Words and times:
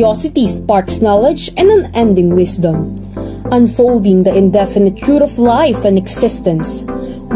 Curiosity 0.00 0.48
sparks 0.48 1.02
knowledge 1.02 1.52
and 1.58 1.68
unending 1.68 2.34
wisdom, 2.34 2.96
unfolding 3.52 4.22
the 4.22 4.34
indefinite 4.34 4.96
truth 4.96 5.20
of 5.20 5.38
life 5.38 5.84
and 5.84 5.98
existence. 5.98 6.80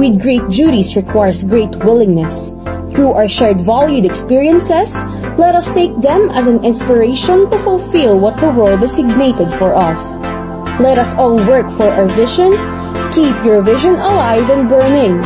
With 0.01 0.23
great 0.23 0.49
duties 0.49 0.97
requires 0.97 1.45
great 1.45 1.77
willingness. 1.85 2.57
Through 2.97 3.13
our 3.13 3.29
shared 3.29 3.61
valued 3.61 4.07
experiences, 4.07 4.89
let 5.37 5.55
us 5.55 5.69
take 5.77 5.93
them 6.01 6.31
as 6.31 6.49
an 6.49 6.65
inspiration 6.65 7.51
to 7.51 7.59
fulfill 7.69 8.19
what 8.19 8.41
the 8.41 8.49
world 8.49 8.81
designated 8.81 9.53
for 9.61 9.77
us. 9.77 10.01
Let 10.81 10.97
us 10.97 11.13
all 11.21 11.37
work 11.37 11.69
for 11.77 11.93
our 11.93 12.09
vision. 12.17 12.49
Keep 13.13 13.45
your 13.45 13.61
vision 13.61 13.93
alive 13.93 14.49
and 14.49 14.73
burning. 14.73 15.21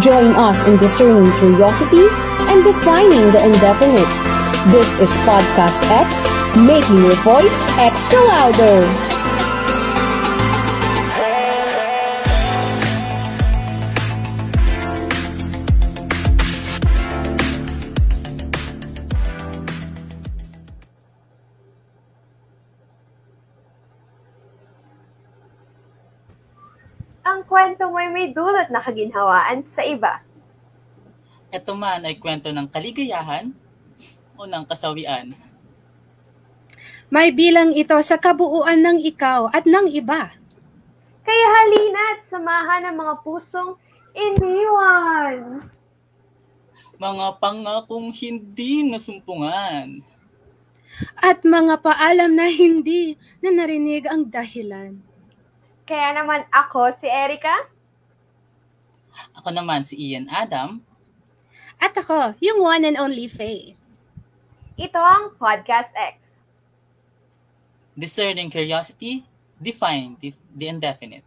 Join 0.00 0.32
us 0.32 0.56
in 0.64 0.80
discerning 0.80 1.28
curiosity 1.44 2.08
and 2.48 2.64
defining 2.64 3.36
the 3.36 3.44
indefinite. 3.44 4.08
This 4.72 4.88
is 4.96 5.12
Podcast 5.28 5.76
X, 5.92 6.39
making 6.58 6.98
your 6.98 7.14
voice 7.22 7.58
extra 7.78 8.20
louder. 8.26 8.82
Ang 27.22 27.46
kwento 27.46 27.86
mo 27.86 28.02
ay 28.02 28.10
may 28.10 28.34
dulot 28.34 28.66
na 28.74 28.82
kaginhawaan 28.82 29.62
sa 29.62 29.86
iba. 29.86 30.18
Ito 31.54 31.78
man 31.78 32.02
ay 32.02 32.18
kwento 32.18 32.50
ng 32.50 32.66
kaligayahan 32.66 33.54
o 34.34 34.50
ng 34.50 34.66
kasawian. 34.66 35.30
May 37.10 37.34
bilang 37.34 37.74
ito 37.74 37.98
sa 38.06 38.22
kabuuan 38.22 38.86
ng 38.86 39.02
ikaw 39.02 39.50
at 39.50 39.66
ng 39.66 39.90
iba. 39.90 40.30
Kaya 41.26 41.46
halina 41.58 42.14
at 42.14 42.22
samahan 42.22 42.86
ang 42.86 42.96
mga 43.02 43.14
pusong 43.26 43.74
iniwan. 44.14 45.58
Mga 47.02 47.26
pangakong 47.42 48.14
hindi 48.14 48.86
nasumpungan. 48.86 50.06
At 51.18 51.42
mga 51.42 51.82
paalam 51.82 52.30
na 52.30 52.46
hindi 52.46 53.18
na 53.42 53.58
narinig 53.58 54.06
ang 54.06 54.30
dahilan. 54.30 54.94
Kaya 55.90 56.14
naman 56.14 56.46
ako 56.54 56.94
si 56.94 57.10
Erika. 57.10 57.66
Ako 59.34 59.50
naman 59.50 59.82
si 59.82 59.98
Ian 59.98 60.30
Adam. 60.30 60.78
At 61.82 61.90
ako, 61.98 62.38
yung 62.38 62.62
one 62.62 62.86
and 62.86 62.94
only 62.94 63.26
Faye. 63.26 63.74
Ito 64.78 65.00
ang 65.02 65.34
Podcast 65.34 65.90
X. 65.98 66.29
Discerning 68.00 68.48
curiosity, 68.48 69.26
define 69.60 70.16
the, 70.20 70.32
the 70.56 70.68
indefinite. 70.68 71.22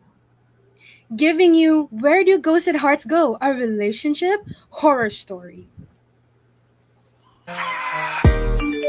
Giving 1.16 1.54
you 1.54 1.88
Where 1.92 2.24
Do 2.24 2.40
Ghosted 2.40 2.78
Hearts 2.78 3.06
Go? 3.06 3.38
A 3.40 3.54
relationship 3.54 4.40
horror 4.72 5.12
story. 5.12 5.68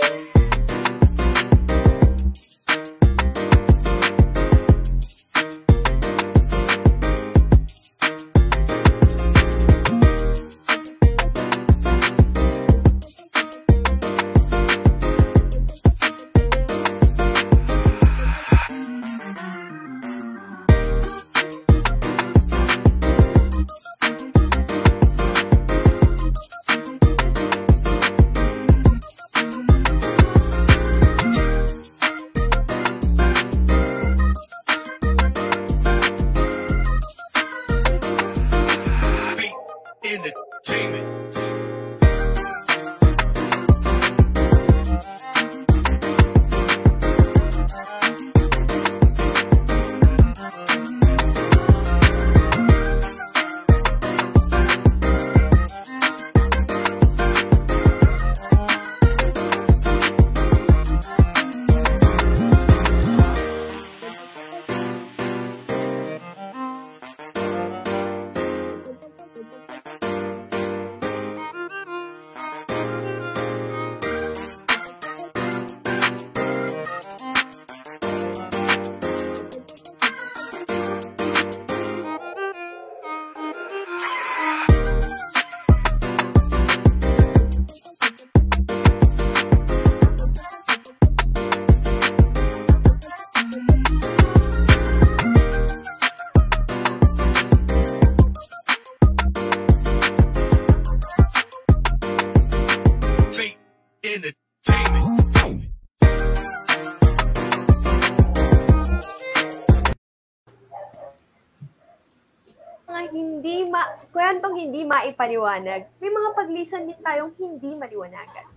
maipaliwanag, 115.05 115.85
may 116.01 116.09
mga 116.09 116.29
paglisan 116.33 116.89
din 116.89 116.97
tayong 117.05 117.33
hindi 117.37 117.77
maliwanagan. 117.77 118.49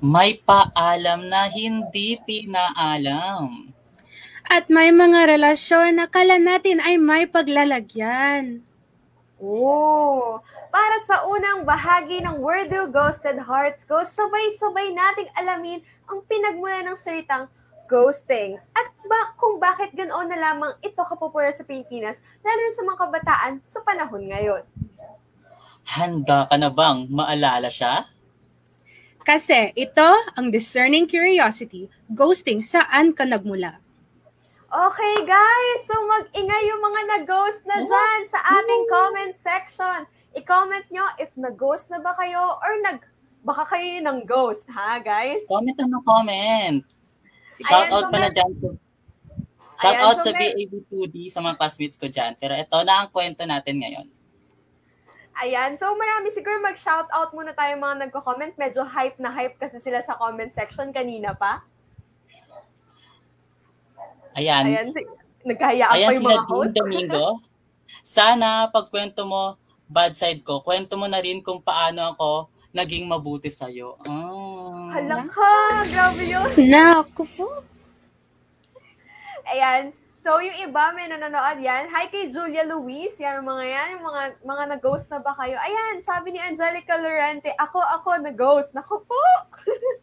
May 0.00 0.40
paalam 0.40 1.28
na 1.28 1.52
hindi 1.52 2.16
pinaalam. 2.24 3.76
At 4.48 4.72
may 4.72 4.88
mga 4.88 5.36
relasyon 5.36 6.00
na 6.00 6.08
kala 6.08 6.40
natin 6.40 6.80
ay 6.80 6.96
may 6.96 7.28
paglalagyan. 7.28 8.64
Oh, 9.36 10.40
para 10.72 10.96
sa 11.04 11.28
unang 11.28 11.68
bahagi 11.68 12.24
ng 12.24 12.40
Where 12.40 12.66
Do 12.66 12.88
Ghosted 12.88 13.36
Hearts 13.36 13.84
Go, 13.84 14.02
sabay-sabay 14.02 14.90
nating 14.96 15.30
alamin 15.36 15.84
ang 16.08 16.24
pinagmula 16.24 16.82
ng 16.82 16.96
salitang 16.96 17.46
ghosting 17.86 18.56
at 18.72 18.86
ba 19.04 19.36
kung 19.36 19.60
bakit 19.60 19.92
ganoon 19.92 20.32
na 20.32 20.40
lamang 20.40 20.72
ito 20.80 20.96
kapopular 20.96 21.52
sa 21.52 21.68
Pilipinas, 21.68 22.24
lalo 22.40 22.60
na 22.64 22.72
sa 22.72 22.82
mga 22.88 22.98
kabataan 23.04 23.52
sa 23.68 23.84
panahon 23.84 24.24
ngayon. 24.32 24.64
Handa 25.84 26.46
ka 26.46 26.56
na 26.56 26.70
bang 26.70 27.10
maalala 27.10 27.68
siya? 27.68 28.06
Kasi 29.22 29.70
ito 29.74 30.08
ang 30.34 30.50
discerning 30.50 31.06
curiosity, 31.06 31.86
ghosting 32.10 32.58
saan 32.58 33.14
ka 33.14 33.22
nagmula. 33.22 33.78
Okay 34.72 35.14
guys, 35.22 35.80
so 35.84 35.94
mag-ingay 36.08 36.62
yung 36.64 36.80
mga 36.80 37.00
nag-ghost 37.18 37.60
na 37.68 37.84
dyan 37.84 38.20
sa 38.24 38.40
ating 38.40 38.82
comment 38.88 39.34
section. 39.36 40.08
I-comment 40.32 40.88
nyo 40.88 41.04
if 41.20 41.28
nag-ghost 41.36 41.92
na 41.92 42.00
ba 42.00 42.16
kayo 42.16 42.56
or 42.56 42.72
nag 42.80 43.04
baka 43.44 43.68
kayo 43.68 44.00
ng 44.00 44.24
ghost, 44.24 44.64
ha 44.72 44.96
guys? 44.96 45.44
Comment 45.44 45.76
ano 45.76 46.00
comment. 46.00 46.82
Shout 47.60 47.84
Ayan, 47.84 47.92
out 47.92 48.02
so 48.02 48.10
pala 48.10 48.26
may- 48.26 48.34
dyan 48.34 48.52
sa 48.56 48.68
Shout 49.76 49.92
Ayan, 49.92 50.06
out 50.08 50.18
so 50.18 50.24
sa 50.24 50.30
may- 50.32 50.54
BAB2D 50.56 51.16
sa 51.28 51.42
mga 51.42 51.58
classmates 51.58 51.98
ko 52.00 52.06
dyan. 52.08 52.32
Pero 52.38 52.54
ito 52.54 52.78
na 52.80 53.04
ang 53.04 53.10
kwento 53.12 53.42
natin 53.44 53.76
ngayon. 53.76 54.06
Ayan, 55.32 55.80
so 55.80 55.88
marami 55.96 56.28
siguro 56.28 56.60
mag-shoutout 56.60 57.32
muna 57.32 57.56
tayo 57.56 57.72
mga 57.80 58.08
nagko-comment. 58.08 58.52
Medyo 58.60 58.84
hype 58.84 59.16
na 59.16 59.32
hype 59.32 59.56
kasi 59.56 59.80
sila 59.80 60.04
sa 60.04 60.20
comment 60.20 60.52
section 60.52 60.92
kanina 60.92 61.32
pa. 61.32 61.64
Ayan. 64.36 64.68
Ayan, 64.68 64.88
si, 64.92 65.00
nagkahayaan 65.44 65.94
Ayan 65.96 66.08
pa 66.08 66.12
yung 66.12 66.20
sila 66.20 66.36
mga 66.36 66.44
host. 66.48 66.74
Domingo. 66.76 67.26
Sana 68.04 68.68
pag 68.68 68.92
kwento 68.92 69.24
mo, 69.24 69.56
bad 69.88 70.16
side 70.16 70.44
ko, 70.44 70.60
kwento 70.64 70.96
mo 70.96 71.08
na 71.08 71.20
rin 71.20 71.40
kung 71.44 71.60
paano 71.60 72.12
ako 72.12 72.48
naging 72.72 73.04
mabuti 73.04 73.52
sa'yo. 73.52 74.00
Oh. 74.08 74.88
Hala 74.88 75.28
ka, 75.28 75.52
grabe 75.84 76.22
yun. 76.24 76.48
Naku 76.72 77.24
po. 77.36 77.60
Ayan. 79.44 79.92
So, 80.22 80.38
yung 80.38 80.54
iba, 80.54 80.94
may 80.94 81.10
nanonood 81.10 81.58
yan. 81.58 81.90
Hi 81.90 82.06
kay 82.06 82.30
Julia 82.30 82.62
Luis. 82.62 83.18
Yan, 83.18 83.42
mga 83.42 83.64
yan. 83.66 83.88
Yung 83.98 84.06
mga, 84.06 84.22
mga 84.46 84.64
nag-ghost 84.78 85.10
na 85.10 85.18
ba 85.18 85.34
kayo? 85.34 85.58
Ayan, 85.58 85.98
sabi 85.98 86.30
ni 86.30 86.38
Angelica 86.38 86.94
Lorente, 86.94 87.50
ako, 87.58 87.82
ako, 87.82 88.22
nag-ghost. 88.22 88.70
Naku 88.70 89.02
po. 89.02 89.18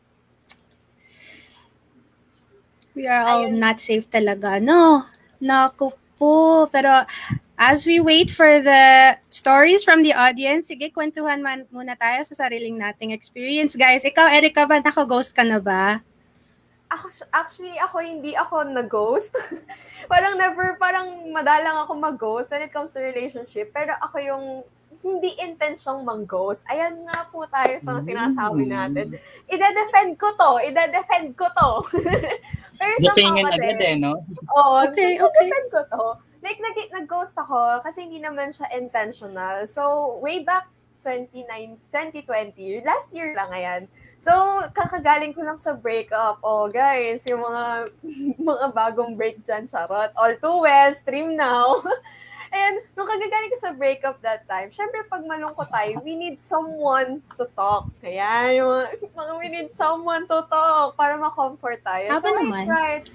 We 3.00 3.08
are 3.08 3.24
all 3.24 3.48
Ayun. 3.48 3.64
not 3.64 3.80
safe 3.80 4.12
talaga, 4.12 4.60
no? 4.60 5.08
Naku 5.40 5.96
po. 6.20 6.68
Pero 6.68 7.08
as 7.56 7.88
we 7.88 8.04
wait 8.04 8.28
for 8.28 8.60
the 8.60 9.16
stories 9.32 9.88
from 9.88 10.04
the 10.04 10.12
audience, 10.12 10.68
sige, 10.68 10.92
kwentuhan 10.92 11.40
man 11.40 11.64
muna 11.72 11.96
tayo 11.96 12.28
sa 12.28 12.44
sariling 12.44 12.76
nating 12.76 13.16
experience. 13.16 13.72
Guys, 13.80 14.04
ikaw, 14.04 14.28
Erica, 14.28 14.68
ba 14.68 14.84
nako-ghost 14.84 15.32
ka 15.32 15.48
na 15.48 15.64
ba? 15.64 16.04
Ako, 16.90 17.06
actually, 17.32 17.78
ako 17.78 18.02
hindi 18.02 18.34
ako 18.34 18.66
nag-ghost. 18.66 19.34
parang 20.12 20.42
never, 20.42 20.74
parang 20.82 21.30
madalang 21.30 21.86
ako 21.86 21.94
mag-ghost 21.94 22.50
when 22.50 22.66
it 22.66 22.74
comes 22.74 22.94
to 22.94 23.00
relationship. 23.00 23.70
Pero 23.70 23.94
ako 24.02 24.18
yung 24.18 24.46
hindi 25.00 25.38
intensyong 25.38 26.04
mang-ghost. 26.04 26.66
Ayan 26.68 27.06
nga 27.08 27.30
po 27.30 27.46
tayo 27.48 27.72
sa 27.80 27.96
mga 27.96 28.04
sinasabi 28.04 28.64
natin. 28.68 29.08
Ide-defend 29.48 30.18
ko 30.18 30.34
to. 30.36 30.60
Ide-defend 30.60 31.38
ko 31.38 31.48
to. 31.48 31.70
Pero 32.80 32.94
Datingin 32.98 33.46
kasi- 33.48 33.60
agad 33.60 33.80
eh, 33.80 33.96
no? 33.96 34.14
Oo, 34.58 34.90
Okay, 34.90 35.20
okay, 35.20 35.24
okay. 35.24 35.48
okay. 35.48 35.66
ko 35.70 35.80
to. 35.88 36.06
Like, 36.40 36.58
nag- 36.58 36.92
nag-ghost 36.96 37.36
ako 37.36 37.84
kasi 37.84 38.08
hindi 38.08 38.20
naman 38.20 38.50
siya 38.50 38.72
intentional. 38.74 39.68
So, 39.68 40.16
way 40.24 40.44
back 40.44 40.68
29, 41.04 41.80
2020, 41.92 42.84
last 42.84 43.08
year 43.12 43.36
lang 43.36 43.52
ayan. 43.52 43.82
So, 44.20 44.68
kakagaling 44.76 45.32
ko 45.32 45.48
lang 45.48 45.56
sa 45.56 45.72
breakup. 45.72 46.44
Oh, 46.44 46.68
guys, 46.68 47.24
yung 47.24 47.40
mga 47.40 47.88
mga 48.52 48.68
bagong 48.76 49.16
break 49.16 49.40
dyan, 49.48 49.72
charot. 49.72 50.12
All 50.20 50.36
too 50.36 50.68
well, 50.68 50.92
stream 50.92 51.40
now. 51.40 51.80
And 52.50 52.82
nung 52.98 53.08
kagagaling 53.08 53.54
ko 53.56 53.58
sa 53.62 53.72
breakup 53.72 54.20
that 54.26 54.44
time, 54.50 54.76
syempre 54.76 55.06
pag 55.08 55.24
malungkot 55.24 55.72
tayo, 55.72 56.04
we 56.04 56.20
need 56.20 56.36
someone 56.36 57.24
to 57.40 57.48
talk. 57.56 57.88
Kaya 58.04 58.60
yung 58.60 58.92
mga, 59.18 59.32
we 59.40 59.48
need 59.48 59.70
someone 59.72 60.28
to 60.28 60.44
talk 60.52 61.00
para 61.00 61.16
ma-comfort 61.16 61.80
tayo. 61.86 62.20
Tama 62.20 62.28
so, 62.28 62.36
naman. 62.36 62.66
I 62.66 62.68
tried, 62.68 63.06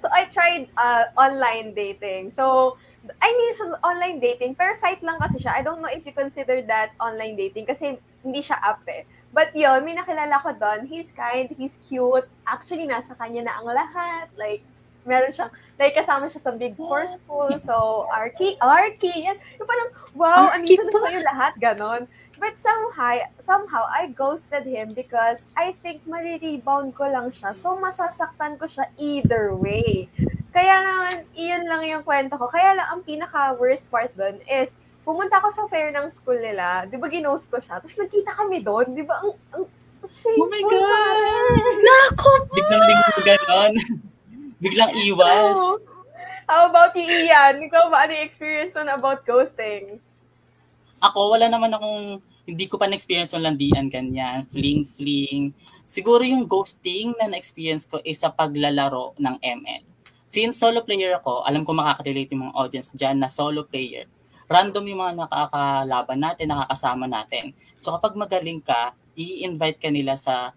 so 0.00 0.06
I 0.10 0.22
tried 0.32 0.64
uh, 0.74 1.12
online 1.14 1.76
dating. 1.76 2.34
So, 2.34 2.74
I 3.22 3.30
siya 3.30 3.78
online 3.86 4.18
dating, 4.18 4.58
pero 4.58 4.74
site 4.74 5.04
lang 5.06 5.22
kasi 5.22 5.38
siya. 5.38 5.54
I 5.54 5.62
don't 5.62 5.78
know 5.78 5.92
if 5.92 6.02
you 6.02 6.10
consider 6.10 6.58
that 6.66 6.90
online 6.98 7.38
dating 7.38 7.68
kasi 7.68 8.00
hindi 8.24 8.42
siya 8.42 8.58
app 8.58 8.82
eh. 8.90 9.06
But 9.34 9.52
yun, 9.52 9.84
may 9.84 9.94
nakilala 9.94 10.40
ko 10.40 10.54
doon. 10.56 10.88
He's 10.88 11.12
kind, 11.12 11.50
he's 11.54 11.78
cute. 11.84 12.24
Actually, 12.48 12.88
nasa 12.88 13.12
kanya 13.18 13.46
na 13.46 13.54
ang 13.60 13.68
lahat. 13.68 14.32
Like, 14.38 14.64
meron 15.04 15.30
siyang, 15.30 15.52
like, 15.78 15.94
kasama 15.94 16.26
siya 16.26 16.40
sa 16.40 16.52
Big 16.56 16.74
Four 16.74 17.04
school. 17.04 17.52
So, 17.60 18.06
Arky, 18.10 18.56
Arky, 18.58 19.28
yan. 19.28 19.36
Yung 19.60 19.68
parang, 19.68 19.88
wow, 20.16 20.50
Arky 20.50 20.76
andito 20.76 20.88
na 20.88 21.00
sa'yo 21.04 21.20
lahat, 21.22 21.52
ganon. 21.60 22.08
But 22.36 22.60
somehow, 22.60 23.24
somehow, 23.40 23.88
I 23.88 24.12
ghosted 24.12 24.68
him 24.68 24.92
because 24.92 25.48
I 25.56 25.72
think 25.80 26.04
marirebound 26.04 26.92
ko 26.92 27.08
lang 27.08 27.32
siya. 27.32 27.56
So, 27.56 27.76
masasaktan 27.80 28.60
ko 28.60 28.68
siya 28.68 28.92
either 29.00 29.56
way. 29.56 30.08
Kaya 30.52 30.80
naman, 30.84 31.24
iyan 31.36 31.64
lang 31.68 31.84
yung 31.84 32.04
kwento 32.04 32.36
ko. 32.40 32.48
Kaya 32.48 32.76
lang, 32.76 32.88
ang 32.88 33.00
pinaka-worst 33.04 33.88
part 33.92 34.12
doon 34.16 34.40
is, 34.48 34.72
pumunta 35.06 35.38
ako 35.38 35.48
sa 35.54 35.64
fair 35.70 35.94
ng 35.94 36.10
school 36.10 36.34
nila, 36.34 36.82
di 36.90 36.98
ba 36.98 37.06
ginost 37.06 37.46
ko 37.46 37.62
siya, 37.62 37.78
tapos 37.78 37.94
nagkita 37.94 38.34
kami 38.34 38.58
doon, 38.58 38.90
di 38.90 39.06
ba, 39.06 39.22
ang, 39.22 39.38
ang, 39.54 39.64
ang 40.02 40.10
Oh 40.38 40.46
my 40.50 40.58
shameful 40.58 40.82
God! 40.82 41.56
Naku 41.82 42.30
po. 42.46 42.54
Biglang 42.58 42.84
linggo 42.86 43.18
ganon. 43.26 43.72
Biglang 44.62 44.92
iwas. 45.02 45.58
Oh. 45.58 45.78
How 46.46 46.70
about 46.70 46.94
you, 46.94 47.06
Ian? 47.06 47.58
Ikaw 47.58 47.90
ba, 47.90 48.06
ano 48.06 48.14
yung 48.14 48.26
experience 48.26 48.74
mo 48.78 48.86
na 48.86 48.94
about 48.94 49.26
ghosting? 49.26 49.98
Ako, 51.02 51.34
wala 51.34 51.50
naman 51.50 51.74
akong, 51.74 52.22
hindi 52.46 52.64
ko 52.70 52.78
pa 52.78 52.86
na-experience 52.86 53.34
yung 53.34 53.46
landian 53.46 53.90
ganyan, 53.90 54.46
fling-fling. 54.54 55.50
Siguro 55.82 56.22
yung 56.22 56.46
ghosting 56.46 57.18
na 57.18 57.26
na-experience 57.30 57.86
ko 57.90 57.98
is 58.06 58.22
sa 58.22 58.30
paglalaro 58.30 59.18
ng 59.18 59.36
ML. 59.42 59.82
Since 60.30 60.62
solo 60.62 60.86
player 60.86 61.18
ako, 61.18 61.42
alam 61.42 61.66
ko 61.66 61.74
makaka-relate 61.74 62.30
yung 62.30 62.50
mga 62.50 62.56
audience 62.58 62.90
dyan 62.94 63.18
na 63.18 63.30
solo 63.30 63.66
player. 63.66 64.06
Random 64.46 64.84
yung 64.86 65.00
mga 65.02 65.14
nakakalaban 65.26 66.18
natin, 66.22 66.46
nakakasama 66.50 67.04
natin. 67.10 67.44
So 67.74 67.90
kapag 67.98 68.14
magaling 68.14 68.62
ka, 68.62 68.94
i-invite 69.18 69.78
ka 69.82 69.90
nila 69.90 70.14
sa 70.14 70.54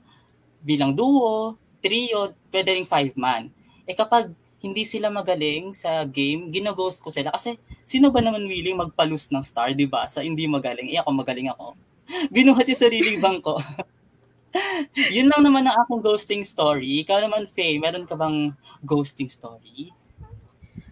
bilang 0.61 0.93
duo, 0.93 1.57
trio, 1.81 2.35
pwede 2.53 2.75
ring 2.75 2.87
five 2.87 3.15
man. 3.17 3.49
Eh 3.89 3.97
kapag 3.97 4.29
hindi 4.59 4.83
sila 4.83 5.07
magaling 5.07 5.71
sa 5.71 6.03
game, 6.03 6.51
ginaghost 6.51 6.99
ko 6.99 7.09
sila. 7.09 7.31
Kasi 7.31 7.55
sino 7.87 8.11
ba 8.11 8.19
naman 8.19 8.43
willing 8.43 8.77
magpalus 8.77 9.31
ng 9.31 9.41
star, 9.41 9.71
di 9.71 9.87
ba? 9.87 10.03
Sa 10.05 10.19
hindi 10.19 10.45
magaling. 10.45 10.91
Eh 10.91 10.99
ako 10.99 11.09
magaling 11.15 11.49
ako. 11.49 11.73
Binuhat 12.35 12.67
yung 12.67 12.81
sariling 12.81 13.17
bangko. 13.23 13.57
Yun 15.15 15.29
lang 15.29 15.41
naman 15.45 15.63
ang 15.65 15.77
akong 15.85 16.01
ghosting 16.01 16.43
story. 16.43 17.05
Ikaw 17.05 17.23
naman, 17.23 17.45
Faye, 17.47 17.77
meron 17.77 18.03
ka 18.03 18.17
bang 18.17 18.51
ghosting 18.83 19.29
story? 19.29 19.93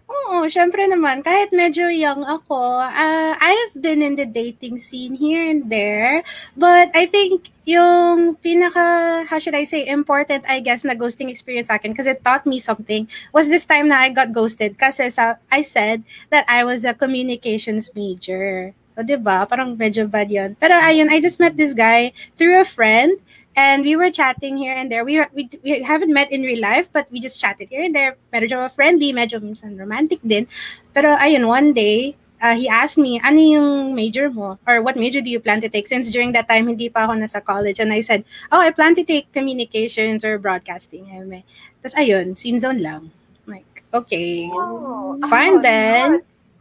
Oo, 0.08 0.48
syempre 0.48 0.88
naman, 0.88 1.20
kahit 1.20 1.52
medyo 1.52 1.92
young 1.92 2.24
ako, 2.24 2.80
uh, 2.80 3.36
I've 3.36 3.76
been 3.76 4.00
in 4.00 4.16
the 4.16 4.24
dating 4.24 4.80
scene 4.80 5.12
here 5.12 5.44
and 5.44 5.68
there, 5.68 6.24
but 6.56 6.88
I 6.96 7.04
think 7.04 7.52
yung 7.68 8.40
pinaka, 8.40 9.28
how 9.28 9.36
should 9.36 9.52
I 9.52 9.68
say, 9.68 9.84
important, 9.84 10.48
I 10.48 10.64
guess, 10.64 10.80
na 10.80 10.96
ghosting 10.96 11.28
experience 11.28 11.68
sa 11.68 11.76
akin, 11.76 11.92
because 11.92 12.08
it 12.08 12.24
taught 12.24 12.48
me 12.48 12.56
something, 12.56 13.04
was 13.36 13.52
this 13.52 13.68
time 13.68 13.92
na 13.92 14.00
I 14.00 14.08
got 14.08 14.32
ghosted, 14.32 14.80
kasi 14.80 15.12
sa, 15.12 15.36
I 15.52 15.60
said 15.60 16.08
that 16.32 16.48
I 16.48 16.64
was 16.64 16.88
a 16.88 16.96
communications 16.96 17.92
major. 17.92 18.72
O, 18.98 19.06
diba? 19.06 19.46
Parang 19.46 19.78
medyo 19.78 20.10
bad 20.10 20.26
yun. 20.26 20.58
Pero 20.58 20.74
ayun, 20.74 21.06
I 21.06 21.22
just 21.22 21.38
met 21.38 21.54
this 21.54 21.70
guy 21.70 22.10
through 22.34 22.58
a 22.58 22.66
friend, 22.66 23.14
and 23.54 23.86
we 23.86 23.94
were 23.94 24.10
chatting 24.10 24.58
here 24.58 24.74
and 24.74 24.90
there. 24.90 25.06
We, 25.06 25.22
we 25.30 25.46
we 25.62 25.82
haven't 25.86 26.10
met 26.10 26.34
in 26.34 26.42
real 26.42 26.58
life, 26.58 26.90
but 26.90 27.06
we 27.14 27.22
just 27.22 27.38
chatted 27.38 27.70
here 27.70 27.86
and 27.86 27.94
there. 27.94 28.18
Medyo 28.34 28.66
friendly, 28.74 29.14
medyo 29.14 29.38
minsan 29.38 29.78
romantic 29.78 30.18
din. 30.26 30.50
Pero 30.90 31.14
ayun, 31.14 31.46
one 31.46 31.70
day, 31.70 32.18
uh, 32.42 32.54
he 32.54 32.68
asked 32.68 32.98
me, 32.98 33.20
ano 33.22 33.38
yung 33.38 33.94
major 33.94 34.30
mo? 34.30 34.58
Or 34.66 34.82
what 34.82 34.96
major 34.96 35.20
do 35.20 35.30
you 35.30 35.40
plan 35.40 35.60
to 35.60 35.68
take? 35.68 35.86
Since 35.86 36.10
during 36.10 36.32
that 36.32 36.48
time, 36.48 36.66
hindi 36.66 36.88
pa 36.88 37.06
ako 37.06 37.22
nasa 37.22 37.38
college. 37.38 37.78
And 37.78 37.92
I 37.92 38.00
said, 38.00 38.24
oh, 38.50 38.58
I 38.60 38.70
plan 38.70 38.94
to 38.96 39.04
take 39.04 39.30
communications 39.32 40.24
or 40.24 40.38
broadcasting. 40.38 41.06
Tapos 41.06 41.94
ayun, 41.94 42.38
scene 42.38 42.58
zone 42.58 42.82
lang. 42.82 43.10
I'm 43.46 43.62
like, 43.62 43.82
okay. 43.94 44.50
Oh, 44.50 45.18
Fine 45.30 45.58
ako, 45.58 45.62
then. 45.62 46.08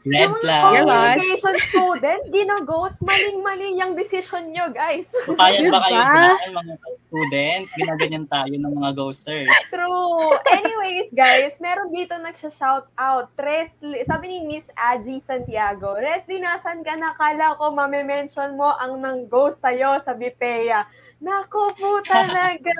Red 0.10 0.24
yung 0.24 0.36
flag. 0.38 0.62
mga 0.62 0.72
You're 0.72 0.86
lost. 0.86 1.04
communication 1.14 1.56
student, 1.62 2.22
gino-ghost, 2.30 2.98
maling-mali 3.02 3.68
yung 3.76 3.94
decision 3.94 4.50
nyo, 4.50 4.70
guys. 4.70 5.08
Kaya 5.26 5.36
ba 5.68 5.80
kayo 5.82 5.98
Diba? 5.98 6.08
bulaan, 6.08 6.50
mga 6.54 6.74
students? 7.02 7.70
Ginaganyan 7.74 8.26
tayo 8.26 8.54
ng 8.54 8.74
mga 8.74 8.92
ghosters. 8.94 9.52
True. 9.68 10.32
Anyways, 10.48 11.12
guys, 11.12 11.58
meron 11.58 11.90
dito 11.90 12.16
nagsha-shout 12.16 12.88
out. 12.96 13.28
Resli, 13.36 14.02
sabi 14.02 14.26
ni 14.30 14.48
Miss 14.48 14.72
Aji 14.74 15.18
Santiago, 15.18 15.94
Resli, 15.94 16.38
nasan 16.38 16.82
ka? 16.82 16.94
Nakala 16.94 17.56
ko 17.56 17.70
mame-mention 17.70 18.54
mo 18.54 18.72
ang 18.74 18.98
nang 18.98 19.26
ghost 19.26 19.60
sa'yo 19.60 20.00
sa 20.00 20.12
Bipea. 20.12 20.88
Nako 21.18 21.74
po 21.74 21.98
talaga. 22.02 22.78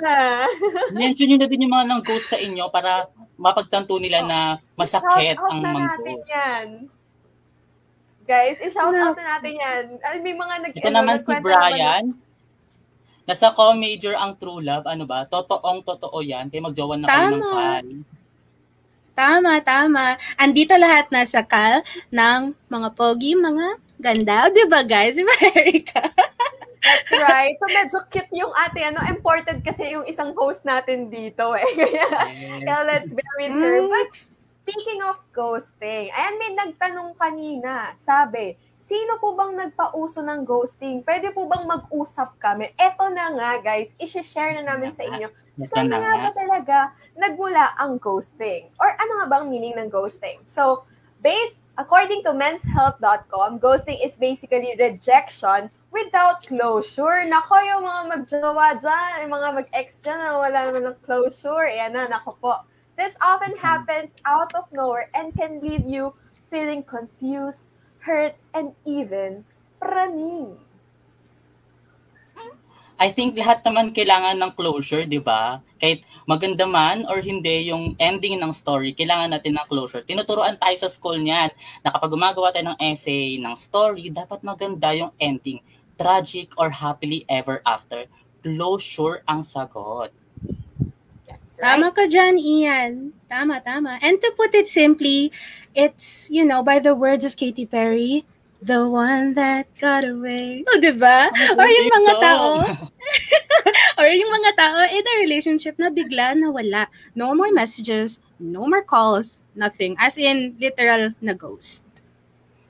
Mention 0.94 1.26
nyo 1.26 1.36
na 1.36 1.46
din 1.46 1.66
yung 1.66 1.74
mga 1.74 1.86
nang 1.86 2.02
ghost 2.02 2.28
sa 2.28 2.38
inyo 2.38 2.70
para 2.70 3.10
mapagtanto 3.34 3.98
nila 3.98 4.22
na 4.22 4.38
masakit 4.74 5.34
Shout 5.34 5.42
out 5.42 5.50
ang 5.50 5.58
na 5.58 5.68
mga 5.68 5.82
natin 5.84 6.16
ghost. 6.16 6.30
yan. 6.30 6.66
Guys, 8.28 8.60
i-shout 8.60 8.92
No. 8.92 9.10
out 9.10 9.16
na 9.16 9.40
natin 9.40 9.56
yan. 9.56 9.84
Ay, 10.04 10.20
may 10.20 10.36
mga 10.36 10.54
nag- 10.60 10.76
Ito 10.76 10.84
ano, 10.84 10.96
naman 11.00 11.16
si 11.16 11.24
naman 11.24 11.40
Brian. 11.40 12.04
Nasa 13.24 13.48
co-major 13.50 14.12
ang 14.12 14.36
true 14.36 14.60
love. 14.60 14.84
Ano 14.84 15.08
ba? 15.08 15.24
Totoong 15.24 15.80
totoo 15.80 16.20
yan. 16.20 16.48
Kaya 16.48 16.60
magjowa 16.60 16.94
na 16.96 17.08
kayo 17.08 17.26
ng 17.26 17.40
Tama. 17.40 17.48
pal. 17.50 17.86
Tama, 19.12 19.52
tama. 19.60 20.04
Andito 20.36 20.76
lahat 20.76 21.08
na 21.08 21.24
sa 21.24 21.40
kal 21.42 21.80
ng 22.08 22.54
mga 22.68 22.88
pogi, 22.94 23.32
mga 23.32 23.66
ganda. 23.96 24.46
Di 24.48 24.62
ba 24.64 24.84
guys? 24.84 25.16
Di 25.16 25.24
ba, 25.24 25.34
Erica? 25.58 26.04
That's 26.78 27.12
right. 27.26 27.56
So, 27.58 27.66
medyo 27.66 27.98
cute 28.06 28.30
yung 28.30 28.52
ate. 28.54 28.84
Ano, 28.84 29.02
imported 29.04 29.60
kasi 29.60 29.90
yung 29.90 30.06
isang 30.06 30.32
host 30.32 30.62
natin 30.62 31.08
dito 31.08 31.52
eh. 31.52 31.66
Kaya, 31.74 32.06
kaya 32.62 32.76
let's 32.86 33.10
bear 33.10 33.34
with 33.40 33.52
her. 33.52 33.76
Mm. 33.82 33.90
But 33.90 34.12
speaking 34.68 35.00
of 35.00 35.16
ghosting, 35.32 36.12
ayan 36.12 36.36
may 36.36 36.52
nagtanong 36.52 37.16
kanina. 37.16 37.96
Sabi, 37.96 38.52
sino 38.76 39.16
po 39.16 39.32
bang 39.32 39.56
nagpauso 39.56 40.20
ng 40.20 40.44
ghosting? 40.44 41.00
Pwede 41.00 41.32
po 41.32 41.48
bang 41.48 41.64
mag-usap 41.64 42.36
kami? 42.36 42.76
Eto 42.76 43.08
na 43.08 43.32
nga 43.32 43.64
guys, 43.64 43.96
isi-share 43.96 44.60
na 44.60 44.68
namin 44.68 44.92
sa 44.92 45.08
inyo. 45.08 45.32
Saan 45.64 45.88
na 45.88 46.04
nga 46.04 46.12
ba 46.20 46.30
talaga 46.36 46.78
nagmula 47.16 47.80
ang 47.80 47.96
ghosting? 47.96 48.68
Or 48.76 48.92
ano 48.92 49.24
nga 49.24 49.26
ba 49.32 49.36
ang 49.40 49.48
meaning 49.48 49.72
ng 49.72 49.88
ghosting? 49.88 50.44
So, 50.44 50.84
based, 51.24 51.64
according 51.80 52.28
to 52.28 52.36
menshealth.com, 52.36 53.64
ghosting 53.64 54.04
is 54.04 54.20
basically 54.20 54.76
rejection 54.76 55.72
without 55.88 56.44
closure. 56.44 57.24
Nako, 57.24 57.56
yung 57.64 57.88
mga 57.88 58.02
magjowa 58.04 58.76
dyan, 58.76 59.24
yung 59.24 59.32
mga 59.32 59.48
mag-ex 59.64 60.04
dyan 60.04 60.20
na 60.20 60.36
wala 60.36 60.68
naman 60.68 60.92
ng 60.92 60.98
closure. 61.08 61.72
Ayan 61.72 61.96
na, 61.96 62.04
nako 62.04 62.36
po. 62.36 62.52
This 62.98 63.14
often 63.22 63.54
happens 63.62 64.18
out 64.26 64.50
of 64.58 64.66
nowhere 64.74 65.06
and 65.14 65.30
can 65.30 65.62
leave 65.62 65.86
you 65.86 66.18
feeling 66.50 66.82
confused, 66.82 67.62
hurt, 68.02 68.34
and 68.50 68.74
even 68.82 69.46
praning. 69.78 70.58
I 72.98 73.14
think 73.14 73.38
lahat 73.38 73.62
naman 73.62 73.94
kailangan 73.94 74.34
ng 74.42 74.50
closure, 74.58 75.06
di 75.06 75.22
ba? 75.22 75.62
Kahit 75.78 76.02
maganda 76.26 76.66
man 76.66 77.06
or 77.06 77.22
hindi 77.22 77.70
yung 77.70 77.94
ending 78.02 78.34
ng 78.34 78.50
story, 78.50 78.90
kailangan 78.90 79.30
natin 79.30 79.54
ng 79.54 79.66
closure. 79.70 80.02
Tinuturoan 80.02 80.58
tayo 80.58 80.74
sa 80.74 80.90
school 80.90 81.22
niyan 81.22 81.54
na 81.86 81.94
kapag 81.94 82.10
gumagawa 82.10 82.50
tayo 82.50 82.74
ng 82.74 82.78
essay, 82.82 83.38
ng 83.38 83.54
story, 83.54 84.10
dapat 84.10 84.42
maganda 84.42 84.90
yung 84.90 85.14
ending. 85.22 85.62
Tragic 85.94 86.50
or 86.58 86.74
happily 86.74 87.22
ever 87.30 87.62
after. 87.62 88.10
Closure 88.42 89.22
ang 89.30 89.46
sagot. 89.46 90.10
Right. 91.58 91.74
Tama 91.74 91.90
ka 91.90 92.06
dyan, 92.06 92.38
Ian. 92.38 92.92
Tama, 93.26 93.58
tama. 93.58 93.98
And 93.98 94.22
to 94.22 94.30
put 94.38 94.54
it 94.54 94.70
simply, 94.70 95.34
it's, 95.74 96.30
you 96.30 96.46
know, 96.46 96.62
by 96.62 96.78
the 96.78 96.94
words 96.94 97.26
of 97.26 97.34
Katy 97.34 97.66
Perry, 97.66 98.22
the 98.62 98.86
one 98.86 99.34
that 99.34 99.66
got 99.82 100.06
away. 100.06 100.62
O, 100.62 100.70
oh, 100.70 100.78
diba? 100.78 101.26
Or 101.58 101.66
yung 101.66 101.90
mga 101.90 102.12
So, 102.14 102.20
tao, 102.22 102.46
or 103.98 104.06
yung 104.06 104.30
mga 104.30 104.50
tao 104.54 104.78
in 104.86 105.02
a 105.02 105.14
relationship 105.18 105.74
na 105.82 105.90
bigla 105.90 106.38
nawala. 106.38 106.86
No 107.18 107.34
more 107.34 107.50
messages, 107.50 108.22
no 108.38 108.70
more 108.70 108.86
calls, 108.86 109.42
nothing. 109.58 109.98
As 109.98 110.14
in, 110.14 110.54
literal 110.62 111.10
na 111.18 111.34
ghost. 111.34 111.82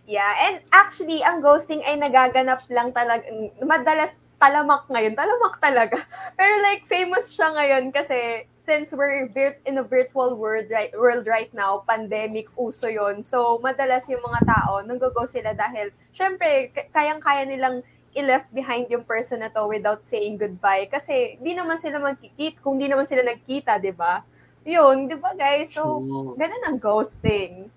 Yeah, 0.08 0.32
and 0.48 0.64
actually, 0.72 1.20
ang 1.20 1.44
ghosting 1.44 1.84
ay 1.84 2.00
nagaganap 2.00 2.64
lang 2.72 2.96
talaga, 2.96 3.28
madalas 3.60 4.16
talamak 4.40 4.88
ngayon, 4.88 5.12
talamak 5.12 5.60
talaga. 5.60 6.00
Pero 6.40 6.52
like, 6.64 6.88
famous 6.88 7.36
siya 7.36 7.52
ngayon 7.52 7.92
kasi 7.92 8.48
since 8.68 8.92
we're 8.92 9.32
in 9.64 9.80
a 9.80 9.82
virtual 9.82 10.36
world 10.36 10.68
right, 10.68 10.92
world 10.92 11.24
right 11.24 11.48
now, 11.56 11.80
pandemic, 11.88 12.52
uso 12.52 12.92
yon 12.92 13.24
So, 13.24 13.56
madalas 13.64 14.04
yung 14.12 14.20
mga 14.20 14.44
tao, 14.44 14.84
nang-ghost 14.84 15.32
sila 15.32 15.56
dahil, 15.56 15.88
syempre, 16.12 16.68
kayang-kaya 16.92 17.48
nilang 17.48 17.80
i-left 18.12 18.52
behind 18.52 18.92
yung 18.92 19.08
person 19.08 19.40
na 19.40 19.48
to 19.48 19.64
without 19.64 20.04
saying 20.04 20.36
goodbye. 20.36 20.84
Kasi, 20.84 21.40
di 21.40 21.56
naman 21.56 21.80
sila 21.80 21.96
magkikita, 21.96 22.60
kung 22.60 22.76
di 22.76 22.92
naman 22.92 23.08
sila 23.08 23.24
nagkita, 23.24 23.80
di 23.80 23.88
ba? 23.88 24.20
Yun, 24.68 25.08
di 25.08 25.16
ba 25.16 25.32
guys? 25.32 25.72
So, 25.72 26.04
True. 26.04 26.36
ganun 26.36 26.64
ang 26.68 26.76
ghosting. 26.76 27.72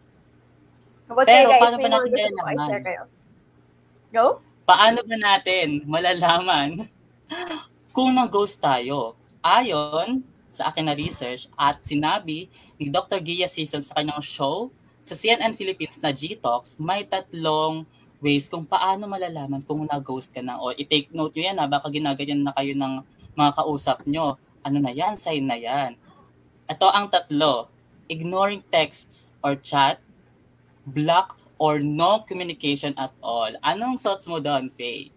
About 1.08 1.24
Pero 1.24 1.48
kayo, 1.48 1.48
guys, 1.48 1.62
paano 1.64 1.78
mga 1.80 1.88
natin 1.88 2.32
malalaman? 2.36 2.84
kayo. 2.84 3.02
Go? 4.12 4.26
Paano 4.68 5.00
ba 5.08 5.16
natin 5.16 5.68
malalaman 5.88 6.70
kung 7.96 8.12
nag-ghost 8.12 8.60
tayo? 8.60 9.16
Ayon 9.40 10.31
sa 10.52 10.68
akin 10.70 10.92
na 10.92 10.94
research 10.94 11.48
at 11.56 11.80
sinabi 11.82 12.52
ni 12.76 12.92
Dr. 12.92 13.24
Gia 13.24 13.48
Season 13.48 13.80
sa 13.80 13.96
kanyang 13.96 14.20
show 14.20 14.70
sa 15.02 15.18
CNN 15.18 15.58
Philippines 15.58 15.98
na 15.98 16.14
G-Talks, 16.14 16.78
may 16.78 17.02
tatlong 17.02 17.90
ways 18.22 18.46
kung 18.46 18.62
paano 18.70 19.10
malalaman 19.10 19.66
kung 19.66 19.82
nag-ghost 19.90 20.30
ka 20.30 20.46
na. 20.46 20.62
O 20.62 20.70
i-take 20.78 21.10
note 21.10 21.34
nyo 21.34 21.44
yan 21.50 21.58
ha, 21.58 21.66
baka 21.66 21.90
ginaganyan 21.90 22.46
na 22.46 22.54
kayo 22.54 22.78
ng 22.78 23.02
mga 23.34 23.52
kausap 23.58 24.06
nyo. 24.06 24.38
Ano 24.62 24.78
na 24.78 24.94
yan? 24.94 25.18
Sign 25.18 25.50
na 25.50 25.58
yan. 25.58 25.98
Ito 26.70 26.86
ang 26.94 27.10
tatlo. 27.10 27.66
Ignoring 28.06 28.62
texts 28.70 29.34
or 29.42 29.58
chat, 29.58 29.98
blocked 30.86 31.50
or 31.58 31.82
no 31.82 32.22
communication 32.22 32.94
at 32.94 33.10
all. 33.26 33.50
Anong 33.66 33.98
thoughts 33.98 34.30
mo 34.30 34.38
doon, 34.38 34.70
Faye? 34.78 35.10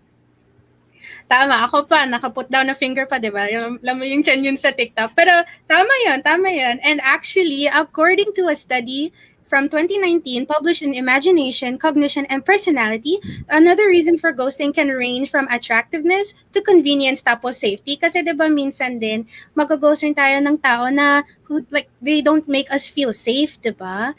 Tama, 1.26 1.64
ako 1.66 1.88
pa, 1.88 2.04
nakaput 2.04 2.48
down 2.48 2.68
na 2.68 2.76
finger 2.76 3.04
pa, 3.08 3.18
di 3.18 3.32
ba? 3.32 3.48
Yung, 3.48 3.80
alam 3.80 3.96
mo 3.96 4.04
yung 4.04 4.22
chan 4.22 4.40
yun 4.44 4.56
sa 4.56 4.70
TikTok. 4.70 5.16
Pero 5.16 5.32
tama 5.66 5.92
yun, 6.08 6.20
tama 6.20 6.48
yun. 6.50 6.78
And 6.84 7.00
actually, 7.04 7.66
according 7.68 8.36
to 8.38 8.48
a 8.48 8.56
study 8.56 9.14
from 9.54 9.68
2019 9.68 10.46
published 10.46 10.82
in 10.82 10.94
Imagination, 10.94 11.78
Cognition, 11.78 12.26
and 12.26 12.44
Personality, 12.44 13.20
another 13.48 13.86
reason 13.86 14.18
for 14.18 14.32
ghosting 14.32 14.74
can 14.74 14.88
range 14.88 15.30
from 15.30 15.46
attractiveness 15.46 16.34
to 16.52 16.58
convenience 16.58 17.22
tapos 17.22 17.60
safety. 17.60 17.94
Kasi 17.94 18.24
di 18.24 18.34
ba 18.34 18.50
minsan 18.50 18.98
din, 18.98 19.28
mag-ghost 19.54 20.02
rin 20.02 20.16
tayo 20.16 20.40
ng 20.40 20.58
tao 20.58 20.90
na 20.90 21.22
who, 21.46 21.62
like, 21.70 21.86
they 22.02 22.18
don't 22.18 22.48
make 22.48 22.66
us 22.72 22.88
feel 22.88 23.12
safe, 23.12 23.60
di 23.62 23.70
ba? 23.70 24.16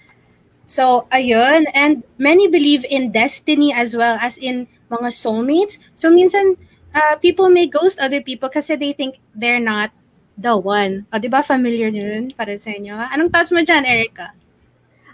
So, 0.66 1.06
ayun. 1.14 1.70
And 1.74 2.02
many 2.18 2.48
believe 2.48 2.86
in 2.90 3.12
destiny 3.12 3.74
as 3.74 3.94
well 3.94 4.18
as 4.22 4.38
in 4.38 4.66
mga 4.90 5.14
soulmates. 5.14 5.78
So, 5.94 6.10
minsan, 6.10 6.58
uh, 6.96 7.16
people 7.20 7.52
may 7.52 7.68
ghost 7.68 8.00
other 8.00 8.24
people 8.24 8.48
kasi 8.48 8.80
they 8.80 8.96
think 8.96 9.20
they're 9.36 9.62
not 9.62 9.92
the 10.40 10.56
one. 10.56 11.04
O, 11.12 11.20
di 11.20 11.28
ba 11.28 11.44
familiar 11.44 11.92
nyo 11.92 12.04
yun 12.16 12.32
para 12.32 12.56
sa 12.56 12.72
inyo? 12.72 12.96
Anong 13.12 13.30
thoughts 13.30 13.52
mo 13.52 13.60
dyan, 13.60 13.84
Erica? 13.84 14.32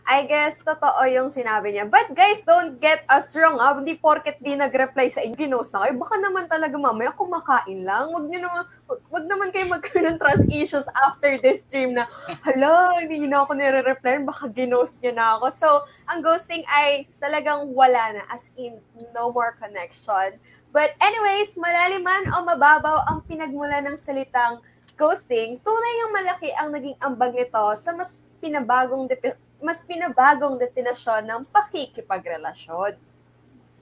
I 0.01 0.25
guess, 0.25 0.57
totoo 0.57 1.05
yung 1.13 1.29
sinabi 1.29 1.77
niya. 1.77 1.85
But 1.85 2.17
guys, 2.17 2.41
don't 2.41 2.81
get 2.81 3.05
us 3.05 3.37
wrong, 3.37 3.61
ha? 3.61 3.77
Hindi 3.77 4.01
porket 4.01 4.41
di 4.41 4.57
nag-reply 4.57 5.07
sa 5.13 5.21
inyo, 5.21 5.37
ginost 5.37 5.71
na 5.77 5.85
kayo. 5.85 5.93
Baka 6.01 6.15
naman 6.17 6.49
talaga 6.49 6.73
mamaya 6.73 7.13
kumakain 7.13 7.85
lang. 7.85 8.09
Wag 8.09 8.25
niyo 8.25 8.49
naman, 8.49 8.65
wag, 8.89 9.25
naman 9.29 9.53
kayo 9.53 9.69
magkaroon 9.69 10.17
ng 10.17 10.17
trust 10.17 10.45
issues 10.49 10.87
after 11.05 11.37
this 11.37 11.61
stream 11.69 11.93
na, 11.93 12.09
hala, 12.41 12.97
hindi 12.97 13.21
niyo 13.21 13.29
na 13.29 13.45
ako 13.45 13.53
nire-reply, 13.53 14.25
baka 14.25 14.49
ginost 14.49 15.05
niyo 15.05 15.13
na 15.13 15.37
ako. 15.37 15.45
So, 15.53 15.67
ang 16.09 16.25
ghosting 16.25 16.65
ay 16.65 17.05
talagang 17.21 17.69
wala 17.69 18.17
na, 18.17 18.25
as 18.33 18.49
in, 18.57 18.81
no 19.13 19.29
more 19.29 19.53
connection. 19.61 20.33
But 20.71 20.95
anyways, 21.03 21.59
malaliman 21.59 22.31
man 22.31 22.31
o 22.31 22.47
mababaw 22.47 23.03
ang 23.03 23.19
pinagmula 23.27 23.83
ng 23.83 23.99
salitang 23.99 24.63
ghosting, 24.95 25.59
tunay 25.59 25.93
ng 25.99 26.11
malaki 26.15 26.49
ang 26.55 26.71
naging 26.71 26.95
ambag 27.03 27.35
nito 27.35 27.59
sa 27.75 27.91
mas 27.91 28.23
pinabagong 28.39 29.11
depi- 29.11 29.35
mas 29.59 29.83
pinabagong 29.83 30.55
definasyon 30.55 31.27
ng 31.27 31.41
pakikipagrelasyon. 31.51 32.95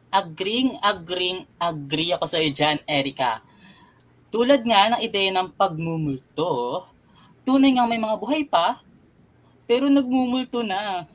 Agreeing, 0.10 0.82
agreeing, 0.82 1.46
agree 1.62 2.10
ako 2.10 2.26
sa 2.26 2.42
iyo 2.42 2.50
dyan, 2.50 2.82
Erica. 2.90 3.46
Tulad 4.34 4.66
nga 4.66 4.98
ng 4.98 5.02
ideya 5.06 5.30
ng 5.30 5.54
pagmumulto, 5.54 6.86
tunay 7.46 7.78
nga 7.78 7.86
may 7.86 8.02
mga 8.02 8.18
buhay 8.18 8.42
pa, 8.50 8.82
pero 9.70 9.86
nagmumulto 9.86 10.66
na. 10.66 11.06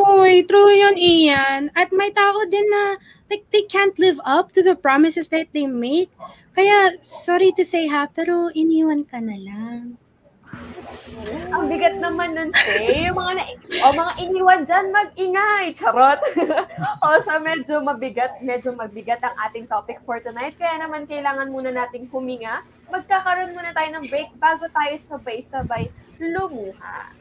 Hoy, 0.00 0.48
true 0.48 0.72
yun, 0.72 0.96
Ian. 0.96 1.68
At 1.76 1.92
may 1.92 2.08
tao 2.08 2.40
din 2.48 2.64
na 2.72 2.96
like 3.28 3.44
they 3.52 3.68
can't 3.68 3.94
live 4.00 4.16
up 4.24 4.50
to 4.56 4.64
the 4.64 4.72
promises 4.72 5.28
that 5.28 5.52
they 5.52 5.68
make. 5.68 6.08
Kaya, 6.56 6.96
sorry 7.04 7.52
to 7.52 7.64
say 7.68 7.84
ha, 7.86 8.08
pero 8.08 8.48
iniwan 8.56 9.04
ka 9.04 9.20
na 9.20 9.36
lang. 9.36 10.00
Ang 11.52 11.68
bigat 11.68 12.00
naman 12.00 12.32
nun, 12.34 12.50
Shay. 12.56 13.06
Yung 13.06 13.20
mga, 13.20 13.32
na, 13.38 13.44
o 13.86 13.92
mga 13.94 14.12
iniwan 14.24 14.60
dyan, 14.64 14.86
mag-ingay. 14.90 15.76
Charot. 15.76 16.18
o 17.04 17.06
siya, 17.20 17.36
medyo 17.38 17.78
mabigat, 17.84 18.40
medyo 18.40 18.72
mabigat 18.72 19.20
ang 19.22 19.36
ating 19.46 19.68
topic 19.68 20.00
for 20.08 20.18
tonight. 20.18 20.56
Kaya 20.56 20.80
naman, 20.80 21.04
kailangan 21.06 21.52
muna 21.52 21.70
nating 21.70 22.08
huminga. 22.08 22.64
Magkakaroon 22.88 23.54
muna 23.54 23.70
tayo 23.76 23.94
ng 23.94 24.08
break 24.10 24.32
bago 24.40 24.66
tayo 24.72 24.94
sabay-sabay 24.96 25.92
lumuha. 26.18 27.19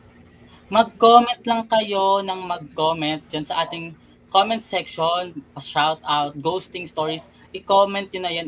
Mag-comment 0.69 1.41
lang 1.49 1.65
kayo 1.65 2.21
ng 2.21 2.45
mag-comment 2.45 3.25
dyan 3.25 3.41
sa 3.41 3.65
ating 3.65 3.97
comment 4.29 4.61
section, 4.61 5.33
shout 5.57 5.97
out, 6.05 6.37
ghosting 6.37 6.85
stories, 6.85 7.25
i-comment 7.49 8.05
nyo 8.13 8.21
na 8.21 8.29
yan, 8.29 8.45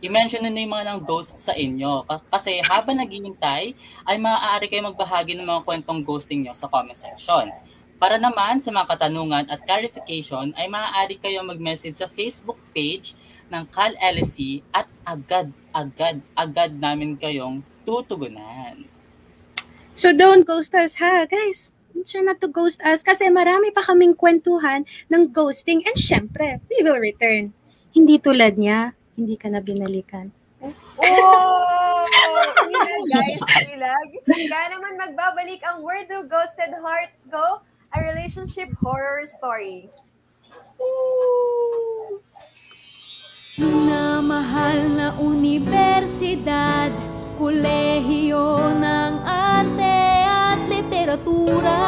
i-mention 0.00 0.40
na 0.40 0.48
yung 0.48 0.72
mga 0.72 0.88
ng 0.88 1.00
ghost 1.04 1.36
sa 1.36 1.52
inyo. 1.52 2.08
Kasi 2.32 2.64
habang 2.64 2.96
naghihintay, 2.96 3.76
ay 4.08 4.16
maaari 4.16 4.72
kayo 4.72 4.88
magbahagi 4.88 5.36
ng 5.36 5.44
mga 5.44 5.60
kwentong 5.68 6.00
ghosting 6.00 6.48
nyo 6.48 6.56
sa 6.56 6.64
comment 6.64 6.96
section. 6.96 7.52
Para 8.00 8.16
naman 8.16 8.56
sa 8.64 8.72
mga 8.72 8.96
katanungan 8.96 9.44
at 9.52 9.60
clarification, 9.60 10.56
ay 10.56 10.64
maaari 10.64 11.20
kayo 11.20 11.44
mag-message 11.44 12.00
sa 12.00 12.08
Facebook 12.08 12.56
page 12.72 13.12
ng 13.52 13.68
Cal 13.68 13.92
LSC 14.00 14.64
at 14.72 14.88
agad, 15.04 15.52
agad, 15.76 16.24
agad 16.32 16.72
namin 16.72 17.20
kayong 17.20 17.60
tutugunan. 17.84 18.89
So 19.94 20.14
don't 20.16 20.46
ghost 20.46 20.74
us 20.74 20.96
ha, 20.96 21.26
guys. 21.26 21.74
Make 21.94 22.08
sure 22.08 22.24
not 22.24 22.40
to 22.40 22.48
ghost 22.48 22.80
us 22.80 23.04
kasi 23.04 23.28
marami 23.28 23.74
pa 23.74 23.84
kaming 23.84 24.16
kwentuhan 24.16 24.88
ng 25.12 25.22
ghosting 25.34 25.84
and 25.84 25.98
syempre, 25.98 26.62
we 26.70 26.80
will 26.80 26.96
return. 26.96 27.52
Hindi 27.92 28.22
tulad 28.22 28.56
niya, 28.56 28.94
hindi 29.18 29.36
ka 29.36 29.50
na 29.50 29.60
binalikan. 29.60 30.32
Oh! 30.62 32.06
Ilag, 32.70 33.04
guys. 33.10 33.40
Ilag. 33.68 34.08
Kaya 34.28 34.66
naman 34.72 34.96
magbabalik 34.96 35.60
ang 35.66 35.82
Where 35.84 36.06
Do 36.06 36.24
Ghosted 36.24 36.72
Hearts 36.80 37.26
Go? 37.28 37.60
A 37.92 37.98
relationship 37.98 38.70
horror 38.78 39.26
story. 39.26 39.90
Na 43.60 44.22
mahal 44.22 44.78
na 44.94 45.08
universidad, 45.18 46.94
kolehiyo 47.40 48.76
ng 48.76 49.14
arte 49.24 49.96
at 50.28 50.60
literatura. 50.68 51.80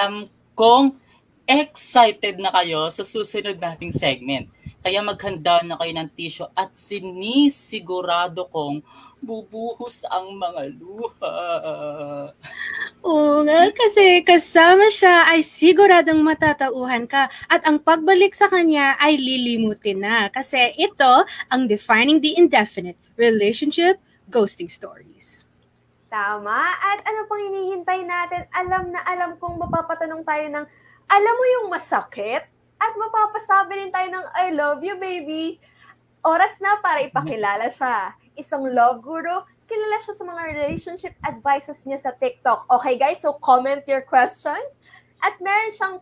Alam 0.00 0.32
kong 0.56 0.96
excited 1.44 2.40
na 2.40 2.48
kayo 2.48 2.88
sa 2.88 3.04
susunod 3.04 3.60
nating 3.60 3.92
segment. 3.92 4.48
Kaya 4.80 5.04
maghanda 5.04 5.60
na 5.60 5.76
kayo 5.76 5.92
ng 5.92 6.08
tissue 6.16 6.48
at 6.56 6.72
sinisigurado 6.72 8.48
kong 8.48 8.80
bubuhos 9.20 10.08
ang 10.08 10.32
mga 10.40 10.72
luha. 10.80 11.36
Oo 13.04 13.44
nga, 13.44 13.60
kasi 13.76 14.24
kasama 14.24 14.88
siya 14.88 15.28
ay 15.28 15.44
siguradong 15.44 16.24
matatauhan 16.24 17.04
ka 17.04 17.28
at 17.52 17.60
ang 17.68 17.76
pagbalik 17.76 18.32
sa 18.32 18.48
kanya 18.48 18.96
ay 18.96 19.20
lilimutin 19.20 20.00
na 20.00 20.32
kasi 20.32 20.72
ito 20.80 21.28
ang 21.52 21.68
defining 21.68 22.24
the 22.24 22.32
indefinite 22.40 22.96
relationship 23.20 24.00
ghosting 24.32 24.72
stories. 24.72 25.09
Tama. 26.10 26.60
At 26.74 27.06
ano 27.06 27.30
pang 27.30 27.38
hinihintay 27.38 28.02
natin? 28.02 28.42
Alam 28.50 28.90
na 28.90 29.00
alam 29.06 29.38
kong 29.38 29.62
mapapatanong 29.62 30.26
tayo 30.26 30.42
ng, 30.50 30.66
alam 31.06 31.34
mo 31.38 31.44
yung 31.54 31.66
masakit? 31.70 32.50
At 32.82 32.92
mapapasabi 32.98 33.78
rin 33.78 33.94
tayo 33.94 34.10
ng, 34.10 34.26
I 34.34 34.50
love 34.50 34.82
you, 34.82 34.98
baby. 34.98 35.62
Oras 36.26 36.58
na 36.58 36.82
para 36.82 37.06
ipakilala 37.06 37.70
siya. 37.70 38.18
Isang 38.34 38.66
love 38.74 39.06
guru, 39.06 39.38
kilala 39.70 40.02
siya 40.02 40.14
sa 40.18 40.26
mga 40.26 40.42
relationship 40.50 41.14
advices 41.22 41.86
niya 41.86 42.02
sa 42.02 42.10
TikTok. 42.10 42.66
Okay 42.66 42.98
guys, 42.98 43.22
so 43.22 43.38
comment 43.38 43.86
your 43.86 44.02
questions. 44.02 44.82
At 45.22 45.38
meron 45.38 45.70
siyang 45.70 45.96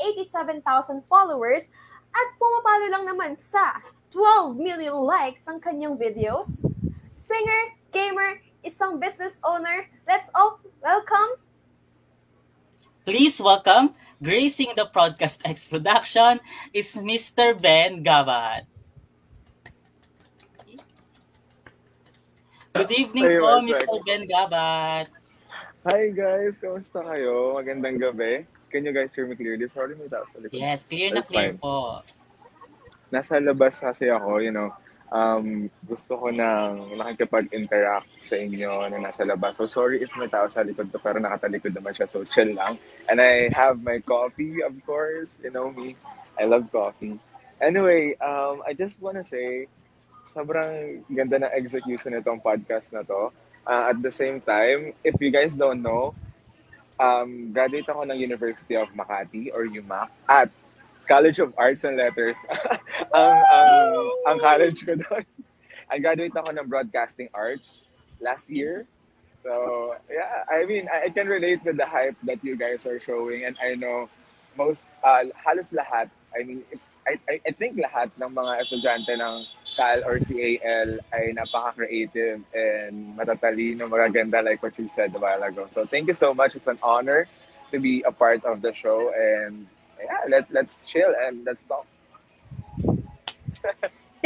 587,000 0.00 1.04
followers 1.04 1.68
at 2.08 2.26
pumapalo 2.40 2.86
lang 2.88 3.04
naman 3.04 3.36
sa 3.36 3.84
12 4.16 4.56
million 4.56 4.96
likes 5.04 5.44
ang 5.44 5.60
kanyang 5.60 6.00
videos. 6.00 6.64
Singer, 7.12 7.76
gamer, 7.92 8.45
isang 8.66 8.98
business 8.98 9.38
owner. 9.46 9.86
Let's 10.10 10.26
all 10.34 10.58
welcome 10.82 11.38
Please 13.06 13.38
welcome, 13.38 13.94
gracing 14.18 14.74
the 14.74 14.90
Broadcast 14.90 15.38
X 15.46 15.70
production 15.70 16.42
is 16.74 16.98
Mr. 16.98 17.54
Ben 17.54 18.02
Gabat. 18.02 18.66
Good 22.74 22.90
evening 22.90 23.30
Hey, 23.30 23.38
po, 23.38 23.62
Mr. 23.62 23.86
Ben 24.02 24.26
Gabat. 24.26 25.06
Hi 25.86 26.10
guys, 26.10 26.58
kamusta 26.58 26.98
kayo? 27.06 27.54
Magandang 27.54 28.02
gabi. 28.02 28.42
Can 28.74 28.82
you 28.82 28.90
guys 28.90 29.14
hear 29.14 29.30
me 29.30 29.38
clearly? 29.38 29.70
Sorry, 29.70 29.94
may 29.94 30.10
sa 30.10 30.26
likod. 30.42 30.58
Yes, 30.58 30.82
clear 30.82 31.14
na 31.14 31.22
That's 31.22 31.30
clear 31.30 31.54
fine. 31.54 31.62
po. 31.62 32.02
Nasa 33.14 33.38
labas 33.38 33.78
kasi 33.78 34.10
ako, 34.10 34.42
you 34.42 34.50
know, 34.50 34.74
um, 35.12 35.70
gusto 35.86 36.18
ko 36.18 36.30
nang 36.34 36.96
nakikipag-interact 36.98 38.10
sa 38.22 38.34
inyo 38.38 38.90
na 38.90 38.98
nasa 38.98 39.22
labas. 39.22 39.58
So 39.58 39.66
sorry 39.66 40.02
if 40.02 40.10
may 40.18 40.30
tao 40.30 40.48
sa 40.50 40.66
likod 40.66 40.90
ko, 40.90 40.98
pero 40.98 41.22
nakatalikod 41.22 41.74
naman 41.74 41.94
siya, 41.94 42.10
so 42.10 42.26
chill 42.26 42.54
lang. 42.54 42.78
And 43.06 43.20
I 43.20 43.50
have 43.54 43.82
my 43.82 44.02
coffee, 44.02 44.62
of 44.62 44.74
course. 44.82 45.38
You 45.42 45.54
know 45.54 45.70
me, 45.70 45.94
I 46.34 46.46
love 46.46 46.66
coffee. 46.70 47.18
Anyway, 47.62 48.18
um, 48.20 48.60
I 48.66 48.74
just 48.74 49.00
wanna 49.00 49.24
say, 49.24 49.70
sobrang 50.26 51.06
ganda 51.06 51.46
ng 51.46 51.52
execution 51.54 52.18
nitong 52.18 52.42
podcast 52.42 52.90
na 52.90 53.06
to. 53.06 53.30
Uh, 53.66 53.90
at 53.90 53.98
the 53.98 54.14
same 54.14 54.38
time, 54.42 54.94
if 55.02 55.14
you 55.18 55.30
guys 55.30 55.54
don't 55.54 55.82
know, 55.82 56.14
um, 56.98 57.50
graduate 57.52 57.86
ako 57.88 58.06
ng 58.06 58.18
University 58.18 58.74
of 58.78 58.90
Makati 58.94 59.50
or 59.50 59.66
UMAC 59.66 60.08
at 60.28 60.50
College 61.06 61.38
of 61.38 61.54
Arts 61.56 61.84
and 61.84 61.96
Letters. 61.96 62.36
ang, 63.14 63.36
ang, 63.52 63.72
ang 64.26 64.38
college 64.38 64.84
ko 64.84 64.94
doon. 64.94 65.24
I 65.90 66.02
graduate 66.02 66.34
ako 66.34 66.50
ng 66.50 66.66
Broadcasting 66.66 67.30
Arts 67.32 67.86
last 68.18 68.50
year. 68.50 68.84
So, 69.46 69.94
yeah, 70.10 70.42
I 70.50 70.66
mean, 70.66 70.90
I, 70.90 71.06
I 71.06 71.08
can 71.14 71.30
relate 71.30 71.62
with 71.62 71.78
the 71.78 71.86
hype 71.86 72.18
that 72.26 72.42
you 72.42 72.58
guys 72.58 72.84
are 72.86 72.98
showing 72.98 73.46
and 73.46 73.54
I 73.62 73.78
know 73.78 74.10
most, 74.58 74.82
uh, 75.04 75.30
halos 75.38 75.70
lahat, 75.70 76.10
I 76.34 76.42
mean, 76.42 76.66
I, 77.06 77.38
I 77.46 77.52
think 77.54 77.78
lahat 77.78 78.10
ng 78.18 78.34
mga 78.34 78.52
estudyante 78.66 79.14
ng 79.14 79.46
CAL 79.78 80.02
or 80.02 80.18
CAL 80.18 80.98
ay 81.14 81.30
napaka-creative 81.38 82.42
and 82.50 83.14
matatalino, 83.14 83.86
magaganda 83.86 84.42
like 84.42 84.58
what 84.62 84.74
you 84.74 84.88
said 84.88 85.14
a 85.14 85.18
while 85.18 85.42
ago. 85.42 85.70
So 85.70 85.86
thank 85.86 86.08
you 86.08 86.18
so 86.18 86.34
much. 86.34 86.56
It's 86.56 86.66
an 86.66 86.82
honor 86.82 87.28
to 87.70 87.78
be 87.78 88.02
a 88.02 88.10
part 88.10 88.42
of 88.44 88.58
the 88.58 88.74
show 88.74 89.14
and 89.14 89.70
yeah, 90.02 90.24
let, 90.28 90.50
let's 90.52 90.80
chill 90.86 91.12
and 91.24 91.44
let's 91.44 91.62
talk. 91.62 91.86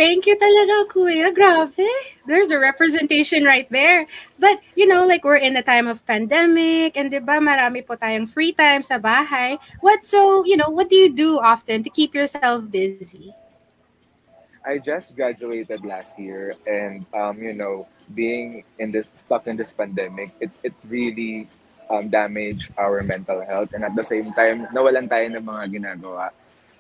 Thank 0.01 0.25
you 0.25 0.33
talaga, 0.39 0.89
Kuya. 0.89 1.29
Grabe. 1.35 1.85
There's 2.25 2.49
the 2.49 2.57
representation 2.57 3.45
right 3.45 3.69
there. 3.69 4.07
But, 4.39 4.63
you 4.73 4.87
know, 4.87 5.05
like 5.05 5.25
we're 5.29 5.43
in 5.43 5.57
a 5.59 5.63
time 5.63 5.91
of 5.91 6.01
pandemic 6.07 6.97
and 6.97 7.11
'di 7.13 7.21
ba 7.21 7.37
marami 7.37 7.85
po 7.85 8.01
tayong 8.01 8.25
free 8.25 8.55
time 8.57 8.81
sa 8.81 8.97
bahay. 8.97 9.61
What 9.85 10.07
so, 10.09 10.47
you 10.49 10.57
know, 10.57 10.73
what 10.73 10.89
do 10.89 10.97
you 10.97 11.13
do 11.13 11.37
often 11.37 11.83
to 11.85 11.91
keep 11.91 12.17
yourself 12.17 12.65
busy? 12.71 13.35
I 14.65 14.81
just 14.81 15.17
graduated 15.17 15.85
last 15.85 16.17
year 16.17 16.57
and 16.65 17.05
um, 17.13 17.37
you 17.37 17.53
know, 17.53 17.85
being 18.15 18.65
in 18.81 18.89
this 18.95 19.11
stuck 19.13 19.51
in 19.51 19.61
this 19.61 19.77
pandemic, 19.77 20.33
it, 20.41 20.49
it 20.63 20.73
really 20.89 21.45
um, 21.91 22.09
damaged 22.09 22.71
our 22.79 23.03
mental 23.03 23.43
health 23.43 23.75
and 23.75 23.83
at 23.85 23.95
the 23.99 24.07
same 24.07 24.33
time, 24.33 24.71
nawalan 24.71 25.11
tayo 25.11 25.27
ng 25.27 25.43
mga 25.43 25.65
ginagawa. 25.75 26.31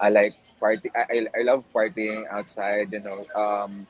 I 0.01 0.09
like 0.09 0.35
party 0.57 0.89
I 0.95 1.27
I 1.35 1.43
love 1.43 1.65
partying 1.75 2.25
outside, 2.31 2.93
you 2.93 3.03
know. 3.03 3.27
Um 3.35 3.85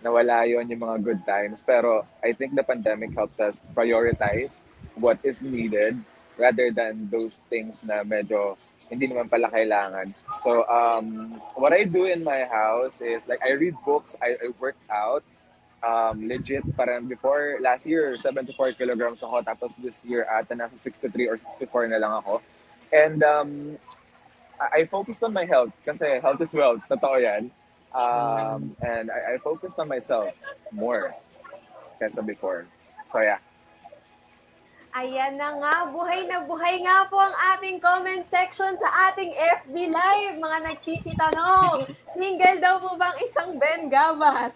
nawala 0.00 0.48
yon 0.48 0.64
yung 0.72 0.80
mga 0.80 0.98
good 1.04 1.20
times 1.28 1.60
pero 1.60 2.08
I 2.24 2.32
think 2.32 2.56
the 2.56 2.64
pandemic 2.64 3.12
helped 3.12 3.36
us 3.40 3.60
prioritize 3.76 4.64
what 4.96 5.20
is 5.20 5.44
needed 5.44 6.00
rather 6.40 6.72
than 6.72 7.12
those 7.12 7.36
things 7.52 7.76
na 7.84 8.00
medyo 8.00 8.56
hindi 8.90 9.06
naman 9.06 9.30
pala 9.30 9.46
kailangan. 9.46 10.10
So, 10.42 10.66
um, 10.66 11.38
what 11.54 11.70
I 11.70 11.86
do 11.86 12.10
in 12.10 12.26
my 12.26 12.42
house 12.50 12.98
is 12.98 13.22
like 13.30 13.38
I 13.46 13.54
read 13.54 13.78
books, 13.86 14.18
I, 14.18 14.34
I 14.34 14.50
work 14.58 14.74
out, 14.90 15.22
um, 15.82 16.28
legit, 16.28 16.64
parang 16.76 17.06
before 17.06 17.58
last 17.60 17.86
year, 17.86 18.16
74 18.16 18.72
kilograms 18.74 19.22
ako, 19.22 19.42
tapos 19.42 19.76
this 19.80 20.04
year 20.04 20.26
ata 20.28 20.54
nasa 20.54 20.78
63 20.78 21.28
or 21.28 21.36
64 21.58 21.88
na 21.88 21.98
lang 21.98 22.12
ako. 22.12 22.40
And 22.92 23.22
um, 23.22 23.78
I, 24.60 24.82
I 24.82 24.84
focused 24.84 25.22
on 25.22 25.32
my 25.32 25.44
health 25.44 25.72
kasi 25.84 26.20
health 26.20 26.40
is 26.40 26.52
wealth, 26.52 26.80
totoo 26.88 27.22
yan. 27.22 27.50
Um, 27.90 28.76
and 28.80 29.10
I, 29.10 29.34
I 29.34 29.38
focused 29.42 29.78
on 29.78 29.88
myself 29.88 30.30
more 30.70 31.14
kesa 32.00 32.24
before. 32.24 32.66
So 33.10 33.20
yeah. 33.20 33.38
Ayan 34.90 35.38
na 35.38 35.54
nga, 35.54 35.74
buhay 35.86 36.26
na 36.26 36.42
buhay 36.42 36.82
nga 36.82 37.06
po 37.06 37.14
ang 37.14 37.30
ating 37.54 37.78
comment 37.78 38.26
section 38.26 38.74
sa 38.74 39.10
ating 39.10 39.30
FB 39.62 39.74
Live. 39.86 40.34
Mga 40.42 40.58
nagsisitanong, 40.66 41.86
single 42.10 42.58
daw 42.58 42.82
po 42.82 42.98
bang 42.98 43.14
isang 43.22 43.54
Ben 43.54 43.86
Gabat? 43.86 44.50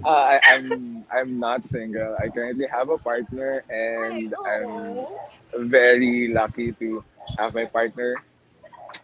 Uh, 0.00 0.24
I, 0.32 0.40
I'm 0.56 0.66
I'm 1.12 1.32
not 1.36 1.68
single. 1.68 2.16
I 2.16 2.32
currently 2.32 2.64
have 2.72 2.88
a 2.88 2.96
partner, 2.96 3.60
and 3.68 4.32
I'm 4.32 5.04
very 5.68 6.32
lucky 6.32 6.72
to 6.80 7.04
have 7.36 7.52
my 7.52 7.68
partner. 7.68 8.16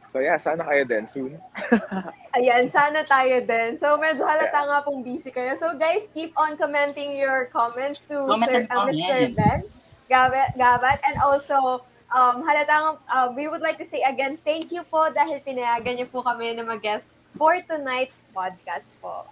So 0.07 0.23
yeah, 0.23 0.39
sana 0.39 0.63
kayo 0.63 0.87
din 0.87 1.05
soon. 1.07 1.39
Ayan, 2.37 2.69
sana 2.69 3.01
tayo 3.01 3.41
din. 3.41 3.81
So, 3.81 3.97
medyo 3.97 4.29
halata 4.29 4.61
nga 4.69 4.85
pong 4.85 5.01
busy 5.01 5.33
kayo. 5.33 5.57
So, 5.57 5.73
guys, 5.73 6.05
keep 6.13 6.37
on 6.37 6.61
commenting 6.61 7.17
your 7.17 7.49
comments 7.49 8.05
to 8.13 8.29
Comment 8.29 8.53
Sir, 8.53 8.61
and 8.61 8.69
uh, 8.69 8.85
Mr. 8.93 9.33
Ben 9.33 9.61
Gabat, 10.07 10.55
Gabat. 10.55 10.99
And 11.09 11.17
also, 11.25 11.83
um, 12.13 12.45
halata 12.45 12.75
nga, 12.77 12.93
uh, 13.09 13.27
we 13.33 13.49
would 13.49 13.65
like 13.65 13.81
to 13.81 13.89
say 13.89 14.05
again, 14.05 14.37
thank 14.37 14.71
you 14.71 14.85
po 14.87 15.11
dahil 15.11 15.41
pinayagan 15.43 15.97
niyo 15.97 16.07
po 16.13 16.23
kami 16.23 16.55
na 16.55 16.63
mag-guest 16.63 17.17
for 17.35 17.57
tonight's 17.65 18.23
podcast 18.37 18.87
po. 19.01 19.27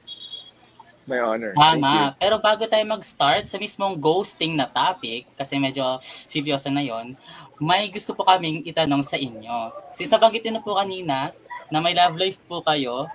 My 1.05 1.21
honor. 1.21 1.53
Tama. 1.53 2.17
Pero 2.17 2.41
bago 2.41 2.65
tayo 2.65 2.81
mag-start 2.89 3.45
sa 3.45 3.61
mismong 3.61 4.01
ghosting 4.01 4.57
na 4.57 4.65
topic, 4.65 5.29
kasi 5.37 5.61
medyo 5.61 5.85
seryoso 6.01 6.73
na 6.73 6.81
yon, 6.81 7.13
may 7.63 7.91
gusto 7.91 8.15
po 8.15 8.27
kaming 8.27 8.65
itanong 8.67 9.03
sa 9.07 9.19
inyo. 9.19 9.71
Since 9.95 10.11
nabanggit 10.11 10.47
na 10.51 10.63
po 10.63 10.75
kanina 10.79 11.31
na 11.71 11.79
may 11.79 11.95
love 11.95 12.19
life 12.19 12.39
po 12.47 12.61
kayo, 12.63 13.07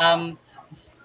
um, 0.00 0.36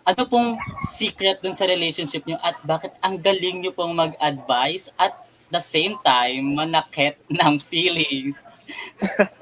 ano 0.08 0.22
pong 0.26 0.58
secret 0.88 1.44
dun 1.44 1.54
sa 1.54 1.70
relationship 1.70 2.26
nyo 2.26 2.40
at 2.42 2.58
bakit 2.66 2.96
ang 3.04 3.20
galing 3.20 3.62
nyo 3.62 3.72
pong 3.76 3.94
mag-advise 3.94 4.90
at 4.98 5.14
the 5.54 5.62
same 5.62 6.00
time 6.02 6.58
manakit 6.58 7.20
ng 7.40 7.60
feelings? 7.60 8.46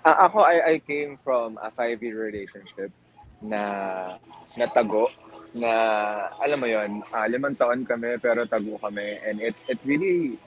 Ah, 0.00 0.24
ako, 0.24 0.40
I, 0.40 0.56
I 0.64 0.74
came 0.80 1.20
from 1.20 1.60
a 1.60 1.68
five-year 1.68 2.16
relationship 2.16 2.88
na 3.44 3.60
natago 4.56 5.12
na 5.52 5.72
alam 6.38 6.58
mo 6.62 6.68
yon 6.70 7.02
ah, 7.10 7.26
limang 7.26 7.58
taon 7.58 7.82
kami 7.82 8.16
pero 8.22 8.46
tago 8.46 8.78
kami 8.78 9.18
and 9.26 9.42
it 9.42 9.56
it 9.66 9.76
really 9.82 10.38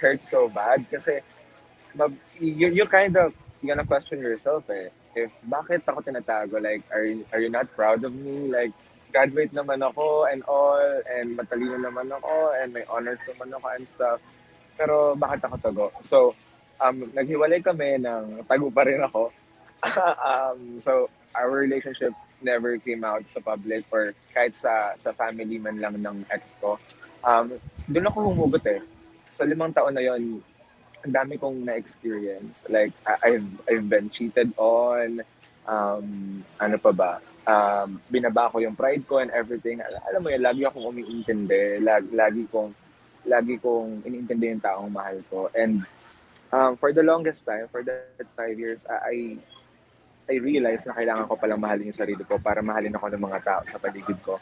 hurts 0.00 0.28
so 0.28 0.48
bad 0.48 0.84
kasi 0.90 1.22
you, 2.40 2.68
you 2.68 2.86
kind 2.86 3.16
of 3.16 3.32
you 3.62 3.68
gonna 3.68 3.86
question 3.86 4.18
yourself 4.18 4.68
eh. 4.70 4.90
If 5.14 5.30
bakit 5.46 5.86
ako 5.86 6.02
tinatago? 6.02 6.58
Like 6.58 6.82
are 6.90 7.06
are 7.32 7.40
you 7.40 7.50
not 7.50 7.70
proud 7.72 8.02
of 8.02 8.12
me? 8.12 8.50
Like 8.50 8.74
graduate 9.14 9.54
naman 9.54 9.80
ako 9.80 10.26
and 10.26 10.42
all 10.50 10.82
and 11.06 11.38
matalino 11.38 11.78
naman 11.78 12.10
ako 12.10 12.52
and 12.58 12.74
may 12.74 12.82
honors 12.90 13.22
naman 13.30 13.54
ako 13.54 13.66
and 13.72 13.86
stuff. 13.86 14.18
Pero 14.74 15.14
bakit 15.14 15.46
ako 15.46 15.56
tago? 15.62 15.86
So 16.02 16.34
um 16.82 17.08
naghiwalay 17.14 17.62
kami 17.62 18.02
ng 18.02 18.42
tago 18.50 18.68
pa 18.68 18.84
rin 18.84 19.00
ako. 19.00 19.30
Um 20.24 20.80
so 20.80 21.12
our 21.36 21.50
relationship 21.52 22.16
never 22.42 22.76
came 22.80 23.04
out 23.04 23.24
sa 23.30 23.38
public 23.40 23.86
or 23.94 24.16
kahit 24.34 24.56
sa 24.56 24.96
sa 24.98 25.14
family 25.14 25.60
man 25.62 25.78
lang 25.78 25.94
ng 26.00 26.26
ex 26.28 26.58
ko. 26.58 26.76
Um 27.22 27.56
doon 27.86 28.08
ako 28.10 28.18
humugot 28.34 28.64
eh 28.66 28.82
sa 29.34 29.42
limang 29.42 29.74
taon 29.74 29.90
na 29.90 30.06
yon 30.06 30.38
ang 31.04 31.12
dami 31.12 31.36
kong 31.36 31.66
na-experience. 31.66 32.64
Like, 32.70 32.94
I've, 33.04 33.44
I've 33.68 33.86
been 33.90 34.08
cheated 34.08 34.54
on, 34.56 35.20
um, 35.68 36.40
ano 36.56 36.76
pa 36.80 36.92
ba, 36.94 37.12
um, 37.44 38.00
binaba 38.08 38.48
ko 38.48 38.62
yung 38.62 38.72
pride 38.72 39.04
ko 39.04 39.20
and 39.20 39.28
everything. 39.34 39.84
Al- 39.84 40.00
alam 40.08 40.20
mo 40.24 40.32
yun, 40.32 40.40
lagi 40.40 40.64
akong 40.64 40.88
umiintindi, 40.88 41.84
lagi, 41.84 42.08
lagi 42.14 42.42
kong, 42.48 42.72
lagi 43.28 43.60
kong 43.60 44.06
iniintindi 44.08 44.56
yung 44.56 44.64
taong 44.64 44.88
mahal 44.88 45.20
ko. 45.28 45.52
And 45.52 45.84
um, 46.48 46.80
for 46.80 46.94
the 46.96 47.04
longest 47.04 47.44
time, 47.44 47.68
for 47.68 47.84
that 47.84 48.28
five 48.32 48.56
years, 48.56 48.88
I, 48.88 49.36
I 50.24 50.40
realized 50.40 50.88
na 50.88 50.96
kailangan 50.96 51.28
ko 51.28 51.36
palang 51.36 51.60
mahalin 51.60 51.92
yung 51.92 52.00
sarili 52.00 52.24
ko 52.24 52.40
para 52.40 52.64
mahalin 52.64 52.96
ako 52.96 53.12
ng 53.12 53.24
mga 53.28 53.38
tao 53.44 53.60
sa 53.68 53.76
paligid 53.76 54.16
ko. 54.24 54.40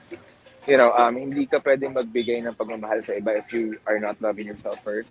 You 0.62 0.79
know, 0.79 0.94
um, 0.94 1.18
hindi 1.18 1.42
ka 1.51 1.59
pwedeng 1.59 1.98
magbigay 1.98 2.38
ng 2.46 2.55
pagmamahal 2.55 3.03
sa 3.03 3.18
iba 3.18 3.35
if 3.35 3.51
you 3.51 3.83
are 3.83 3.98
not 3.98 4.14
loving 4.22 4.46
yourself 4.46 4.79
first. 4.79 5.11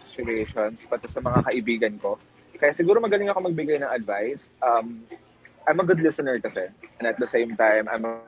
Situations, 0.00 0.88
pati 0.88 1.04
sa 1.04 1.20
mga 1.20 1.44
kaibigan 1.44 1.94
ko. 2.00 2.16
Kaya 2.56 2.72
siguro 2.72 3.04
magaling 3.04 3.28
ako 3.28 3.52
magbigay 3.52 3.84
ng 3.84 3.90
advice. 3.92 4.48
Um, 4.64 5.04
I'm 5.68 5.80
a 5.80 5.84
good 5.84 6.00
listener 6.00 6.40
kasi. 6.40 6.72
And 6.96 7.04
at 7.04 7.20
the 7.20 7.28
same 7.28 7.52
time, 7.52 7.84
I'm 7.92 8.04
a 8.08 8.24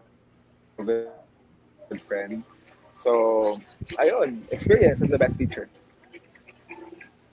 good 0.84 2.02
friend. 2.04 2.44
So, 2.92 3.56
ayun, 3.96 4.44
experience 4.52 5.00
is 5.00 5.08
the 5.08 5.20
best 5.20 5.40
teacher. 5.40 5.68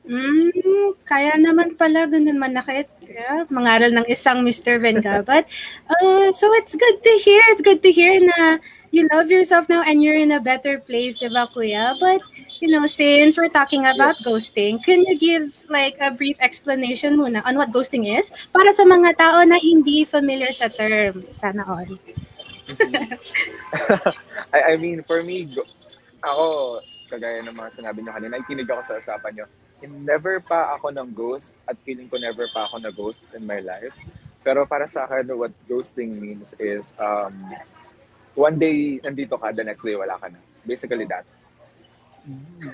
Mm, 0.04 1.00
kaya 1.08 1.40
naman 1.40 1.80
pala 1.80 2.04
ganun 2.04 2.36
manakit. 2.36 2.92
Yeah, 3.08 3.48
mangaral 3.48 3.96
ng 3.96 4.08
isang 4.12 4.44
Mr. 4.44 4.76
Vengabat. 4.80 5.48
Uh, 5.94 6.34
so 6.34 6.52
it's 6.60 6.76
good 6.76 7.00
to 7.00 7.14
hear. 7.24 7.40
It's 7.54 7.62
good 7.64 7.80
to 7.86 7.92
hear 7.94 8.20
na 8.20 8.58
you 8.92 9.08
love 9.14 9.32
yourself 9.32 9.70
now 9.70 9.80
and 9.86 10.04
you're 10.04 10.18
in 10.18 10.34
a 10.36 10.42
better 10.44 10.78
place, 10.82 11.16
di 11.16 11.30
ba, 11.32 11.48
kuya? 11.48 11.96
But, 12.02 12.20
you 12.60 12.68
know, 12.68 12.84
since 12.86 13.38
we're 13.38 13.54
talking 13.54 13.86
about 13.88 14.20
Yes. 14.20 14.26
ghosting, 14.26 14.84
can 14.84 15.06
you 15.08 15.16
give 15.16 15.64
like 15.70 15.96
a 16.04 16.12
brief 16.12 16.36
explanation 16.44 17.16
muna 17.16 17.46
on 17.46 17.56
what 17.56 17.72
ghosting 17.72 18.10
is 18.10 18.34
para 18.52 18.74
sa 18.74 18.84
mga 18.84 19.16
tao 19.16 19.40
na 19.48 19.56
hindi 19.62 20.04
familiar 20.04 20.52
sa 20.52 20.68
term? 20.68 21.24
Sana 21.32 21.64
all. 21.64 21.88
I, 24.54 24.74
I 24.74 24.78
mean, 24.78 25.04
for 25.04 25.24
me, 25.24 25.46
go- 25.48 25.70
ako, 26.24 26.80
kagaya 27.08 27.40
ng 27.46 27.56
mga 27.56 27.70
sinabi 27.80 28.02
niyo 28.02 28.12
kanina, 28.12 28.36
nakikinig 28.40 28.68
ako 28.68 28.82
sa 28.84 28.98
usapan 29.00 29.32
niyo. 29.38 29.46
Never 29.84 30.40
pa 30.40 30.76
ako 30.80 30.96
ng 30.96 31.10
ghost 31.12 31.52
at 31.68 31.76
feeling 31.84 32.08
ko 32.08 32.16
never 32.16 32.48
pa 32.52 32.68
ako 32.68 32.80
na 32.80 32.92
ghost 32.92 33.28
in 33.36 33.44
my 33.44 33.60
life. 33.60 33.92
Pero 34.44 34.68
para 34.68 34.88
sa 34.88 35.08
akin, 35.08 35.32
what 35.36 35.52
ghosting 35.68 36.20
means 36.20 36.52
is 36.60 36.92
um, 37.00 37.52
one 38.36 38.60
day 38.60 39.00
nandito 39.00 39.40
ka, 39.40 39.52
the 39.56 39.64
next 39.64 39.84
day 39.84 39.96
wala 39.96 40.20
ka 40.20 40.28
na. 40.28 40.40
Basically 40.68 41.08
that. 41.08 41.24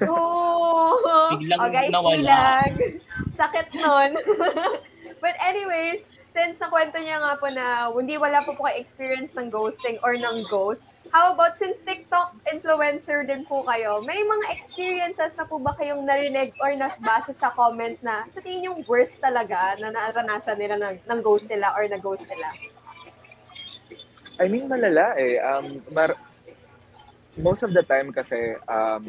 Oh, 0.05 1.33
Biglang 1.37 1.61
oh, 1.61 1.69
guys, 1.73 1.89
nawala. 1.89 2.17
bilang. 2.17 2.73
Sakit 3.33 3.67
nun. 3.73 4.11
But 5.23 5.35
anyways, 5.41 6.05
since 6.33 6.61
nakwento 6.61 7.01
niya 7.01 7.21
nga 7.21 7.33
po 7.37 7.49
na 7.49 7.89
hindi 7.89 8.17
wala 8.17 8.41
po 8.45 8.53
po 8.53 8.69
kayo 8.69 8.77
experience 8.77 9.33
ng 9.33 9.49
ghosting 9.49 9.97
or 10.05 10.13
ng 10.17 10.45
ghost, 10.49 10.85
how 11.09 11.33
about 11.33 11.57
since 11.57 11.77
TikTok 11.85 12.37
influencer 12.49 13.25
din 13.25 13.45
po 13.45 13.65
kayo, 13.65 14.01
may 14.05 14.21
mga 14.21 14.45
experiences 14.53 15.33
na 15.33 15.45
po 15.45 15.57
ba 15.57 15.73
kayong 15.73 16.05
narinig 16.05 16.53
or 16.61 16.73
nabasa 16.77 17.33
sa 17.33 17.49
comment 17.53 17.97
na 18.05 18.25
sa 18.29 18.41
tingin 18.41 18.69
yung 18.69 18.79
worst 18.85 19.17
talaga 19.17 19.77
na 19.81 19.89
naranasan 19.89 20.57
nila 20.57 20.77
ng, 20.77 20.95
ng 21.05 21.19
ghost 21.25 21.49
sila 21.49 21.73
or 21.73 21.85
na 21.89 21.97
ghost 21.97 22.25
nila? 22.29 22.49
I 24.39 24.47
mean, 24.47 24.71
malala 24.71 25.17
eh. 25.19 25.35
Um, 25.41 25.83
mar- 25.91 26.19
most 27.35 27.65
of 27.65 27.73
the 27.73 27.83
time 27.83 28.13
kasi, 28.13 28.55
um, 28.69 29.03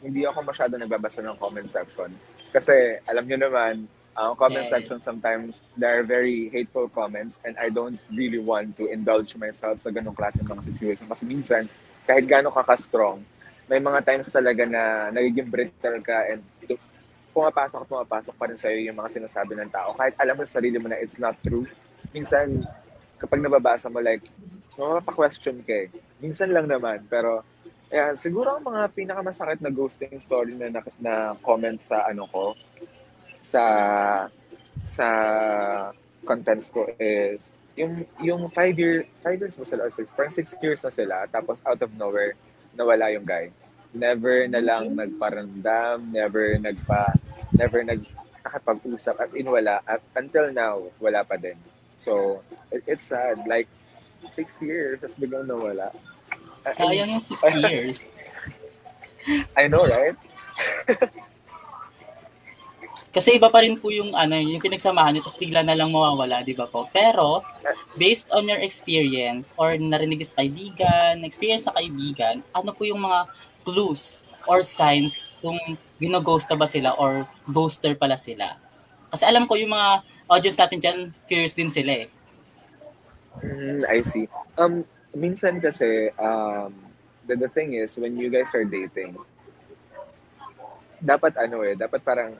hindi 0.00 0.22
ako 0.24 0.46
masyado 0.46 0.76
nagbabasa 0.76 1.24
ng 1.24 1.36
comment 1.40 1.66
section. 1.66 2.12
Kasi, 2.54 3.00
alam 3.08 3.26
nyo 3.26 3.38
naman, 3.40 3.90
ang 4.18 4.34
comment 4.34 4.62
Yes. 4.62 4.72
section 4.72 4.98
sometimes, 4.98 5.62
there 5.78 5.98
are 5.98 6.06
very 6.06 6.50
hateful 6.50 6.90
comments 6.90 7.38
and 7.46 7.54
I 7.56 7.70
don't 7.70 7.98
really 8.10 8.42
want 8.42 8.74
to 8.78 8.90
indulge 8.90 9.34
myself 9.38 9.78
sa 9.78 9.90
ganong 9.94 10.14
klase 10.18 10.42
ng 10.42 10.50
mga 10.50 10.62
situation. 10.66 11.04
Kasi 11.06 11.22
minsan, 11.24 11.62
kahit 12.04 12.26
gano'n 12.26 12.50
ka 12.50 12.66
ka-strong, 12.66 13.22
may 13.70 13.78
mga 13.78 14.02
times 14.02 14.28
talaga 14.28 14.66
na 14.66 15.14
nagiging 15.14 15.46
brittle 15.46 16.02
ka 16.02 16.26
and 16.26 16.42
pumapasok 17.30 17.86
at 17.86 17.88
pumapasok 17.88 18.34
pa 18.34 18.50
rin 18.50 18.58
sa'yo 18.58 18.90
yung 18.90 18.98
mga 18.98 19.22
sinasabi 19.22 19.54
ng 19.54 19.70
tao. 19.70 19.94
Kahit 19.94 20.18
alam 20.18 20.34
mo 20.34 20.42
sa 20.42 20.58
sarili 20.58 20.82
mo 20.82 20.90
na 20.90 20.98
it's 20.98 21.14
not 21.16 21.38
true, 21.46 21.62
minsan, 22.10 22.66
kapag 23.22 23.38
nababasa 23.38 23.86
mo, 23.86 24.02
like, 24.02 24.26
mapapa-question 24.74 25.62
ka 25.62 25.86
eh. 25.86 25.88
Minsan 26.18 26.50
lang 26.50 26.66
naman, 26.66 27.06
pero 27.06 27.46
Ayan, 27.90 28.14
siguro 28.14 28.54
ang 28.54 28.62
mga 28.62 28.86
pinakamasakit 28.94 29.58
na 29.58 29.74
ghosting 29.74 30.14
story 30.22 30.54
na, 30.54 30.70
na, 30.70 30.78
na 31.02 31.14
comment 31.42 31.74
sa 31.82 32.06
ano 32.06 32.22
ko, 32.30 32.54
sa 33.40 33.64
sa 34.84 35.06
contents 36.24 36.68
ko 36.68 36.86
is 37.00 37.52
yung 37.76 38.04
yung 38.20 38.42
five 38.52 38.76
year 38.76 39.08
five 39.24 39.40
years 39.40 39.56
na 39.56 39.64
sila 39.64 39.88
or 39.88 39.92
six, 39.92 40.06
parang 40.12 40.34
six 40.34 40.46
years 40.60 40.80
na 40.84 40.92
sila 40.92 41.16
tapos 41.32 41.64
out 41.64 41.80
of 41.80 41.90
nowhere 41.96 42.36
nawala 42.76 43.10
yung 43.12 43.24
guy. 43.24 43.48
Never 43.90 44.46
na 44.46 44.62
lang 44.62 44.94
nagparandam 44.94 46.12
never 46.12 46.54
nagpa 46.60 47.16
never 47.50 47.82
nag 47.82 48.04
nakapag-usap 48.40 49.20
at 49.20 49.30
in 49.36 49.48
wala 49.48 49.84
at 49.84 50.00
until 50.16 50.52
now 50.52 50.80
wala 51.00 51.24
pa 51.24 51.36
din. 51.40 51.56
So 51.96 52.44
it, 52.72 52.84
it's 52.86 53.04
sad 53.04 53.44
like 53.48 53.68
six 54.28 54.60
years 54.60 55.00
tapos 55.00 55.16
biglang 55.16 55.48
nawala. 55.48 55.90
Sayang 56.76 57.16
yung 57.16 57.24
six 57.24 57.40
years. 57.64 57.98
I 59.56 59.68
know 59.68 59.84
right 59.84 60.16
Kasi 63.10 63.34
iba 63.34 63.50
pa 63.50 63.66
rin 63.66 63.74
po 63.74 63.90
yung 63.90 64.14
ano, 64.14 64.38
yung 64.38 64.62
pinagsamahan 64.62 65.18
nyo, 65.18 65.26
tapos 65.26 65.42
bigla 65.42 65.66
na 65.66 65.74
lang 65.74 65.90
mawawala, 65.90 66.46
di 66.46 66.54
ba 66.54 66.70
po? 66.70 66.86
Pero, 66.94 67.42
based 67.98 68.30
on 68.30 68.46
your 68.46 68.62
experience, 68.62 69.50
or 69.58 69.74
narinig 69.74 70.22
sa 70.22 70.38
kaibigan, 70.38 71.26
experience 71.26 71.66
na 71.66 71.74
kaibigan, 71.74 72.46
ano 72.54 72.70
po 72.70 72.86
yung 72.86 73.02
mga 73.02 73.26
clues 73.66 74.22
or 74.46 74.62
signs 74.62 75.34
kung 75.42 75.58
ginaghost 75.98 76.46
na 76.46 76.54
ba 76.54 76.70
sila 76.70 76.94
or 76.94 77.26
ghoster 77.50 77.98
pala 77.98 78.14
sila? 78.14 78.54
Kasi 79.10 79.26
alam 79.26 79.50
ko 79.50 79.58
yung 79.58 79.74
mga 79.74 80.06
audience 80.30 80.58
natin 80.62 80.78
dyan, 80.78 80.98
curious 81.26 81.58
din 81.58 81.70
sila 81.74 82.06
eh. 82.06 82.08
Mm, 83.42 83.90
I 83.90 84.06
see. 84.06 84.30
Um, 84.54 84.86
minsan 85.10 85.58
kasi, 85.58 86.14
um, 86.14 86.70
the, 87.26 87.34
the 87.34 87.50
thing 87.50 87.74
is, 87.74 87.98
when 87.98 88.14
you 88.14 88.30
guys 88.30 88.54
are 88.54 88.62
dating, 88.62 89.18
dapat 91.02 91.34
ano 91.40 91.64
eh, 91.66 91.74
dapat 91.74 92.04
parang 92.04 92.38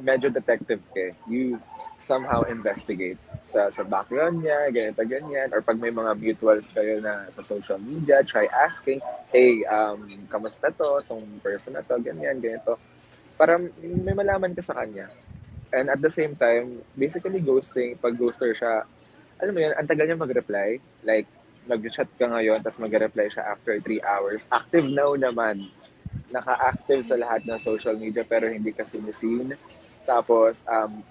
medyo 0.00 0.32
detective 0.32 0.80
ka 0.90 1.00
eh. 1.00 1.12
You 1.28 1.60
somehow 2.00 2.48
investigate 2.48 3.20
sa 3.44 3.68
sa 3.68 3.84
background 3.84 4.42
niya, 4.42 4.68
ganito, 4.72 5.00
ganyan. 5.04 5.52
Or 5.52 5.60
pag 5.60 5.78
may 5.78 5.92
mga 5.92 6.16
mutuals 6.16 6.72
kayo 6.72 6.98
na 6.98 7.28
sa 7.32 7.42
social 7.44 7.78
media, 7.78 8.24
try 8.24 8.48
asking, 8.50 8.98
hey, 9.30 9.62
um, 9.68 10.04
kamusta 10.26 10.72
to, 10.72 11.00
tong 11.06 11.24
person 11.44 11.76
na 11.76 11.84
to, 11.84 11.96
ganyan, 12.00 12.40
ganito. 12.40 12.80
Para 13.36 13.56
may 13.80 14.14
malaman 14.16 14.52
ka 14.52 14.60
sa 14.64 14.76
kanya. 14.76 15.08
And 15.70 15.86
at 15.86 16.02
the 16.02 16.10
same 16.10 16.34
time, 16.34 16.82
basically 16.98 17.38
ghosting, 17.38 17.94
pag 18.00 18.18
ghoster 18.18 18.50
siya, 18.58 18.84
alam 19.40 19.52
mo 19.54 19.60
yun, 19.62 19.72
ang 19.78 19.86
tagal 19.86 20.04
niya 20.04 20.18
mag-reply. 20.18 20.82
Like, 21.06 21.30
mag-chat 21.64 22.10
ka 22.18 22.26
ngayon, 22.26 22.60
tapos 22.60 22.82
mag-reply 22.82 23.30
siya 23.30 23.54
after 23.54 23.78
3 23.78 24.02
hours. 24.02 24.44
Active 24.50 24.86
now 24.90 25.14
naman. 25.14 25.70
Naka-active 26.28 27.06
sa 27.06 27.14
lahat 27.14 27.46
ng 27.46 27.58
social 27.58 27.94
media 27.94 28.26
pero 28.26 28.50
hindi 28.50 28.74
ka 28.74 28.82
sinisin. 28.82 29.54
Tapos, 30.04 30.64
um, 30.66 31.04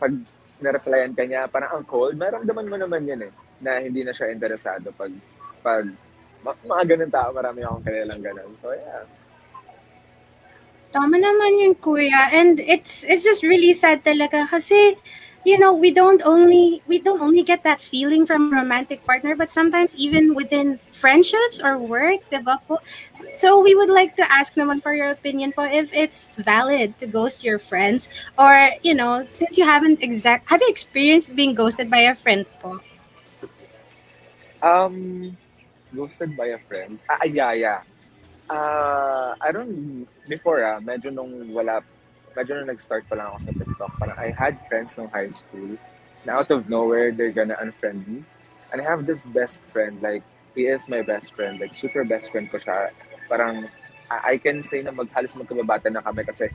pag 0.00 0.12
na-replyan 0.60 1.12
ka 1.16 1.24
niya, 1.24 1.48
parang 1.48 1.80
ang 1.80 1.84
cold, 1.88 2.16
maramdaman 2.16 2.68
mo 2.68 2.76
naman 2.76 3.08
yan 3.08 3.20
eh, 3.28 3.32
na 3.60 3.80
hindi 3.80 4.04
na 4.04 4.12
siya 4.12 4.32
interesado 4.32 4.92
pag, 4.92 5.12
pag 5.64 5.88
ma- 6.44 6.60
mga 6.64 6.96
ganun 6.96 7.12
tao, 7.12 7.32
marami 7.32 7.64
akong 7.64 7.84
kanilang 7.84 8.20
ganun. 8.20 8.52
So, 8.60 8.72
yeah. 8.72 9.04
Tama 10.90 11.16
naman 11.22 11.62
yun, 11.62 11.74
kuya. 11.78 12.34
And 12.34 12.58
it's 12.58 13.06
it's 13.06 13.22
just 13.22 13.46
really 13.46 13.70
sad 13.70 14.02
talaga 14.02 14.42
kasi 14.42 14.98
you 15.44 15.58
know, 15.58 15.72
we 15.72 15.90
don't 15.90 16.20
only 16.26 16.82
we 16.86 16.98
don't 16.98 17.20
only 17.20 17.42
get 17.42 17.62
that 17.64 17.80
feeling 17.80 18.26
from 18.26 18.52
romantic 18.52 19.04
partner, 19.06 19.34
but 19.36 19.50
sometimes 19.50 19.96
even 19.96 20.34
within 20.34 20.78
friendships 20.92 21.60
or 21.62 21.78
work, 21.78 22.20
diba 22.28 22.60
po? 22.68 22.78
So 23.34 23.60
we 23.60 23.74
would 23.74 23.88
like 23.90 24.16
to 24.16 24.24
ask 24.32 24.54
naman 24.54 24.82
for 24.82 24.94
your 24.94 25.10
opinion 25.10 25.52
po 25.52 25.62
if 25.62 25.92
it's 25.94 26.36
valid 26.38 26.98
to 26.98 27.06
ghost 27.06 27.44
your 27.44 27.58
friends 27.58 28.10
or, 28.38 28.70
you 28.82 28.94
know, 28.94 29.22
since 29.22 29.56
you 29.56 29.64
haven't 29.64 30.02
exact 30.02 30.48
have 30.50 30.60
you 30.60 30.68
experienced 30.68 31.34
being 31.34 31.54
ghosted 31.54 31.90
by 31.90 32.10
a 32.10 32.14
friend 32.14 32.44
po? 32.60 32.80
Um, 34.62 35.36
ghosted 35.94 36.36
by 36.36 36.52
a 36.52 36.58
friend. 36.58 36.98
Ah, 37.08 37.24
yeah, 37.24 37.52
yeah. 37.52 37.80
Uh, 38.50 39.34
I 39.40 39.52
don't, 39.52 40.06
before 40.28 40.64
ah, 40.66 40.82
medyo 40.82 41.14
nung 41.14 41.54
wala, 41.54 41.80
medyo 42.36 42.58
nung 42.58 42.68
nag-start 42.68 43.06
pa 43.08 43.14
lang 43.14 43.30
ako 43.32 43.38
sa 43.46 43.52
TikTok, 43.54 43.92
parang 43.96 44.18
I 44.18 44.34
had 44.34 44.58
friends 44.68 44.98
nung 44.98 45.08
high 45.08 45.30
school 45.30 45.78
na 46.26 46.42
out 46.42 46.50
of 46.50 46.68
nowhere, 46.68 47.12
they're 47.12 47.32
gonna 47.32 47.56
unfriend 47.62 48.04
me. 48.04 48.26
And 48.72 48.82
I 48.82 48.84
have 48.84 49.06
this 49.06 49.22
best 49.22 49.62
friend, 49.72 50.02
like, 50.02 50.22
he 50.54 50.66
is 50.66 50.88
my 50.88 51.02
best 51.02 51.34
friend. 51.34 51.58
Like, 51.58 51.74
super 51.74 52.04
best 52.04 52.30
friend 52.30 52.50
ko 52.50 52.58
siya. 52.58 52.90
Parang, 53.30 53.70
I 54.10 54.42
can 54.42 54.58
say 54.66 54.82
na 54.82 54.90
maghalos 54.90 55.38
magkababata 55.38 55.86
na 55.86 56.02
kami 56.02 56.26
kasi 56.26 56.50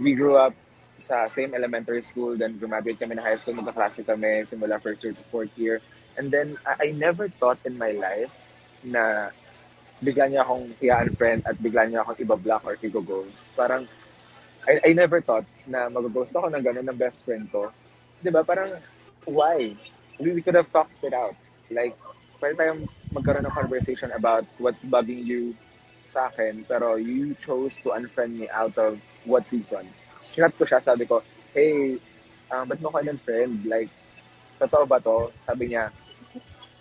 we 0.00 0.16
grew 0.16 0.40
up 0.40 0.56
sa 0.96 1.28
same 1.28 1.52
elementary 1.52 2.00
school, 2.00 2.40
then 2.40 2.56
graduate 2.56 2.96
kami 2.96 3.20
na 3.20 3.20
high 3.20 3.36
school, 3.36 3.52
magkaklase 3.52 4.00
kami 4.00 4.48
simula 4.48 4.80
first 4.80 5.04
year 5.04 5.12
to 5.12 5.20
fourth 5.28 5.52
year. 5.60 5.84
And 6.16 6.32
then, 6.32 6.56
I, 6.64 6.88
I 6.88 6.96
never 6.96 7.28
thought 7.28 7.60
in 7.68 7.76
my 7.76 7.92
life 7.92 8.32
na 8.80 9.28
bigla 10.00 10.32
niya 10.32 10.48
akong 10.48 10.72
i-unfriend 10.80 11.44
at 11.44 11.60
bigla 11.60 11.84
niya 11.84 12.00
akong 12.00 12.16
iba-block 12.16 12.64
or 12.64 12.80
i-ghost. 12.80 13.44
Parang, 13.52 13.84
I, 14.64 14.80
I 14.88 14.90
never 14.96 15.20
thought 15.20 15.44
na 15.68 15.92
mag-ghost 15.92 16.32
ako 16.32 16.48
ng 16.48 16.64
gano'n 16.64 16.88
ng 16.88 16.96
best 16.96 17.20
friend 17.28 17.44
ko. 17.52 17.68
Di 18.24 18.32
ba? 18.32 18.40
Parang, 18.40 18.72
why? 19.28 19.76
We, 20.16 20.32
we 20.32 20.40
could 20.40 20.56
have 20.56 20.72
talked 20.72 20.96
it 21.04 21.12
out. 21.12 21.36
Like, 21.68 21.92
pwede 22.40 22.56
tayong 22.56 22.88
magkaroon 23.12 23.44
ng 23.44 23.52
conversation 23.52 24.12
about 24.16 24.48
what's 24.56 24.80
bugging 24.80 25.24
you 25.24 25.52
sa 26.08 26.30
akin, 26.30 26.64
pero 26.66 26.96
you 26.96 27.34
chose 27.38 27.78
to 27.82 27.92
unfriend 27.92 28.38
me 28.38 28.46
out 28.50 28.74
of 28.78 28.98
what 29.26 29.44
reason? 29.50 29.86
Chinat 30.32 30.54
ko 30.54 30.64
siya, 30.64 30.82
sabi 30.82 31.06
ko, 31.06 31.22
hey, 31.54 31.98
um, 32.52 32.68
ba't 32.68 32.80
mo 32.80 32.90
ko 32.90 33.00
friend? 33.24 33.64
Like, 33.66 33.90
totoo 34.60 34.86
ba 34.86 35.00
to? 35.00 35.32
Sabi 35.46 35.74
niya, 35.74 35.90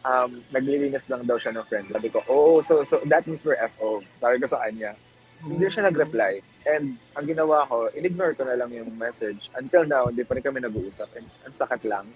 um, 0.05 0.43
naglilinis 0.53 1.09
lang 1.09 1.25
daw 1.25 1.41
siya 1.41 1.57
ng 1.57 1.65
friend. 1.65 1.89
Sabi 1.89 2.07
ko, 2.13 2.21
oh, 2.29 2.61
so, 2.61 2.85
so 2.85 3.01
that 3.09 3.25
means 3.25 3.41
we're 3.41 3.59
FO. 3.75 3.99
Sabi 4.21 4.37
ko 4.37 4.47
sa 4.47 4.61
kanya. 4.61 4.93
So, 5.43 5.51
hindi 5.51 5.67
siya 5.67 5.89
nag-reply. 5.89 6.39
And 6.65 6.97
ang 7.17 7.25
ginawa 7.27 7.67
ko, 7.67 7.89
in-ignore 7.91 8.33
ko 8.37 8.45
na 8.45 8.55
lang 8.55 8.71
yung 8.71 8.93
message. 8.95 9.49
Until 9.57 9.85
now, 9.85 10.07
hindi 10.07 10.23
pa 10.23 10.37
rin 10.37 10.45
kami 10.45 10.61
nag-uusap. 10.63 11.09
And 11.17 11.27
ang 11.45 11.53
sakit 11.53 11.81
lang 11.85 12.07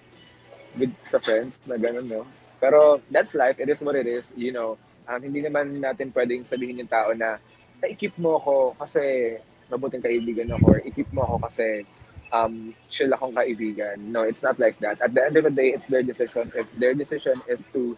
with 0.78 0.94
sa 1.02 1.18
friends 1.18 1.60
na 1.66 1.76
gano'n, 1.76 2.06
no? 2.06 2.24
Pero 2.62 3.00
that's 3.10 3.34
life. 3.34 3.58
It 3.58 3.68
is 3.68 3.82
what 3.82 3.98
it 3.98 4.06
is. 4.06 4.32
You 4.36 4.52
know, 4.52 4.78
um, 5.08 5.20
hindi 5.20 5.40
naman 5.44 5.80
natin 5.80 6.12
pwedeng 6.12 6.44
sabihin 6.44 6.82
yung 6.82 6.90
tao 6.90 7.12
na, 7.14 7.38
i-keep 7.80 8.12
mo 8.20 8.36
ako 8.36 8.76
kasi 8.76 9.36
mabuting 9.72 10.04
kaibigan 10.04 10.52
ako 10.52 10.76
or 10.76 10.80
i-keep 10.84 11.08
mo 11.16 11.24
ako 11.24 11.48
kasi 11.48 11.86
um, 12.32 12.74
chill 12.88 13.08
akong 13.14 13.32
kaibigan. 13.32 13.96
No, 13.98 14.22
it's 14.22 14.42
not 14.42 14.58
like 14.58 14.78
that. 14.80 15.00
At 15.00 15.14
the 15.14 15.24
end 15.24 15.36
of 15.36 15.44
the 15.44 15.54
day, 15.54 15.72
it's 15.72 15.86
their 15.86 16.02
decision. 16.02 16.52
If 16.54 16.66
their 16.76 16.94
decision 16.94 17.40
is 17.48 17.64
to 17.72 17.96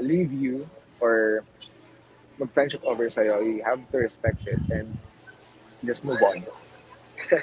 leave 0.00 0.32
you 0.32 0.68
or 1.00 1.44
mag-friendship 2.38 2.82
over 2.84 3.08
sa'yo, 3.08 3.40
you 3.40 3.62
have 3.64 3.88
to 3.90 3.96
respect 3.98 4.44
it 4.46 4.60
and 4.70 4.98
just 5.84 6.04
move 6.04 6.20
on. 6.22 6.44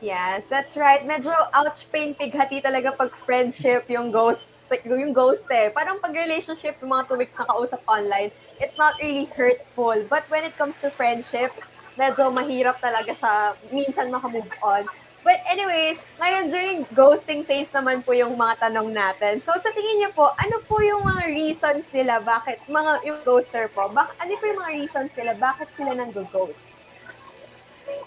yes, 0.00 0.44
that's 0.50 0.76
right. 0.76 1.02
Medyo 1.06 1.32
ouch 1.54 1.86
pain 1.90 2.14
pighati 2.14 2.62
talaga 2.62 2.94
pag 2.94 3.10
friendship 3.26 3.86
yung 3.90 4.10
ghost 4.10 4.46
yung 4.84 5.16
ghost 5.16 5.48
eh. 5.48 5.72
Parang 5.72 5.96
pag 6.00 6.12
relationship, 6.12 6.76
yung 6.84 6.92
mga 6.92 7.08
two 7.08 7.18
weeks 7.18 7.36
na 7.36 7.48
kausap 7.48 7.80
online, 7.88 8.28
it's 8.60 8.76
not 8.76 8.96
really 9.00 9.28
hurtful. 9.32 9.96
But 10.08 10.28
when 10.28 10.44
it 10.44 10.54
comes 10.60 10.76
to 10.84 10.92
friendship, 10.92 11.52
medyo 11.98 12.30
mahirap 12.30 12.78
talaga 12.78 13.12
siya 13.16 13.34
minsan 13.72 14.12
makamove 14.12 14.52
on. 14.62 14.86
But 15.26 15.42
anyways, 15.50 15.98
ngayon 16.22 16.44
during 16.48 16.78
ghosting 16.94 17.42
phase 17.42 17.68
naman 17.74 18.06
po 18.06 18.14
yung 18.14 18.38
mga 18.38 18.70
tanong 18.70 18.94
natin. 18.94 19.42
So 19.42 19.50
sa 19.58 19.68
tingin 19.74 20.00
niyo 20.06 20.10
po, 20.14 20.30
ano 20.32 20.62
po 20.64 20.78
yung 20.78 21.04
mga 21.04 21.34
reasons 21.34 21.84
nila 21.90 22.22
bakit 22.22 22.62
mga 22.70 23.02
yung 23.02 23.20
ghoster 23.26 23.66
po? 23.68 23.90
Bak 23.90 24.14
ano 24.22 24.32
po 24.38 24.44
yung 24.46 24.60
mga 24.62 24.72
reasons 24.78 25.10
nila 25.18 25.34
bakit 25.36 25.68
sila 25.74 25.92
nang 25.92 26.14
ghost? 26.14 26.64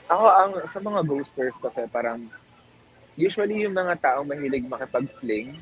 Ako 0.07 0.25
ang 0.27 0.51
sa 0.65 0.79
mga 0.79 1.03
ghosters 1.03 1.59
kasi 1.59 1.83
parang 1.91 2.25
usually 3.19 3.67
yung 3.67 3.75
mga 3.75 3.99
taong 3.99 4.27
mahilig 4.27 4.65
makipag-fling, 4.65 5.59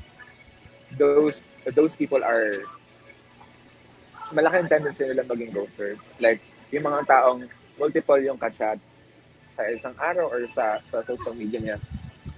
those 0.97 1.43
those 1.75 1.93
people 1.93 2.23
are 2.23 2.49
malaking 4.33 4.69
tendency 4.69 5.05
nila 5.05 5.25
maging 5.25 5.53
ghosters. 5.53 5.99
Like 6.17 6.41
yung 6.69 6.85
mga 6.85 7.05
taong 7.05 7.49
multiple 7.77 8.21
yung 8.21 8.37
kachat 8.37 8.77
sa 9.49 9.65
isang 9.69 9.97
araw 9.97 10.29
or 10.29 10.45
sa 10.45 10.77
sa 10.85 11.01
social 11.01 11.33
media 11.33 11.59
niya, 11.59 11.77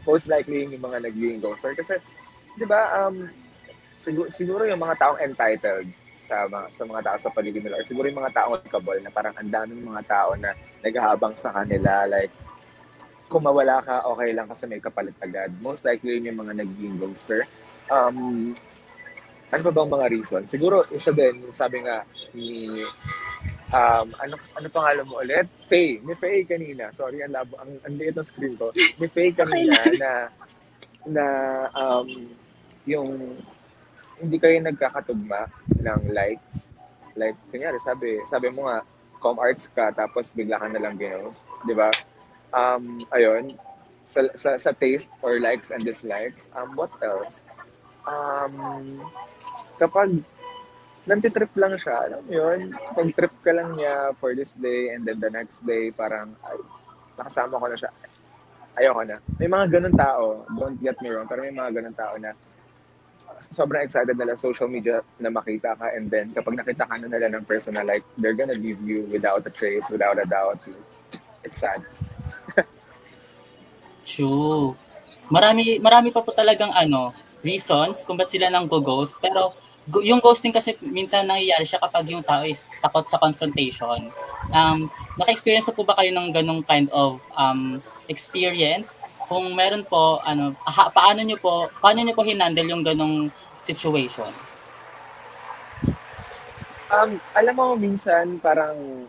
most 0.08 0.32
likely 0.32 0.66
yung 0.66 0.80
mga 0.80 1.04
naging 1.12 1.44
ghoster. 1.44 1.76
Kasi, 1.76 2.00
di 2.56 2.64
ba, 2.64 2.88
um, 3.04 3.28
siguro, 4.00 4.28
siguro 4.32 4.64
yung 4.66 4.80
mga 4.80 4.98
taong 4.98 5.20
entitled 5.20 5.88
sa 6.22 6.46
mga, 6.46 6.66
sa 6.70 6.84
mga 6.86 7.02
tao 7.02 7.18
sa 7.18 7.34
paligid 7.34 7.66
nila 7.66 7.82
or 7.82 7.86
siguro 7.86 8.06
yung 8.06 8.22
mga 8.22 8.34
taong 8.38 8.62
likable 8.62 9.02
na 9.02 9.10
parang 9.10 9.34
ang 9.34 9.50
daming 9.50 9.82
mga 9.82 10.06
tao 10.06 10.38
na 10.38 10.54
naghahabang 10.86 11.34
sa 11.34 11.50
kanila 11.50 12.06
like 12.06 12.30
kung 13.26 13.42
mawala 13.42 13.82
ka 13.82 14.06
okay 14.06 14.30
lang 14.30 14.46
kasi 14.46 14.70
may 14.70 14.78
kapalit 14.78 15.18
agad 15.18 15.50
most 15.66 15.82
likely 15.82 16.22
yun 16.22 16.30
yung 16.30 16.46
mga 16.46 16.62
naging 16.62 16.94
ghoster 17.02 17.50
um, 17.92 18.56
ano 19.52 19.62
ba 19.68 19.72
bang 19.76 19.92
mga 19.92 20.08
reason 20.16 20.42
siguro 20.48 20.88
isa 20.96 21.12
din 21.12 21.52
sabi 21.52 21.84
nga 21.84 22.08
ni 22.32 22.72
um, 23.72 24.08
ano 24.20 24.36
ano 24.56 24.68
pangalan 24.68 25.08
mo 25.08 25.24
ulit? 25.24 25.48
Faye. 25.66 26.04
Ni 26.04 26.14
Faye 26.14 26.44
kanina. 26.44 26.92
Sorry, 26.92 27.24
ang 27.24 27.34
labo, 27.34 27.56
ang, 27.58 27.72
ang 27.88 27.94
liit 27.96 28.16
ng 28.16 28.28
screen 28.28 28.56
ko. 28.60 28.70
Ni 28.76 29.08
Faye 29.08 29.34
kanina 29.34 29.76
okay. 29.80 29.98
na 29.98 30.12
na 31.08 31.26
um, 31.74 32.08
yung 32.86 33.40
hindi 34.22 34.38
kayo 34.38 34.62
nagkakatugma 34.62 35.50
ng 35.82 36.14
likes. 36.14 36.70
Like, 37.18 37.36
kunyari, 37.50 37.82
sabi, 37.82 38.22
sabi 38.30 38.54
mo 38.54 38.70
nga, 38.70 38.86
com 39.18 39.42
arts 39.42 39.66
ka, 39.66 39.90
tapos 39.90 40.30
bigla 40.38 40.62
ka 40.62 40.70
na 40.70 40.78
lang 40.78 40.96
ginost. 40.96 41.50
Di 41.66 41.74
ba? 41.74 41.90
Um, 42.54 43.02
ayun, 43.10 43.58
sa, 44.06 44.30
sa, 44.38 44.62
sa 44.62 44.72
taste 44.78 45.10
or 45.26 45.42
likes 45.42 45.74
and 45.74 45.82
dislikes, 45.82 46.54
um, 46.54 46.78
what 46.78 46.94
else? 47.02 47.42
Um, 48.08 49.06
kapag 49.78 50.10
nantitrip 51.06 51.54
lang 51.58 51.74
siya. 51.78 52.10
Alam 52.10 52.22
mo 52.26 52.32
yun, 52.32 52.60
pag 52.78 53.08
trip 53.14 53.34
ka 53.42 53.52
lang 53.54 53.74
niya 53.74 54.14
for 54.22 54.38
this 54.38 54.54
day 54.54 54.94
and 54.94 55.02
then 55.06 55.18
the 55.18 55.32
next 55.34 55.66
day, 55.66 55.90
parang, 55.90 56.38
ay, 56.46 56.58
nakasama 57.18 57.58
ko 57.58 57.66
na 57.66 57.78
siya. 57.78 57.92
Ayoko 58.78 59.02
na. 59.04 59.18
May 59.42 59.50
mga 59.50 59.66
ganun 59.68 59.96
tao, 59.98 60.46
don't 60.54 60.78
get 60.80 60.98
me 61.02 61.10
wrong, 61.10 61.26
pero 61.26 61.42
may 61.42 61.54
mga 61.54 61.82
ganun 61.82 61.96
tao 61.98 62.14
na 62.22 62.32
sobrang 63.50 63.82
excited 63.82 64.14
nila 64.14 64.38
social 64.38 64.70
media 64.70 65.02
na 65.18 65.34
makita 65.34 65.74
ka 65.74 65.90
and 65.98 66.14
then 66.14 66.30
kapag 66.30 66.62
nakita 66.62 66.86
ka 66.86 66.94
na 67.02 67.10
nila 67.10 67.28
ng 67.34 67.44
personal, 67.50 67.82
like, 67.84 68.06
they're 68.22 68.38
gonna 68.38 68.56
leave 68.56 68.80
you 68.86 69.10
without 69.10 69.42
a 69.42 69.52
trace, 69.52 69.90
without 69.90 70.22
a 70.22 70.26
doubt. 70.30 70.62
It's 71.42 71.58
sad. 71.58 71.82
True. 74.06 74.78
Marami 75.34 75.82
marami 75.82 76.14
pa 76.14 76.22
po 76.22 76.30
talagang 76.36 76.70
ano, 76.76 77.16
reasons 77.42 78.06
kung 78.06 78.18
ba't 78.18 78.30
sila 78.30 78.50
nang 78.50 78.66
go-ghost. 78.70 79.18
Pero 79.22 79.54
yung 80.06 80.22
ghosting 80.22 80.54
kasi 80.54 80.78
minsan 80.80 81.26
nangyayari 81.26 81.66
siya 81.66 81.82
kapag 81.82 82.06
yung 82.14 82.22
tao 82.22 82.46
is 82.46 82.70
takot 82.80 83.06
sa 83.10 83.18
confrontation. 83.18 84.14
Um, 84.54 84.88
naka-experience 85.18 85.66
na 85.66 85.76
po 85.76 85.82
ba 85.84 85.98
kayo 85.98 86.14
ng 86.14 86.30
ganong 86.32 86.62
kind 86.64 86.88
of 86.94 87.20
um, 87.34 87.82
experience? 88.06 89.02
Kung 89.26 89.56
meron 89.58 89.88
po, 89.88 90.22
ano, 90.22 90.54
aha, 90.68 90.92
paano 90.94 91.24
nyo 91.24 91.40
po, 91.40 91.72
paano 91.82 92.04
nyo 92.04 92.14
po 92.14 92.22
hinandle 92.22 92.68
yung 92.68 92.84
ganong 92.86 93.32
situation? 93.64 94.30
Um, 96.92 97.24
alam 97.32 97.56
mo, 97.56 97.74
minsan 97.80 98.38
parang 98.44 99.08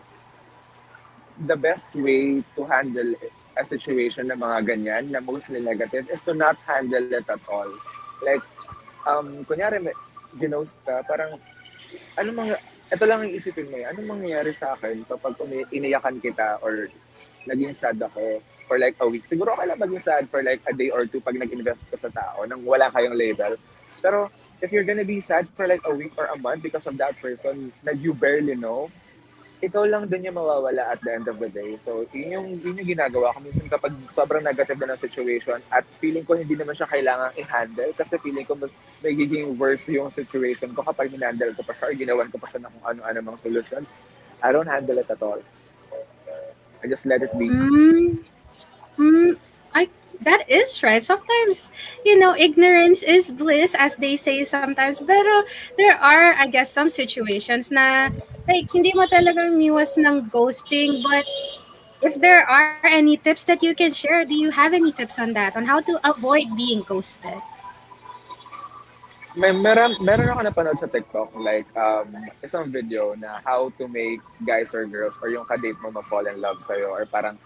the 1.35 1.57
best 1.59 1.91
way 1.91 2.39
to 2.55 2.63
handle 2.63 3.11
a 3.53 3.63
situation 3.67 4.31
na 4.31 4.39
mga 4.39 4.65
ganyan, 4.65 5.03
na 5.11 5.19
mostly 5.19 5.59
negative, 5.59 6.07
is 6.09 6.23
to 6.23 6.33
not 6.33 6.55
handle 6.65 7.03
it 7.03 7.27
at 7.27 7.43
all. 7.51 7.69
Like, 8.23 8.45
um, 9.05 9.43
kunyari, 9.45 9.83
ginost 10.39 10.79
ka, 10.87 11.03
parang, 11.05 11.37
ano 12.17 12.29
mga, 12.31 12.55
ito 12.93 13.03
lang 13.09 13.25
yung 13.25 13.35
isipin 13.35 13.69
mo, 13.69 13.77
ano 13.81 13.99
mangyayari 14.05 14.53
sa 14.53 14.73
akin 14.77 15.05
kapag 15.05 15.37
umi- 15.41 15.69
iniyakan 15.73 16.21
kita 16.21 16.61
or 16.61 16.87
naging 17.49 17.73
sad 17.75 17.99
ako 17.99 18.39
for 18.67 18.79
like 18.79 18.95
a 19.01 19.07
week. 19.07 19.27
Siguro 19.27 19.53
okay 19.53 19.67
lang 19.67 19.81
maging 19.81 20.01
sad 20.01 20.23
for 20.29 20.41
like 20.41 20.61
a 20.69 20.73
day 20.73 20.89
or 20.89 21.05
two 21.05 21.19
pag 21.19 21.35
nag-invest 21.35 21.89
ka 21.91 21.97
sa 21.99 22.09
tao 22.09 22.45
nang 22.47 22.63
wala 22.63 22.87
kayong 22.93 23.17
label. 23.17 23.59
Pero 23.99 24.31
if 24.63 24.71
you're 24.71 24.87
gonna 24.87 25.03
be 25.03 25.19
sad 25.19 25.49
for 25.51 25.67
like 25.67 25.83
a 25.83 25.93
week 25.93 26.15
or 26.15 26.31
a 26.31 26.37
month 26.39 26.63
because 26.63 26.87
of 26.87 26.95
that 26.95 27.17
person 27.19 27.73
that 27.83 27.99
you 27.99 28.15
barely 28.15 28.55
know, 28.55 28.87
ikaw 29.63 29.87
lang 29.87 30.11
din 30.11 30.27
yung 30.27 30.35
mawawala 30.35 30.91
at 30.91 30.99
the 30.99 31.11
end 31.15 31.31
of 31.31 31.39
the 31.39 31.47
day. 31.47 31.79
So, 31.87 32.03
yun 32.11 32.35
yung, 32.35 32.47
yun 32.59 32.79
yung 32.83 32.89
ginagawa 32.99 33.31
ko. 33.31 33.39
Minsan 33.39 33.71
kapag 33.71 33.95
sobrang 34.11 34.43
negative 34.43 34.75
na 34.75 34.91
ng 34.91 34.99
situation 34.99 35.63
at 35.71 35.87
feeling 36.03 36.27
ko 36.27 36.35
hindi 36.35 36.59
naman 36.59 36.75
siya 36.75 36.91
kailangan 36.91 37.31
i-handle 37.39 37.95
kasi 37.95 38.19
feeling 38.19 38.43
ko 38.43 38.59
magiging 38.99 39.55
worse 39.55 39.87
yung 39.87 40.11
situation 40.11 40.75
ko 40.75 40.83
kapag 40.83 41.15
hinandle 41.15 41.55
ko 41.55 41.63
pa 41.63 41.71
siya 41.79 41.85
or 41.87 41.95
ginawan 41.95 42.27
ko 42.27 42.35
pa 42.35 42.51
siya 42.51 42.67
ng 42.67 42.71
kung 42.75 42.85
ano-ano 42.91 43.17
mga 43.23 43.39
solutions. 43.39 43.95
I 44.43 44.51
don't 44.51 44.67
handle 44.67 44.99
it 44.99 45.07
at 45.07 45.23
all. 45.23 45.39
I 46.83 46.91
just 46.91 47.07
let 47.07 47.23
it 47.23 47.31
be. 47.39 47.47
Mm, 47.47 48.19
mm, 48.99 49.31
I 49.71 49.87
that 50.21 50.45
is 50.49 50.81
right. 50.83 51.03
Sometimes, 51.03 51.71
you 52.05 52.19
know, 52.19 52.35
ignorance 52.35 53.03
is 53.03 53.31
bliss, 53.31 53.75
as 53.77 53.95
they 53.95 54.15
say 54.15 54.43
sometimes. 54.43 54.99
Pero 54.99 55.43
there 55.77 55.97
are, 55.97 56.33
I 56.37 56.47
guess, 56.47 56.71
some 56.71 56.89
situations 56.89 57.71
na 57.71 58.09
like, 58.47 58.69
hindi 58.71 58.93
mo 58.93 59.07
talagang 59.07 59.57
miwas 59.57 59.97
ng 59.97 60.29
ghosting, 60.29 61.01
but 61.03 61.25
if 62.03 62.19
there 62.19 62.43
are 62.43 62.77
any 62.83 63.17
tips 63.17 63.43
that 63.45 63.63
you 63.63 63.73
can 63.73 63.91
share, 63.91 64.25
do 64.25 64.35
you 64.35 64.51
have 64.51 64.73
any 64.73 64.91
tips 64.91 65.17
on 65.17 65.33
that, 65.33 65.55
on 65.55 65.65
how 65.65 65.79
to 65.79 65.99
avoid 66.03 66.51
being 66.55 66.83
ghosted? 66.83 67.39
may 69.33 69.49
meron, 69.49 69.97
meron 70.01 70.29
ako 70.29 70.41
napanood 70.45 70.77
sa 70.77 70.85
TikTok, 70.85 71.33
like, 71.41 71.65
um, 71.73 72.13
isang 72.45 72.69
video 72.69 73.17
na 73.17 73.41
how 73.41 73.73
to 73.81 73.89
make 73.89 74.21
guys 74.45 74.73
or 74.77 74.85
girls 74.85 75.17
or 75.21 75.29
yung 75.33 75.45
kadate 75.49 75.77
mo 75.81 75.89
ma-fall 75.89 76.25
in 76.29 76.37
love 76.37 76.61
sa'yo 76.61 76.93
or 76.93 77.05
parang 77.09 77.37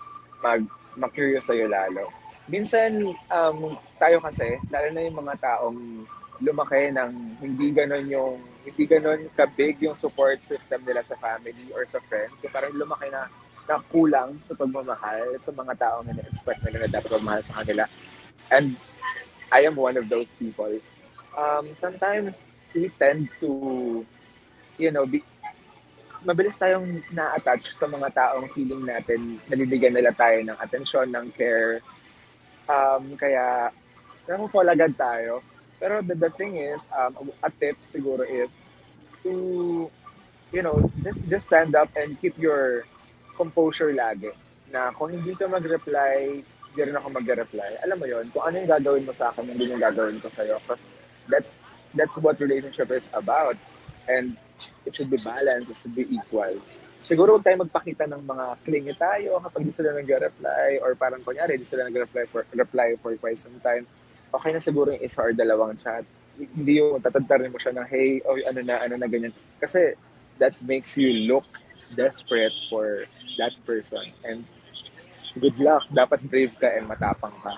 mag, 0.44 0.68
ma-curious 1.00 1.48
sa'yo 1.48 1.72
lalo. 1.72 2.12
Minsan, 2.48 3.12
um, 3.12 3.76
tayo 4.00 4.18
kasi, 4.24 4.60
lalo 4.72 4.88
na 4.92 5.04
yung 5.04 5.18
mga 5.20 5.36
taong 5.40 5.80
lumaki 6.40 6.94
ng 6.96 7.12
hindi 7.44 7.68
ganon 7.76 8.08
yung, 8.08 8.40
hindi 8.64 8.84
ganon 8.88 9.28
kabig 9.36 9.80
yung 9.84 10.00
support 10.00 10.44
system 10.44 10.84
nila 10.84 11.04
sa 11.04 11.20
family 11.20 11.72
or 11.76 11.84
sa 11.88 12.00
friends. 12.08 12.36
So 12.40 12.48
parang 12.52 12.76
lumaki 12.76 13.12
na, 13.12 13.28
na 13.68 13.84
kulang 13.92 14.40
sa 14.48 14.56
pagmamahal 14.56 15.40
sa 15.44 15.52
mga 15.52 15.74
taong 15.76 16.08
na 16.08 16.24
expect 16.24 16.64
nila 16.64 16.88
na 16.88 16.90
dapat 17.00 17.10
magmahal 17.20 17.44
sa 17.44 17.60
kanila. 17.64 17.84
And 18.48 18.80
I 19.52 19.68
am 19.68 19.76
one 19.76 20.00
of 20.00 20.08
those 20.08 20.32
people 20.40 20.72
um, 21.38 21.70
sometimes 21.78 22.42
we 22.74 22.90
tend 22.98 23.30
to, 23.40 24.04
you 24.82 24.92
know, 24.92 25.06
be, 25.06 25.22
mabilis 26.26 26.58
tayong 26.58 27.06
na-attach 27.14 27.78
sa 27.78 27.86
mga 27.86 28.10
taong 28.12 28.50
feeling 28.52 28.84
natin, 28.84 29.38
nabibigyan 29.46 29.94
nila 29.94 30.12
tayo 30.12 30.42
ng 30.42 30.58
atensyon, 30.58 31.08
ng 31.14 31.30
care. 31.38 31.80
Um, 32.68 33.16
kaya, 33.16 33.72
naku-fall 34.28 34.68
agad 34.68 34.94
tayo. 35.00 35.42
Pero 35.80 36.02
the, 36.04 36.16
the 36.16 36.32
thing 36.36 36.58
is, 36.58 36.84
um, 36.92 37.32
a 37.44 37.50
tip 37.50 37.78
siguro 37.88 38.28
is 38.28 38.58
to, 39.24 39.90
you 40.52 40.62
know, 40.62 40.92
just, 41.04 41.20
just 41.30 41.48
stand 41.48 41.76
up 41.76 41.90
and 41.96 42.20
keep 42.20 42.38
your 42.38 42.84
composure 43.38 43.94
lagi. 43.94 44.34
Na 44.72 44.92
kung 44.92 45.16
hindi 45.16 45.32
ka 45.38 45.48
mag-reply, 45.48 46.44
hindi 46.44 46.82
rin 46.82 46.98
ako 46.98 47.08
mag-reply. 47.10 47.80
Alam 47.86 47.98
mo 48.04 48.06
yon 48.06 48.28
kung 48.34 48.44
ano 48.44 48.60
yung 48.60 48.70
gagawin 48.70 49.06
mo 49.08 49.14
sa 49.16 49.32
akin, 49.32 49.48
hindi 49.48 49.72
yung 49.72 49.82
gagawin 49.82 50.20
ko 50.20 50.28
sa'yo. 50.28 50.60
Kasi 50.68 50.86
that's 51.32 51.58
that's 51.96 52.18
what 52.20 52.42
relationship 52.42 52.92
is 52.92 53.08
about. 53.16 53.56
And 54.12 54.36
it 54.86 54.96
should 54.96 55.10
be 55.10 55.22
balanced, 55.22 55.72
it 55.72 55.78
should 55.82 55.96
be 55.96 56.10
equal. 56.10 56.58
Siguro 57.08 57.40
huwag 57.40 57.46
tayo 57.48 57.64
magpakita 57.64 58.04
ng 58.04 58.20
mga 58.20 58.46
clingy 58.68 58.92
tayo 59.00 59.40
kapag 59.40 59.64
di 59.64 59.72
sila 59.72 59.96
nag-reply 59.96 60.84
or 60.84 60.92
parang 61.00 61.24
kunyari, 61.24 61.56
di 61.56 61.64
sila 61.64 61.88
nag-reply 61.88 62.28
for, 62.28 62.44
reply 62.52 63.00
for 63.00 63.16
quite 63.16 63.40
some 63.40 63.56
time. 63.64 63.88
Okay 64.28 64.52
na 64.52 64.60
siguro 64.60 64.92
yung 64.92 65.00
isa 65.00 65.24
or 65.24 65.32
dalawang 65.32 65.80
chat. 65.80 66.04
Hindi 66.36 66.84
yung 66.84 67.00
tatadtarin 67.00 67.48
mo 67.48 67.64
siya 67.64 67.80
ng, 67.80 67.88
hey, 67.88 68.20
oh, 68.28 68.36
ano 68.36 68.60
na, 68.60 68.84
ano 68.84 69.00
na, 69.00 69.08
ganyan. 69.08 69.32
Kasi 69.56 69.96
that 70.36 70.52
makes 70.68 71.00
you 71.00 71.32
look 71.32 71.48
desperate 71.96 72.52
for 72.68 73.08
that 73.40 73.56
person. 73.64 74.12
And 74.28 74.44
good 75.40 75.56
luck. 75.64 75.88
Dapat 75.88 76.28
brave 76.28 76.52
ka 76.60 76.76
and 76.76 76.92
matapang 76.92 77.32
ka. 77.40 77.56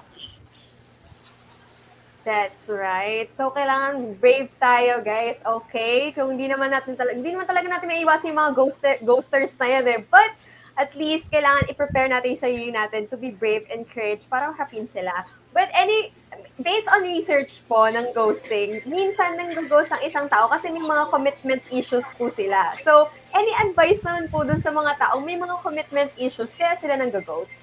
That's 2.30 2.70
right. 2.70 3.26
So, 3.34 3.50
kailangan 3.50 4.22
brave 4.22 4.54
tayo, 4.62 5.02
guys. 5.02 5.42
Okay? 5.42 6.14
Kung 6.14 6.38
hindi 6.38 6.46
naman 6.46 6.70
natin 6.70 6.94
talaga, 6.94 7.18
hindi 7.18 7.34
naman 7.34 7.50
talaga 7.50 7.66
natin 7.66 7.90
maiwasan 7.90 8.30
yung 8.30 8.38
mga 8.46 8.54
ghoster, 8.54 8.96
ghosters 9.02 9.58
na 9.58 9.66
yan 9.66 9.86
eh. 9.90 10.00
But, 10.06 10.38
at 10.78 10.94
least, 10.94 11.34
kailangan 11.34 11.74
i-prepare 11.74 12.06
natin 12.06 12.38
yung 12.38 12.44
sarili 12.46 12.70
natin 12.70 13.10
to 13.10 13.18
be 13.18 13.34
brave 13.34 13.66
and 13.74 13.90
courage 13.90 14.30
para 14.30 14.54
happy 14.54 14.78
sila. 14.86 15.26
But 15.58 15.74
any, 15.74 16.14
based 16.62 16.86
on 16.94 17.02
research 17.02 17.66
po 17.66 17.90
ng 17.90 18.14
ghosting, 18.14 18.86
minsan 18.86 19.34
nang 19.34 19.66
ghost 19.66 19.90
ang 19.90 20.06
isang 20.06 20.30
tao 20.30 20.54
kasi 20.54 20.70
may 20.70 20.86
mga 20.86 21.10
commitment 21.10 21.66
issues 21.74 22.06
po 22.14 22.30
sila. 22.30 22.78
So, 22.86 23.10
any 23.34 23.50
advice 23.58 24.06
naman 24.06 24.30
po 24.30 24.46
dun 24.46 24.62
sa 24.62 24.70
mga 24.70 25.02
tao 25.02 25.18
may 25.18 25.34
mga 25.34 25.66
commitment 25.66 26.14
issues 26.14 26.54
kaya 26.54 26.78
sila 26.78 26.94
nang 26.94 27.10
ghost? 27.26 27.58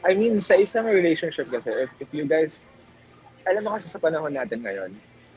I 0.00 0.16
mean, 0.16 0.40
sa 0.40 0.56
isang 0.56 0.88
relationship 0.88 1.52
kasi, 1.52 1.68
if, 1.84 1.92
if 2.00 2.08
you 2.16 2.24
guys 2.24 2.58
alam 3.46 3.62
mo 3.64 3.74
kasi 3.74 3.86
sa 3.90 4.02
panahon 4.02 4.32
natin 4.32 4.62
ngayon, 4.62 4.90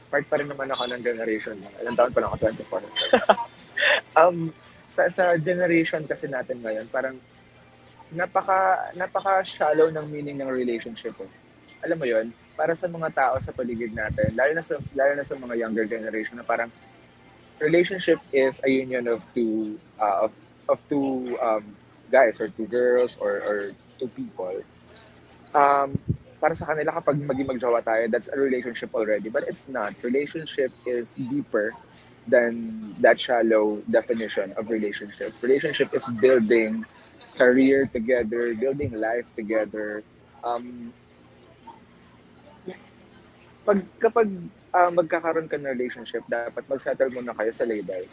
part 0.10 0.26
pa 0.30 0.38
rin 0.38 0.50
naman 0.50 0.70
ako 0.70 0.84
ng 0.90 1.02
generation. 1.02 1.58
Ilang 1.82 1.98
taon 1.98 2.14
pa 2.14 2.20
lang 2.22 2.30
ako, 2.32 2.38
24. 2.54 4.22
um, 4.22 4.38
sa, 4.88 5.10
sa 5.10 5.36
generation 5.36 6.06
kasi 6.06 6.30
natin 6.30 6.62
ngayon, 6.62 6.86
parang 6.88 7.18
napaka, 8.14 8.94
napaka 8.94 9.42
shallow 9.44 9.90
ng 9.90 10.06
meaning 10.08 10.38
ng 10.40 10.50
relationship. 10.50 11.14
Eh. 11.20 11.32
Alam 11.84 11.98
mo 12.00 12.06
yon 12.08 12.30
para 12.56 12.72
sa 12.72 12.88
mga 12.88 13.12
tao 13.12 13.36
sa 13.44 13.52
paligid 13.52 13.92
natin, 13.92 14.32
lalo 14.32 14.56
na 14.56 14.64
sa, 14.64 14.80
lalo 14.96 15.14
na 15.20 15.26
sa 15.28 15.36
mga 15.36 15.60
younger 15.60 15.86
generation 15.86 16.40
na 16.40 16.48
parang 16.48 16.72
relationship 17.60 18.20
is 18.32 18.64
a 18.64 18.72
union 18.72 19.08
of 19.08 19.24
two 19.36 19.80
uh, 20.00 20.28
of, 20.28 20.32
of 20.68 20.80
two 20.88 21.36
um, 21.40 21.64
guys 22.12 22.40
or 22.40 22.48
two 22.48 22.68
girls 22.68 23.20
or, 23.20 23.44
or 23.44 23.58
two 24.00 24.08
people. 24.16 24.64
Um, 25.56 26.00
para 26.46 26.54
sa 26.54 26.70
kanila 26.70 26.94
kapag 26.94 27.18
maging 27.18 27.58
magjowa 27.58 27.82
tayo, 27.82 28.06
that's 28.06 28.30
a 28.30 28.38
relationship 28.38 28.94
already. 28.94 29.34
But 29.34 29.50
it's 29.50 29.66
not. 29.66 29.98
Relationship 30.06 30.70
is 30.86 31.18
deeper 31.18 31.74
than 32.30 32.94
that 33.02 33.18
shallow 33.18 33.82
definition 33.90 34.54
of 34.54 34.70
relationship. 34.70 35.34
Relationship 35.42 35.90
is 35.98 36.06
building 36.22 36.86
career 37.34 37.90
together, 37.90 38.54
building 38.54 38.94
life 38.94 39.26
together. 39.34 40.06
Um, 40.46 40.94
pag, 43.66 43.82
kapag 43.98 44.30
uh, 44.70 44.94
magkakaroon 44.94 45.50
ka 45.50 45.58
ng 45.58 45.74
relationship, 45.74 46.22
dapat 46.30 46.62
mag-settle 46.70 47.10
muna 47.10 47.34
kayo 47.34 47.50
sa 47.58 47.66
label. 47.66 48.06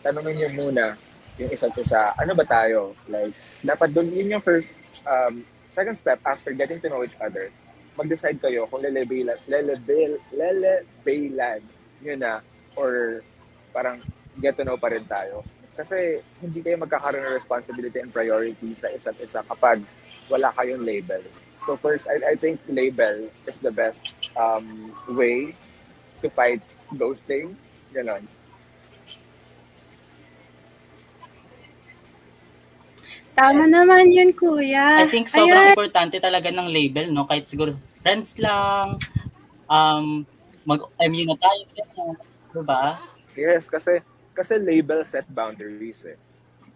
Tanungin 0.00 0.32
niyo 0.32 0.48
muna 0.56 0.96
yung 1.36 1.52
isa't 1.52 1.76
isa, 1.76 2.16
ano 2.16 2.32
ba 2.32 2.48
tayo? 2.48 2.96
Like, 3.04 3.36
dapat 3.60 3.92
doon, 3.92 4.08
yun 4.16 4.32
yung 4.32 4.40
first, 4.40 4.72
um, 5.04 5.44
second 5.68 6.00
step 6.00 6.24
after 6.24 6.56
getting 6.56 6.80
to 6.80 6.88
know 6.88 7.04
each 7.04 7.20
other 7.20 7.52
mag-decide 7.96 8.38
kayo 8.38 8.68
kung 8.68 8.84
lelebelan, 8.84 9.40
lelebel, 9.48 10.20
lelebelan 10.30 11.60
nyo 12.04 12.14
na 12.14 12.32
or 12.76 13.24
parang 13.72 14.04
get 14.36 14.56
to 14.56 14.62
know 14.62 14.76
pa 14.76 14.92
rin 14.92 15.04
tayo. 15.08 15.40
Kasi 15.76 16.20
hindi 16.40 16.60
kayo 16.60 16.76
magkakaroon 16.80 17.24
ng 17.24 17.36
responsibility 17.36 18.00
and 18.00 18.12
priority 18.12 18.76
sa 18.76 18.92
isa't 18.92 19.16
isa 19.20 19.40
kapag 19.44 19.80
wala 20.28 20.52
kayong 20.56 20.84
label. 20.84 21.20
So 21.64 21.74
first, 21.76 22.06
I, 22.06 22.32
I 22.32 22.34
think 22.36 22.60
label 22.68 23.26
is 23.48 23.58
the 23.58 23.72
best 23.72 24.14
um, 24.36 24.92
way 25.08 25.56
to 26.22 26.28
fight 26.30 26.62
ghosting. 26.94 27.56
Ganon. 27.92 28.24
Tama 33.36 33.68
naman 33.68 34.08
yun, 34.08 34.32
kuya. 34.32 35.04
I 35.04 35.12
think 35.12 35.28
sobrang 35.28 35.60
Ayan. 35.60 35.76
importante 35.76 36.16
talaga 36.16 36.48
ng 36.48 36.72
label, 36.72 37.12
no? 37.12 37.28
Kahit 37.28 37.44
siguro 37.44 37.76
friends 38.06 38.38
lang, 38.38 39.02
um, 39.66 40.22
mag-MU 40.62 41.26
na 41.26 41.34
tayo, 41.34 41.62
diba? 42.54 42.94
Yes, 43.34 43.66
kasi 43.66 43.98
kasi 44.30 44.62
label 44.62 45.02
set 45.02 45.26
boundaries 45.26 46.06
eh. 46.06 46.14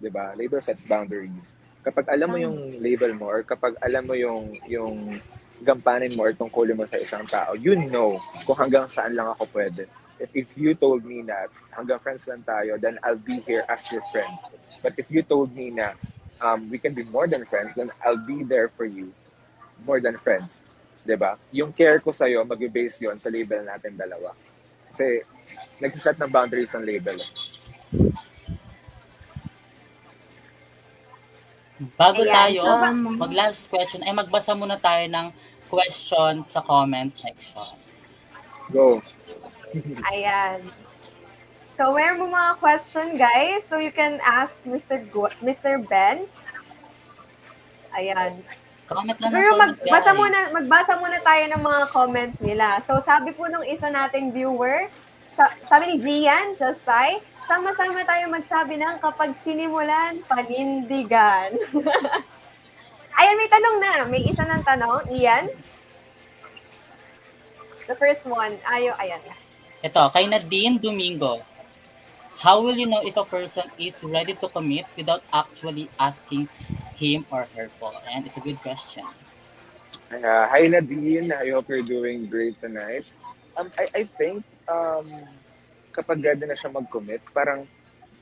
'Di 0.03 0.11
ba? 0.11 0.35
Label 0.35 0.59
sets 0.59 0.83
boundaries. 0.83 1.55
Kapag 1.87 2.11
alam 2.11 2.35
mo 2.35 2.37
yung 2.41 2.83
label 2.83 3.15
mo 3.15 3.31
or 3.31 3.47
kapag 3.47 3.79
alam 3.79 4.11
mo 4.11 4.19
yung 4.19 4.59
yung 4.67 5.23
gampanin 5.63 6.19
mo 6.19 6.27
or 6.27 6.35
tungkulin 6.35 6.75
mo 6.75 6.83
sa 6.83 6.99
isang 6.99 7.23
tao, 7.31 7.55
you 7.55 7.79
know 7.79 8.19
kung 8.43 8.59
hanggang 8.59 8.91
saan 8.91 9.15
lang 9.15 9.31
ako 9.31 9.47
pwede. 9.55 9.87
If, 10.19 10.35
if 10.35 10.49
you 10.59 10.75
told 10.75 11.07
me 11.07 11.23
na 11.23 11.47
hanggang 11.73 12.03
friends 12.03 12.27
lang 12.27 12.43
tayo, 12.43 12.75
then 12.77 12.99
I'll 13.07 13.23
be 13.23 13.39
here 13.47 13.65
as 13.71 13.87
your 13.89 14.03
friend. 14.11 14.35
But 14.83 14.99
if 14.99 15.09
you 15.09 15.23
told 15.23 15.55
me 15.55 15.71
na 15.71 15.95
um, 16.43 16.69
we 16.69 16.77
can 16.77 16.93
be 16.93 17.07
more 17.07 17.31
than 17.31 17.47
friends, 17.47 17.73
then 17.79 17.95
I'll 18.03 18.21
be 18.21 18.43
there 18.43 18.69
for 18.75 18.85
you 18.85 19.15
more 19.87 20.03
than 20.03 20.19
friends. 20.21 20.65
'Di 21.05 21.17
ba? 21.17 21.37
Yung 21.51 21.73
care 21.73 22.01
ko 22.01 22.13
sa 22.13 22.29
iyo, 22.29 22.45
magbe-base 22.45 23.05
'yon 23.05 23.17
sa 23.17 23.33
label 23.33 23.65
natin 23.65 23.97
dalawa. 23.97 24.37
Kasi 24.91 25.23
nag-set 25.79 26.19
ng 26.19 26.31
boundaries 26.31 26.75
ang 26.75 26.85
label. 26.85 27.19
Bago 31.97 32.21
Ayan, 32.21 32.35
tayo 32.37 32.61
so, 32.61 32.93
mag-last 33.17 33.63
question, 33.73 34.05
ay 34.05 34.13
magbasa 34.13 34.53
muna 34.53 34.77
tayo 34.77 35.01
ng 35.09 35.33
question 35.73 36.45
sa 36.45 36.61
comment 36.61 37.09
section. 37.09 37.73
Go. 38.69 39.01
Ayan. 40.13 40.61
So, 41.73 41.97
meron 41.97 42.21
mo 42.21 42.27
mga 42.29 42.61
question, 42.61 43.17
guys. 43.17 43.65
So, 43.65 43.81
you 43.81 43.95
can 43.95 44.21
ask 44.21 44.61
Mr. 44.69 45.01
Go- 45.09 45.33
Mr. 45.41 45.81
Ben. 45.81 46.29
Ayan. 47.97 48.45
Comment 48.91 49.15
lang 49.23 49.31
Pero 49.31 49.51
magbasa 49.55 50.11
muna, 50.19 50.39
magbasa 50.51 50.93
muna 50.99 51.19
tayo 51.23 51.45
ng 51.47 51.63
mga 51.63 51.83
comment 51.95 52.35
nila. 52.43 52.83
So, 52.83 52.99
sabi 52.99 53.31
po 53.31 53.47
nung 53.47 53.63
isa 53.63 53.87
nating 53.87 54.35
viewer, 54.35 54.91
sa, 55.39 55.55
sabi 55.63 55.95
ni 55.95 55.97
Gian, 56.03 56.59
just 56.59 56.83
by, 56.83 57.23
sama-sama 57.47 58.03
tayo 58.03 58.27
magsabi 58.27 58.75
ng 58.83 58.99
kapag 58.99 59.31
sinimulan, 59.39 60.19
panindigan. 60.27 61.55
Ayan, 63.21 63.37
may 63.39 63.51
tanong 63.53 63.77
na. 63.79 63.93
May 64.11 64.27
isa 64.27 64.43
ng 64.43 64.63
tanong. 64.67 65.07
Ian? 65.15 65.55
The 67.87 67.95
first 67.95 68.25
one. 68.25 68.57
Ayo, 68.65 68.97
ayan. 68.97 69.21
Ito, 69.85 70.09
kay 70.09 70.25
Nadine 70.25 70.81
Domingo. 70.81 71.43
How 72.41 72.65
will 72.65 72.79
you 72.79 72.89
know 72.89 73.05
if 73.05 73.21
a 73.21 73.27
person 73.29 73.69
is 73.77 74.01
ready 74.09 74.33
to 74.33 74.49
commit 74.49 74.89
without 74.97 75.21
actually 75.29 75.93
asking 76.01 76.49
him 77.01 77.25
or 77.33 77.49
her 77.57 77.73
po? 77.81 77.97
And 78.05 78.29
it's 78.29 78.37
a 78.37 78.45
good 78.45 78.61
question. 78.61 79.09
Uh, 80.13 80.45
hi 80.53 80.69
Nadine, 80.69 81.33
I 81.33 81.49
hope 81.49 81.73
you're 81.73 81.87
doing 81.87 82.29
great 82.29 82.61
tonight. 82.61 83.09
Um, 83.57 83.73
I, 83.81 83.85
I 83.95 84.03
think 84.05 84.45
um, 84.69 85.07
kapag 85.97 86.21
ready 86.21 86.45
na 86.45 86.55
siya 86.55 86.71
mag-commit, 86.71 87.25
parang 87.33 87.65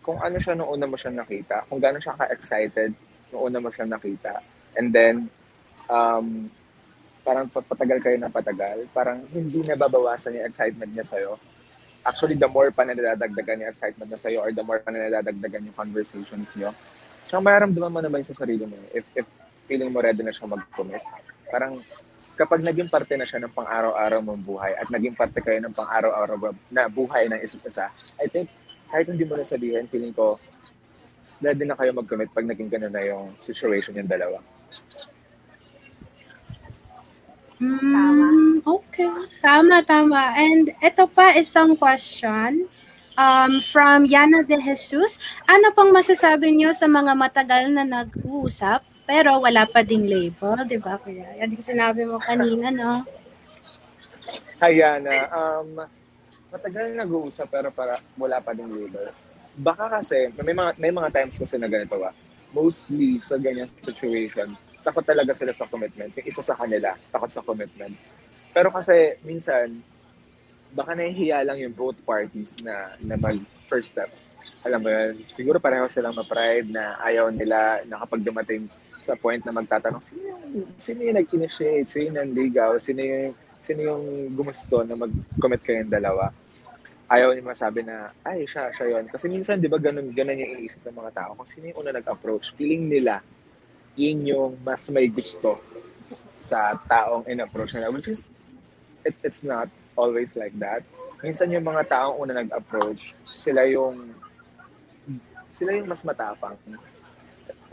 kung 0.00 0.16
ano 0.22 0.40
siya 0.40 0.56
nung 0.56 0.72
una 0.72 0.88
mo 0.88 0.96
siya 0.96 1.12
nakita, 1.12 1.68
kung 1.68 1.82
gano'n 1.82 2.00
siya 2.00 2.16
ka-excited 2.16 2.96
nung 3.28 3.52
una 3.52 3.60
mo 3.60 3.68
siya 3.68 3.84
nakita, 3.84 4.40
and 4.78 4.88
then, 4.88 5.28
um, 5.90 6.48
parang 7.20 7.44
patagal 7.52 8.00
kayo 8.00 8.16
ng 8.16 8.32
patagal, 8.32 8.88
parang 8.96 9.20
hindi 9.28 9.60
nababawasan 9.60 10.40
yung 10.40 10.48
excitement 10.48 10.88
niya 10.88 11.04
sa'yo. 11.04 11.36
Actually, 12.00 12.40
the 12.40 12.48
more 12.48 12.72
pa 12.72 12.88
na 12.88 12.96
nadadagdagan 12.96 13.68
yung 13.68 13.68
excitement 13.68 14.08
niya 14.08 14.22
sa'yo 14.22 14.38
or 14.40 14.48
the 14.48 14.64
more 14.64 14.80
pa 14.80 14.88
na 14.88 15.12
nadadagdagan 15.12 15.68
yung 15.68 15.76
conversations 15.76 16.56
niyo, 16.56 16.72
tsaka 17.28 17.44
maramdaman 17.44 17.92
mo 17.92 18.00
naman 18.00 18.24
sa 18.24 18.32
sarili 18.32 18.64
mo 18.64 18.74
if, 18.90 19.04
if 19.12 19.28
feeling 19.68 19.92
mo 19.92 20.00
ready 20.00 20.24
na 20.24 20.32
siya 20.32 20.48
mag-commit. 20.48 21.04
Parang 21.52 21.76
kapag 22.40 22.64
naging 22.64 22.88
parte 22.88 23.12
na 23.20 23.28
siya 23.28 23.44
ng 23.44 23.52
pang-araw-araw 23.52 24.24
mong 24.24 24.42
buhay 24.42 24.72
at 24.80 24.88
naging 24.88 25.12
parte 25.12 25.44
kayo 25.44 25.60
ng 25.60 25.76
pang-araw-araw 25.76 26.56
na 26.72 26.88
buhay 26.88 27.28
ng 27.28 27.38
isa't 27.44 27.60
isa, 27.68 27.92
I 28.16 28.26
think 28.32 28.48
kahit 28.88 29.12
hindi 29.12 29.28
mo 29.28 29.36
na 29.36 29.44
sabihin, 29.44 29.84
feeling 29.84 30.16
ko, 30.16 30.40
ready 31.44 31.68
na 31.68 31.76
kayo 31.76 31.92
mag-commit 31.92 32.32
pag 32.32 32.48
naging 32.48 32.72
ganun 32.72 32.90
na 32.90 33.04
yung 33.04 33.36
situation 33.44 33.92
yung 33.92 34.08
dalawa. 34.08 34.40
Mm, 37.58 38.62
okay. 38.62 39.10
Tama, 39.42 39.82
tama. 39.82 40.32
And 40.38 40.70
ito 40.78 41.04
pa 41.10 41.34
isang 41.34 41.74
question 41.74 42.70
um, 43.18 43.58
from 43.58 44.06
Yana 44.06 44.46
de 44.46 44.56
Jesus. 44.62 45.18
Ano 45.50 45.74
pang 45.74 45.90
masasabi 45.90 46.54
niyo 46.54 46.70
sa 46.70 46.86
mga 46.86 47.18
matagal 47.18 47.66
na 47.74 47.82
nag-uusap 47.82 48.86
pero 49.08 49.42
wala 49.42 49.66
pa 49.66 49.82
ding 49.82 50.06
label, 50.06 50.68
di 50.68 50.78
ba? 50.78 51.00
Kaya 51.02 51.42
yan 51.42 51.56
yung 51.56 51.64
sinabi 51.64 52.06
mo 52.06 52.22
kanina, 52.22 52.70
no? 52.70 53.02
Hi, 54.62 54.72
Yana. 54.78 55.26
Um, 55.32 55.82
matagal 56.54 56.94
na 56.94 57.02
nag-uusap 57.02 57.50
pero 57.50 57.74
para 57.74 57.98
wala 58.14 58.38
pa 58.38 58.54
ding 58.54 58.70
label. 58.70 59.10
Baka 59.58 59.98
kasi, 59.98 60.30
may 60.38 60.54
mga, 60.54 60.70
may 60.78 60.92
mga 60.94 61.10
times 61.10 61.34
kasi 61.34 61.58
na 61.58 61.66
ganito 61.66 61.98
ah. 61.98 62.14
Mostly 62.54 63.20
sa 63.20 63.36
ganyan 63.36 63.68
situation, 63.82 64.54
takot 64.80 65.04
talaga 65.04 65.36
sila 65.36 65.52
sa 65.52 65.68
commitment. 65.68 66.14
Yung 66.16 66.28
isa 66.28 66.40
sa 66.40 66.56
kanila, 66.56 66.94
takot 67.10 67.28
sa 67.28 67.44
commitment. 67.44 67.92
Pero 68.54 68.72
kasi 68.72 69.20
minsan, 69.24 69.82
baka 70.78 70.94
nahihiya 70.94 71.42
lang 71.42 71.58
yung 71.58 71.74
both 71.74 71.98
parties 72.06 72.54
na, 72.62 72.94
na 73.02 73.18
mag 73.18 73.34
first 73.66 73.90
step. 73.90 74.06
Alam 74.62 74.86
mo 74.86 74.88
yun, 74.94 75.26
siguro 75.26 75.58
pareho 75.58 75.90
silang 75.90 76.14
ma-pride 76.14 76.70
na 76.70 76.94
ayaw 77.02 77.34
nila 77.34 77.82
na 77.82 77.98
kapag 78.06 78.22
dumating 78.22 78.70
sa 79.02 79.18
point 79.18 79.42
na 79.42 79.50
magtatanong, 79.50 80.02
sino 80.02 80.22
yung, 80.22 80.42
sino 80.78 81.02
yung 81.02 81.18
nag-initiate, 81.18 81.86
sino 81.90 82.14
yung 82.14 82.18
nanligaw, 82.22 82.78
sino 82.78 83.02
yung, 83.02 83.34
sino 83.58 83.80
yung 83.82 84.02
gumusto 84.38 84.86
na 84.86 84.94
mag-commit 84.94 85.62
kayong 85.66 85.90
dalawa. 85.90 86.30
Ayaw 87.08 87.34
niya 87.34 87.42
masabi 87.42 87.82
na, 87.82 88.14
ay, 88.22 88.46
siya, 88.46 88.70
siya 88.70 88.98
yun. 88.98 89.04
Kasi 89.10 89.26
minsan, 89.26 89.58
di 89.58 89.70
ba, 89.70 89.80
ganun, 89.80 90.12
ganun 90.14 90.38
yung 90.38 90.60
iniisip 90.60 90.84
ng 90.84 90.94
mga 90.98 91.10
tao. 91.14 91.30
Kung 91.34 91.48
sino 91.48 91.70
yung 91.72 91.78
una 91.82 91.94
nag-approach, 91.94 92.52
feeling 92.54 92.86
nila, 92.86 93.24
yun 93.96 94.22
yung 94.28 94.52
mas 94.62 94.86
may 94.92 95.08
gusto 95.08 95.58
sa 96.38 96.76
taong 96.86 97.24
in-approach 97.26 97.74
nila. 97.74 97.88
Which 97.88 98.12
is, 98.12 98.28
it, 99.06 99.16
it's 99.24 99.40
not 99.40 99.72
always 99.98 100.38
like 100.38 100.54
that. 100.62 100.86
Minsan 101.18 101.50
yung 101.50 101.66
mga 101.66 101.90
taong 101.90 102.22
una 102.22 102.38
nag-approach, 102.38 103.10
sila 103.34 103.66
yung 103.66 104.14
sila 105.50 105.74
yung 105.74 105.90
mas 105.90 106.06
matapang. 106.06 106.54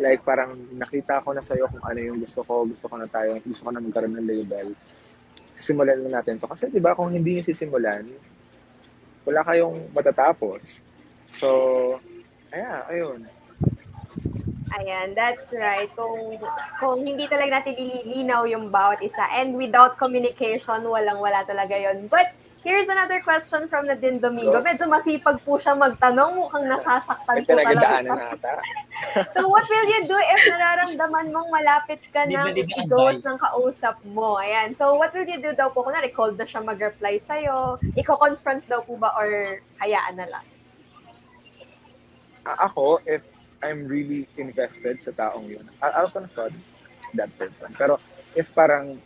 Like 0.02 0.26
parang 0.26 0.58
nakita 0.74 1.22
ko 1.22 1.32
na 1.32 1.46
sa'yo 1.46 1.70
kung 1.70 1.86
ano 1.86 2.00
yung 2.02 2.18
gusto 2.18 2.42
ko, 2.42 2.66
gusto 2.66 2.90
ko 2.90 2.98
na 2.98 3.06
tayo, 3.06 3.38
gusto 3.46 3.62
ko 3.62 3.70
na 3.70 3.84
magkaroon 3.84 4.18
ng 4.18 4.26
label. 4.28 4.74
Sisimulan 5.54 6.02
na 6.02 6.20
natin 6.20 6.42
to. 6.42 6.50
Kasi 6.50 6.68
di 6.74 6.82
ba 6.82 6.98
kung 6.98 7.14
hindi 7.14 7.40
yung 7.40 7.48
sisimulan, 7.48 8.04
wala 9.24 9.42
kayong 9.46 9.94
matatapos. 9.94 10.84
So, 11.32 11.48
ayan, 12.52 12.82
ayun. 12.92 13.20
Ayan, 14.76 15.16
that's 15.16 15.56
right. 15.56 15.88
Kung, 15.96 16.36
kung 16.84 17.00
hindi 17.08 17.32
talaga 17.32 17.64
natin 17.64 17.80
ililinaw 17.80 18.44
yung 18.52 18.68
bawat 18.68 19.00
isa 19.00 19.24
and 19.32 19.56
without 19.56 19.96
communication, 19.96 20.84
walang-wala 20.84 21.48
talaga 21.48 21.80
yon. 21.80 22.12
But 22.12 22.36
here's 22.60 22.92
another 22.92 23.24
question 23.24 23.72
from 23.72 23.88
Nadine 23.88 24.20
Domingo. 24.20 24.60
Medyo 24.60 24.92
masipag 24.92 25.40
po 25.48 25.56
siya 25.56 25.80
magtanong. 25.80 26.44
Mukhang 26.44 26.68
nasasaktan 26.68 27.48
po 27.48 27.56
talaga. 27.56 28.04
ata. 28.36 28.52
So 29.36 29.48
what 29.48 29.64
will 29.68 29.88
you 29.88 30.02
do 30.08 30.18
if 30.18 30.42
nararamdaman 30.50 31.32
mong 31.32 31.52
malapit 31.52 32.04
ka 32.12 32.28
i-ghost 32.28 33.24
advice? 33.24 33.28
ng 33.28 33.38
kausap 33.40 33.96
mo? 34.12 34.40
Ayan. 34.40 34.76
So 34.76 35.00
what 35.00 35.16
will 35.16 35.28
you 35.28 35.40
do 35.40 35.56
daw 35.56 35.72
po? 35.72 35.88
Kunwari, 35.88 36.12
cold 36.12 36.36
na 36.36 36.48
siya 36.48 36.64
mag-reply 36.64 37.16
sa'yo. 37.16 37.80
Iko-confront 37.96 38.68
daw 38.68 38.84
po 38.84 39.00
ba 39.00 39.16
or 39.16 39.62
hayaan 39.80 40.20
na 40.20 40.28
lang? 40.28 40.46
Ako, 42.46 43.04
if 43.04 43.35
I'm 43.66 43.90
really 43.90 44.30
invested 44.38 45.02
sa 45.02 45.12
taong 45.12 45.50
yun, 45.50 45.66
I- 45.82 45.94
I'll 45.98 46.14
confront 46.14 46.54
that 47.18 47.34
person. 47.34 47.74
Pero 47.74 47.98
if 48.38 48.46
parang 48.54 49.02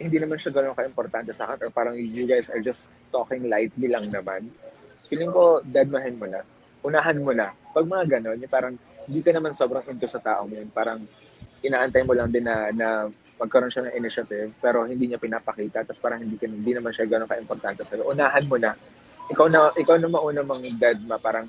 hindi 0.00 0.16
naman 0.16 0.40
siya 0.40 0.52
gano'n 0.52 0.76
ka-importante 0.76 1.32
sa 1.32 1.48
akin 1.48 1.68
or 1.68 1.72
parang 1.72 1.92
you 1.96 2.24
guys 2.24 2.48
are 2.48 2.60
just 2.64 2.88
talking 3.12 3.48
lightly 3.48 3.88
lang 3.88 4.08
naman, 4.08 4.48
feeling 5.04 5.28
ko 5.28 5.60
deadmahin 5.60 6.16
mo 6.16 6.24
na. 6.24 6.40
Unahan 6.80 7.20
mo 7.20 7.32
na. 7.36 7.52
Pag 7.52 7.84
mga 7.84 8.04
gano'n, 8.16 8.40
yung 8.40 8.52
parang 8.52 8.74
hindi 9.04 9.20
ka 9.20 9.36
naman 9.36 9.52
sobrang 9.52 9.84
into 9.92 10.08
sa 10.08 10.16
taong 10.20 10.48
yun. 10.48 10.68
Parang 10.72 11.04
inaantay 11.60 12.00
mo 12.00 12.16
lang 12.16 12.32
din 12.32 12.48
na, 12.48 12.72
na 12.72 13.12
magkaroon 13.36 13.68
siya 13.68 13.88
ng 13.88 13.96
initiative 14.00 14.56
pero 14.60 14.88
hindi 14.88 15.12
niya 15.12 15.20
pinapakita 15.20 15.84
tapos 15.84 16.00
parang 16.00 16.24
hindi, 16.24 16.40
ka, 16.40 16.48
hindi 16.48 16.72
naman 16.72 16.92
siya 16.92 17.04
gano'n 17.04 17.28
ka-importante 17.28 17.84
sa'yo. 17.84 18.08
Unahan 18.08 18.44
mo 18.48 18.56
na. 18.56 18.72
Ikaw 19.28 19.46
na, 19.52 19.60
ikaw 19.76 20.00
na 20.00 20.08
mauna 20.08 20.40
mang 20.40 20.64
deadma. 20.64 21.20
Parang 21.20 21.46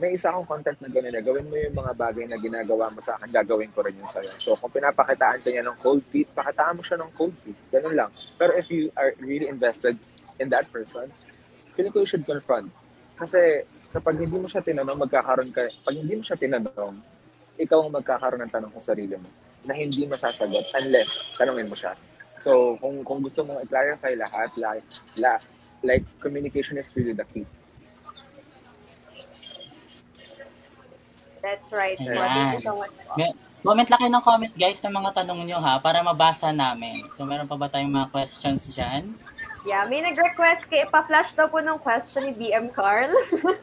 may 0.00 0.16
isa 0.16 0.32
akong 0.32 0.48
content 0.48 0.80
na 0.80 0.88
gano'n 0.88 1.12
na 1.12 1.20
gawin 1.20 1.44
mo 1.44 1.60
yung 1.60 1.76
mga 1.76 1.92
bagay 1.92 2.24
na 2.24 2.40
ginagawa 2.40 2.88
mo 2.88 3.04
sa 3.04 3.20
akin, 3.20 3.28
gagawin 3.28 3.68
ko 3.68 3.84
rin 3.84 4.00
yun 4.00 4.08
sa'yo. 4.08 4.32
So, 4.40 4.56
kung 4.56 4.72
pinapakitaan 4.72 5.44
ka 5.44 5.52
niya 5.52 5.60
ng 5.60 5.76
cold 5.84 6.00
feet, 6.08 6.32
pakitaan 6.32 6.80
mo 6.80 6.82
siya 6.82 6.96
ng 7.04 7.12
cold 7.12 7.36
feet. 7.44 7.58
Ganun 7.68 7.92
lang. 7.92 8.10
Pero 8.40 8.56
if 8.56 8.72
you 8.72 8.88
are 8.96 9.12
really 9.20 9.44
invested 9.44 10.00
in 10.40 10.48
that 10.48 10.64
person, 10.72 11.12
feeling 11.76 11.92
ko 11.92 12.00
you 12.00 12.08
should 12.08 12.24
confront. 12.24 12.72
Kasi 13.20 13.68
kapag 13.92 14.16
hindi 14.16 14.40
mo 14.40 14.48
siya 14.48 14.64
tinanong, 14.64 15.04
magkakaroon 15.04 15.52
ka, 15.52 15.68
pag 15.68 15.92
hindi 15.92 16.16
mo 16.16 16.24
siya 16.24 16.40
tinanong, 16.40 16.96
ikaw 17.60 17.84
ang 17.84 17.92
magkakaroon 17.92 18.40
ng 18.48 18.52
tanong 18.56 18.72
sa 18.80 18.96
sarili 18.96 19.20
mo 19.20 19.28
na 19.68 19.76
hindi 19.76 20.08
masasagot 20.08 20.64
unless 20.80 21.36
tanongin 21.36 21.68
mo 21.68 21.76
siya. 21.76 21.92
So, 22.40 22.80
kung 22.80 23.04
kung 23.04 23.20
gusto 23.20 23.44
mong 23.44 23.68
i-clarify 23.68 24.16
lahat, 24.16 24.48
like, 24.56 24.86
la, 25.20 25.36
like 25.84 26.08
communication 26.24 26.80
is 26.80 26.88
really 26.96 27.12
the 27.12 27.28
key. 27.28 27.44
That's 31.40 31.68
right. 31.72 31.96
Ayan. 31.98 32.16
thank 32.16 32.54
you 32.60 32.64
so 32.64 32.76
much. 32.76 32.92
Comment 33.60 33.84
lang 33.84 33.98
kayo 34.00 34.12
ng 34.16 34.24
comment 34.24 34.54
guys 34.56 34.80
ng 34.80 34.88
mga 34.88 35.10
tanong 35.20 35.40
nyo 35.44 35.60
ha 35.60 35.76
para 35.76 36.00
mabasa 36.00 36.48
namin. 36.48 37.04
So 37.12 37.28
meron 37.28 37.44
pa 37.44 37.60
ba 37.60 37.68
tayong 37.68 37.92
mga 37.92 38.08
questions 38.08 38.72
dyan? 38.72 39.20
Yeah, 39.68 39.84
may 39.84 40.00
nag-request 40.00 40.72
kay 40.72 40.88
ipa-flash 40.88 41.36
daw 41.36 41.52
po 41.52 41.60
ng 41.60 41.76
question 41.84 42.24
ni 42.24 42.32
BM 42.32 42.72
Carl. 42.72 43.12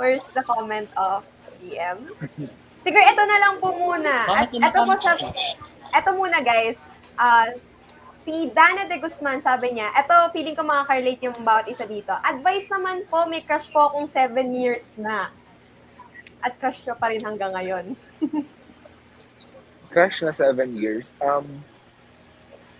Where's 0.00 0.24
the 0.32 0.40
comment 0.40 0.88
of 0.96 1.20
BM? 1.60 2.08
Siguro 2.80 3.04
ito 3.04 3.22
na 3.28 3.36
lang 3.36 3.54
po 3.60 3.76
muna. 3.76 4.24
At 4.32 4.48
ito 4.48 4.78
po 4.80 4.92
sa 4.96 5.12
ito 5.92 6.10
muna 6.16 6.40
guys. 6.40 6.80
Ah, 7.20 7.52
si 8.20 8.52
Dana 8.52 8.84
de 8.84 8.96
Guzman 9.00 9.40
sabi 9.40 9.76
niya, 9.76 9.92
ito 9.96 10.14
feeling 10.32 10.56
ko 10.56 10.62
makaka-relate 10.64 11.24
yung 11.24 11.40
bawat 11.40 11.66
isa 11.68 11.88
dito. 11.88 12.12
Advice 12.20 12.68
naman 12.68 13.04
po, 13.08 13.24
may 13.24 13.44
crush 13.44 13.68
po 13.72 13.92
akong 13.92 14.08
7 14.08 14.36
years 14.52 15.00
na. 15.00 15.32
At 16.40 16.56
crush 16.56 16.84
ko 16.84 16.96
pa 16.96 17.12
rin 17.12 17.20
hanggang 17.20 17.52
ngayon. 17.52 17.96
crush 19.90 20.22
na 20.22 20.30
seven 20.30 20.78
years, 20.78 21.10
um, 21.18 21.44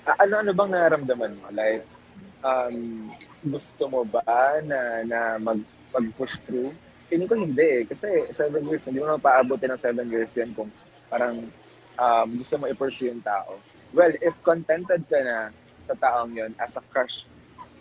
ano-ano 0.06 0.54
bang 0.54 0.70
nararamdaman 0.70 1.32
mo? 1.42 1.50
Like, 1.50 1.84
um, 2.40 3.10
gusto 3.42 3.82
mo 3.90 4.00
ba 4.06 4.22
na, 4.62 5.02
na 5.04 5.20
mag, 5.36 5.60
mag-push 5.90 6.38
through? 6.46 6.72
Feeling 7.10 7.26
ko 7.26 7.34
hindi 7.34 7.82
eh. 7.82 7.84
Kasi 7.84 8.30
seven 8.30 8.62
years, 8.70 8.86
hindi 8.86 9.02
mo 9.02 9.10
naman 9.10 9.26
paabutin 9.26 9.74
ng 9.74 9.82
seven 9.82 10.06
years 10.06 10.30
yan 10.38 10.54
kung 10.54 10.70
parang 11.10 11.50
um, 11.98 12.28
gusto 12.38 12.54
mo 12.56 12.70
i-pursue 12.70 13.10
yung 13.10 13.20
tao. 13.20 13.58
Well, 13.90 14.14
if 14.22 14.38
contented 14.46 15.02
ka 15.10 15.18
na 15.18 15.50
sa 15.90 15.94
taong 15.98 16.38
yon 16.38 16.54
as 16.62 16.78
a 16.78 16.82
crush, 16.94 17.26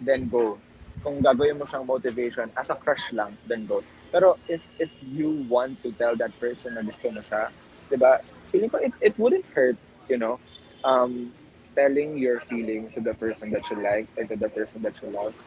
then 0.02 0.26
go. 0.26 0.58
Kung 1.06 1.22
gagawin 1.22 1.62
mo 1.62 1.70
siyang 1.70 1.86
motivation, 1.86 2.50
as 2.58 2.74
a 2.74 2.78
crush 2.78 3.14
lang, 3.14 3.38
then 3.46 3.70
go. 3.70 3.86
Pero 4.10 4.42
if 4.50 4.66
if 4.82 4.90
you 5.06 5.46
want 5.46 5.78
to 5.86 5.94
tell 5.94 6.18
that 6.18 6.34
person 6.42 6.74
na 6.74 6.82
gusto 6.82 7.14
mo 7.14 7.22
siya, 7.22 7.54
'di 7.94 7.98
ba? 8.02 8.18
Feeling 8.50 8.74
ko 8.74 8.82
it, 8.82 8.94
it 9.06 9.14
wouldn't 9.22 9.46
hurt, 9.54 9.78
you 10.10 10.18
know, 10.18 10.42
um, 10.82 11.30
telling 11.78 12.18
your 12.18 12.42
feelings 12.42 12.98
to 12.98 13.02
the 13.06 13.14
person 13.14 13.54
that 13.54 13.62
you 13.70 13.78
like 13.78 14.10
and 14.18 14.26
to 14.26 14.36
the 14.36 14.50
person 14.50 14.82
that 14.82 14.98
you 15.06 15.14
love. 15.14 15.38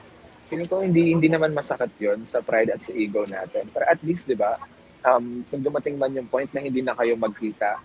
Feeling 0.46 0.70
ko 0.70 0.78
hindi 0.78 1.10
hindi 1.10 1.26
naman 1.26 1.50
masakit 1.50 1.90
'yon 1.98 2.22
sa 2.30 2.38
pride 2.38 2.70
at 2.70 2.78
sa 2.78 2.94
ego 2.94 3.26
natin. 3.26 3.66
Pero 3.74 3.82
at 3.90 3.98
least, 4.06 4.30
'di 4.30 4.38
ba? 4.38 4.54
Um, 5.02 5.42
kung 5.50 5.66
dumating 5.66 5.98
man 5.98 6.14
yung 6.14 6.30
point 6.30 6.46
na 6.54 6.62
hindi 6.62 6.78
na 6.78 6.94
kayo 6.94 7.18
magkita, 7.18 7.82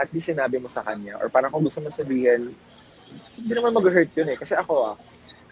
at 0.00 0.08
least 0.16 0.32
sinabi 0.32 0.56
mo 0.56 0.66
sa 0.66 0.80
kanya 0.80 1.20
or 1.20 1.28
parang 1.28 1.52
kung 1.52 1.60
gusto 1.60 1.84
mo 1.84 1.92
sabihin, 1.92 2.56
hindi 3.36 3.52
naman 3.52 3.76
mag-hurt 3.76 4.08
yun 4.16 4.32
eh. 4.32 4.38
Kasi 4.40 4.56
ako 4.56 4.94
ah, 4.94 4.96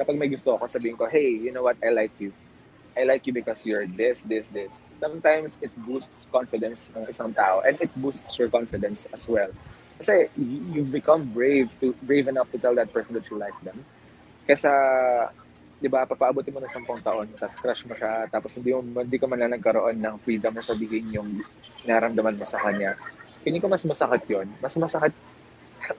kapag 0.01 0.17
may 0.17 0.33
gusto 0.33 0.57
ako, 0.57 0.65
sabihin 0.65 0.97
ko, 0.97 1.05
hey, 1.05 1.29
you 1.29 1.53
know 1.53 1.67
what, 1.67 1.77
I 1.85 1.93
like 1.93 2.15
you. 2.17 2.33
I 2.99 3.07
like 3.07 3.23
you 3.29 3.35
because 3.37 3.63
you're 3.63 3.87
this, 3.87 4.27
this, 4.27 4.49
this. 4.51 4.81
Sometimes 4.99 5.55
it 5.63 5.71
boosts 5.87 6.27
confidence 6.33 6.91
ng 6.97 7.07
isang 7.07 7.31
tao 7.31 7.63
and 7.63 7.79
it 7.79 7.93
boosts 7.95 8.35
your 8.41 8.51
confidence 8.51 9.07
as 9.15 9.29
well. 9.29 9.53
Kasi 9.99 10.31
you 10.39 10.83
become 10.87 11.31
brave 11.31 11.67
to 11.83 11.95
brave 12.07 12.27
enough 12.27 12.51
to 12.55 12.59
tell 12.59 12.75
that 12.75 12.91
person 12.91 13.15
that 13.15 13.27
you 13.31 13.39
like 13.39 13.55
them. 13.63 13.83
Kesa, 14.47 14.71
di 15.79 15.87
ba, 15.87 16.07
papaabutin 16.07 16.55
mo 16.55 16.59
na 16.59 16.71
10 16.71 16.87
taon, 17.03 17.27
tapos 17.39 17.55
crush 17.55 17.83
mo 17.87 17.95
siya, 17.95 18.27
tapos 18.27 18.51
hindi, 18.59 18.75
mo, 18.75 18.83
hindi 18.83 19.19
ka 19.19 19.27
man 19.31 19.39
lang 19.47 19.55
nagkaroon 19.55 19.99
ng 19.99 20.17
freedom 20.19 20.55
na 20.55 20.65
sabihin 20.65 21.07
yung 21.15 21.43
naramdaman 21.87 22.35
mo 22.35 22.47
sa 22.47 22.59
kanya. 22.59 22.99
Feeling 23.49 23.65
ko 23.65 23.73
mas 23.73 23.81
masakit 23.81 24.29
yon 24.29 24.45
Mas 24.61 24.77
masakit, 24.77 25.17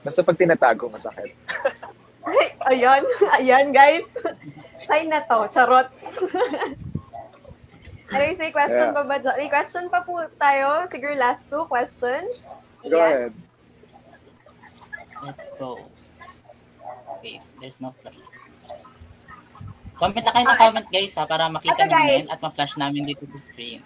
basta 0.06 0.22
pag 0.22 0.38
tinatago, 0.38 0.86
masakit. 0.86 1.34
Ay, 2.22 2.54
ayan, 2.70 3.02
ayan 3.42 3.74
guys. 3.74 4.06
Sign 4.78 5.10
na 5.10 5.18
to, 5.26 5.50
charot. 5.50 5.90
Anyways, 8.14 8.38
may 8.38 8.54
question 8.54 8.86
Yeah. 8.86 8.94
pa 8.94 9.02
ba 9.02 9.18
dyan? 9.18 9.34
May 9.34 9.50
question 9.50 9.90
pa 9.90 10.06
po 10.06 10.22
tayo. 10.38 10.86
Siguro 10.86 11.18
last 11.18 11.42
two 11.50 11.66
questions. 11.66 12.38
Go 12.86 13.02
ahead. 13.02 13.34
Let's 15.20 15.50
go. 15.58 15.82
Wait, 17.18 17.42
there's 17.58 17.82
no 17.82 17.90
flash. 17.98 18.22
Comment 19.98 20.22
na 20.22 20.32
kayo 20.32 20.46
ng 20.46 20.56
comment 20.56 20.86
guys 20.86 21.12
ha, 21.12 21.26
para 21.26 21.50
makita 21.50 21.82
guys. 21.82 21.90
namin 21.90 22.22
at 22.30 22.38
ma-flash 22.38 22.78
namin 22.78 23.02
dito 23.02 23.26
sa 23.26 23.42
screen. 23.42 23.82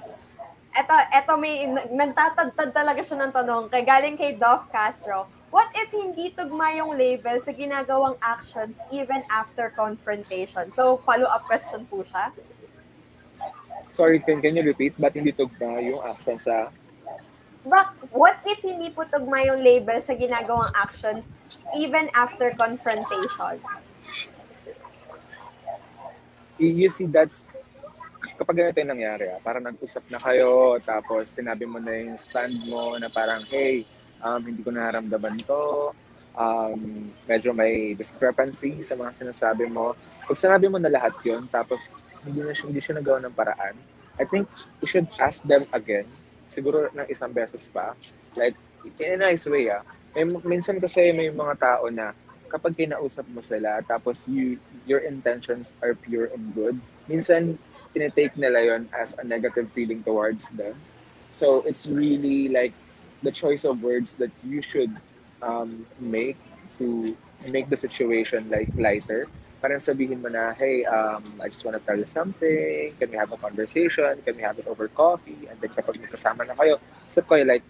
Eto, 0.75 0.95
eto 1.15 1.39
may 1.39 1.71
nagtatadtad 1.71 2.75
talaga 2.75 3.01
siya 3.07 3.23
ng 3.23 3.33
tanong. 3.33 3.65
Kay 3.71 3.87
galing 3.87 4.19
kay 4.19 4.35
Dov 4.35 4.67
Castro. 4.75 5.31
What 5.55 5.71
if 5.79 5.95
hindi 5.95 6.35
tugma 6.35 6.75
yung 6.75 6.99
label 6.99 7.39
sa 7.39 7.55
ginagawang 7.55 8.19
actions 8.19 8.75
even 8.91 9.23
after 9.31 9.71
confrontation? 9.71 10.75
So, 10.75 10.99
follow-up 11.07 11.47
question 11.47 11.87
po 11.87 12.03
siya. 12.03 12.35
Sorry, 13.95 14.19
Finn, 14.19 14.43
can 14.43 14.59
you 14.59 14.67
repeat? 14.67 14.99
Ba't 14.99 15.15
hindi 15.15 15.31
tugma 15.31 15.79
yung 15.79 16.03
action 16.03 16.43
sa... 16.43 16.75
Bak, 17.63 17.95
what 18.11 18.43
if 18.43 18.59
hindi 18.67 18.91
po 18.91 19.07
tugma 19.07 19.47
yung 19.47 19.63
label 19.63 20.03
sa 20.03 20.19
ginagawang 20.19 20.75
actions 20.75 21.39
even 21.79 22.11
after 22.19 22.51
confrontation? 22.59 23.63
You 26.59 26.91
see, 26.91 27.07
that's... 27.07 27.47
Kapag 28.35 28.57
ganito 28.59 28.83
yung 28.83 28.93
nangyari, 28.99 29.31
ah, 29.31 29.39
parang 29.39 29.63
nag-usap 29.63 30.11
na 30.11 30.19
kayo, 30.19 30.75
tapos 30.83 31.31
sinabi 31.31 31.71
mo 31.71 31.79
na 31.79 31.95
yung 31.95 32.19
stand 32.19 32.67
mo 32.67 32.99
na 32.99 33.07
parang, 33.07 33.47
hey, 33.47 33.87
um, 34.19 34.43
hindi 34.43 34.59
ko 34.59 34.75
naramdaman 34.75 35.39
to, 35.47 35.95
um, 36.35 37.15
medyo 37.31 37.55
may 37.55 37.95
discrepancy 37.95 38.83
sa 38.83 38.99
mga 38.99 39.23
sinasabi 39.23 39.71
mo. 39.71 39.95
Pag 40.27 40.35
sinabi 40.35 40.67
mo 40.67 40.83
na 40.83 40.91
lahat 40.91 41.15
yun, 41.23 41.47
tapos 41.47 41.87
hindi, 42.27 42.43
na 42.43 42.51
siya, 42.51 42.67
hindi 42.67 42.83
siya 42.83 42.99
nagawa 42.99 43.23
ng 43.23 43.35
paraan, 43.39 43.79
I 44.19 44.27
think 44.27 44.51
you 44.83 44.91
should 44.91 45.07
ask 45.23 45.47
them 45.47 45.63
again, 45.71 46.11
siguro 46.51 46.91
ng 46.91 47.07
isang 47.07 47.31
beses 47.31 47.71
pa, 47.71 47.95
like, 48.35 48.59
in 48.99 49.15
a 49.15 49.31
nice 49.31 49.47
way, 49.47 49.71
ah. 49.71 49.87
May, 50.11 50.27
minsan 50.43 50.83
kasi 50.83 51.15
may 51.15 51.31
mga 51.31 51.55
tao 51.55 51.87
na 51.87 52.11
kapag 52.51 52.75
kinausap 52.75 53.31
mo 53.31 53.39
sila, 53.47 53.79
tapos 53.87 54.27
you, 54.27 54.59
your 54.91 55.07
intentions 55.07 55.71
are 55.79 55.95
pure 55.95 56.35
and 56.35 56.51
good, 56.51 56.75
minsan 57.07 57.59
tinitake 57.95 58.35
nila 58.35 58.61
yon 58.61 58.91
as 58.91 59.15
a 59.17 59.25
negative 59.25 59.71
feeling 59.71 60.03
towards 60.03 60.51
them. 60.59 60.75
So 61.31 61.63
it's 61.63 61.87
really 61.87 62.51
like 62.51 62.75
the 63.23 63.31
choice 63.31 63.65
of 63.65 63.83
words 63.83 64.15
that 64.19 64.31
you 64.43 64.61
should 64.61 64.91
um, 65.43 65.87
make 65.99 66.37
to 66.79 67.17
make 67.47 67.71
the 67.71 67.79
situation 67.79 68.51
like 68.51 68.69
lighter. 68.75 69.31
Parang 69.65 69.81
sabihin 69.81 70.21
mo 70.21 70.29
na, 70.29 70.53
hey, 70.53 70.85
um, 70.85 71.25
I 71.41 71.49
just 71.49 71.65
want 71.65 71.79
to 71.79 71.83
tell 71.83 71.97
you 71.97 72.05
something. 72.05 72.93
Can 73.01 73.09
we 73.09 73.17
have 73.17 73.33
a 73.33 73.41
conversation? 73.41 74.21
Can 74.21 74.37
we 74.37 74.45
have 74.45 74.59
it 74.61 74.69
over 74.69 74.93
coffee? 74.93 75.49
And 75.49 75.57
then 75.57 75.73
kapag 75.73 75.97
magkasama 76.05 76.45
na 76.45 76.53
kayo, 76.53 76.77
sabi 77.09 77.25
ko 77.25 77.35
like, 77.49 77.65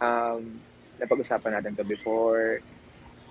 um, 0.00 0.62
napag-usapan 0.96 1.60
natin 1.60 1.76
to 1.76 1.84
before, 1.84 2.64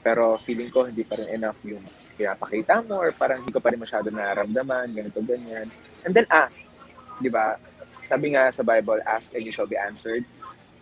pero 0.06 0.38
feeling 0.38 0.70
ko 0.70 0.86
hindi 0.86 1.02
pa 1.02 1.18
rin 1.18 1.34
enough 1.34 1.58
yung 1.66 1.82
pinapakita 2.14 2.86
mo 2.86 3.02
or 3.02 3.10
parang 3.10 3.42
hindi 3.42 3.50
ko 3.50 3.58
pa 3.58 3.74
rin 3.74 3.82
masyado 3.82 4.14
nararamdaman, 4.14 4.94
ganito, 4.94 5.20
ganyan. 5.26 5.68
And 6.06 6.14
then 6.14 6.30
ask, 6.30 6.62
di 7.18 7.28
ba? 7.34 7.58
Sabi 8.06 8.38
nga 8.38 8.54
sa 8.54 8.62
Bible, 8.62 9.02
ask 9.04 9.34
and 9.34 9.42
you 9.42 9.50
shall 9.50 9.66
be 9.66 9.76
answered. 9.76 10.22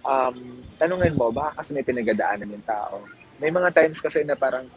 Um, 0.03 0.67
tanungin 0.76 1.15
mo, 1.15 1.32
baka 1.32 1.63
kasi 1.63 1.71
may 1.71 1.88
pinagadaanan 1.88 2.51
yung 2.51 2.67
tao. 2.67 3.07
May 3.39 3.47
mga 3.47 3.71
times 3.71 4.03
kasi 4.03 4.28
na 4.28 4.36
parang 4.36 4.67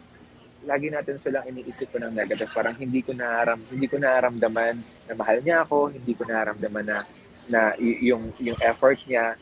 lagi 0.62 0.90
natin 0.90 1.18
silang 1.18 1.46
iniisip 1.46 1.90
ko 1.90 1.98
ng 1.98 2.14
negative. 2.14 2.50
Parang 2.54 2.78
hindi 2.78 3.02
ko 3.02 3.10
naram, 3.10 3.58
hindi 3.66 3.86
ko 3.90 3.98
naramdaman 3.98 4.78
na 5.10 5.14
mahal 5.18 5.38
niya 5.42 5.66
ako, 5.66 5.90
hindi 5.90 6.14
ko 6.14 6.22
naramdaman 6.26 6.86
na 6.86 6.98
na 7.46 7.60
y- 7.78 8.10
yung 8.10 8.30
yung 8.38 8.58
effort 8.62 8.98
niya. 9.06 9.34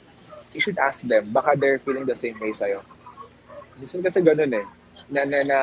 You 0.56 0.60
should 0.64 0.80
ask 0.80 1.04
them. 1.04 1.32
Baka 1.32 1.56
they're 1.56 1.80
feeling 1.80 2.08
the 2.08 2.16
same 2.16 2.36
way 2.40 2.54
sa'yo. 2.54 2.80
Minsan 3.76 4.00
kasi 4.00 4.22
ganun 4.22 4.52
eh. 4.54 4.66
Na, 5.10 5.26
na, 5.26 5.38
na 5.42 5.58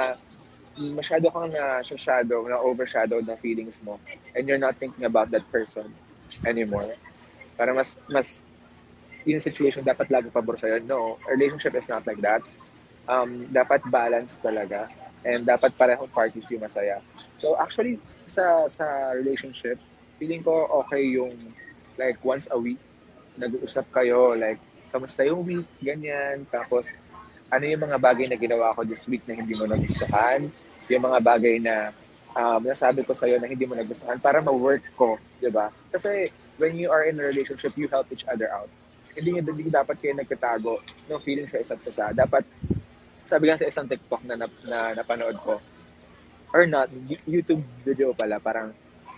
masyado 0.78 1.28
kang 1.32 1.52
na 1.52 1.84
shadow, 1.84 2.48
na 2.48 2.60
overshadow 2.60 3.20
ng 3.20 3.38
feelings 3.38 3.80
mo 3.84 4.00
and 4.36 4.48
you're 4.48 4.62
not 4.62 4.76
thinking 4.80 5.06
about 5.06 5.28
that 5.30 5.44
person 5.52 5.92
anymore. 6.48 6.96
Para 7.60 7.76
mas 7.76 8.00
mas 8.08 8.44
yung 9.28 9.42
situation 9.42 9.86
dapat 9.86 10.10
lagi 10.10 10.34
pabor 10.34 10.58
sa'yo. 10.58 10.82
No, 10.82 11.22
a 11.28 11.36
relationship 11.36 11.78
is 11.78 11.86
not 11.86 12.02
like 12.10 12.20
that. 12.24 12.42
Um, 13.06 13.46
dapat 13.52 13.86
balance 13.92 14.42
talaga 14.42 14.90
and 15.22 15.46
dapat 15.46 15.76
parehong 15.78 16.10
parties 16.10 16.50
yung 16.50 16.66
masaya. 16.66 17.04
So 17.38 17.54
actually, 17.60 18.02
sa 18.26 18.66
sa 18.66 19.14
relationship, 19.14 19.78
feeling 20.18 20.42
ko 20.42 20.66
okay 20.86 21.06
yung 21.06 21.36
like 22.00 22.18
once 22.26 22.48
a 22.50 22.58
week, 22.58 22.80
nag-uusap 23.38 23.88
kayo, 23.94 24.36
like, 24.36 24.60
kamusta 24.92 25.24
yung 25.24 25.44
week, 25.46 25.68
ganyan. 25.80 26.44
Tapos, 26.52 26.92
ano 27.52 27.64
yung 27.68 27.84
mga 27.84 27.98
bagay 28.00 28.26
na 28.32 28.40
ginawa 28.40 28.72
ko 28.72 28.88
this 28.88 29.04
week 29.12 29.28
na 29.28 29.36
hindi 29.36 29.52
mo 29.52 29.68
nagustuhan, 29.68 30.48
yung 30.88 31.04
mga 31.04 31.20
bagay 31.20 31.60
na 31.60 31.92
um, 32.32 32.64
nasabi 32.64 33.04
ko 33.04 33.12
sa'yo 33.12 33.38
na 33.44 33.52
hindi 33.52 33.68
mo 33.68 33.76
nagustuhan 33.76 34.16
para 34.24 34.40
ma-work 34.40 34.88
ko, 34.96 35.20
di 35.44 35.52
ba? 35.52 35.68
Kasi 35.92 36.32
when 36.56 36.80
you 36.80 36.88
are 36.88 37.04
in 37.04 37.20
a 37.20 37.26
relationship, 37.28 37.76
you 37.76 37.92
help 37.92 38.08
each 38.08 38.24
other 38.32 38.48
out. 38.56 38.72
Hindi, 39.12 39.44
hindi 39.44 39.68
dapat 39.68 40.00
kayo 40.00 40.16
nagkatago 40.16 40.80
ng 41.12 41.20
feelings 41.20 41.52
sa 41.52 41.60
isa't 41.60 41.84
isa. 41.84 42.16
Dapat, 42.16 42.48
sabi 43.28 43.52
nga 43.52 43.60
sa 43.60 43.68
isang 43.68 43.84
TikTok 43.84 44.24
na, 44.24 44.40
na, 44.40 44.48
na 44.64 44.96
napanood 45.04 45.36
ko, 45.44 45.60
or 46.56 46.64
not, 46.64 46.88
YouTube 47.28 47.64
video 47.84 48.16
pala, 48.16 48.40
parang 48.40 48.72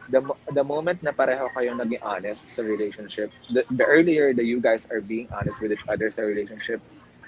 the, 0.10 0.22
the 0.54 0.66
moment 0.66 0.98
na 1.06 1.14
pareho 1.14 1.46
kayong 1.54 1.78
naging 1.78 2.02
honest 2.02 2.50
sa 2.50 2.66
relationship, 2.66 3.30
the, 3.54 3.62
the 3.78 3.86
earlier 3.86 4.34
that 4.34 4.46
you 4.46 4.58
guys 4.58 4.90
are 4.90 5.02
being 5.02 5.30
honest 5.30 5.62
with 5.62 5.70
each 5.70 5.86
other 5.86 6.10
sa 6.10 6.26
relationship, 6.26 6.82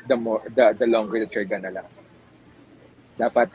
the 0.08 0.16
more 0.16 0.42
the, 0.54 0.76
the 0.78 0.88
longer 0.88 1.20
that 1.20 1.34
you're 1.34 1.48
gonna 1.48 1.72
last. 1.72 2.04
Dapat 3.18 3.50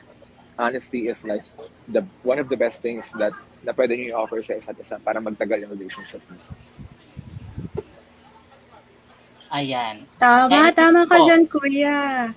honesty 0.59 1.09
is 1.09 1.25
like 1.25 1.45
the 1.89 2.05
one 2.23 2.39
of 2.39 2.49
the 2.49 2.57
best 2.57 2.83
things 2.83 3.13
that 3.17 3.33
na 3.61 3.77
pwede 3.77 3.97
niyo 3.97 4.17
i-offer 4.17 4.41
sa 4.41 4.57
isa't 4.57 4.79
isa 4.81 4.97
para 5.01 5.21
magtagal 5.21 5.65
yung 5.65 5.73
relationship 5.77 6.21
niyo. 6.29 6.41
Ayan. 9.51 10.07
Tama, 10.17 10.71
And 10.71 10.77
tama 10.79 11.03
ka 11.11 11.19
po. 11.19 11.27
dyan, 11.27 11.43
kuya. 11.51 12.31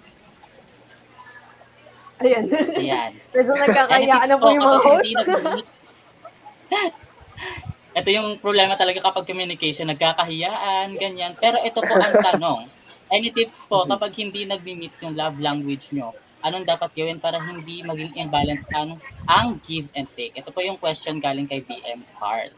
Ayan. 2.26 2.44
Ayan. 2.74 3.12
Medyo 3.30 3.54
nagkakayaan 3.54 4.28
na 4.28 4.38
po 4.42 4.48
yung 4.50 4.66
mga 4.66 4.80
host. 4.82 5.14
ito 8.02 8.10
yung 8.10 8.42
problema 8.42 8.74
talaga 8.74 9.06
kapag 9.06 9.30
communication, 9.30 9.86
nagkakahiyaan, 9.94 10.98
ganyan. 10.98 11.38
Pero 11.38 11.62
ito 11.62 11.86
po 11.86 11.94
ang 11.94 12.18
tanong. 12.18 12.62
Any 13.12 13.30
tips 13.32 13.68
po 13.68 13.84
kapag 13.84 14.16
hindi 14.16 14.48
nag-meet 14.48 14.96
yung 15.04 15.16
love 15.16 15.40
language 15.40 15.92
nyo? 15.92 16.16
Anong 16.44 16.68
dapat 16.68 16.92
gawin 16.92 17.24
para 17.24 17.40
hindi 17.40 17.80
maging 17.84 18.20
imbalance 18.20 18.68
ang, 18.76 19.00
ang 19.24 19.56
give 19.64 19.88
and 19.96 20.08
take? 20.12 20.36
Ito 20.36 20.52
po 20.52 20.60
yung 20.60 20.76
question 20.76 21.20
galing 21.20 21.48
kay 21.48 21.64
BM 21.64 22.04
Card. 22.20 22.52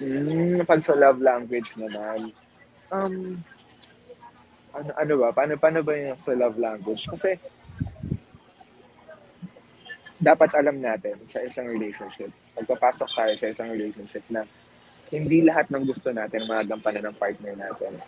Mm, 0.00 0.64
pag 0.64 0.80
sa 0.80 0.96
love 0.96 1.20
language 1.20 1.72
naman, 1.76 2.32
um, 2.92 3.40
ano, 4.76 4.90
ano 4.92 5.12
ba? 5.20 5.28
Paano, 5.32 5.56
paano 5.56 5.80
ba 5.80 5.92
yung 5.96 6.20
sa 6.20 6.36
love 6.36 6.56
language? 6.60 7.08
Kasi, 7.08 7.40
dapat 10.16 10.50
alam 10.56 10.80
natin 10.80 11.20
sa 11.28 11.44
isang 11.44 11.68
relationship, 11.68 12.32
pagpapasok 12.56 13.08
tayo 13.08 13.32
sa 13.36 13.52
isang 13.52 13.68
relationship 13.68 14.24
na 14.32 14.48
hindi 15.12 15.44
lahat 15.44 15.68
ng 15.68 15.84
gusto 15.86 16.08
natin 16.10 16.48
magagampanan 16.48 17.12
ng 17.12 17.16
partner 17.20 17.54
natin. 17.56 18.00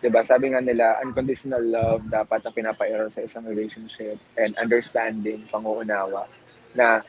'Di 0.00 0.08
ba 0.12 0.20
Sabi 0.20 0.52
nga 0.52 0.60
nila, 0.60 1.00
unconditional 1.00 1.64
love 1.64 2.04
dapat 2.08 2.44
na 2.44 2.52
pinapairal 2.52 3.08
sa 3.08 3.24
isang 3.24 3.48
relationship 3.48 4.20
and 4.36 4.52
understanding, 4.60 5.44
panguunawa, 5.48 6.28
na 6.76 7.00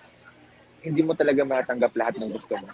hindi 0.80 1.04
mo 1.04 1.12
talaga 1.12 1.44
matanggap 1.44 1.92
lahat 1.98 2.16
ng 2.22 2.32
gusto 2.32 2.56
mo. 2.56 2.72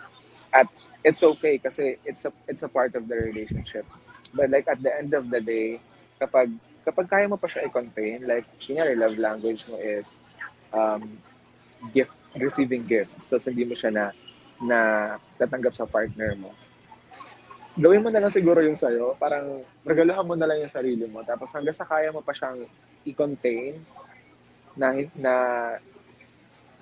At 0.54 0.70
it's 1.02 1.22
okay 1.26 1.58
kasi 1.58 1.98
it's 2.06 2.24
a 2.30 2.32
it's 2.46 2.62
a 2.62 2.70
part 2.70 2.94
of 2.94 3.10
the 3.10 3.18
relationship. 3.18 3.90
But 4.34 4.54
like 4.54 4.70
at 4.70 4.82
the 4.82 4.94
end 4.94 5.18
of 5.18 5.30
the 5.30 5.42
day, 5.42 5.82
kapag 6.22 6.54
kapag 6.84 7.08
kaya 7.10 7.26
mo 7.26 7.40
pa 7.40 7.50
siya 7.50 7.66
i-contain, 7.66 8.28
like 8.28 8.46
kunyari 8.62 8.94
love 8.94 9.18
language 9.18 9.66
mo 9.66 9.80
is 9.82 10.20
um, 10.70 11.18
gift, 11.92 12.14
receiving 12.38 12.84
gifts, 12.86 13.28
tapos 13.28 13.48
hindi 13.48 13.66
mo 13.66 13.76
siya 13.76 13.92
na, 13.92 14.06
na 14.60 14.80
tatanggap 15.40 15.74
sa 15.76 15.88
partner 15.88 16.36
mo, 16.36 16.52
gawin 17.74 18.06
mo 18.06 18.10
na 18.14 18.22
lang 18.22 18.34
siguro 18.34 18.62
yung 18.62 18.78
sa'yo. 18.78 19.18
Parang 19.18 19.66
regaluhan 19.82 20.26
mo 20.26 20.38
na 20.38 20.46
lang 20.46 20.62
yung 20.62 20.72
sarili 20.72 21.10
mo. 21.10 21.26
Tapos 21.26 21.50
hanggang 21.54 21.74
sa 21.74 21.88
kaya 21.88 22.14
mo 22.14 22.22
pa 22.22 22.34
siyang 22.34 22.70
i-contain, 23.04 23.82
na, 24.78 24.94
na 25.18 25.34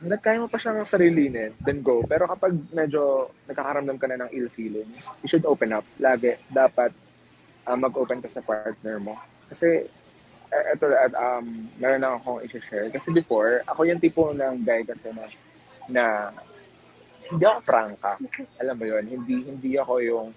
hanggat 0.03 0.21
kaya 0.23 0.43
mo 0.43 0.47
pa 0.51 0.59
siyang 0.59 0.83
sarilinin, 0.83 1.55
then 1.63 1.79
go. 1.79 2.03
Pero 2.03 2.27
kapag 2.27 2.55
medyo 2.75 3.31
nakakaramdam 3.47 3.99
ka 3.99 4.07
na 4.11 4.27
ng 4.27 4.31
ill 4.35 4.51
feelings, 4.51 5.11
you 5.23 5.27
should 5.31 5.47
open 5.47 5.71
up. 5.75 5.87
Lagi, 5.95 6.35
dapat 6.51 6.91
uh, 7.67 7.77
mag-open 7.77 8.19
ka 8.19 8.27
sa 8.27 8.43
partner 8.43 8.99
mo. 8.99 9.15
Kasi, 9.47 9.87
ito, 10.51 10.85
uh, 10.87 11.11
um, 11.15 11.71
meron 11.79 12.03
lang 12.03 12.13
akong 12.19 12.43
i-share. 12.43 12.91
Kasi 12.91 13.15
before, 13.15 13.63
ako 13.63 13.87
yung 13.87 14.01
tipo 14.03 14.35
ng 14.35 14.59
guy 14.63 14.83
kasi 14.83 15.11
na, 15.15 15.23
na 15.87 16.03
hindi 17.31 17.47
ako 17.47 17.59
prangka. 17.63 18.19
Alam 18.59 18.75
mo 18.75 18.85
yun, 18.87 19.03
hindi, 19.07 19.35
hindi 19.47 19.79
ako 19.79 20.03
yung 20.03 20.27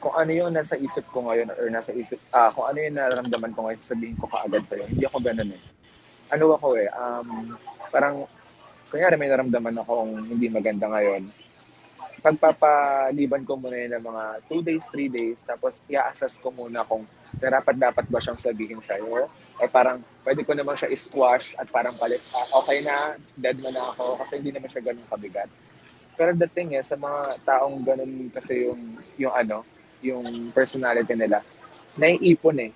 kung 0.00 0.16
ano 0.16 0.32
yung 0.32 0.50
nasa 0.56 0.80
isip 0.80 1.04
ko 1.12 1.28
ngayon 1.28 1.52
or 1.52 1.68
nasa 1.68 1.92
isip, 1.92 2.16
ah, 2.32 2.48
kung 2.48 2.64
ano 2.64 2.80
yung 2.80 2.96
nararamdaman 2.96 3.52
ko 3.52 3.68
ngayon, 3.68 3.84
sabihin 3.84 4.16
ko 4.16 4.24
kaagad 4.26 4.64
sa'yo. 4.64 4.88
Hindi 4.88 5.04
ako 5.04 5.18
ganun 5.20 5.52
eh. 5.52 5.62
Ano 6.32 6.56
ako 6.56 6.68
eh, 6.80 6.88
um, 6.88 7.52
parang, 7.92 8.24
kunyari 8.88 9.14
may 9.20 9.28
naramdaman 9.28 9.76
akong 9.76 10.12
hindi 10.24 10.48
maganda 10.48 10.88
ngayon, 10.88 11.28
pagpapaliban 12.20 13.44
ko 13.44 13.56
muna 13.56 13.76
yun 13.76 13.92
ng 13.96 14.04
mga 14.04 14.24
2 14.48 14.60
days, 14.64 14.84
3 14.92 15.08
days, 15.08 15.40
tapos 15.44 15.80
i-assess 15.88 16.36
ko 16.40 16.52
muna 16.52 16.84
kung 16.84 17.04
dapat 17.36 17.76
dapat 17.76 18.04
ba 18.08 18.20
siyang 18.20 18.40
sabihin 18.40 18.80
sa'yo. 18.80 19.28
O 19.28 19.68
parang 19.68 20.00
pwede 20.24 20.44
ko 20.44 20.52
naman 20.52 20.76
siya 20.76 20.92
i-squash 20.92 21.56
at 21.60 21.68
parang 21.68 21.96
palit, 21.96 22.20
ah, 22.32 22.60
okay 22.60 22.80
na, 22.84 23.16
dead 23.36 23.56
man 23.60 23.76
ako 23.76 24.20
kasi 24.20 24.40
hindi 24.40 24.52
naman 24.52 24.68
siya 24.72 24.92
ganun 24.92 25.08
kabigat. 25.08 25.48
Pero 26.16 26.36
the 26.36 26.48
thing 26.48 26.76
is, 26.76 26.88
sa 26.88 26.96
mga 27.00 27.40
taong 27.44 27.80
ganun 27.80 28.28
kasi 28.32 28.68
yung, 28.68 29.00
yung 29.16 29.32
ano, 29.32 29.64
yung 30.00 30.52
personality 30.52 31.12
nila, 31.16 31.44
naiipon 31.96 32.58
eh. 32.60 32.72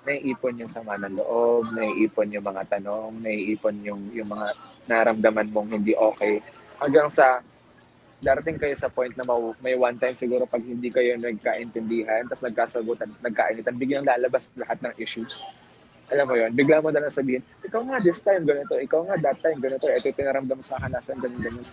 Naiipon 0.00 0.64
yung 0.64 0.72
sama 0.72 0.96
ng 0.96 1.20
loob, 1.20 1.76
naiipon 1.76 2.32
yung 2.32 2.46
mga 2.46 2.78
tanong, 2.78 3.20
naiipon 3.20 3.76
yung, 3.84 4.02
yung 4.16 4.28
mga 4.32 4.56
naramdaman 4.88 5.52
mong 5.52 5.68
hindi 5.76 5.92
okay. 5.92 6.40
Hanggang 6.80 7.12
sa 7.12 7.44
darating 8.20 8.60
kayo 8.60 8.76
sa 8.76 8.92
point 8.92 9.12
na 9.16 9.24
may 9.64 9.72
one 9.72 9.96
time 9.96 10.12
siguro 10.12 10.44
pag 10.44 10.60
hindi 10.60 10.92
kayo 10.92 11.16
nagkaintindihan, 11.16 12.28
tapos 12.28 12.44
nagkasagutan, 12.44 13.08
nagkainitan, 13.24 13.74
biglang 13.80 14.04
lalabas 14.04 14.52
lahat 14.52 14.76
ng 14.84 14.92
issues. 15.00 15.40
Alam 16.12 16.26
mo 16.28 16.34
yon 16.36 16.52
bigla 16.52 16.84
mo 16.84 16.92
na 16.92 17.00
lang 17.00 17.12
sabihin, 17.12 17.40
ikaw 17.64 17.80
nga 17.80 17.96
this 18.02 18.20
time 18.20 18.44
ganito, 18.44 18.76
ikaw 18.76 19.08
nga 19.08 19.16
that 19.24 19.38
time 19.40 19.56
ganito, 19.56 19.88
ito 19.88 20.04
yung 20.04 20.18
pinaramdam 20.20 20.60
sa 20.60 20.76
akin, 20.76 20.90
nasan 20.92 21.16
ganun, 21.16 21.40
ganun. 21.40 21.66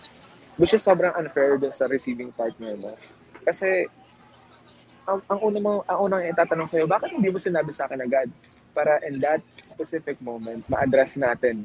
Which 0.56 0.72
is 0.72 0.82
sobrang 0.82 1.12
unfair 1.14 1.60
dun 1.60 1.70
sa 1.70 1.84
receiving 1.84 2.32
partner 2.32 2.74
mo. 2.80 2.96
Kasi 3.44 3.86
ang, 5.08 5.20
ang 5.24 5.38
unang 5.40 5.64
mo, 5.64 5.72
ang 5.88 5.98
unang 6.04 6.22
itatanong 6.28 6.68
sa'yo, 6.68 6.84
bakit 6.84 7.16
hindi 7.16 7.32
mo 7.32 7.40
sinabi 7.40 7.72
sa 7.72 7.88
akin 7.88 8.04
agad? 8.04 8.28
Para 8.76 9.00
in 9.08 9.16
that 9.24 9.40
specific 9.64 10.20
moment, 10.20 10.60
ma-address 10.68 11.16
natin 11.16 11.64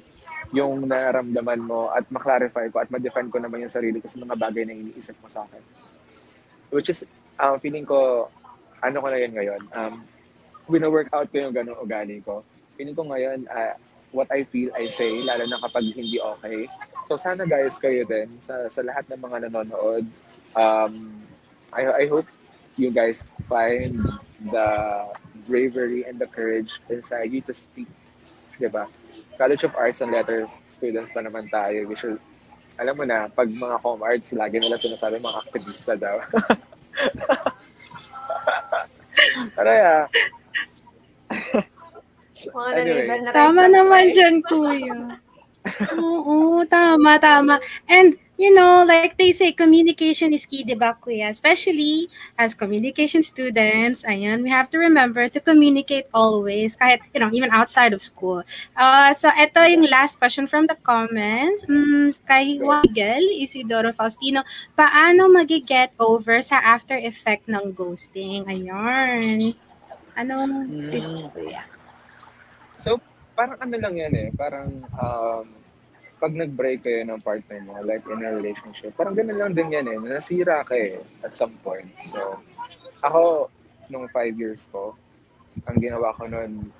yung 0.55 0.87
nararamdaman 0.87 1.59
mo 1.59 1.91
at 1.91 2.07
ma-clarify 2.07 2.71
ko 2.71 2.79
at 2.79 2.87
ma-define 2.87 3.27
ko 3.27 3.43
naman 3.43 3.67
yung 3.67 3.73
sarili 3.73 3.99
ko 3.99 4.07
sa 4.07 4.23
mga 4.23 4.39
bagay 4.39 4.63
na 4.63 4.73
iniisip 4.79 5.19
mo 5.19 5.27
sa 5.27 5.43
akin. 5.43 5.59
Which 6.71 6.87
is, 6.87 7.03
um, 7.35 7.59
feeling 7.59 7.83
ko, 7.83 8.31
ano 8.79 8.97
ko 9.03 9.07
na 9.11 9.19
yun 9.19 9.35
ngayon, 9.35 9.61
um, 9.75 9.93
wino-workout 10.71 11.27
ko 11.27 11.35
yung 11.43 11.53
ganong 11.53 11.83
ugali 11.83 12.23
ko. 12.23 12.47
Feeling 12.79 12.95
ko 12.95 13.03
ngayon, 13.11 13.43
uh, 13.51 13.75
what 14.15 14.31
I 14.31 14.47
feel, 14.47 14.71
I 14.71 14.87
say, 14.87 15.19
lalo 15.19 15.43
na 15.43 15.59
kapag 15.59 15.83
hindi 15.91 16.15
okay. 16.15 16.71
So 17.11 17.19
sana 17.19 17.43
guys, 17.43 17.75
kayo 17.75 18.07
din, 18.07 18.39
sa, 18.39 18.71
sa 18.71 18.79
lahat 18.79 19.03
ng 19.11 19.19
mga 19.19 19.37
nanonood, 19.51 20.07
um, 20.55 20.93
I, 21.75 22.05
I 22.05 22.05
hope 22.07 22.29
you 22.79 22.91
guys 22.91 23.25
find 23.49 24.01
the 24.51 24.69
bravery 25.47 26.05
and 26.05 26.19
the 26.19 26.27
courage 26.27 26.81
inside 26.89 27.31
you 27.31 27.41
to 27.41 27.53
speak. 27.53 27.87
Diba? 28.59 28.87
College 29.37 29.63
of 29.63 29.75
Arts 29.75 30.01
and 30.01 30.11
Letters 30.11 30.63
students 30.69 31.11
pa 31.11 31.21
naman 31.21 31.49
tayo. 31.49 31.87
We 31.89 31.95
should, 31.97 32.19
alam 32.77 32.97
mo 32.97 33.03
na, 33.05 33.27
pag 33.29 33.49
mga 33.49 33.81
com 33.81 34.01
arts, 34.01 34.33
lagi 34.33 34.61
nila 34.61 34.77
sinasabi 34.77 35.17
mga 35.21 35.41
aktivista 35.49 35.93
daw. 35.97 36.21
Pero 39.57 39.69
yeah. 39.69 40.05
Mga 42.43 42.69
Anyway. 42.75 43.07
na 43.23 43.31
Tama 43.31 43.63
naman 43.71 44.11
dyan, 44.11 44.43
kuya. 44.43 45.17
Oo, 46.03 46.59
tama, 46.67 47.15
tama. 47.15 47.55
And, 47.87 48.19
you 48.37 48.53
know, 48.53 48.83
like 48.87 49.17
they 49.17 49.31
say, 49.31 49.51
communication 49.51 50.33
is 50.33 50.45
key, 50.45 50.63
di 50.63 50.73
ba, 50.73 50.97
kuya? 50.97 51.29
Especially 51.29 52.09
as 52.37 52.53
communication 52.53 53.21
students, 53.21 54.03
ayan, 54.03 54.41
we 54.41 54.49
have 54.49 54.69
to 54.69 54.77
remember 54.81 55.29
to 55.29 55.39
communicate 55.39 56.05
always, 56.13 56.75
kahit, 56.75 56.99
you 57.13 57.19
know, 57.21 57.29
even 57.31 57.51
outside 57.51 57.93
of 57.93 58.01
school. 58.01 58.41
Uh, 58.75 59.13
so, 59.13 59.29
ito 59.37 59.61
yung 59.69 59.85
last 59.89 60.17
question 60.17 60.47
from 60.47 60.65
the 60.65 60.75
comments. 60.81 61.65
Mm, 61.69 62.09
kay 62.25 62.57
Wigel, 62.57 63.21
Isidoro 63.37 63.93
Faustino, 63.93 64.41
paano 64.73 65.29
magiget 65.29 65.93
over 66.01 66.41
sa 66.41 66.57
after 66.57 66.97
effect 66.97 67.45
ng 67.45 67.71
ghosting? 67.73 68.49
Ayan. 68.49 69.53
Ano 70.17 70.65
si 70.77 70.97
Mm. 71.01 71.29
kuya? 71.33 71.63
So, 72.77 72.97
parang 73.37 73.61
ano 73.61 73.75
lang 73.77 73.93
yan 73.97 74.13
eh. 74.13 74.29
Parang, 74.33 74.69
um, 74.97 75.62
pag 76.23 76.31
nag-break 76.31 76.87
kayo 76.87 77.03
ng 77.03 77.19
partner 77.19 77.59
mo, 77.67 77.75
like 77.83 77.99
in 78.07 78.23
a 78.23 78.31
relationship, 78.31 78.95
parang 78.95 79.11
ganun 79.11 79.35
lang 79.35 79.51
din 79.51 79.75
yan 79.75 79.91
eh. 79.91 79.99
Nasira 79.99 80.63
ka 80.63 80.71
eh 80.71 81.03
at 81.19 81.35
some 81.35 81.51
point. 81.59 81.91
So, 81.99 82.39
ako, 83.03 83.51
nung 83.91 84.07
five 84.07 84.31
years 84.39 84.63
ko, 84.71 84.95
ang 85.67 85.83
ginawa 85.83 86.15
ko 86.15 86.23
noon, 86.31 86.71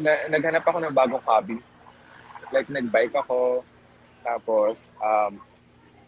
na, 0.00 0.16
naghanap 0.32 0.64
ako 0.64 0.80
ng 0.80 0.96
bagong 0.96 1.20
hobby. 1.28 1.60
Like, 2.48 2.72
nag-bike 2.72 3.12
ako, 3.20 3.68
tapos, 4.24 4.88
um, 4.96 5.36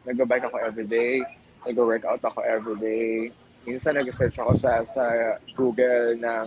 nag-bike 0.08 0.48
ako 0.48 0.56
everyday, 0.64 1.20
nag-workout 1.68 2.24
ako 2.24 2.40
everyday. 2.40 3.28
Minsan 3.68 4.00
nag-search 4.00 4.40
ako 4.40 4.56
sa, 4.56 4.80
sa 4.88 5.36
Google 5.52 6.16
ng 6.16 6.46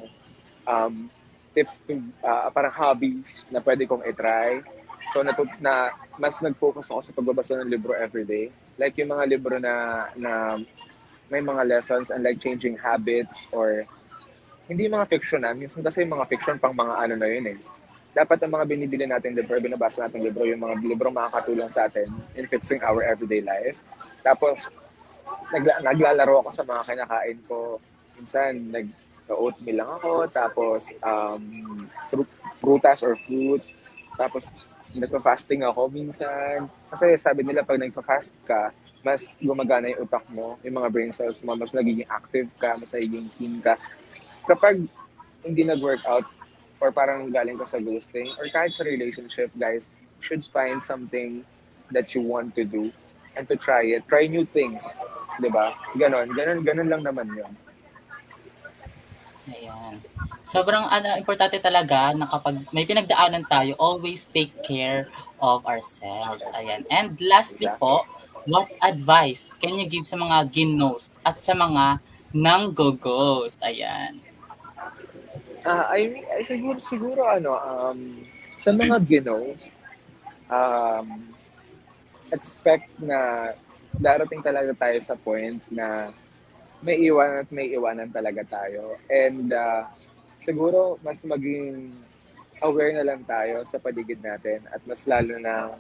um, 0.66 1.06
tips 1.54 1.86
to 1.86 2.02
uh, 2.26 2.50
parang 2.50 2.74
hobbies 2.74 3.46
na 3.54 3.62
pwede 3.62 3.86
kong 3.86 4.02
i-try. 4.10 4.66
So 5.14 5.24
natut 5.24 5.48
na 5.64 5.96
mas 6.20 6.40
nag-focus 6.44 6.92
ako 6.92 7.00
sa 7.04 7.16
pagbabasa 7.16 7.56
ng 7.60 7.72
libro 7.72 7.96
everyday. 7.96 8.52
Like 8.76 9.00
yung 9.00 9.16
mga 9.16 9.26
libro 9.28 9.56
na 9.58 10.08
na 10.20 10.60
may 11.28 11.44
mga 11.44 11.64
lessons 11.68 12.12
and 12.12 12.24
like 12.24 12.40
changing 12.40 12.80
habits 12.80 13.48
or 13.52 13.84
hindi 14.68 14.92
mga 14.92 15.08
fiction 15.08 15.44
na. 15.44 15.56
Minsan 15.56 15.84
kasi 15.84 16.04
yung 16.04 16.20
mga 16.20 16.28
fiction 16.28 16.60
pang 16.60 16.76
mga 16.76 16.94
ano 17.08 17.16
na 17.16 17.28
yun 17.28 17.56
eh. 17.56 17.58
Dapat 18.12 18.44
ang 18.44 18.52
mga 18.60 18.66
binibili 18.68 19.06
natin 19.06 19.36
libro, 19.36 19.56
binabasa 19.62 20.08
natin 20.08 20.26
libro, 20.26 20.44
yung 20.44 20.60
mga 20.60 20.76
libro 20.84 21.08
makakatulong 21.14 21.70
sa 21.70 21.86
atin 21.88 22.10
in 22.36 22.50
fixing 22.50 22.82
our 22.82 23.06
everyday 23.06 23.46
life. 23.46 23.78
Tapos, 24.26 24.74
nagla- 25.54 25.86
naglalaro 25.86 26.42
ako 26.42 26.50
sa 26.50 26.66
mga 26.66 26.82
kinakain 26.84 27.40
ko. 27.46 27.78
Minsan, 28.18 28.52
nag 28.74 28.88
oatmeal 29.28 29.84
lang 29.84 29.92
ako, 30.00 30.12
tapos 30.32 30.96
um, 31.04 31.44
fruit, 32.08 32.30
prutas 32.64 33.04
or 33.04 33.14
fruits, 33.20 33.76
tapos 34.16 34.50
nagpa-fasting 34.96 35.66
ako 35.68 35.92
minsan. 35.92 36.70
Kasi 36.88 37.16
sabi 37.20 37.44
nila 37.44 37.66
pag 37.68 37.80
nagpa-fast 37.82 38.36
ka, 38.48 38.72
mas 39.04 39.36
gumagana 39.40 39.92
yung 39.92 40.08
utak 40.08 40.24
mo, 40.32 40.60
yung 40.64 40.80
mga 40.84 40.90
brain 40.92 41.12
cells 41.12 41.40
mo, 41.44 41.56
mas 41.56 41.72
nagiging 41.72 42.08
active 42.08 42.48
ka, 42.60 42.76
mas 42.76 42.92
nagiging 42.92 43.28
keen 43.36 43.60
ka. 43.60 43.76
Kapag 44.48 44.84
hindi 45.44 45.64
nag-workout, 45.64 46.28
or 46.78 46.94
parang 46.94 47.28
galing 47.34 47.58
ka 47.58 47.66
sa 47.66 47.82
ghosting, 47.82 48.30
or 48.38 48.46
kahit 48.54 48.70
sa 48.70 48.86
relationship, 48.86 49.50
guys, 49.58 49.90
should 50.22 50.46
find 50.54 50.82
something 50.82 51.42
that 51.90 52.14
you 52.14 52.22
want 52.22 52.54
to 52.54 52.64
do 52.66 52.92
and 53.38 53.48
to 53.48 53.56
try 53.56 53.86
it. 53.86 54.06
Try 54.10 54.28
new 54.28 54.46
things. 54.50 54.94
ba? 55.38 55.78
Ganon, 55.94 56.34
ganon, 56.34 56.66
ganon 56.66 56.90
lang 56.90 57.02
naman 57.06 57.30
'yon. 57.38 57.54
Ayan. 59.48 60.04
Sobrang 60.44 60.88
ano, 60.88 61.16
importante 61.16 61.60
talaga 61.60 62.12
na 62.12 62.28
kapag 62.28 62.68
may 62.72 62.84
pinagdaanan 62.84 63.48
tayo, 63.48 63.76
always 63.80 64.28
take 64.28 64.52
care 64.64 65.08
of 65.40 65.64
ourselves. 65.64 66.44
Ayan. 66.56 66.84
And 66.92 67.16
lastly 67.24 67.68
po, 67.80 68.04
what 68.48 68.72
advice 68.80 69.56
can 69.56 69.76
you 69.76 69.88
give 69.88 70.08
sa 70.08 70.20
mga 70.20 70.48
ginost 70.52 71.12
at 71.24 71.40
sa 71.40 71.56
mga 71.56 72.00
nang 72.36 72.76
go-ghost? 72.76 73.60
Ayan. 73.64 74.20
Ah, 75.68 75.92
I 75.92 76.24
ay, 76.32 76.48
siguro, 76.48 76.80
siguro 76.80 77.28
ano, 77.28 77.60
um, 77.60 78.24
sa 78.56 78.72
mga 78.72 79.04
ginos, 79.04 79.76
um, 80.48 81.28
expect 82.32 82.88
na 83.00 83.52
darating 83.96 84.40
talaga 84.40 84.72
tayo 84.76 85.00
sa 85.04 85.16
point 85.20 85.60
na 85.68 86.16
may 86.88 87.04
iwanan 87.04 87.44
at 87.44 87.52
may 87.52 87.68
iwanan 87.76 88.08
talaga 88.08 88.48
tayo. 88.48 88.96
And 89.12 89.52
uh, 89.52 89.84
siguro 90.40 90.96
mas 91.04 91.20
maging 91.28 91.92
aware 92.64 92.96
na 92.96 93.04
lang 93.04 93.28
tayo 93.28 93.68
sa 93.68 93.78
paligid 93.78 94.24
natin 94.24 94.64
at 94.72 94.80
mas 94.88 95.04
lalo 95.04 95.36
na 95.38 95.76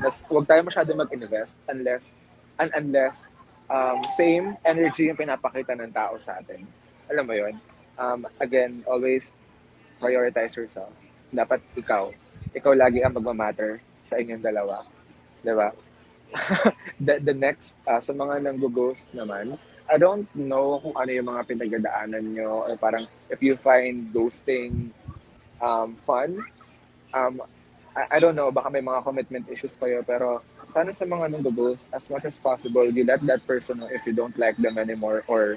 mas 0.00 0.24
huwag 0.26 0.48
tayo 0.48 0.64
masyado 0.64 0.90
mag-invest 0.96 1.60
unless 1.68 2.10
and 2.56 2.72
unless 2.72 3.28
um, 3.68 4.00
same 4.16 4.56
energy 4.64 5.12
yung 5.12 5.20
pinapakita 5.20 5.76
ng 5.76 5.92
tao 5.92 6.16
sa 6.16 6.40
atin. 6.40 6.64
Alam 7.12 7.24
mo 7.28 7.34
yon 7.36 7.54
um, 8.00 8.24
again, 8.40 8.84
always 8.86 9.32
prioritize 10.00 10.56
yourself. 10.56 10.92
Dapat 11.32 11.60
ikaw, 11.76 12.12
ikaw 12.52 12.72
lagi 12.72 13.02
ang 13.02 13.16
magmamatter 13.16 13.80
sa 14.04 14.16
inyong 14.20 14.44
dalawa. 14.44 14.84
Di 15.42 15.52
ba? 15.52 15.72
the, 17.06 17.18
the 17.22 17.34
next, 17.34 17.74
uh, 17.88 18.00
sa 18.00 18.12
mga 18.12 18.44
nang-ghost 18.44 19.10
naman, 19.16 19.56
I 19.86 19.96
don't 19.98 20.26
know 20.34 20.82
kung 20.82 20.94
ano 20.98 21.10
yung 21.10 21.28
mga 21.30 21.42
pinagdadaanan 21.46 22.34
nyo 22.34 22.66
or 22.66 22.74
parang 22.74 23.06
if 23.30 23.38
you 23.38 23.54
find 23.54 24.10
ghosting 24.10 24.90
um, 25.62 25.94
fun. 26.02 26.42
Um, 27.14 27.40
I, 27.94 28.16
I 28.16 28.18
don't 28.18 28.34
know, 28.34 28.50
baka 28.50 28.68
may 28.68 28.82
mga 28.82 29.02
commitment 29.06 29.48
issues 29.48 29.78
kayo, 29.78 30.04
pero 30.04 30.42
sana 30.66 30.92
sa 30.92 31.06
mga 31.06 31.32
nang-ghost, 31.32 31.86
as 31.94 32.10
much 32.10 32.26
as 32.26 32.36
possible, 32.36 32.84
you 32.84 33.06
let 33.06 33.24
that 33.24 33.46
person 33.46 33.78
know 33.78 33.88
if 33.88 34.04
you 34.04 34.12
don't 34.12 34.36
like 34.36 34.58
them 34.58 34.76
anymore 34.76 35.24
or 35.30 35.56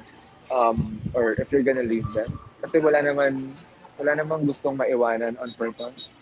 um, 0.54 1.02
or 1.14 1.34
if 1.42 1.52
you're 1.52 1.66
gonna 1.66 1.86
leave 1.86 2.08
them. 2.14 2.40
Kasi 2.62 2.80
wala 2.80 3.02
naman, 3.02 3.54
wala 3.98 4.12
namang 4.16 4.46
gustong 4.46 4.78
maiwanan 4.78 5.36
on 5.42 5.52
purpose. 5.58 6.14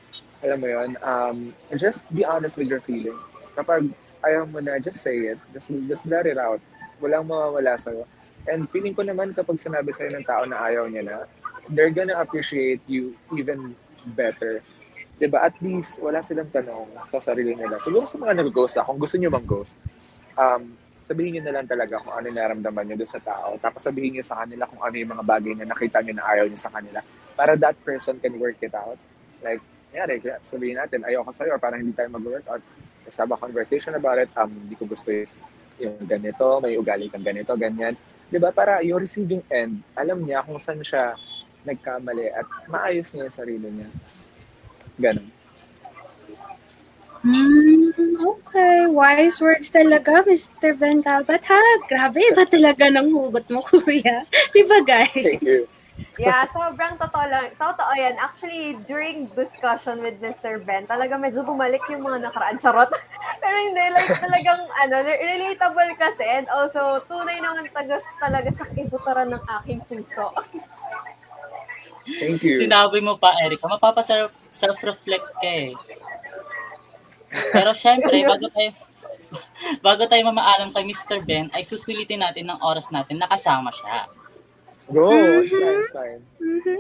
Alam 0.41 0.58
mo 0.62 0.68
yon 0.70 0.89
um, 1.01 1.38
just 1.76 2.08
be 2.14 2.24
honest 2.24 2.58
with 2.58 2.70
your 2.70 2.82
feelings. 2.82 3.20
Kapag 3.53 3.89
ayaw 4.26 4.45
mo 4.49 4.60
na, 4.60 4.80
just 4.80 5.01
say 5.01 5.34
it. 5.34 5.39
Just, 5.53 5.74
just 5.89 6.05
let 6.05 6.26
it 6.26 6.38
out. 6.38 6.62
Walang 6.98 7.28
mawawala 7.30 7.78
sa'yo. 7.78 8.04
And 8.48 8.66
feeling 8.72 8.95
ko 8.95 9.04
naman 9.04 9.36
kapag 9.36 9.60
sinabi 9.60 9.91
sa'yo 9.91 10.16
ng 10.16 10.26
tao 10.26 10.48
na 10.48 10.58
ayaw 10.64 10.88
niya 10.88 11.04
na, 11.04 11.16
they're 11.68 11.91
gonna 11.91 12.16
appreciate 12.16 12.80
you 12.88 13.14
even 13.36 13.76
better. 14.16 14.64
Diba? 15.18 15.41
At 15.41 15.58
least, 15.60 15.98
wala 16.00 16.22
silang 16.22 16.48
tanong 16.54 16.93
sa 17.10 17.18
sarili 17.20 17.58
nila. 17.58 17.82
Siguro 17.82 18.06
sa 18.06 18.22
mga 18.22 18.38
nag-ghost 18.39 18.80
kung 18.86 19.02
gusto 19.02 19.18
nyo 19.18 19.34
bang 19.34 19.48
ghost, 19.50 19.76
um, 20.38 20.78
sabihin 21.02 21.39
nyo 21.39 21.43
na 21.50 21.54
lang 21.60 21.68
talaga 21.68 21.98
kung 22.04 22.14
ano 22.14 22.28
naramdaman 22.30 22.84
nyo 22.86 22.95
doon 23.00 23.12
sa 23.12 23.24
tao. 23.24 23.58
Tapos 23.58 23.82
sabihin 23.82 24.20
nyo 24.20 24.24
sa 24.24 24.43
kanila 24.43 24.70
kung 24.70 24.84
ano 24.84 24.95
yung 24.95 25.12
mga 25.18 25.24
bagay 25.26 25.54
na 25.58 25.66
nakita 25.66 26.04
nyo 26.04 26.14
na 26.20 26.26
ayaw 26.28 26.45
nyo 26.45 26.60
sa 26.60 26.70
kanila. 26.70 27.00
Para 27.34 27.58
that 27.58 27.76
person 27.82 28.22
can 28.22 28.38
work 28.38 28.60
it 28.62 28.76
out. 28.76 29.00
Like, 29.41 29.64
yari, 29.89 30.22
sabihin 30.45 30.78
natin, 30.78 31.02
ayoko 31.08 31.34
sa'yo 31.34 31.58
or 31.58 31.62
parang 31.64 31.82
hindi 31.82 31.95
tayo 31.98 32.12
mag-work 32.14 32.45
out. 32.52 32.62
Let's 33.08 33.18
have 33.18 33.32
a 33.32 33.39
conversation 33.39 33.95
about 33.95 34.20
it. 34.20 34.30
Um, 34.36 34.52
hindi 34.52 34.76
ko 34.76 34.86
gusto 34.86 35.10
yung 35.78 35.97
ganito, 36.05 36.45
may 36.61 36.78
ugali 36.78 37.09
kang 37.09 37.25
ganito, 37.25 37.53
ganyan. 37.53 37.93
'Di 38.28 38.38
ba 38.41 38.51
Para 38.51 38.84
yung 38.84 38.99
receiving 39.01 39.43
end, 39.47 39.80
alam 39.95 40.19
niya 40.21 40.43
kung 40.43 40.59
saan 40.59 40.84
siya 40.84 41.15
nagkamali 41.63 42.32
at 42.32 42.47
maayos 42.67 43.11
niya 43.11 43.28
yung 43.28 43.38
sarili 43.38 43.67
niya. 43.67 43.89
Ganon. 44.97 45.28
Mm, 47.28 48.23
okay, 48.23 48.88
wise 48.88 49.41
words 49.41 49.67
talaga, 49.67 50.23
Mr. 50.23 50.78
Ben 50.78 51.03
Calvat. 51.03 51.43
Ha, 51.43 51.59
grabe, 51.89 52.23
iba 52.23 52.45
talaga 52.47 52.88
ng 52.88 53.09
hugot 53.11 53.45
mo, 53.51 53.59
kuya. 53.67 54.23
Di 54.53 54.63
ba, 54.63 54.80
guys? 54.80 55.11
Thank 55.11 55.43
you. 55.43 55.67
Yeah, 56.18 56.50
sobrang 56.50 56.98
totoo 56.98 57.26
lang. 57.30 57.54
Totoo 57.58 57.93
yan. 57.93 58.18
Actually, 58.18 58.78
during 58.89 59.30
discussion 59.38 60.02
with 60.02 60.18
Mr. 60.18 60.58
Ben, 60.62 60.89
talaga 60.89 61.14
medyo 61.14 61.45
bumalik 61.45 61.82
yung 61.93 62.06
mga 62.06 62.30
nakaraan. 62.30 62.58
Charot. 62.58 62.89
Pero 63.41 63.56
hindi, 63.62 63.86
like 63.93 64.18
talagang 64.18 64.66
ano, 64.66 64.95
relatable 65.06 65.93
kasi 65.98 66.26
and 66.26 66.50
also 66.50 67.02
tunay 67.06 67.38
naman 67.38 67.70
tagas 67.70 68.02
talaga 68.18 68.50
sa 68.50 68.66
kibutaran 68.74 69.30
ng 69.30 69.43
aking 69.62 69.82
puso. 69.86 70.34
Thank 72.08 72.41
you. 72.41 72.56
Sinabi 72.56 73.04
mo 73.04 73.20
pa, 73.20 73.38
Erica, 73.43 73.68
mapapa-self-reflect 73.68 75.28
ka 75.38 75.50
eh. 75.50 75.76
Pero 77.30 77.76
syempre, 77.76 78.24
bago 78.24 78.48
tayo, 78.48 78.72
bago 79.86 80.04
tayo 80.08 80.22
mamaalam 80.32 80.72
kay 80.72 80.88
Mr. 80.88 81.20
Ben, 81.22 81.52
ay 81.52 81.68
susulitin 81.68 82.24
natin 82.24 82.48
ng 82.48 82.60
oras 82.64 82.88
natin 82.89 83.20
na 83.20 83.28
kasama 83.28 83.70
siya. 83.70 84.08
Go! 84.88 85.43
It's 85.43 85.51
fine, 85.51 85.79
it's 85.83 85.91
fine. 85.91 86.21
Mhm. 86.39 86.79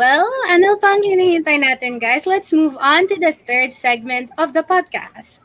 Well, 0.00 0.24
ano 0.48 0.80
pang 0.80 1.04
hinihintay 1.04 1.60
natin, 1.60 2.00
guys? 2.00 2.24
Let's 2.24 2.52
move 2.56 2.76
on 2.80 3.04
to 3.12 3.16
the 3.20 3.36
third 3.44 3.72
segment 3.72 4.32
of 4.40 4.56
the 4.56 4.64
podcast. 4.64 5.44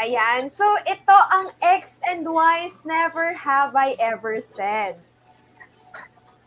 Ayan. 0.00 0.48
So, 0.48 0.64
ito 0.88 1.12
ang 1.12 1.52
X 1.60 2.00
and 2.08 2.24
Y's 2.24 2.88
Never 2.88 3.36
Have 3.36 3.76
I 3.76 4.00
Ever 4.00 4.40
Said. 4.40 4.96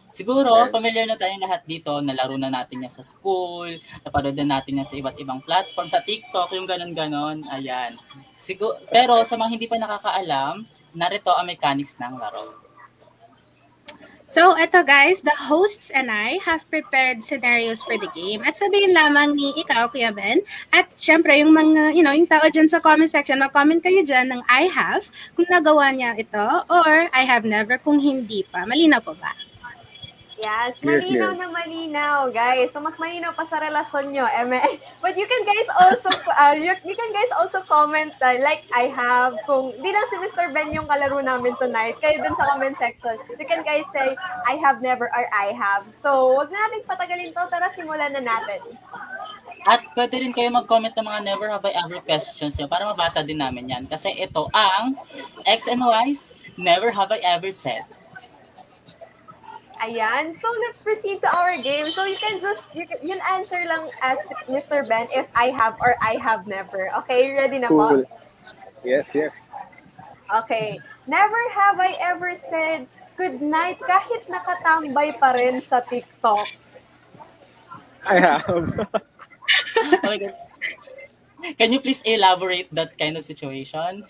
Siguro, 0.10 0.70
familiar 0.74 1.06
na 1.06 1.18
tayong 1.18 1.42
lahat 1.42 1.62
dito, 1.66 1.98
nalaro 2.02 2.38
na 2.38 2.50
natin 2.50 2.86
yan 2.86 2.94
sa 2.94 3.02
school, 3.02 3.66
napanood 4.06 4.38
na 4.38 4.58
natin 4.58 4.78
yan 4.78 4.86
sa 4.86 4.94
iba't 4.94 5.18
ibang 5.18 5.42
platform, 5.42 5.90
sa 5.90 6.06
TikTok, 6.06 6.54
yung 6.54 6.70
ganon-ganon, 6.70 7.46
ayan. 7.50 7.98
Siguro, 8.38 8.78
pero 8.94 9.22
sa 9.26 9.38
mga 9.38 9.58
hindi 9.58 9.66
pa 9.66 9.82
nakakaalam, 9.82 10.66
narito 10.94 11.34
ang 11.34 11.50
mechanics 11.50 11.98
ng 11.98 12.14
laro. 12.22 12.63
So, 14.24 14.56
eto 14.56 14.88
guys, 14.88 15.20
the 15.20 15.36
hosts 15.36 15.92
and 15.92 16.08
I 16.08 16.40
have 16.48 16.64
prepared 16.72 17.20
scenarios 17.28 17.84
for 17.84 18.00
the 18.00 18.08
game. 18.16 18.40
At 18.48 18.56
sabihin 18.56 18.96
lamang 18.96 19.36
ni 19.36 19.52
ikaw, 19.60 19.92
Kuya 19.92 20.16
Ben, 20.16 20.40
at 20.72 20.88
syempre 20.96 21.36
yung 21.44 21.52
mga, 21.52 21.92
you 21.92 22.08
know, 22.08 22.16
yung 22.16 22.32
tao 22.32 22.48
dyan 22.48 22.72
sa 22.72 22.80
comment 22.80 23.12
section, 23.12 23.44
mag-comment 23.44 23.84
kayo 23.84 24.00
dyan 24.00 24.32
ng 24.32 24.40
I 24.48 24.72
have, 24.72 25.12
kung 25.36 25.52
nagawa 25.52 25.92
niya 25.92 26.16
ito, 26.16 26.48
or 26.72 27.12
I 27.12 27.28
have 27.28 27.44
never, 27.44 27.76
kung 27.76 28.00
hindi 28.00 28.48
pa. 28.48 28.64
Malinaw 28.64 29.04
po 29.04 29.12
ba? 29.20 29.36
Yes, 30.44 30.84
Clear, 30.84 31.00
malinaw 31.00 31.32
clear. 31.32 31.40
na 31.40 31.48
malinaw, 31.48 32.18
guys. 32.36 32.76
So, 32.76 32.84
mas 32.84 33.00
malinaw 33.00 33.32
pa 33.32 33.48
sa 33.48 33.64
relasyon 33.64 34.12
nyo. 34.12 34.28
Eme. 34.28 34.60
But 35.04 35.16
you 35.16 35.24
can 35.24 35.48
guys 35.48 35.70
also, 35.80 36.12
uh, 36.12 36.52
you, 36.66 36.76
you 36.84 36.96
can 37.00 37.12
guys 37.16 37.32
also 37.40 37.64
comment, 37.64 38.12
uh, 38.20 38.36
like 38.44 38.68
I 38.76 38.92
have, 38.92 39.40
kung 39.48 39.72
di 39.80 39.88
lang 39.88 40.04
si 40.12 40.20
Mr. 40.20 40.52
Ben 40.52 40.76
yung 40.76 40.84
kalaro 40.84 41.24
namin 41.24 41.56
tonight, 41.56 41.96
kayo 42.04 42.20
dun 42.20 42.36
sa 42.36 42.52
comment 42.52 42.76
section, 42.76 43.16
you 43.40 43.48
can 43.48 43.64
guys 43.64 43.88
say, 43.96 44.20
I 44.44 44.60
have 44.60 44.84
never 44.84 45.08
or 45.08 45.26
I 45.32 45.56
have. 45.56 45.88
So, 45.96 46.36
wag 46.36 46.52
na 46.52 46.60
natin 46.68 46.84
patagalin 46.84 47.32
to, 47.32 47.48
tara 47.48 47.72
simulan 47.72 48.12
na 48.12 48.20
natin. 48.20 48.68
At 49.64 49.80
pwede 49.96 50.20
rin 50.20 50.36
kayo 50.36 50.52
mag-comment 50.52 50.92
ng 50.92 51.08
mga 51.08 51.20
never 51.24 51.48
have 51.48 51.64
I 51.64 51.72
ever 51.88 52.04
questions 52.04 52.60
yun 52.60 52.68
para 52.68 52.84
mabasa 52.84 53.24
din 53.24 53.40
namin 53.40 53.72
yan. 53.72 53.84
Kasi 53.88 54.12
ito 54.12 54.52
ang 54.52 55.00
X 55.48 55.72
and 55.72 55.80
Y's 55.80 56.28
never 56.60 56.92
have 56.92 57.16
I 57.16 57.24
ever 57.24 57.48
said. 57.48 57.88
Ayan. 59.84 60.32
So, 60.32 60.48
let's 60.64 60.80
proceed 60.80 61.20
to 61.22 61.30
our 61.36 61.60
game. 61.60 61.92
So, 61.92 62.08
you 62.08 62.16
can 62.16 62.40
just, 62.40 62.64
you 62.72 62.88
can, 62.88 63.04
you'll 63.04 63.22
answer 63.28 63.60
lang 63.68 63.92
as 64.00 64.20
Mr. 64.48 64.88
Ben 64.88 65.08
if 65.12 65.28
I 65.36 65.52
have 65.52 65.76
or 65.84 66.00
I 66.00 66.16
have 66.24 66.48
never. 66.48 66.88
Okay, 67.04 67.36
ready 67.36 67.60
na 67.60 67.68
po? 67.68 68.00
Cool. 68.00 68.04
Yes, 68.88 69.12
yes. 69.12 69.44
Okay. 70.32 70.80
Never 71.08 71.42
have 71.52 71.80
I 71.80 72.00
ever 72.00 72.36
said 72.36 72.88
good 73.20 73.44
night 73.44 73.78
kahit 73.84 74.26
nakatambay 74.32 75.20
pa 75.20 75.36
rin 75.36 75.60
sa 75.62 75.84
TikTok. 75.84 76.48
I 78.08 78.18
have. 78.20 78.48
Oh 79.76 80.00
my 80.04 80.18
God. 80.18 80.36
Can 81.60 81.76
you 81.76 81.84
please 81.84 82.00
elaborate 82.08 82.72
that 82.72 82.96
kind 82.96 83.20
of 83.20 83.24
situation? 83.28 84.08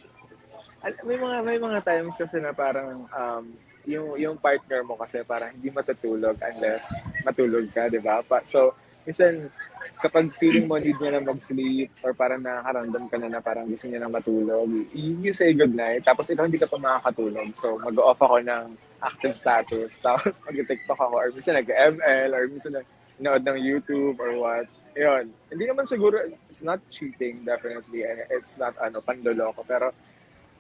May 1.02 1.18
mga 1.18 1.38
may 1.42 1.58
mga 1.58 1.82
times 1.82 2.14
kasi 2.14 2.38
na 2.38 2.54
parang 2.54 3.10
um 3.10 3.58
yung 3.84 4.16
yung 4.16 4.36
partner 4.40 4.82
mo 4.88 4.96
kasi 4.96 5.22
parang 5.28 5.52
hindi 5.52 5.68
matutulog 5.68 6.40
unless 6.40 6.96
matulog 7.28 7.68
ka, 7.72 7.92
'di 7.92 8.00
ba? 8.00 8.24
Pa, 8.24 8.40
so 8.48 8.72
minsan 9.04 9.52
kapag 10.00 10.32
feeling 10.40 10.68
mo 10.68 10.80
need 10.80 10.96
niya 10.96 11.20
na 11.20 11.24
mag-sleep 11.24 11.92
or 12.04 12.16
parang 12.16 12.40
nakakaramdam 12.40 13.06
ka 13.12 13.16
na 13.20 13.28
na 13.28 13.42
parang 13.44 13.68
gusto 13.68 13.88
niya 13.88 14.04
na 14.04 14.12
matulog, 14.12 14.68
you, 14.96 15.20
you 15.20 15.34
say 15.36 15.52
good 15.52 15.76
night, 15.76 16.04
tapos 16.08 16.32
ikaw 16.32 16.48
hindi 16.48 16.60
ka 16.60 16.72
pa 16.72 16.80
makakatulog. 16.80 17.52
So 17.56 17.80
mag-off 17.80 18.20
ako 18.20 18.40
ng 18.44 18.80
active 19.04 19.36
status, 19.36 20.00
tapos 20.06 20.40
mag-TikTok 20.48 21.00
ako 21.00 21.16
or 21.20 21.28
minsan 21.36 21.60
nag-ML 21.60 22.30
or 22.32 22.44
minsan 22.48 22.80
nanood 23.20 23.44
ng 23.44 23.58
YouTube 23.60 24.18
or 24.20 24.32
what. 24.40 24.68
Yun. 24.94 25.34
Hindi 25.52 25.64
naman 25.68 25.84
siguro, 25.90 26.22
it's 26.48 26.64
not 26.64 26.80
cheating 26.88 27.44
definitely 27.44 28.06
it's 28.32 28.56
not 28.56 28.78
ano, 28.80 29.02
pandoloko 29.04 29.66
pero 29.66 29.92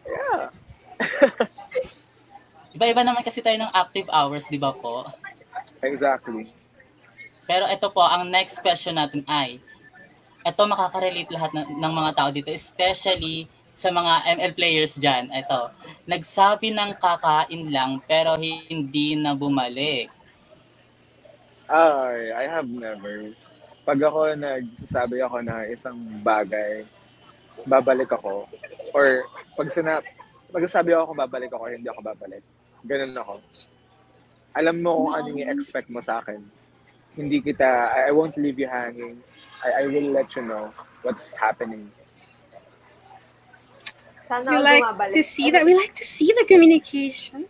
yeah, 0.03 0.51
Iba-iba 2.73 3.05
naman 3.05 3.21
kasi 3.21 3.39
tayo 3.45 3.55
ng 3.61 3.69
active 3.69 4.09
hours, 4.09 4.49
di 4.49 4.57
ba 4.57 4.73
po? 4.73 5.05
exactly. 5.85 6.49
Pero 7.45 7.69
ito 7.69 7.87
po, 7.93 8.01
ang 8.01 8.25
next 8.25 8.63
question 8.65 8.97
natin 8.97 9.21
ay, 9.29 9.61
ito 10.43 10.61
makaka-relate 10.65 11.31
lahat 11.31 11.51
ng, 11.53 11.67
ng 11.79 11.93
mga 11.93 12.11
tao 12.17 12.29
dito, 12.33 12.49
especially 12.49 13.47
sa 13.73 13.89
mga 13.89 14.37
ML 14.37 14.53
players 14.53 14.93
dyan. 15.01 15.29
Ito, 15.33 15.73
nagsabi 16.05 16.73
ng 16.73 16.93
kakain 16.97 17.73
lang 17.73 18.01
pero 18.05 18.37
hindi 18.37 19.17
na 19.17 19.33
bumalik. 19.33 20.13
Ay, 21.65 22.29
I 22.33 22.45
have 22.45 22.69
never. 22.69 23.33
Pag 23.81 23.99
ako 24.01 24.33
nagsasabi 24.37 25.25
ako 25.25 25.37
na 25.41 25.65
isang 25.67 25.97
bagay, 26.21 26.85
babalik 27.65 28.13
ako. 28.13 28.45
Or 28.93 29.25
pag 29.57 29.67
sinap, 29.73 30.05
magsasabi 30.53 30.93
ako 30.93 31.17
babalik 31.17 31.51
ako, 31.51 31.65
hindi 31.73 31.89
ako 31.89 32.01
babalik. 32.05 32.43
Ganun 32.83 33.15
ako. 33.15 33.33
Alam 34.53 34.75
mo 34.83 34.89
kung 34.95 35.11
ano 35.17 35.27
yung 35.33 35.49
expect 35.49 35.89
mo 35.89 35.97
sa 36.03 36.21
akin. 36.21 36.43
hindi 37.15 37.41
kita, 37.41 37.93
I, 37.93 38.09
I 38.09 38.11
won't 38.11 38.37
leave 38.37 38.57
you 38.57 38.67
hanging. 38.67 39.21
I, 39.61 39.83
I 39.83 39.87
will 39.87 40.09
let 40.09 40.35
you 40.35 40.41
know 40.41 40.73
what's 41.05 41.31
happening. 41.33 41.91
Sana 44.25 44.49
We 44.49 44.57
like 44.57 44.83
bumabalik. 44.83 45.13
to 45.13 45.23
see 45.23 45.51
that. 45.51 45.65
We 45.65 45.77
like 45.77 45.93
to 45.93 46.05
see 46.05 46.33
the 46.33 46.45
communication. 46.49 47.45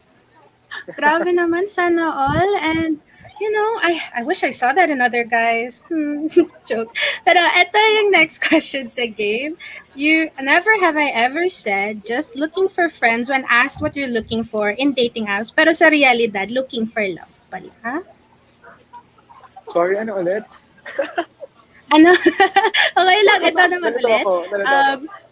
Grabe 1.00 1.32
naman, 1.32 1.70
sana 1.70 2.12
all. 2.12 2.52
And, 2.60 3.00
you 3.40 3.52
know, 3.52 3.70
I, 3.82 4.02
I 4.18 4.24
wish 4.24 4.44
I 4.44 4.52
saw 4.52 4.74
that 4.74 4.90
in 4.90 5.02
other 5.02 5.24
guys. 5.24 5.82
Hmm, 5.94 6.28
joke. 6.66 6.96
Pero 7.26 7.40
ito 7.40 7.78
yung 7.78 8.10
next 8.12 8.42
question 8.48 8.90
sa 8.90 9.06
game. 9.06 9.58
You, 9.94 10.30
never 10.42 10.74
have 10.80 10.98
I 10.98 11.14
ever 11.14 11.48
said, 11.50 12.06
just 12.06 12.36
looking 12.36 12.68
for 12.68 12.90
friends 12.90 13.30
when 13.30 13.46
asked 13.50 13.82
what 13.82 13.96
you're 13.96 14.10
looking 14.10 14.44
for 14.44 14.72
in 14.74 14.94
dating 14.94 15.28
apps. 15.28 15.54
Pero 15.54 15.74
sa 15.74 15.94
realidad, 15.94 16.50
looking 16.50 16.90
for 16.90 17.06
love 17.06 17.38
pala. 17.54 17.70
Ha? 17.86 18.02
Sorry, 19.70 20.02
ano 20.02 20.18
ulit? 20.18 20.44
Ano? 21.94 22.10
okay 22.98 23.20
lang. 23.22 23.40
Ito 23.46 23.64
naman 23.70 23.94
ulit. 24.02 24.26
ako, 24.26 24.34
nalito 24.50 24.66
ako. 24.66 25.06
Um, 25.06 25.22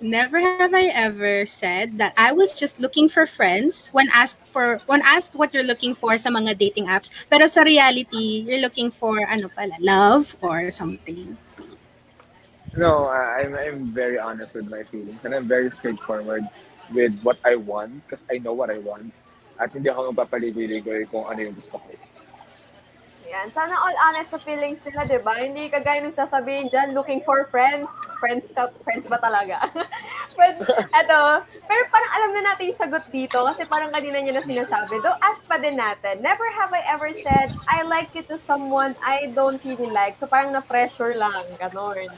never 0.00 0.38
have 0.40 0.74
I 0.74 0.90
ever 0.94 1.46
said 1.46 1.98
that 1.98 2.14
I 2.16 2.32
was 2.32 2.54
just 2.54 2.80
looking 2.80 3.08
for 3.08 3.26
friends 3.26 3.90
when 3.90 4.08
asked 4.14 4.46
for 4.46 4.80
when 4.86 5.02
asked 5.02 5.34
what 5.34 5.52
you're 5.52 5.66
looking 5.66 5.94
for 5.94 6.16
sa 6.18 6.30
mga 6.30 6.58
dating 6.58 6.86
apps. 6.86 7.10
Pero 7.30 7.46
sa 7.46 7.62
reality, 7.62 8.46
you're 8.46 8.62
looking 8.62 8.90
for 8.90 9.18
ano 9.26 9.50
pala, 9.50 9.74
love 9.80 10.36
or 10.42 10.70
something. 10.70 11.36
No, 12.78 13.10
I'm 13.10 13.54
I'm 13.58 13.90
very 13.90 14.18
honest 14.18 14.54
with 14.54 14.70
my 14.70 14.86
feelings 14.86 15.24
and 15.26 15.34
I'm 15.34 15.50
very 15.50 15.70
straightforward 15.74 16.46
with 16.94 17.18
what 17.26 17.38
I 17.44 17.56
want 17.58 18.06
because 18.06 18.22
I 18.30 18.38
know 18.38 18.54
what 18.54 18.70
I 18.70 18.78
want. 18.78 19.10
At 19.58 19.74
hindi 19.74 19.90
ako 19.90 20.14
magpapaligoy-ligoy 20.14 21.10
kung 21.10 21.26
ano 21.26 21.50
yung 21.50 21.58
gusto 21.58 21.82
ko. 21.82 21.90
Yan. 23.28 23.52
Sana 23.52 23.76
all 23.76 23.92
honest 24.08 24.32
sa 24.32 24.40
feelings 24.40 24.80
nila, 24.88 25.04
di 25.04 25.20
ba? 25.20 25.36
Hindi 25.36 25.68
kagaya 25.68 26.00
nung 26.00 26.16
sasabihin 26.16 26.72
dyan, 26.72 26.96
looking 26.96 27.20
for 27.28 27.44
friends. 27.52 27.84
Friends 28.16 28.48
ka, 28.56 28.72
friends 28.88 29.04
ba 29.04 29.20
talaga? 29.20 29.68
But, 30.38 30.64
eto, 30.96 31.44
pero 31.68 31.82
parang 31.92 32.12
alam 32.16 32.30
na 32.32 32.42
natin 32.52 32.72
yung 32.72 32.80
sagot 32.80 33.04
dito 33.12 33.36
kasi 33.44 33.68
parang 33.68 33.92
kanina 33.92 34.24
niya 34.24 34.40
na 34.40 34.44
sinasabi. 34.44 35.04
Though, 35.04 35.18
ask 35.20 35.44
pa 35.44 35.60
din 35.60 35.76
natin, 35.76 36.24
never 36.24 36.48
have 36.56 36.72
I 36.72 36.80
ever 36.88 37.12
said, 37.12 37.52
I 37.68 37.84
like 37.84 38.16
you 38.16 38.24
to 38.32 38.40
someone 38.40 38.96
I 39.04 39.28
don't 39.36 39.60
really 39.60 39.92
like. 39.92 40.16
So, 40.16 40.24
parang 40.24 40.56
na-pressure 40.56 41.12
lang. 41.12 41.44
Ganon. 41.60 42.08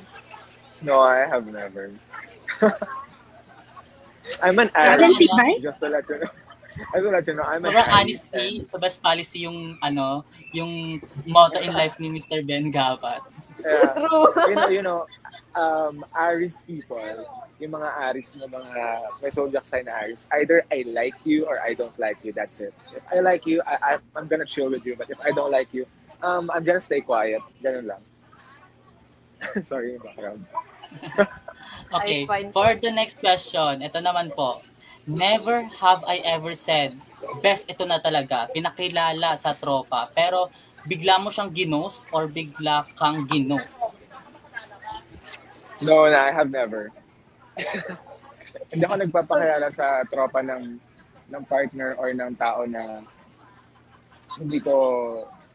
No, 0.80 1.02
I 1.02 1.26
have 1.26 1.44
never. 1.50 1.90
I'm 4.46 4.58
an. 4.62 4.70
75? 4.72 5.58
Just 5.58 5.82
to 5.82 5.90
let 5.90 6.06
you 6.06 6.22
know. 6.22 6.49
Just 6.92 7.04
to 7.04 7.10
let 7.10 7.26
you 7.26 7.34
know, 7.34 7.46
I'm 7.46 7.64
an 7.64 7.72
Sobrang 7.72 7.88
honesty, 7.92 8.64
sa 8.64 8.76
best 8.78 8.98
policy 9.02 9.44
yung 9.44 9.78
ano, 9.82 10.24
yung 10.52 11.00
motto 11.26 11.60
in 11.60 11.72
life 11.72 12.00
ni 12.00 12.08
Mr. 12.10 12.40
Ben 12.42 12.72
Gabat. 12.72 13.22
Yeah. 13.60 13.92
True. 13.92 14.32
you 14.48 14.56
know, 14.56 14.68
you 14.68 14.82
know, 14.82 15.00
um, 15.54 16.04
Aries 16.16 16.62
people, 16.66 17.00
yung 17.60 17.72
mga 17.76 17.88
Aries 18.08 18.32
na 18.34 18.48
mga 18.48 18.80
may 19.22 19.30
zodiac 19.30 19.66
sign 19.66 19.84
na 19.84 20.00
Aries, 20.00 20.28
either 20.40 20.64
I 20.72 20.84
like 20.88 21.16
you 21.24 21.44
or 21.44 21.60
I 21.60 21.74
don't 21.74 21.96
like 21.98 22.18
you. 22.24 22.32
That's 22.32 22.60
it. 22.60 22.74
If 22.96 23.04
I 23.12 23.20
like 23.20 23.46
you, 23.46 23.60
I, 23.66 23.76
I, 23.82 23.92
I'm 24.16 24.26
gonna 24.26 24.48
chill 24.48 24.70
with 24.70 24.84
you. 24.86 24.96
But 24.96 25.10
if 25.10 25.20
I 25.20 25.30
don't 25.30 25.50
like 25.50 25.72
you, 25.72 25.86
um, 26.22 26.50
I'm 26.50 26.64
gonna 26.64 26.80
stay 26.80 27.00
quiet. 27.00 27.42
Ganun 27.62 27.86
lang. 27.86 28.02
Sorry 29.64 29.96
yung 29.96 30.04
background. 30.04 30.44
Okay, 31.90 32.26
for 32.50 32.74
the 32.78 32.90
next 32.90 33.18
question, 33.18 33.82
ito 33.82 33.98
naman 33.98 34.30
po. 34.34 34.62
Never 35.08 35.64
have 35.80 36.04
I 36.04 36.20
ever 36.24 36.52
said, 36.52 36.96
best 37.40 37.68
ito 37.68 37.88
na 37.88 37.96
talaga, 38.00 38.48
pinakilala 38.52 39.36
sa 39.40 39.56
tropa, 39.56 40.08
pero 40.12 40.52
bigla 40.84 41.16
mo 41.20 41.32
siyang 41.32 41.52
ginost 41.52 42.04
or 42.12 42.28
bigla 42.28 42.84
kang 42.96 43.24
ginost. 43.24 43.84
No, 45.80 46.04
na, 46.04 46.28
I 46.28 46.32
have 46.32 46.52
never. 46.52 46.92
Hindi 48.70 48.84
ako 48.86 48.96
nagpapakilala 49.00 49.68
sa 49.72 50.04
tropa 50.06 50.44
ng 50.44 50.78
ng 51.30 51.42
partner 51.46 51.94
or 51.98 52.10
ng 52.10 52.34
tao 52.34 52.66
na 52.66 53.02
hindi 54.38 54.58
ko 54.58 54.74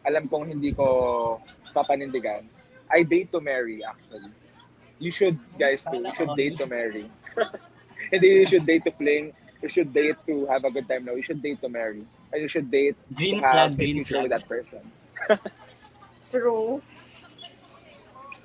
alam 0.03 0.27
kong 0.27 0.55
hindi 0.55 0.71
ko 0.71 1.39
papanindigan. 1.75 2.47
I 2.87 3.03
date 3.03 3.31
to 3.35 3.39
marry 3.43 3.83
actually. 3.83 4.31
You 4.99 5.11
should 5.11 5.39
guys 5.59 5.83
too. 5.83 5.99
You 6.03 6.13
should 6.15 6.35
date 6.39 6.55
to 6.59 6.67
marry. 6.67 7.11
Hindi 8.11 8.27
you 8.27 8.45
should 8.47 8.65
date 8.65 8.83
to 8.85 8.91
fling. 8.91 9.33
You 9.61 9.69
should 9.69 9.93
date 9.93 10.15
to 10.27 10.45
have 10.47 10.63
a 10.63 10.71
good 10.71 10.87
time. 10.87 11.05
No, 11.05 11.15
you 11.15 11.21
should 11.23 11.41
date 11.41 11.61
to 11.61 11.69
marry. 11.69 12.03
And 12.31 12.41
you 12.41 12.47
should 12.47 12.69
date 12.69 12.95
Green 13.13 13.41
to 13.41 13.47
have 13.47 13.75
flag, 13.75 13.77
green 13.77 14.03
future 14.05 14.21
with 14.21 14.31
flag. 14.31 14.41
that 14.41 14.47
person. 14.47 14.91
True. 16.31 16.81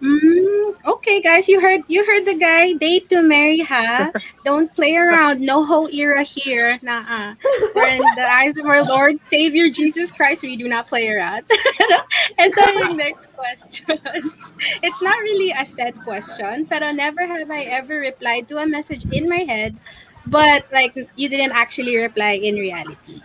Mm, 0.00 0.80
okay, 0.86 1.20
guys, 1.20 1.46
you 1.46 1.60
heard 1.60 1.84
you 1.86 2.00
heard 2.04 2.24
the 2.24 2.32
guy. 2.32 2.72
Date 2.72 3.12
to 3.12 3.20
marry, 3.20 3.60
ha? 3.60 4.08
Don't 4.48 4.72
play 4.74 4.96
around. 4.96 5.44
No 5.44 5.62
whole 5.62 5.92
era 5.92 6.22
here. 6.22 6.80
Nah. 6.80 7.36
We're 7.74 8.00
in 8.00 8.04
the 8.16 8.24
eyes 8.24 8.56
of 8.56 8.64
our 8.64 8.82
Lord 8.82 9.20
Savior 9.26 9.68
Jesus 9.68 10.10
Christ. 10.10 10.40
We 10.40 10.56
do 10.56 10.68
not 10.68 10.88
play 10.88 11.12
around. 11.12 11.44
and 12.38 12.52
then 12.56 12.78
yung 12.78 12.96
next 12.96 13.28
question. 13.36 14.00
It's 14.82 15.02
not 15.04 15.20
really 15.20 15.52
a 15.52 15.64
set 15.68 15.92
question, 16.00 16.64
pero 16.64 16.92
never 16.92 17.28
have 17.28 17.52
I 17.52 17.68
ever 17.68 18.00
replied 18.00 18.48
to 18.48 18.64
a 18.64 18.66
message 18.66 19.04
in 19.12 19.28
my 19.28 19.44
head, 19.44 19.76
but 20.24 20.64
like 20.72 20.96
you 21.16 21.28
didn't 21.28 21.52
actually 21.52 21.96
reply 21.96 22.40
in 22.40 22.56
reality. 22.56 23.20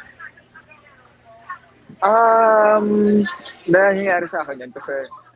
Um, 2.03 3.23
nangyayari 3.63 4.27
sa 4.27 4.43
akin 4.43 4.67
yan 4.67 4.71
kasi 4.75 4.91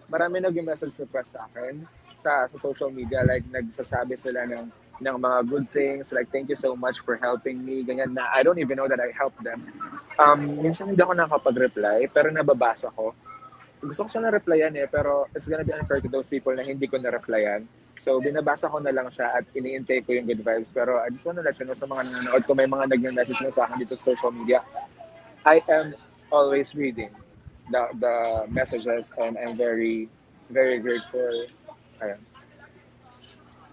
marami 0.09 0.41
nag-message 0.41 0.97
request 0.97 1.37
sa 1.37 1.45
akin 1.47 1.85
sa, 2.19 2.49
sa 2.51 2.57
social 2.59 2.91
media. 2.91 3.23
Like, 3.23 3.47
nagsasabi 3.47 4.19
sila 4.19 4.43
ng, 4.49 4.67
ng 4.99 5.15
mga 5.15 5.39
good 5.47 5.65
things. 5.71 6.11
Like, 6.11 6.27
thank 6.33 6.51
you 6.51 6.59
so 6.59 6.75
much 6.75 6.99
for 6.99 7.15
helping 7.15 7.63
me. 7.63 7.85
Ganyan 7.87 8.11
na, 8.11 8.27
I 8.33 8.43
don't 8.43 8.59
even 8.59 8.75
know 8.75 8.89
that 8.91 8.99
I 8.99 9.15
helped 9.15 9.39
them. 9.39 9.63
Um, 10.19 10.59
minsan 10.59 10.91
hindi 10.91 10.99
ako 10.99 11.15
nakapag-reply, 11.15 12.11
pero 12.11 12.27
nababasa 12.27 12.91
ko. 12.91 13.15
Gusto 13.79 14.03
ko 14.03 14.09
siya 14.11 14.27
na-replyan 14.27 14.75
eh, 14.75 14.91
pero 14.91 15.31
it's 15.31 15.47
gonna 15.47 15.63
be 15.63 15.71
unfair 15.71 16.03
to 16.03 16.11
those 16.11 16.27
people 16.27 16.51
na 16.51 16.67
hindi 16.67 16.83
ko 16.83 16.99
na-replyan. 16.99 17.63
So, 17.95 18.19
binabasa 18.19 18.67
ko 18.67 18.83
na 18.83 18.91
lang 18.91 19.07
siya 19.07 19.31
at 19.39 19.47
iniintay 19.55 20.03
ko 20.03 20.11
yung 20.11 20.27
good 20.27 20.43
vibes. 20.43 20.67
Pero 20.75 20.99
I 20.99 21.07
just 21.15 21.23
wanna 21.23 21.39
let 21.39 21.55
you 21.55 21.63
know 21.63 21.77
sa 21.77 21.87
mga 21.87 22.11
nanonood 22.11 22.43
ko, 22.43 22.51
may 22.51 22.67
mga 22.67 22.91
nag-message 22.91 23.39
na 23.39 23.51
sa 23.55 23.63
akin 23.71 23.79
dito 23.79 23.95
sa 23.95 24.11
social 24.11 24.35
media. 24.35 24.59
I 25.47 25.63
am 25.71 25.95
always 26.27 26.75
reading 26.75 27.15
the 27.71 27.89
the 27.97 28.15
messages 28.49 29.11
and 29.17 29.37
I'm 29.37 29.57
very 29.57 30.09
very 30.49 30.81
grateful. 30.81 31.45
Ayun. 32.01 32.19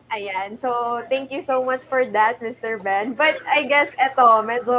Ayan. 0.07 0.55
So, 0.55 1.03
thank 1.11 1.35
you 1.35 1.43
so 1.43 1.65
much 1.67 1.83
for 1.91 2.07
that, 2.15 2.39
Mr. 2.39 2.79
Ben. 2.79 3.15
But 3.19 3.43
I 3.43 3.67
guess 3.67 3.91
eto, 3.99 4.39
medyo 4.47 4.79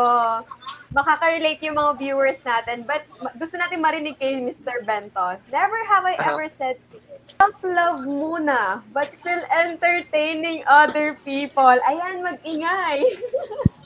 makaka-relate 0.95 1.60
yung 1.68 1.76
mga 1.76 1.99
viewers 1.99 2.39
natin. 2.48 2.88
But 2.88 3.03
gusto 3.35 3.60
natin 3.60 3.84
marinig 3.84 4.15
kay 4.15 4.39
Mr. 4.39 4.88
Ben 4.88 5.11
to. 5.11 5.35
Never 5.52 5.80
have 5.84 6.07
I 6.07 6.15
ever 6.23 6.48
said, 6.48 6.80
self-love 7.27 8.07
muna, 8.07 8.88
but 8.95 9.11
still 9.19 9.44
entertaining 9.52 10.64
other 10.64 11.19
people. 11.27 11.76
Ayan, 11.76 12.23
mag-ingay. 12.23 13.03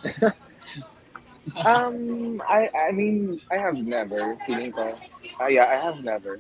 Um, 1.65 2.41
I 2.45 2.69
I 2.69 2.91
mean, 2.93 3.41
I 3.49 3.57
have 3.57 3.77
never 3.77 4.37
feeling 4.45 4.71
ko. 4.71 4.93
Ah, 5.41 5.49
yeah, 5.49 5.65
I 5.65 5.77
have 5.77 5.97
never. 6.05 6.37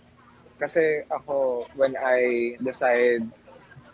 Kasi 0.61 1.01
ako 1.09 1.65
when 1.73 1.97
I 1.97 2.53
decide 2.61 3.25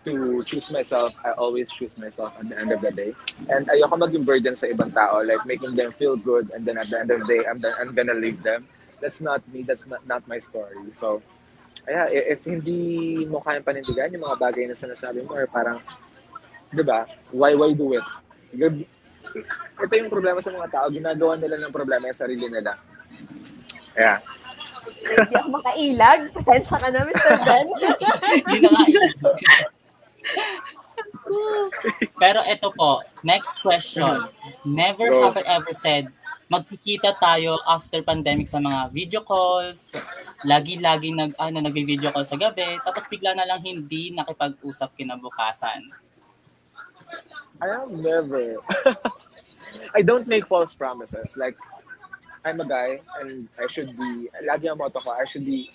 to 0.03 0.43
choose 0.43 0.71
myself, 0.71 1.15
I 1.23 1.31
always 1.35 1.67
choose 1.75 1.95
myself 1.99 2.35
at 2.39 2.47
the 2.47 2.55
end 2.59 2.71
of 2.71 2.79
the 2.84 2.91
day. 2.91 3.11
And 3.47 3.67
ayoko 3.67 3.99
maging 3.99 4.27
burden 4.27 4.55
sa 4.55 4.67
ibang 4.67 4.91
tao, 4.91 5.23
like 5.23 5.43
making 5.47 5.75
them 5.75 5.91
feel 5.95 6.15
good 6.15 6.51
and 6.51 6.63
then 6.67 6.79
at 6.79 6.91
the 6.91 6.99
end 6.99 7.11
of 7.11 7.23
the 7.23 7.27
day, 7.27 7.43
I'm, 7.47 7.59
I'm 7.59 7.91
gonna 7.95 8.15
leave 8.15 8.43
them. 8.43 8.67
That's 8.99 9.19
not 9.19 9.43
me. 9.51 9.63
That's 9.63 9.88
not, 9.88 10.03
not 10.07 10.27
my 10.27 10.39
story. 10.39 10.91
So, 10.91 11.21
yeah, 11.88 12.07
if 12.11 12.43
hindi 12.43 13.23
mo 13.27 13.39
kayang 13.43 13.63
panindigan 13.63 14.11
yung 14.15 14.27
mga 14.27 14.39
bagay 14.39 14.63
na 14.67 14.75
sinasabi 14.75 15.27
mo 15.27 15.35
or 15.39 15.47
parang, 15.47 15.79
di 16.71 16.84
ba, 16.84 17.07
why, 17.31 17.55
why 17.55 17.71
do 17.71 17.95
it? 17.95 18.07
Ito 19.77 19.93
yung 19.97 20.11
problema 20.11 20.39
sa 20.41 20.51
mga 20.53 20.69
tao, 20.71 20.87
ginagawa 20.91 21.35
nila 21.37 21.57
ng 21.61 21.73
problema 21.73 22.09
yung 22.09 22.17
sarili 22.17 22.47
nila. 22.47 22.77
Yeah. 23.97 24.21
Hindi 25.07 25.35
ako 25.35 25.49
makailag. 25.57 26.19
Pasensya 26.35 26.77
ka 26.77 26.87
na, 26.91 27.01
Mr. 27.05 27.33
Ben. 27.43 27.67
Na. 28.61 28.81
Pero 32.17 32.39
ito 32.47 32.67
po, 32.75 33.03
next 33.23 33.59
question. 33.59 34.27
Never 34.63 35.11
Go. 35.11 35.27
have 35.27 35.37
I 35.39 35.59
ever 35.59 35.73
said, 35.75 36.07
magkikita 36.47 37.19
tayo 37.19 37.59
after 37.67 37.99
pandemic 38.03 38.47
sa 38.47 38.63
mga 38.63 38.91
video 38.95 39.21
calls, 39.23 39.91
lagi-lagi 40.47 41.11
nag 41.11 41.35
ano 41.35 41.59
nagvi-video 41.59 42.15
call 42.15 42.23
sa 42.23 42.39
gabi, 42.39 42.79
tapos 42.87 43.03
bigla 43.11 43.35
na 43.35 43.43
lang 43.43 43.59
hindi 43.59 44.15
nakipag-usap 44.15 44.95
kinabukasan. 44.95 46.06
I 47.61 47.67
have 47.67 47.91
never. 47.91 48.57
I 49.95 50.01
don't 50.01 50.27
make 50.27 50.45
false 50.47 50.75
promises. 50.75 51.35
Like, 51.35 51.55
I'm 52.45 52.59
a 52.61 52.67
guy 52.67 53.01
and 53.19 53.47
I 53.59 53.67
should 53.67 53.97
be, 53.97 54.29
lagi 54.45 54.69
ang 54.69 54.77
motto 54.77 54.99
ko, 55.01 55.11
I 55.11 55.25
should 55.25 55.45
be 55.45 55.69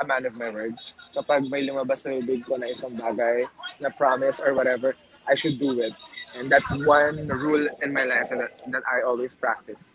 a 0.00 0.04
man 0.06 0.26
of 0.26 0.38
my 0.40 0.50
word. 0.50 0.74
Kapag 1.14 1.48
may 1.50 1.62
lumabas 1.68 2.02
sa 2.02 2.10
bibig 2.10 2.44
ko 2.48 2.56
na 2.56 2.66
isang 2.72 2.96
bagay, 2.96 3.44
na 3.80 3.90
promise 3.94 4.40
or 4.40 4.54
whatever, 4.54 4.96
I 5.28 5.34
should 5.36 5.60
do 5.60 5.78
it. 5.80 5.92
And 6.34 6.50
that's 6.50 6.70
one 6.86 7.28
rule 7.28 7.68
in 7.82 7.92
my 7.92 8.04
life 8.04 8.30
that, 8.30 8.58
that 8.72 8.82
I 8.88 9.02
always 9.04 9.34
practice. 9.34 9.94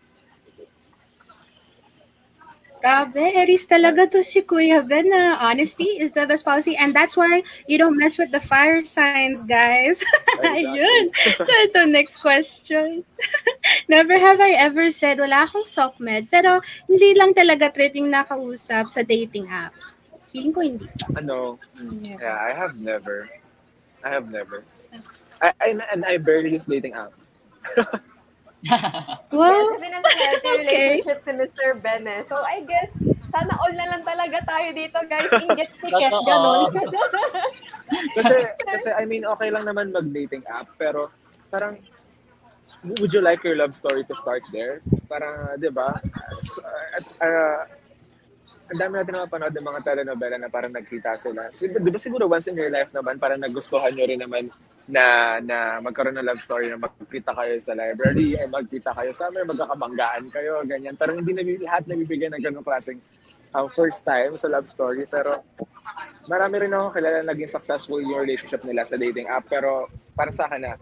Grabe, 2.85 3.33
Aries 3.33 3.65
talaga 3.65 4.05
to 4.05 4.21
si 4.21 4.45
Kuya 4.45 4.85
Ben 4.85 5.09
na 5.09 5.41
honesty 5.41 5.97
is 5.97 6.13
the 6.13 6.21
best 6.29 6.45
policy 6.45 6.77
and 6.77 6.93
that's 6.93 7.17
why 7.17 7.41
you 7.65 7.81
don't 7.81 7.97
mess 7.97 8.21
with 8.21 8.29
the 8.29 8.37
fire 8.37 8.85
signs, 8.85 9.41
guys. 9.41 10.05
Ayun. 10.45 11.09
So 11.17 11.49
ito, 11.65 11.89
next 11.89 12.21
question. 12.21 13.01
Never 13.89 14.21
have 14.21 14.37
I 14.37 14.53
ever 14.61 14.93
said, 14.93 15.17
wala 15.17 15.49
akong 15.49 15.65
SOCMED, 15.65 16.29
pero 16.29 16.61
hindi 16.85 17.17
lang 17.17 17.33
talaga 17.33 17.73
tripping 17.73 18.05
nakausap 18.05 18.85
sa 18.85 19.01
dating 19.01 19.49
app. 19.49 19.73
Feeling 20.29 20.53
ko 20.53 20.61
hindi. 20.61 20.85
Ano, 21.17 21.57
yeah, 22.05 22.37
I 22.37 22.53
have 22.53 22.77
never. 22.77 23.25
I 24.05 24.13
have 24.13 24.29
never. 24.29 24.61
I, 25.41 25.57
I 25.57 25.73
and 25.89 26.05
I 26.05 26.21
barely 26.21 26.53
use 26.53 26.69
dating 26.69 26.93
apps. 26.93 27.33
Wow. 29.35 29.51
Yes, 29.51 29.67
kasi 29.77 29.87
nasa 29.93 30.09
healthy 30.09 30.47
Okay. 30.47 30.61
relationship 30.65 31.19
si 31.21 31.31
Mr. 31.35 31.77
Ben 31.77 32.03
eh. 32.09 32.21
So 32.25 32.39
I 32.41 32.65
guess, 32.65 32.91
sana 33.29 33.53
all 33.59 33.73
na 33.75 33.85
lang 33.91 34.03
talaga 34.07 34.41
tayo 34.47 34.71
dito 34.73 34.97
guys. 35.05 35.29
Inget 35.37 35.69
ticket, 35.83 36.13
ganun. 36.23 36.71
kasi, 38.17 38.35
kasi 38.63 38.89
I 38.95 39.03
mean, 39.05 39.27
okay 39.27 39.51
lang 39.51 39.67
naman 39.67 39.91
mag-dating 39.91 40.41
app, 40.47 40.71
pero 40.79 41.11
parang, 41.51 41.77
would 43.01 43.11
you 43.13 43.21
like 43.21 43.43
your 43.43 43.59
love 43.59 43.75
story 43.75 44.07
to 44.07 44.15
start 44.15 44.41
there? 44.49 44.81
Parang, 45.11 45.59
di 45.59 45.69
ba? 45.69 45.99
At, 46.95 47.05
uh, 47.21 47.59
ang 48.65 48.79
dami 48.81 48.93
natin 48.97 49.13
napapanood 49.13 49.53
ng 49.53 49.67
mga 49.69 49.81
telenovela 49.85 50.37
na 50.41 50.49
parang 50.49 50.73
nagkita 50.73 51.13
sila. 51.21 51.53
Si- 51.53 51.69
Di 51.69 51.91
ba 51.93 52.01
siguro 52.01 52.25
once 52.25 52.49
in 52.49 52.57
your 52.57 52.73
life 52.73 52.89
naman, 52.89 53.21
parang 53.21 53.37
nagustuhan 53.37 53.93
nyo 53.93 54.05
rin 54.09 54.17
naman 54.17 54.49
na 54.89 55.37
na 55.41 55.77
magkaroon 55.81 56.17
ng 56.17 56.25
love 56.25 56.41
story 56.41 56.73
na 56.73 56.81
magkita 56.81 57.33
kayo 57.33 57.53
sa 57.61 57.77
library, 57.77 58.37
ay 58.41 58.49
magkita 58.49 58.89
kayo 58.97 59.13
sa 59.13 59.29
may 59.29 59.45
magkakabanggaan 59.45 60.33
kayo, 60.33 60.65
ganyan. 60.65 60.97
Parang 60.97 61.21
hindi 61.21 61.37
nabi, 61.37 61.61
lahat 61.61 61.85
nabibigyan 61.85 62.33
ng 62.33 62.41
ganong 62.41 62.65
klaseng 62.65 62.97
um, 63.53 63.69
first 63.69 64.01
time 64.01 64.33
sa 64.33 64.49
love 64.49 64.65
story. 64.65 65.05
Pero 65.05 65.45
marami 66.25 66.65
rin 66.65 66.73
ako 66.73 66.89
kilala 66.97 67.21
na 67.21 67.37
naging 67.37 67.49
successful 67.53 68.01
yung 68.01 68.25
relationship 68.25 68.65
nila 68.65 68.81
sa 68.81 68.97
dating 68.97 69.29
app. 69.29 69.45
Pero 69.45 69.93
para 70.17 70.33
sa 70.33 70.49
akin 70.49 70.61
na, 70.65 70.73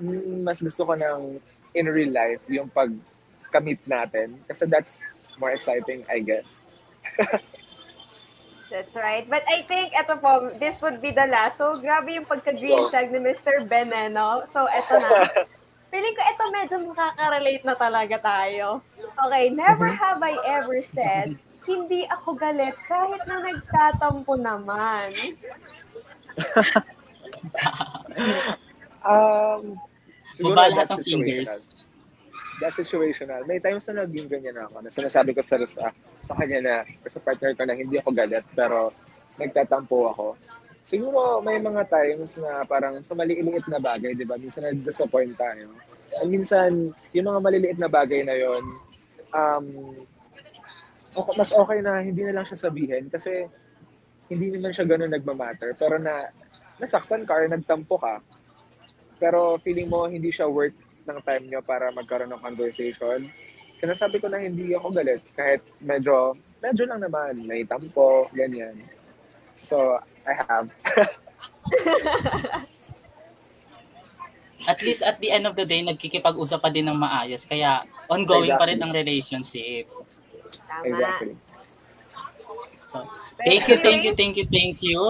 mm, 0.00 0.48
mas 0.48 0.64
gusto 0.64 0.80
ko 0.88 0.96
ng 0.96 1.36
in 1.76 1.86
real 1.92 2.08
life 2.08 2.40
yung 2.48 2.72
pag-commit 2.72 3.84
natin. 3.84 4.40
Kasi 4.48 4.64
that's 4.64 5.04
more 5.36 5.52
exciting, 5.52 6.08
I 6.08 6.24
guess. 6.24 6.64
That's 8.70 8.94
right. 8.94 9.24
But 9.24 9.48
I 9.48 9.64
think, 9.64 9.96
eto 9.96 10.20
po, 10.20 10.52
this 10.60 10.84
would 10.84 11.00
be 11.00 11.10
the 11.10 11.24
last. 11.24 11.56
So, 11.56 11.80
grabe 11.80 12.12
yung 12.12 12.28
pagka-green 12.28 12.92
tag 12.92 13.08
ni 13.08 13.18
Mr. 13.18 13.64
Ben, 13.64 13.88
eh, 13.88 14.12
no? 14.12 14.44
So, 14.44 14.68
eto 14.68 15.00
na. 15.00 15.24
Feeling 15.90 16.12
ko 16.12 16.20
ito 16.20 16.44
medyo 16.52 16.76
makaka-relate 16.92 17.64
na 17.64 17.72
talaga 17.72 18.16
tayo. 18.20 18.84
Okay, 19.24 19.48
never 19.48 19.88
have 19.88 20.20
I 20.20 20.36
ever 20.44 20.84
said, 20.84 21.40
hindi 21.64 22.04
ako 22.12 22.36
galit 22.36 22.76
kahit 22.84 23.24
na 23.24 23.40
nagtatampo 23.40 24.36
naman. 24.36 25.16
Um, 29.08 29.80
siguro 30.36 30.52
Baba 30.58 30.68
lahat 30.68 30.88
ng 30.92 31.00
fingers. 31.06 31.70
That's 32.58 32.74
situational. 32.74 33.46
May 33.46 33.62
times 33.62 33.86
na 33.88 34.02
naging 34.02 34.26
ganyan 34.26 34.58
ako. 34.66 34.82
Na 34.82 34.90
sinasabi 34.90 35.30
ko 35.30 35.40
sa, 35.46 35.62
sa, 35.62 35.94
sa 36.26 36.34
kanya 36.34 36.58
na, 36.58 36.74
sa 37.06 37.22
partner 37.22 37.54
ko 37.54 37.62
na 37.62 37.78
hindi 37.78 38.02
ako 38.02 38.10
galit, 38.10 38.42
pero 38.50 38.90
nagtatampo 39.38 40.10
ako. 40.10 40.26
Siguro 40.82 41.38
may 41.44 41.62
mga 41.62 41.86
times 41.86 42.42
na 42.42 42.66
parang 42.66 42.98
sa 43.04 43.14
maliliit 43.14 43.68
na 43.70 43.78
bagay, 43.78 44.16
di 44.18 44.26
ba? 44.26 44.34
Minsan 44.34 44.66
na-disappoint 44.66 45.38
tayo. 45.38 45.70
And 46.18 46.30
minsan, 46.32 46.90
yung 47.14 47.26
mga 47.30 47.40
maliliit 47.44 47.78
na 47.78 47.86
bagay 47.92 48.26
na 48.26 48.34
yon 48.34 48.64
um, 49.30 49.66
mas 51.36 51.50
okay 51.52 51.78
na 51.84 52.00
hindi 52.00 52.24
na 52.24 52.40
lang 52.40 52.46
siya 52.46 52.68
sabihin 52.68 53.10
kasi 53.10 53.48
hindi 54.28 54.52
naman 54.52 54.72
siya 54.72 54.88
ganun 54.88 55.12
nagmamatter. 55.12 55.76
Pero 55.76 56.00
na 56.00 56.32
nasaktan 56.80 57.28
ka 57.28 57.36
or 57.36 57.46
nagtampo 57.46 58.00
ka, 58.00 58.24
pero 59.18 59.58
feeling 59.58 59.90
mo 59.90 60.06
hindi 60.06 60.30
siya 60.30 60.46
worth 60.46 60.87
ng 61.08 61.24
time 61.24 61.44
nyo 61.48 61.60
para 61.64 61.88
magkaroon 61.88 62.28
ng 62.28 62.44
conversation. 62.44 63.32
Sinasabi 63.72 64.20
ko 64.20 64.28
na 64.28 64.44
hindi 64.44 64.76
ako 64.76 64.92
galit 64.92 65.24
kahit 65.32 65.64
medyo, 65.80 66.36
medyo 66.60 66.84
lang 66.84 67.00
naman, 67.00 67.48
may 67.48 67.64
tampo, 67.64 68.28
ganyan. 68.36 68.76
So, 69.64 69.96
I 70.28 70.34
have. 70.36 70.68
At 74.68 74.82
least 74.82 75.06
at 75.06 75.22
the 75.22 75.30
end 75.30 75.46
of 75.46 75.54
the 75.54 75.62
day, 75.62 75.86
nagkikipag-usap 75.86 76.58
pa 76.58 76.68
din 76.68 76.90
ng 76.90 76.98
maayos. 76.98 77.46
Kaya 77.46 77.86
ongoing 78.10 78.58
pa 78.58 78.66
rin 78.66 78.82
ang 78.82 78.90
relationship. 78.90 79.86
Tama. 80.66 80.84
Exactly. 80.84 81.34
So, 82.82 83.06
thank 83.38 83.64
you, 83.70 83.78
thank 83.78 84.02
you, 84.02 84.12
thank 84.18 84.34
you, 84.34 84.46
thank 84.48 84.76
you, 84.82 85.00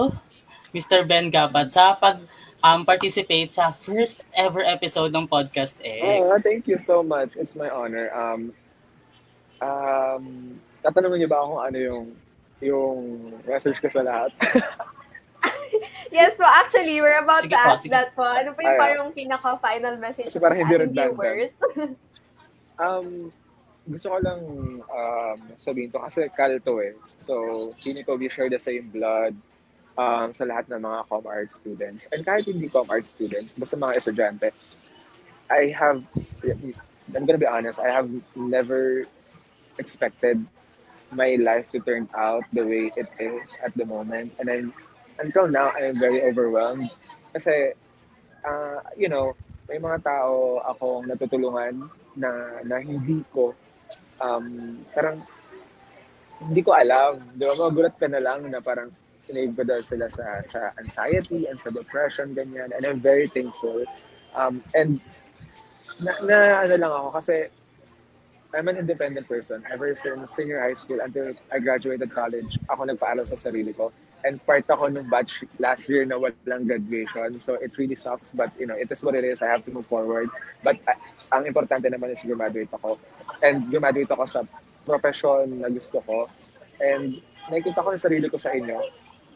Mr. 0.69 1.01
Ben 1.01 1.33
Gabad, 1.33 1.73
sa 1.73 1.97
pag 1.97 2.21
um, 2.63 2.85
participate 2.85 3.49
sa 3.49 3.71
first 3.71 4.23
ever 4.35 4.63
episode 4.63 5.11
ng 5.11 5.27
Podcast 5.27 5.75
X. 5.79 6.01
Oh, 6.03 6.39
thank 6.39 6.67
you 6.67 6.77
so 6.77 7.03
much. 7.03 7.35
It's 7.35 7.55
my 7.55 7.69
honor. 7.71 8.11
Um, 8.11 8.51
um, 9.63 10.23
tatanungin 10.83 11.25
niyo 11.25 11.29
ba 11.31 11.39
ako 11.43 11.47
kung 11.55 11.63
ano 11.63 11.77
yung 11.77 12.05
yung 12.59 12.97
message 13.47 13.79
ko 13.79 13.87
sa 13.87 14.03
lahat? 14.03 14.31
Yes, 16.09 16.37
so 16.37 16.43
actually, 16.43 16.97
we're 16.97 17.21
about 17.21 17.45
Sige 17.45 17.53
to 17.53 17.61
po, 17.61 17.69
ask 17.69 17.83
sige. 17.85 17.93
that 17.93 18.09
po. 18.17 18.25
Ano 18.25 18.57
po 18.57 18.65
yung 18.65 18.75
Ay, 18.75 18.81
parang 18.81 19.13
pinaka-final 19.13 19.95
message 20.01 20.33
Kasi 20.33 20.41
parang 20.41 20.57
sa 20.57 20.61
hindi 20.65 20.75
ating 20.75 20.89
redundant. 20.89 21.13
viewers? 21.15 21.53
Um, 22.79 23.27
gusto 23.83 24.07
ko 24.07 24.17
lang 24.23 24.39
um, 24.87 25.39
sabihin 25.59 25.91
to 25.91 25.99
kasi 25.99 26.31
kalto 26.31 26.79
eh. 26.79 26.95
So, 27.19 27.75
feeling 27.83 28.07
ko 28.07 28.15
we 28.15 28.31
share 28.31 28.47
the 28.47 28.55
same 28.55 28.87
blood 28.87 29.35
um, 29.99 30.31
sa 30.31 30.47
lahat 30.47 30.71
ng 30.71 30.79
mga 30.79 30.99
com 31.11 31.27
art 31.27 31.51
students. 31.51 32.07
And 32.15 32.23
kahit 32.23 32.47
hindi 32.47 32.71
com 32.71 32.87
art 32.87 33.03
students, 33.03 33.51
basta 33.59 33.75
mga 33.75 33.99
estudyante, 33.99 34.55
I 35.51 35.75
have, 35.75 35.99
I'm 37.11 37.25
gonna 37.27 37.41
be 37.41 37.49
honest, 37.49 37.83
I 37.83 37.91
have 37.91 38.07
never 38.37 39.03
expected 39.75 40.39
my 41.11 41.35
life 41.41 41.67
to 41.73 41.81
turn 41.83 42.07
out 42.15 42.45
the 42.53 42.63
way 42.63 42.93
it 42.95 43.09
is 43.19 43.57
at 43.59 43.75
the 43.75 43.83
moment. 43.83 44.31
And 44.39 44.47
then, 44.47 44.63
until 45.19 45.49
now, 45.49 45.73
I 45.75 45.89
am 45.89 45.99
very 45.99 46.21
overwhelmed. 46.23 46.87
Kasi, 47.33 47.73
uh, 48.45 48.79
you 48.95 49.09
know, 49.09 49.33
may 49.67 49.81
mga 49.81 50.05
tao 50.05 50.61
akong 50.69 51.09
natutulungan 51.09 51.89
na, 52.13 52.61
na 52.61 52.77
hindi 52.77 53.25
ko, 53.33 53.57
um, 54.21 54.77
parang, 54.93 55.25
hindi 56.45 56.61
ko 56.61 56.77
alam. 56.77 57.19
Di 57.33 57.43
ba, 57.43 57.57
magulat 57.57 57.97
ka 57.97 58.05
na 58.05 58.21
lang 58.21 58.45
na 58.47 58.61
parang 58.61 58.93
sinave 59.21 59.55
ko 59.55 59.63
daw 59.67 59.79
sila 59.83 60.07
sa, 60.07 60.39
sa 60.41 60.71
anxiety 60.79 61.47
and 61.47 61.59
sa 61.59 61.69
depression, 61.69 62.31
ganyan. 62.35 62.71
And 62.71 62.85
I'm 62.85 62.99
very 62.99 63.27
thankful. 63.27 63.83
Um, 64.35 64.63
and 64.75 65.01
na, 65.99 66.15
na 66.23 66.37
ano 66.63 66.75
lang 66.79 66.91
ako 66.91 67.09
kasi 67.19 67.51
I'm 68.55 68.67
an 68.67 68.77
independent 68.77 69.27
person. 69.27 69.61
Ever 69.69 69.93
since 69.93 70.33
senior 70.33 70.59
high 70.59 70.73
school 70.73 70.97
until 71.03 71.33
I 71.53 71.59
graduated 71.59 72.09
college, 72.09 72.57
ako 72.65 72.89
nagpaaral 72.89 73.27
sa 73.27 73.37
sarili 73.37 73.75
ko. 73.75 73.93
And 74.25 74.41
part 74.43 74.65
ako 74.67 74.89
ng 74.89 75.07
batch 75.07 75.45
last 75.61 75.87
year 75.87 76.03
na 76.03 76.17
walang 76.17 76.65
graduation. 76.65 77.39
So 77.39 77.55
it 77.61 77.77
really 77.77 77.95
sucks. 77.95 78.33
But, 78.33 78.51
you 78.59 78.65
know, 78.65 78.75
it 78.75 78.89
is 78.89 79.03
what 79.05 79.13
it 79.15 79.23
is. 79.23 79.45
I 79.45 79.53
have 79.53 79.63
to 79.69 79.71
move 79.71 79.85
forward. 79.85 80.33
But 80.65 80.81
uh, 80.89 80.97
ang 81.37 81.45
importante 81.45 81.87
naman 81.87 82.11
is 82.11 82.25
graduate 82.25 82.73
ako. 82.73 82.97
And 83.45 83.69
graduate 83.69 84.11
ako 84.11 84.25
sa 84.25 84.41
profession 84.83 85.61
na 85.61 85.69
gusto 85.69 86.01
ko. 86.01 86.25
And 86.81 87.21
nakikita 87.53 87.85
ko 87.85 87.93
yung 87.93 88.01
sarili 88.01 88.27
ko 88.33 88.37
sa 88.41 88.49
inyo. 88.49 88.81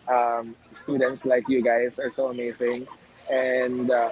Um, 0.07 0.55
students 0.73 1.25
like 1.25 1.47
you 1.47 1.63
guys 1.63 1.99
are 1.99 2.11
so 2.11 2.27
amazing. 2.27 2.87
And 3.31 3.87
uh, 3.91 4.11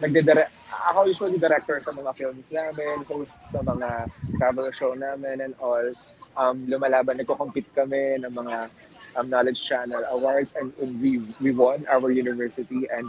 nagdidire 0.00 0.50
ako 0.90 1.06
usually 1.06 1.38
director 1.38 1.78
sa 1.80 1.94
mga 1.94 2.10
films 2.16 2.50
namin, 2.50 3.06
host 3.06 3.38
sa 3.46 3.62
mga 3.62 4.10
travel 4.36 4.68
show 4.74 4.92
namin 4.92 5.40
and 5.40 5.54
all. 5.62 5.86
Um, 6.34 6.66
lumalaban, 6.66 7.14
nagko-compete 7.22 7.70
kami 7.78 8.18
ng 8.18 8.32
mga 8.34 8.66
um, 9.14 9.26
Knowledge 9.30 9.62
Channel 9.62 10.02
Awards 10.10 10.58
and, 10.58 10.74
and 10.82 10.98
we, 10.98 11.22
we 11.38 11.54
won 11.54 11.86
our 11.86 12.10
university 12.10 12.90
and 12.90 13.06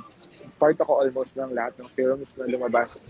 part 0.62 0.78
ako 0.78 1.02
almost 1.02 1.34
ng 1.36 1.52
lahat 1.52 1.74
ng 1.82 1.90
films 1.90 2.38
na 2.38 2.46
lumabas 2.46 3.02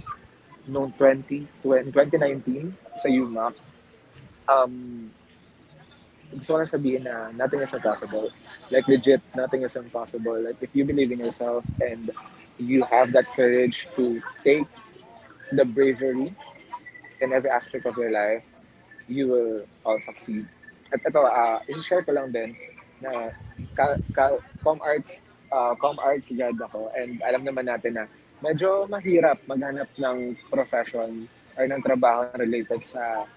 noong 0.66 0.96
20, 0.98 1.46
20 1.62 1.94
2019 1.94 2.74
sa 2.98 3.08
UMAC. 3.12 3.54
Um, 4.48 5.12
gusto 6.34 6.54
ko 6.54 6.58
lang 6.62 6.72
sabihin 6.72 7.04
na 7.06 7.30
nothing 7.36 7.62
is 7.62 7.74
impossible. 7.74 8.32
Like 8.74 8.88
legit, 8.90 9.22
nothing 9.38 9.62
is 9.62 9.76
impossible. 9.78 10.42
Like 10.42 10.58
if 10.62 10.74
you 10.74 10.86
believe 10.86 11.12
in 11.14 11.22
yourself 11.22 11.66
and 11.82 12.10
you 12.58 12.82
have 12.90 13.12
that 13.14 13.30
courage 13.36 13.88
to 13.96 14.22
take 14.42 14.66
the 15.54 15.66
bravery 15.66 16.34
in 17.22 17.30
every 17.34 17.50
aspect 17.50 17.86
of 17.86 17.96
your 17.98 18.12
life, 18.12 18.44
you 19.08 19.28
will 19.28 19.54
all 19.86 20.00
succeed. 20.02 20.48
At 20.94 21.02
ito, 21.06 21.22
uh, 21.22 21.60
i-share 21.70 22.02
ko 22.06 22.14
lang 22.14 22.34
din 22.34 22.56
na 23.04 23.30
ka, 23.76 24.00
ka, 24.16 24.40
com 24.64 24.80
arts 24.82 25.22
uh, 25.52 25.76
com 25.76 26.00
arts 26.00 26.32
grad 26.32 26.56
ako 26.58 26.90
and 26.96 27.20
alam 27.28 27.44
naman 27.44 27.68
natin 27.68 28.00
na 28.00 28.06
medyo 28.40 28.88
mahirap 28.88 29.40
maghanap 29.46 29.90
ng 30.00 30.36
profession 30.48 31.28
or 31.56 31.64
ng 31.68 31.82
trabaho 31.84 32.28
related 32.40 32.80
sa 32.84 33.28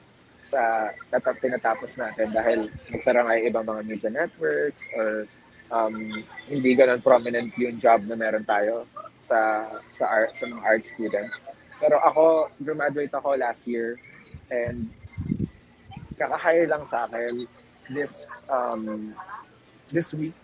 sa 0.48 0.88
tatap 1.12 1.36
tinatapos 1.44 2.00
natin 2.00 2.32
dahil 2.32 2.72
nagsara 2.88 3.20
nga 3.20 3.36
ibang 3.36 3.68
mga 3.68 3.82
media 3.84 4.10
networks 4.10 4.88
or 4.96 5.28
um, 5.68 6.24
hindi 6.48 6.72
ganun 6.72 7.04
prominent 7.04 7.52
yung 7.60 7.76
job 7.76 8.00
na 8.08 8.16
meron 8.16 8.48
tayo 8.48 8.88
sa 9.20 9.68
sa 9.92 10.08
art 10.08 10.32
sa 10.32 10.48
mga 10.48 10.62
art 10.64 10.84
students. 10.88 11.36
Pero 11.78 12.00
ako, 12.00 12.48
graduate 12.58 13.12
ako 13.12 13.36
last 13.36 13.68
year 13.68 14.00
and 14.48 14.88
kaka-hire 16.18 16.66
lang 16.66 16.82
sa 16.82 17.06
akin 17.06 17.46
this 17.92 18.26
um, 18.50 19.14
this 19.92 20.10
week. 20.16 20.34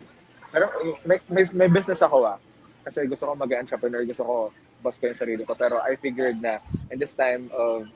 Pero 0.55 0.71
may, 1.03 1.19
may, 1.27 1.45
may 1.51 1.69
business 1.73 2.05
ako 2.05 2.29
ah. 2.29 2.39
Kasi 2.85 3.09
gusto 3.09 3.27
ko 3.27 3.33
mag-entrepreneur, 3.35 4.05
gusto 4.07 4.23
ko 4.23 4.37
boss 4.85 5.01
ko 5.01 5.09
yung 5.09 5.19
sarili 5.19 5.43
ko. 5.43 5.57
Pero 5.57 5.81
I 5.81 5.97
figured 5.97 6.39
na 6.39 6.61
in 6.93 7.01
this 7.01 7.17
time 7.17 7.51
of 7.51 7.89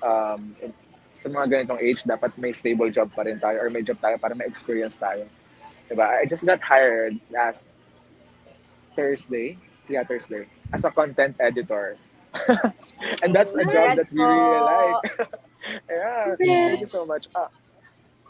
um, 0.00 0.56
sa 1.16 1.32
mga 1.32 1.46
ganitong 1.48 1.80
age, 1.80 2.04
dapat 2.04 2.36
may 2.36 2.52
stable 2.52 2.92
job 2.92 3.08
pa 3.08 3.24
rin 3.24 3.40
tayo 3.40 3.56
or 3.56 3.72
may 3.72 3.80
job 3.80 3.96
tayo 3.96 4.20
para 4.20 4.36
may 4.36 4.44
experience 4.44 5.00
tayo. 5.00 5.24
Diba? 5.88 6.04
I 6.04 6.28
just 6.28 6.44
got 6.44 6.60
hired 6.60 7.16
last 7.32 7.72
Thursday. 8.92 9.56
Yeah, 9.88 10.04
Thursday. 10.04 10.44
As 10.76 10.84
a 10.84 10.92
content 10.92 11.40
editor. 11.40 11.96
and 13.24 13.32
that's 13.32 13.56
a 13.56 13.64
job 13.64 13.96
that 13.96 14.12
we 14.12 14.20
really 14.20 14.60
like. 14.60 15.04
yeah, 15.88 16.36
thank 16.36 16.84
you 16.84 16.90
so 16.90 17.08
much. 17.08 17.32
Uh, 17.32 17.48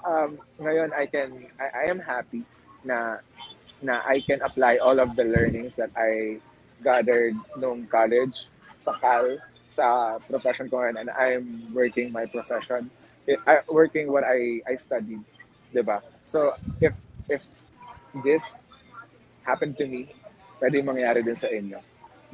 um, 0.07 0.39
ngayon, 0.63 0.95
I 0.95 1.11
can, 1.11 1.51
I, 1.59 1.67
I 1.67 1.91
am 1.91 1.99
happy 1.99 2.47
na 2.87 3.19
na 3.83 4.01
I 4.07 4.23
can 4.23 4.41
apply 4.41 4.79
all 4.79 5.03
of 5.03 5.17
the 5.19 5.25
learnings 5.27 5.75
that 5.77 5.91
I 5.99 6.39
gathered 6.87 7.35
nung 7.59 7.91
college 7.91 8.47
sa 8.79 8.95
Cal, 8.95 9.37
sa 9.69 10.17
profession 10.23 10.71
ko 10.71 10.83
and 10.87 11.11
I'm 11.11 11.71
working 11.75 12.13
my 12.13 12.27
profession, 12.27 12.91
I, 13.47 13.67
working 13.67 14.13
what 14.13 14.23
I, 14.23 14.63
I 14.63 14.79
studied, 14.79 15.23
di 15.75 15.83
ba? 15.83 15.99
So, 16.27 16.55
if, 16.79 16.95
if 17.27 17.43
this 18.23 18.55
happened 19.43 19.75
to 19.79 19.87
me, 19.87 20.11
pwede 20.63 20.83
mangyari 20.83 21.27
din 21.27 21.35
sa 21.35 21.51
inyo. 21.51 21.79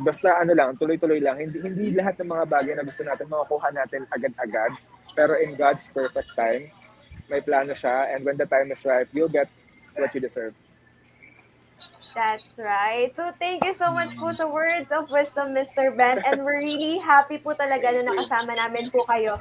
Basta 0.00 0.40
ano 0.40 0.52
lang, 0.56 0.76
tuloy-tuloy 0.76 1.20
lang. 1.20 1.40
Hindi, 1.40 1.60
hindi 1.60 1.92
lahat 1.92 2.20
ng 2.20 2.28
mga 2.28 2.44
bagay 2.48 2.72
na 2.76 2.84
gusto 2.84 3.04
natin 3.04 3.28
makukuha 3.28 3.68
natin 3.72 4.08
agad-agad. 4.08 4.72
Pero 5.12 5.36
in 5.36 5.52
God's 5.56 5.84
perfect 5.92 6.32
time, 6.32 6.72
may 7.28 7.44
plano 7.44 7.76
siya. 7.76 8.12
And 8.12 8.24
when 8.24 8.40
the 8.40 8.48
time 8.48 8.72
is 8.72 8.84
right, 8.88 9.08
you'll 9.12 9.32
get 9.32 9.48
what 9.96 10.12
you 10.16 10.20
deserve. 10.20 10.56
That's 12.14 12.58
right. 12.60 13.10
So 13.16 13.32
thank 13.40 13.64
you 13.64 13.72
so 13.72 13.92
much 13.92 14.12
po 14.16 14.32
sa 14.32 14.44
words 14.44 14.92
of 14.92 15.08
wisdom, 15.08 15.56
Mr. 15.56 15.96
Ben. 15.96 16.20
And 16.24 16.44
we're 16.44 16.60
really 16.60 17.00
happy 17.00 17.40
po 17.40 17.56
talaga 17.56 17.88
na 17.92 18.12
nakasama 18.12 18.52
namin 18.56 18.92
po 18.92 19.04
kayo 19.08 19.40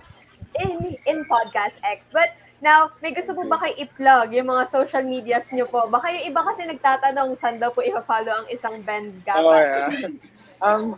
in 0.59 0.95
in 1.03 1.27
Podcast 1.27 1.75
X. 1.83 2.07
But 2.07 2.31
now, 2.63 2.95
may 3.03 3.11
gusto 3.11 3.35
po 3.35 3.43
ba 3.47 3.59
kayo 3.59 3.75
i-plug 3.75 4.31
yung 4.31 4.47
mga 4.47 4.63
social 4.71 5.03
medias 5.03 5.51
niyo 5.51 5.67
po? 5.67 5.91
Baka 5.91 6.15
yung 6.15 6.31
iba 6.31 6.41
kasi 6.47 6.63
nagtatanong 6.67 7.35
saan 7.35 7.59
daw 7.59 7.75
po 7.75 7.83
i-follow 7.83 8.43
ang 8.43 8.47
isang 8.47 8.79
Ben 8.87 9.19
Gabat. 9.27 9.43
Oh, 9.43 9.55
yeah. 9.55 9.87
um, 10.65 10.95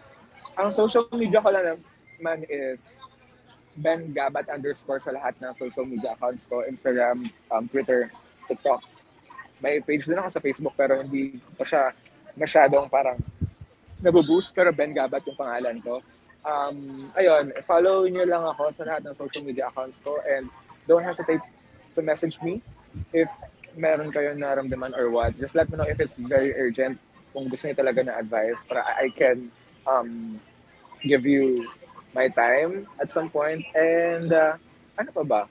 ang 0.54 0.70
social 0.70 1.10
media 1.10 1.42
ko 1.42 1.50
lang 1.50 1.82
naman 2.22 2.46
is 2.50 2.94
Ben 3.74 4.14
Gabat 4.14 4.46
underscore 4.54 5.02
sa 5.02 5.10
lahat 5.10 5.34
ng 5.42 5.54
social 5.58 5.90
media 5.90 6.14
accounts 6.14 6.46
ko. 6.46 6.62
Instagram, 6.62 7.26
um, 7.50 7.66
Twitter, 7.66 8.14
TikTok 8.46 8.93
may 9.64 9.80
page 9.80 10.04
din 10.04 10.20
ako 10.20 10.28
sa 10.28 10.44
Facebook 10.44 10.76
pero 10.76 11.00
hindi 11.00 11.40
pa 11.56 11.64
siya 11.64 11.96
masyadong 12.36 12.92
parang 12.92 13.16
nabuboost 14.04 14.52
pero 14.52 14.76
Ben 14.76 14.92
Gabat 14.92 15.24
yung 15.24 15.40
pangalan 15.40 15.80
ko. 15.80 16.04
Um, 16.44 17.08
ayun, 17.16 17.56
follow 17.64 18.04
nyo 18.04 18.28
lang 18.28 18.44
ako 18.44 18.68
sa 18.76 18.84
lahat 18.84 19.08
ng 19.08 19.16
social 19.16 19.48
media 19.48 19.72
accounts 19.72 20.04
ko 20.04 20.20
and 20.28 20.52
don't 20.84 21.08
hesitate 21.08 21.40
to 21.96 22.04
message 22.04 22.36
me 22.44 22.60
if 23.16 23.32
meron 23.80 24.12
kayong 24.12 24.44
naramdaman 24.44 24.92
or 25.00 25.08
what. 25.08 25.32
Just 25.40 25.56
let 25.56 25.72
me 25.72 25.80
know 25.80 25.88
if 25.88 26.04
it's 26.04 26.20
very 26.20 26.52
urgent 26.60 27.00
kung 27.32 27.48
gusto 27.48 27.72
niyo 27.72 27.80
talaga 27.80 28.04
na 28.04 28.20
advice 28.20 28.60
para 28.68 28.84
I 29.00 29.08
can 29.16 29.48
um, 29.88 30.38
give 31.00 31.24
you 31.24 31.56
my 32.12 32.28
time 32.28 32.86
at 33.00 33.08
some 33.08 33.32
point. 33.32 33.64
And 33.72 34.30
uh, 34.30 34.60
ano 35.00 35.10
pa 35.16 35.24
ba? 35.24 35.42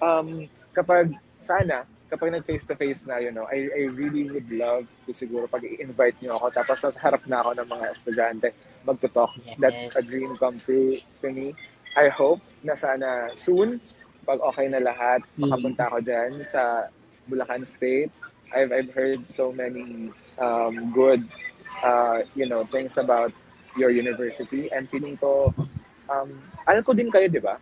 Um, 0.00 0.48
kapag 0.72 1.12
sana 1.38 1.84
kapag 2.12 2.36
nag-face-to-face 2.36 3.08
na, 3.08 3.16
you 3.24 3.32
know, 3.32 3.48
I, 3.48 3.72
I 3.72 3.82
really 3.88 4.28
would 4.28 4.52
love 4.52 4.84
to 5.08 5.16
siguro 5.16 5.48
pag 5.48 5.64
i-invite 5.64 6.20
niyo 6.20 6.36
ako 6.36 6.52
tapos 6.52 6.84
nasa 6.84 7.00
harap 7.00 7.24
na 7.24 7.40
ako 7.40 7.56
ng 7.56 7.68
mga 7.72 7.86
estudyante 7.88 8.48
magto-talk. 8.84 9.32
Yes. 9.40 9.56
That's 9.56 9.82
a 9.96 10.04
dream 10.04 10.36
come 10.36 10.60
true 10.60 11.00
to 11.24 11.32
me. 11.32 11.56
I 11.96 12.12
hope 12.12 12.44
na 12.60 12.76
sana 12.76 13.32
soon, 13.32 13.80
pag 14.28 14.44
okay 14.44 14.68
na 14.68 14.84
lahat, 14.84 15.24
mm. 15.24 15.40
makapunta 15.40 15.88
ako 15.88 15.98
dyan 16.04 16.44
sa 16.44 16.92
Bulacan 17.24 17.64
State. 17.64 18.12
I've, 18.52 18.68
I've 18.68 18.92
heard 18.92 19.24
so 19.32 19.48
many 19.48 20.12
um, 20.36 20.92
good, 20.92 21.24
uh, 21.80 22.28
you 22.36 22.44
know, 22.44 22.68
things 22.68 23.00
about 23.00 23.32
your 23.72 23.88
university. 23.88 24.68
And 24.68 24.84
feeling 24.84 25.16
ko, 25.16 25.56
um, 26.12 26.28
Alco 26.68 26.92
din 26.92 27.08
kayo, 27.08 27.24
di 27.32 27.40
ba? 27.40 27.56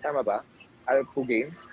Tama 0.00 0.24
ba? 0.24 0.40
Alco 0.88 1.20
Games? 1.20 1.68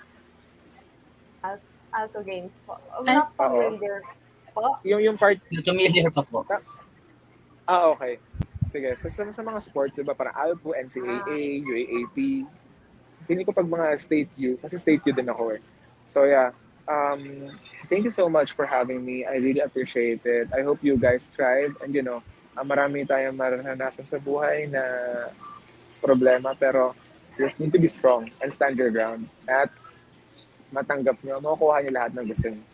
Alco 1.40 1.77
Alto 1.98 2.22
Games 2.22 2.62
po. 2.62 2.78
Not 3.02 3.34
familiar 3.34 4.06
po. 4.54 4.78
Yung, 4.86 5.02
yung 5.02 5.16
part... 5.18 5.42
Familiar 5.50 6.10
pa 6.14 6.22
po. 6.22 6.46
Ah, 7.66 7.90
okay. 7.90 8.22
Sige. 8.70 8.94
So, 8.94 9.10
sa, 9.10 9.26
sa 9.34 9.42
mga 9.42 9.58
sports, 9.58 9.98
di 9.98 10.06
ba, 10.06 10.14
parang 10.14 10.36
Alpo, 10.38 10.76
NCAA, 10.78 11.18
ah. 11.26 11.66
UAAP. 11.66 12.16
Hindi 13.26 13.42
ko 13.44 13.50
pag 13.52 13.66
mga 13.66 13.98
state 13.98 14.30
U, 14.38 14.56
kasi 14.62 14.78
state 14.78 15.02
U 15.04 15.12
din 15.12 15.28
ako 15.28 15.58
eh. 15.58 15.60
So, 16.06 16.24
yeah. 16.24 16.54
Um, 16.88 17.52
thank 17.92 18.08
you 18.08 18.14
so 18.14 18.32
much 18.32 18.56
for 18.56 18.64
having 18.64 19.04
me. 19.04 19.28
I 19.28 19.36
really 19.36 19.60
appreciate 19.60 20.24
it. 20.24 20.48
I 20.56 20.64
hope 20.64 20.80
you 20.80 20.96
guys 20.96 21.28
tried. 21.28 21.76
And, 21.84 21.92
you 21.92 22.00
know, 22.00 22.24
uh, 22.56 22.64
marami 22.64 23.04
tayong 23.04 23.36
maranasan 23.36 24.08
sa 24.08 24.16
buhay 24.16 24.72
na 24.72 24.82
problema, 26.00 26.56
pero 26.56 26.96
you 27.36 27.44
just 27.44 27.60
need 27.60 27.72
to 27.76 27.78
be 27.78 27.92
strong 27.92 28.32
and 28.40 28.48
stand 28.48 28.80
your 28.80 28.88
ground. 28.88 29.28
At 29.44 29.68
matanggap 30.72 31.16
nyo, 31.24 31.40
makukuha 31.40 31.84
nyo 31.84 31.92
lahat 31.92 32.12
ng 32.16 32.26
gusto 32.28 32.46
nyo. 32.52 32.64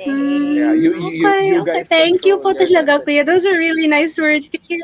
Yeah, 0.00 0.72
you, 0.72 0.96
you, 0.96 1.10
you, 1.12 1.28
okay, 1.28 1.46
you 1.52 1.60
guys 1.60 1.84
okay. 1.84 2.08
Thank 2.08 2.24
you 2.24 2.40
po 2.40 2.56
talaga, 2.56 3.04
kuya. 3.04 3.20
Those 3.20 3.44
are 3.44 3.56
really 3.56 3.84
nice 3.84 4.16
words 4.16 4.48
to 4.48 4.56
hear. 4.56 4.80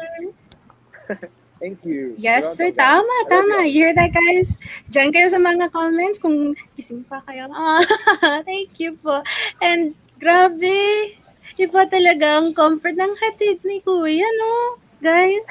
Thank 1.56 1.89
you. 1.89 2.12
Yes, 2.20 2.52
sir. 2.52 2.68
Tama, 2.68 3.09
guys. 3.24 3.32
tama. 3.32 3.64
You 3.64 3.89
hear 3.89 3.93
that, 3.97 4.12
guys? 4.12 4.60
Diyan 4.93 5.09
kayo 5.09 5.32
sa 5.32 5.40
mga 5.40 5.73
comments 5.73 6.20
kung 6.20 6.52
gising 6.77 7.01
pa 7.09 7.24
kayo. 7.24 7.48
Ah, 7.56 8.44
thank 8.44 8.77
you 8.77 9.01
po. 9.01 9.24
And 9.64 9.97
grabe, 10.20 11.16
iba 11.56 11.82
talaga 11.89 12.44
ang 12.44 12.52
comfort 12.52 12.93
ng 12.93 13.16
hatid 13.16 13.64
ni 13.64 13.81
kuya, 13.81 14.28
no? 14.28 14.85
Guys. 15.06 15.46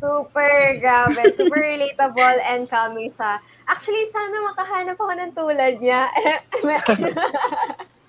Super, 0.00 0.80
grabe. 0.80 1.20
Super 1.28 1.60
relatable 1.76 2.38
and 2.48 2.64
calming 2.72 3.12
sa... 3.20 3.36
Actually, 3.68 4.04
sana 4.08 4.36
makahanap 4.52 4.96
ako 4.96 5.12
ng 5.12 5.32
tulad 5.32 5.80
niya. 5.80 6.08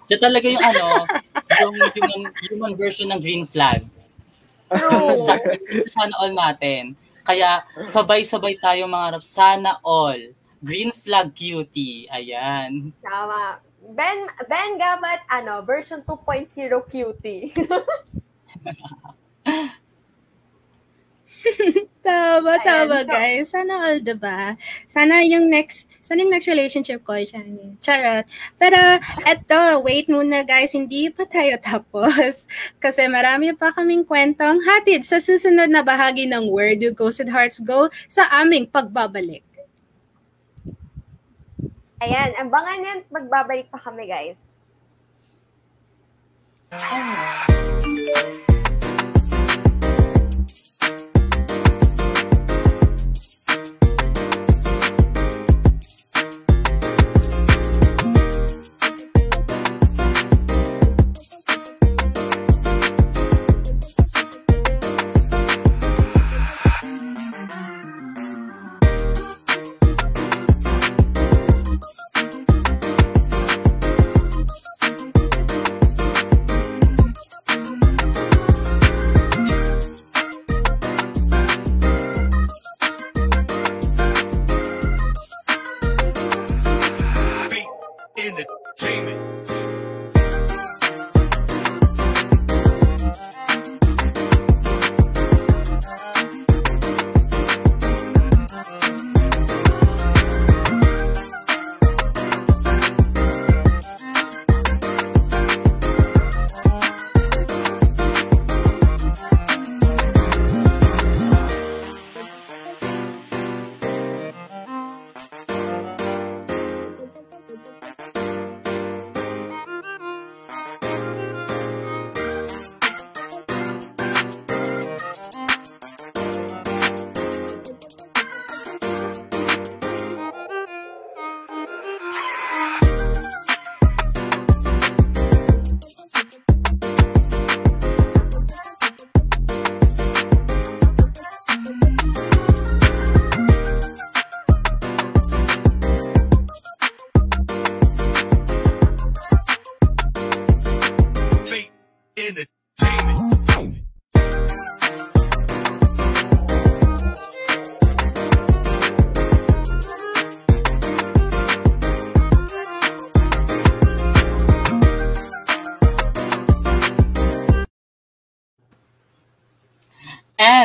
Siya 0.07 0.17
talaga 0.19 0.47
yung 0.51 0.63
ano, 0.63 1.07
yung 1.63 1.75
human, 1.95 2.21
human 2.43 2.73
version 2.75 3.07
ng 3.11 3.19
green 3.23 3.47
flag. 3.47 3.87
True. 4.67 5.15
sa, 5.25 5.39
sana 5.87 6.13
all 6.19 6.35
natin. 6.35 6.99
Kaya 7.23 7.63
sabay-sabay 7.87 8.59
tayo 8.59 8.85
mga 8.85 9.17
rap. 9.17 9.23
Sana 9.23 9.79
all. 9.81 10.35
Green 10.59 10.91
flag 10.91 11.31
cutie. 11.31 12.11
Ayan. 12.11 12.91
Tama. 12.99 13.63
Ben, 13.95 14.25
Ben 14.49 14.81
Gabat, 14.81 15.29
ano, 15.29 15.61
version 15.61 16.01
2.0 16.03 16.49
cutie. 16.89 17.53
tama, 22.05 22.57
Ayan, 22.57 22.65
tama, 22.65 22.97
so, 23.03 23.09
guys. 23.09 23.45
Sana 23.51 23.73
all, 23.81 23.99
diba? 24.01 24.57
Sana 24.89 25.21
yung 25.25 25.49
next, 25.49 25.89
sana 26.01 26.21
yung 26.21 26.33
next 26.33 26.47
relationship 26.49 27.01
ko, 27.05 27.17
siya 27.21 27.41
Charot. 27.81 28.25
Pero, 28.57 28.79
eto, 29.25 29.81
wait 29.85 30.09
muna, 30.09 30.41
guys. 30.45 30.73
Hindi 30.73 31.09
pa 31.09 31.25
tayo 31.25 31.57
tapos. 31.61 32.49
Kasi 32.83 33.05
marami 33.09 33.53
pa 33.53 33.71
kaming 33.73 34.05
kwentong 34.05 34.61
hatid 34.65 35.05
sa 35.05 35.21
susunod 35.21 35.69
na 35.69 35.85
bahagi 35.85 36.25
ng 36.29 36.49
Where 36.49 36.77
Do 36.77 36.93
Ghosted 36.93 37.29
Hearts 37.29 37.61
Go 37.61 37.89
sa 38.09 38.27
aming 38.41 38.69
pagbabalik. 38.69 39.45
Ayan, 42.03 42.29
abangan 42.37 42.85
yan. 42.85 42.99
Magbabalik 43.09 43.71
pa 43.71 43.79
kami, 43.81 44.05
guys. 44.05 44.37
Oh. 46.75 48.54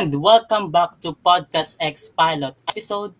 And 0.01 0.17
welcome 0.17 0.73
back 0.73 0.97
to 1.05 1.13
Podcast 1.13 1.77
X 1.77 2.09
Pilot 2.09 2.57
episode 2.65 3.13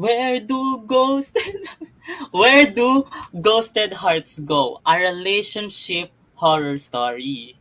Where 0.00 0.40
do 0.40 0.80
ghosted 0.88 1.68
Where 2.32 2.64
do 2.64 3.04
ghosted 3.36 4.00
hearts 4.00 4.40
go? 4.40 4.80
A 4.88 4.96
relationship 4.96 6.08
horror 6.40 6.80
story. 6.80 7.60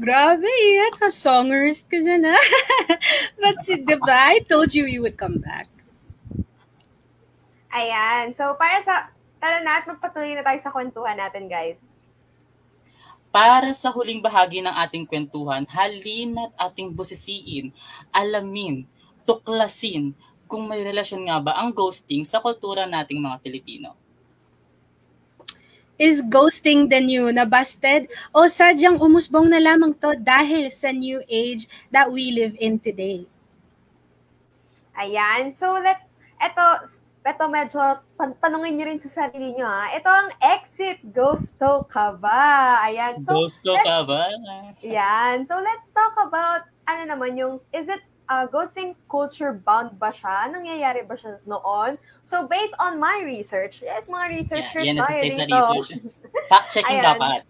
Grabe, 0.00 0.48
yan. 0.48 0.96
Ka-songers 0.96 1.84
ka 1.84 2.00
dyan, 2.00 2.32
ha? 2.32 2.40
But 3.44 3.60
si, 3.60 3.84
di 3.84 4.00
ba? 4.00 4.32
I 4.32 4.40
told 4.48 4.72
you 4.72 4.88
you 4.88 5.04
would 5.04 5.20
come 5.20 5.44
back. 5.44 5.68
Ayan. 7.76 8.32
So, 8.32 8.56
para 8.56 8.80
sa, 8.80 9.12
tara 9.36 9.60
na 9.60 9.84
at 9.84 9.84
magpatuloy 9.84 10.32
na 10.32 10.40
tayo 10.40 10.64
sa 10.64 10.72
kwentuhan 10.72 11.20
natin, 11.20 11.44
guys. 11.44 11.76
Para 13.34 13.74
sa 13.74 13.90
huling 13.90 14.22
bahagi 14.22 14.62
ng 14.62 14.70
ating 14.70 15.10
kwentuhan, 15.10 15.66
halina't 15.66 16.54
ating 16.54 16.94
busisiin, 16.94 17.74
alamin, 18.14 18.86
tuklasin 19.26 20.14
kung 20.46 20.70
may 20.70 20.86
relasyon 20.86 21.26
nga 21.26 21.42
ba 21.42 21.58
ang 21.58 21.74
ghosting 21.74 22.22
sa 22.22 22.38
kultura 22.38 22.86
nating 22.86 23.18
mga 23.18 23.42
Pilipino. 23.42 23.98
Is 25.98 26.22
ghosting 26.22 26.86
the 26.86 27.02
new 27.02 27.34
na 27.34 27.42
busted? 27.42 28.06
O 28.30 28.46
sadyang 28.46 29.02
umusbong 29.02 29.50
na 29.50 29.58
lamang 29.58 29.98
to 29.98 30.14
dahil 30.14 30.70
sa 30.70 30.94
new 30.94 31.18
age 31.26 31.66
that 31.90 32.06
we 32.06 32.30
live 32.30 32.54
in 32.62 32.78
today? 32.78 33.26
Ayan. 34.94 35.50
So, 35.50 35.74
let's, 35.82 36.14
eto, 36.38 36.86
eto 37.24 37.48
medyo, 37.48 37.80
tan- 38.20 38.36
tanungin 38.36 38.76
nyo 38.76 38.84
rin 38.84 39.00
sa 39.00 39.08
sarili 39.08 39.56
nyo, 39.56 39.64
ha. 39.64 39.88
Ito 39.90 40.04
ang 40.06 40.28
exit 40.44 41.00
ghosto 41.08 41.88
ka 41.88 42.12
ba? 42.12 42.76
Ayan. 42.84 43.24
So, 43.24 43.32
Gusto 43.32 43.72
ka 43.80 44.04
ba? 44.04 44.28
Yan. 44.84 45.48
So, 45.48 45.56
let's 45.56 45.88
talk 45.96 46.12
about, 46.20 46.68
ano 46.84 47.02
naman 47.08 47.40
yung, 47.40 47.64
is 47.72 47.88
it 47.88 48.04
uh, 48.28 48.44
ghosting 48.44 48.92
culture 49.08 49.56
bound 49.56 49.96
ba 49.96 50.12
siya? 50.12 50.52
Nangyayari 50.52 51.08
ba 51.08 51.16
siya 51.16 51.40
noon? 51.48 51.96
So, 52.28 52.44
based 52.44 52.76
on 52.76 53.00
my 53.00 53.24
research, 53.24 53.80
yes, 53.80 54.04
mga 54.04 54.26
researchers 54.28 54.84
yan 54.84 55.00
tayo 55.00 55.20
dito. 55.24 55.40
research. 55.80 55.90
Fact-checking 56.52 57.00
Ayan. 57.00 57.08
dapat. 57.16 57.40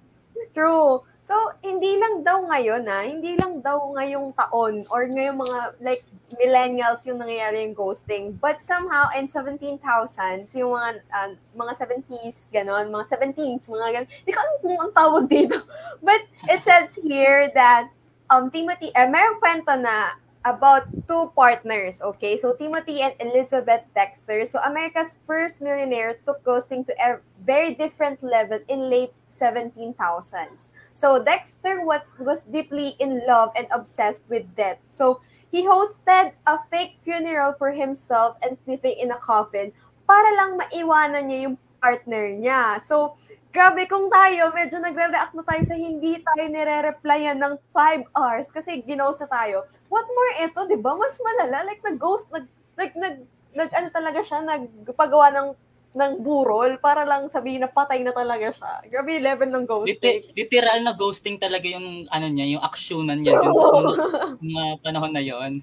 True. 0.55 1.03
So, 1.25 1.33
hindi 1.65 1.97
lang 1.97 2.21
daw 2.21 2.45
ngayon, 2.45 2.85
ha? 2.85 3.01
Hindi 3.01 3.33
lang 3.41 3.65
daw 3.65 3.97
ngayong 3.97 4.37
taon 4.37 4.85
or 4.93 5.09
ngayong 5.09 5.41
mga, 5.41 5.81
like, 5.81 6.05
millennials 6.37 7.01
yung 7.09 7.17
nangyayari 7.17 7.65
yung 7.65 7.73
ghosting. 7.73 8.37
But 8.37 8.61
somehow, 8.61 9.09
in 9.17 9.25
17,000s, 9.25 10.53
yung 10.53 10.77
mga, 10.77 11.01
uh, 11.09 11.33
mga 11.57 11.73
70s, 11.81 12.53
ganon, 12.53 12.93
mga 12.93 13.09
17s, 13.17 13.73
mga 13.73 13.89
ganon. 13.97 14.11
Hindi 14.21 14.33
ko 14.37 14.41
alam 14.45 14.57
kung 14.61 14.77
ang 14.77 14.93
tawag 14.93 15.25
dito. 15.25 15.57
But 16.05 16.29
it 16.45 16.61
says 16.61 16.93
here 17.01 17.49
that 17.57 17.89
um, 18.29 18.53
Timothy, 18.53 18.93
eh, 18.93 19.09
merong 19.09 19.41
kwento 19.41 19.73
na 19.81 20.21
about 20.45 20.85
two 21.09 21.33
partners, 21.35 22.01
okay? 22.03 22.37
So, 22.37 22.53
Timothy 22.53 23.01
and 23.01 23.15
Elizabeth 23.19 23.81
Dexter. 23.95 24.45
So, 24.45 24.61
America's 24.61 25.19
first 25.27 25.63
millionaire 25.63 26.21
took 26.27 26.45
ghosting 26.45 26.87
to 26.87 26.93
a 27.01 27.19
very 27.45 27.75
different 27.75 28.23
level 28.23 28.61
in 28.69 28.91
late 28.91 29.13
17,000s. 29.27 30.69
So, 30.95 31.23
Dexter 31.25 31.85
was, 31.85 32.21
was 32.21 32.43
deeply 32.45 32.97
in 33.01 33.23
love 33.27 33.53
and 33.57 33.67
obsessed 33.73 34.25
with 34.29 34.45
death. 34.55 34.79
So, 34.89 35.21
he 35.51 35.65
hosted 35.65 36.33
a 36.47 36.59
fake 36.71 36.99
funeral 37.05 37.55
for 37.57 37.73
himself 37.73 38.37
and 38.43 38.59
sleeping 38.59 38.97
in 38.99 39.13
a 39.13 39.17
coffin 39.17 39.73
para 40.05 40.37
lang 40.37 40.59
maiwanan 40.61 41.31
niya 41.31 41.41
yung 41.49 41.57
partner 41.81 42.29
niya. 42.29 42.83
So, 42.83 43.17
grabe 43.55 43.87
kung 43.87 44.11
tayo, 44.11 44.51
medyo 44.51 44.83
nagre-react 44.83 45.39
na 45.39 45.47
tayo 45.47 45.63
sa 45.63 45.79
hindi 45.79 46.19
tayo 46.19 46.43
nire-replyan 46.51 47.39
ng 47.39 47.55
5 47.71 48.11
hours 48.11 48.51
kasi 48.51 48.83
ginosa 48.83 49.31
tayo. 49.31 49.63
What 49.87 50.11
more 50.11 50.33
ito, 50.43 50.61
di 50.67 50.75
ba? 50.75 50.99
Mas 50.99 51.15
malala. 51.23 51.63
Like, 51.63 51.79
nag-ghost, 51.87 52.27
nag, 52.35 52.51
nag, 52.75 52.91
nag, 52.99 53.17
nag, 53.55 53.71
ano 53.71 53.89
talaga 53.95 54.21
siya, 54.27 54.43
nagpagawa 54.43 55.31
ng 55.31 55.49
ng 55.95 56.27
burol 56.27 56.75
para 56.83 57.07
lang 57.07 57.31
sabihin 57.31 57.63
na 57.63 57.71
patay 57.71 58.03
na 58.03 58.11
talaga 58.11 58.51
siya. 58.51 58.83
Grabe 58.91 59.23
level 59.23 59.47
ng 59.47 59.63
ghosting. 59.63 59.95
Liter- 59.95 60.27
literal 60.35 60.79
na 60.83 60.91
ghosting 60.91 61.39
talaga 61.39 61.71
yung 61.71 62.11
ano 62.11 62.27
niya, 62.27 62.59
yung 62.59 62.65
aksyonan 62.67 63.23
niya 63.23 63.39
dun 63.39 63.55
sa 63.55 64.35
mga 64.43 64.65
panahon 64.83 65.15
na 65.15 65.23
yon. 65.23 65.63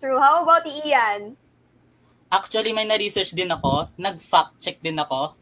True. 0.00 0.16
How 0.16 0.48
about 0.48 0.64
Ian? 0.64 1.36
Actually, 2.32 2.72
may 2.72 2.88
na-research 2.88 3.36
din 3.36 3.52
ako. 3.52 3.92
Nag-fact 4.00 4.56
check 4.64 4.80
din 4.80 4.96
ako. 4.96 5.36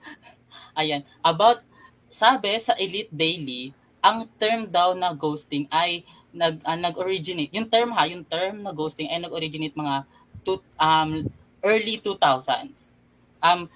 Ayan. 0.79 1.03
About, 1.27 1.67
sabi 2.07 2.55
sa 2.63 2.79
Elite 2.79 3.11
Daily, 3.11 3.75
ang 3.99 4.31
term 4.39 4.71
daw 4.71 4.95
na 4.95 5.11
ghosting 5.11 5.67
ay 5.75 6.07
nag, 6.31 6.63
ah, 6.63 6.79
nag-originate. 6.79 7.51
Yung 7.51 7.67
term 7.67 7.91
ha, 7.99 8.07
yung 8.07 8.23
term 8.23 8.63
na 8.63 8.71
ghosting 8.71 9.11
ay 9.11 9.19
nag-originate 9.19 9.75
mga 9.75 10.07
two, 10.47 10.63
um, 10.79 11.27
early 11.67 11.99
2000s. 11.99 12.95
Um, 13.43 13.67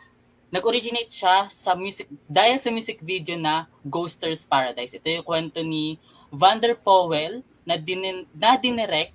nag-originate 0.55 1.11
siya 1.11 1.51
sa 1.51 1.75
music, 1.75 2.07
dahil 2.31 2.63
sa 2.63 2.71
music 2.71 3.03
video 3.03 3.35
na 3.35 3.67
Ghoster's 3.83 4.47
Paradise. 4.47 4.95
Ito 4.95 5.11
yung 5.11 5.27
kwento 5.27 5.59
ni 5.67 5.99
Vander 6.31 6.79
Powell 6.79 7.43
na, 7.67 7.75
din, 7.75 8.31
na 8.31 8.55
dinirect 8.55 9.11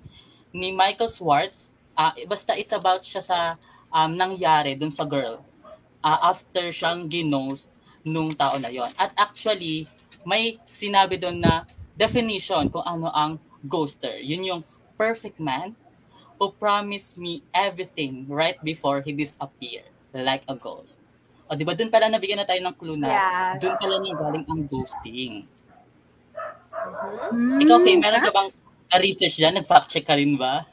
ni 0.52 0.76
Michael 0.76 1.08
Swartz. 1.08 1.72
Ah, 1.96 2.12
basta 2.28 2.52
it's 2.52 2.76
about 2.76 3.00
siya 3.00 3.24
sa 3.24 3.38
um, 3.88 4.12
nangyari 4.12 4.76
dun 4.76 4.92
sa 4.92 5.08
girl 5.08 5.40
ah, 6.02 6.30
after 6.30 6.70
siyang 6.70 7.06
ginost 7.10 7.70
nung 8.08 8.32
tao 8.32 8.56
na 8.56 8.72
yon. 8.72 8.88
At 8.96 9.12
actually, 9.14 9.84
may 10.24 10.56
sinabi 10.64 11.20
doon 11.20 11.38
na 11.38 11.62
definition 11.94 12.68
kung 12.68 12.84
ano 12.84 13.12
ang 13.12 13.36
ghoster. 13.60 14.18
Yun 14.18 14.42
yung 14.44 14.62
perfect 14.96 15.38
man 15.38 15.76
who 16.38 16.50
promised 16.54 17.18
me 17.18 17.42
everything 17.50 18.24
right 18.30 18.56
before 18.62 19.02
he 19.02 19.10
disappeared 19.10 19.90
like 20.14 20.42
a 20.46 20.54
ghost. 20.54 21.02
O, 21.48 21.56
di 21.56 21.64
ba 21.64 21.72
doon 21.72 21.88
pala 21.88 22.06
nabigyan 22.06 22.38
na 22.38 22.46
tayo 22.46 22.60
ng 22.60 22.74
clue 22.76 22.94
na 22.94 23.08
Yeah. 23.08 23.50
doon 23.58 23.74
pala 23.80 23.94
nang 23.98 24.16
galing 24.16 24.44
ang 24.46 24.62
ghosting. 24.68 25.48
Hmm, 27.32 27.58
Ikaw, 27.58 27.76
Faye, 27.82 27.98
meron 27.98 28.22
ka 28.22 28.30
bang 28.30 28.48
research 29.00 29.36
dyan? 29.36 29.56
Nag-fact 29.56 29.90
check 29.90 30.06
ka 30.06 30.14
rin 30.14 30.38
ba? 30.38 30.64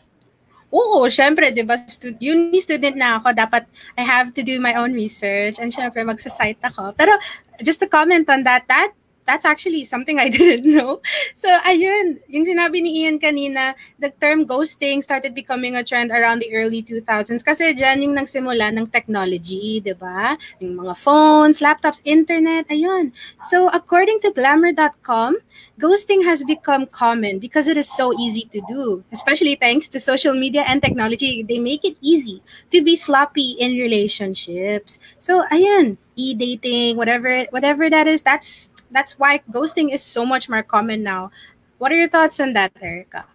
Oo, 0.76 1.08
syempre, 1.08 1.56
di 1.56 1.64
ba, 1.64 1.80
stu- 1.88 2.20
uni 2.20 2.60
student 2.60 3.00
na 3.00 3.16
ako, 3.24 3.32
dapat 3.32 3.64
I 3.96 4.04
have 4.04 4.36
to 4.36 4.44
do 4.44 4.60
my 4.60 4.76
own 4.76 4.92
research 4.92 5.56
and 5.56 5.72
syempre 5.72 6.04
magsasite 6.04 6.60
ako. 6.60 6.92
Pero 7.00 7.16
just 7.64 7.80
to 7.80 7.88
comment 7.88 8.28
on 8.28 8.44
that, 8.44 8.68
that 8.68 8.92
that's 9.26 9.46
actually 9.46 9.84
something 9.84 10.20
I 10.20 10.30
didn't 10.34 10.70
know. 10.70 11.02
So, 11.34 11.50
ayun, 11.66 12.22
yung 12.30 12.46
sinabi 12.46 12.82
ni 12.82 13.04
Ian 13.04 13.20
kanina, 13.20 13.74
the 14.00 14.10
term 14.22 14.46
ghosting 14.46 15.02
started 15.04 15.36
becoming 15.36 15.76
a 15.76 15.84
trend 15.84 16.12
around 16.12 16.40
the 16.40 16.54
early 16.54 16.82
2000s 16.82 17.44
kasi 17.44 17.74
dyan 17.74 18.06
yung 18.06 18.16
nagsimula 18.16 18.72
ng 18.78 18.88
technology, 18.88 19.82
di 19.82 19.94
ba? 19.94 20.38
Yung 20.62 20.78
mga 20.78 20.94
phones, 20.98 21.60
laptops, 21.60 22.02
internet, 22.06 22.70
ayun. 22.70 23.12
So, 23.44 23.70
according 23.70 24.22
to 24.22 24.32
glamour.com, 24.32 25.38
ghosting 25.80 26.24
has 26.24 26.44
become 26.44 26.86
common 26.88 27.40
because 27.40 27.68
it 27.68 27.78
is 27.78 27.90
so 27.90 28.14
easy 28.20 28.48
to 28.54 28.62
do, 28.68 29.04
especially 29.12 29.56
thanks 29.56 29.90
to 29.90 30.00
social 30.00 30.34
media 30.34 30.64
and 30.68 30.82
technology. 30.82 31.44
They 31.44 31.60
make 31.60 31.84
it 31.84 31.98
easy 32.02 32.42
to 32.72 32.82
be 32.82 32.96
sloppy 32.96 33.58
in 33.60 33.74
relationships. 33.76 35.00
So, 35.20 35.44
ayan, 35.52 35.98
e-dating, 36.16 36.96
whatever 36.96 37.46
whatever 37.52 37.90
that 37.90 38.08
is, 38.08 38.24
that's 38.24 38.72
that's 38.92 39.18
why 39.18 39.40
ghosting 39.50 39.94
is 39.94 40.04
so 40.04 40.26
much 40.26 40.50
more 40.50 40.64
common 40.64 41.04
now. 41.04 41.32
What 41.78 41.92
are 41.92 42.00
your 42.00 42.10
thoughts 42.10 42.40
on 42.40 42.54
that, 42.54 42.72
Erica? 42.80 43.26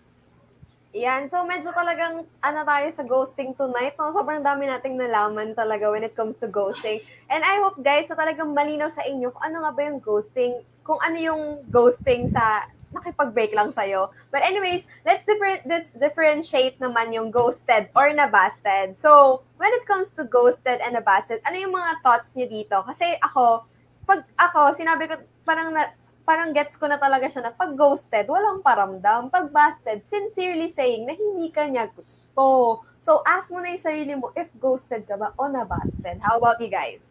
Yan. 0.91 1.31
So, 1.31 1.47
medyo 1.47 1.71
talagang, 1.71 2.27
ano 2.43 2.59
tayo 2.67 2.89
sa 2.91 3.07
ghosting 3.07 3.55
tonight. 3.55 3.95
No? 3.95 4.11
Sobrang 4.11 4.43
dami 4.43 4.67
nating 4.67 4.99
nalaman 4.99 5.55
talaga 5.55 5.87
when 5.87 6.03
it 6.03 6.19
comes 6.19 6.35
to 6.43 6.51
ghosting. 6.51 6.99
And 7.31 7.47
I 7.47 7.63
hope, 7.63 7.79
guys, 7.79 8.11
na 8.11 8.19
talagang 8.19 8.51
malinaw 8.51 8.91
sa 8.91 9.07
inyo 9.07 9.31
kung 9.31 9.45
ano 9.47 9.63
nga 9.63 9.71
ba 9.71 9.81
yung 9.87 10.03
ghosting, 10.03 10.67
kung 10.83 10.99
ano 10.99 11.15
yung 11.15 11.43
ghosting 11.71 12.27
sa 12.27 12.67
nakipag-break 12.91 13.55
lang 13.55 13.71
sa'yo. 13.71 14.11
But 14.35 14.43
anyways, 14.43 14.91
let's 15.07 15.23
differ- 15.23 15.63
this 15.63 15.95
differentiate 15.95 16.83
naman 16.83 17.15
yung 17.15 17.31
ghosted 17.31 17.87
or 17.95 18.11
nabasted. 18.11 18.99
So, 18.99 19.43
when 19.63 19.71
it 19.71 19.87
comes 19.87 20.11
to 20.19 20.27
ghosted 20.27 20.83
and 20.83 20.99
nabasted, 20.99 21.39
ano 21.47 21.55
yung 21.55 21.71
mga 21.71 22.03
thoughts 22.03 22.35
niyo 22.35 22.51
dito? 22.51 22.83
Kasi 22.83 23.15
ako, 23.23 23.63
pag 24.11 24.27
ako, 24.35 24.75
sinabi 24.75 25.07
ko, 25.07 25.23
parang 25.51 25.75
na, 25.75 25.91
parang 26.23 26.55
gets 26.55 26.79
ko 26.79 26.87
na 26.87 26.95
talaga 26.95 27.27
siya 27.27 27.51
na 27.51 27.51
pag 27.51 27.75
ghosted, 27.75 28.31
walang 28.31 28.63
paramdam. 28.63 29.27
Pag 29.35 29.51
busted, 29.51 30.07
sincerely 30.07 30.71
saying 30.71 31.11
na 31.11 31.19
hindi 31.19 31.51
ka 31.51 31.67
niya 31.67 31.91
gusto. 31.91 32.79
So, 33.03 33.19
ask 33.27 33.51
mo 33.51 33.59
na 33.59 33.75
yung 33.75 33.83
sarili 33.83 34.15
mo 34.15 34.31
if 34.39 34.47
ghosted 34.55 35.11
ka 35.11 35.19
ba 35.19 35.35
o 35.35 35.51
na-busted. 35.51 36.23
How 36.23 36.39
about 36.39 36.63
you 36.63 36.71
guys? 36.71 37.03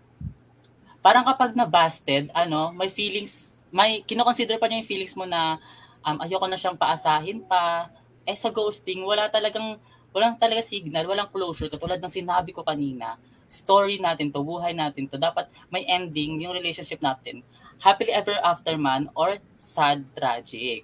parang 1.00 1.24
kapag 1.24 1.56
na-busted, 1.56 2.28
ano, 2.36 2.76
may 2.76 2.92
feelings, 2.92 3.64
may 3.72 4.04
kinoconsider 4.04 4.60
pa 4.60 4.68
niya 4.68 4.84
yung 4.84 4.90
feelings 4.90 5.16
mo 5.16 5.24
na 5.24 5.58
um, 6.04 6.20
ayoko 6.20 6.46
na 6.48 6.60
siyang 6.60 6.76
paasahin 6.76 7.44
pa. 7.48 7.88
Eh 8.28 8.36
sa 8.36 8.52
ghosting, 8.52 9.02
wala 9.08 9.32
talagang, 9.32 9.80
walang 10.12 10.36
talaga 10.36 10.60
signal, 10.60 11.08
walang 11.08 11.32
closure. 11.32 11.72
Katulad 11.72 12.04
ng 12.04 12.12
sinabi 12.12 12.52
ko 12.52 12.68
kanina, 12.68 13.16
story 13.50 13.98
natin 13.98 14.30
to, 14.30 14.44
buhay 14.44 14.76
natin 14.76 15.08
to. 15.08 15.16
Dapat 15.16 15.50
may 15.72 15.88
ending 15.88 16.44
yung 16.44 16.54
relationship 16.54 17.00
natin. 17.00 17.42
Happily 17.80 18.12
ever 18.12 18.36
after 18.44 18.78
man 18.78 19.10
or 19.16 19.40
sad 19.56 20.06
tragic. 20.16 20.84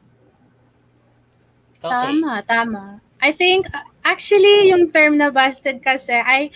Okay. 1.84 1.91
Tama, 1.91 2.41
tama. 2.47 2.84
I 3.22 3.31
think, 3.31 3.67
actually, 4.03 4.69
yung 4.73 4.89
term 4.91 5.17
na 5.17 5.30
busted 5.30 5.84
kasi, 5.85 6.17
I, 6.17 6.49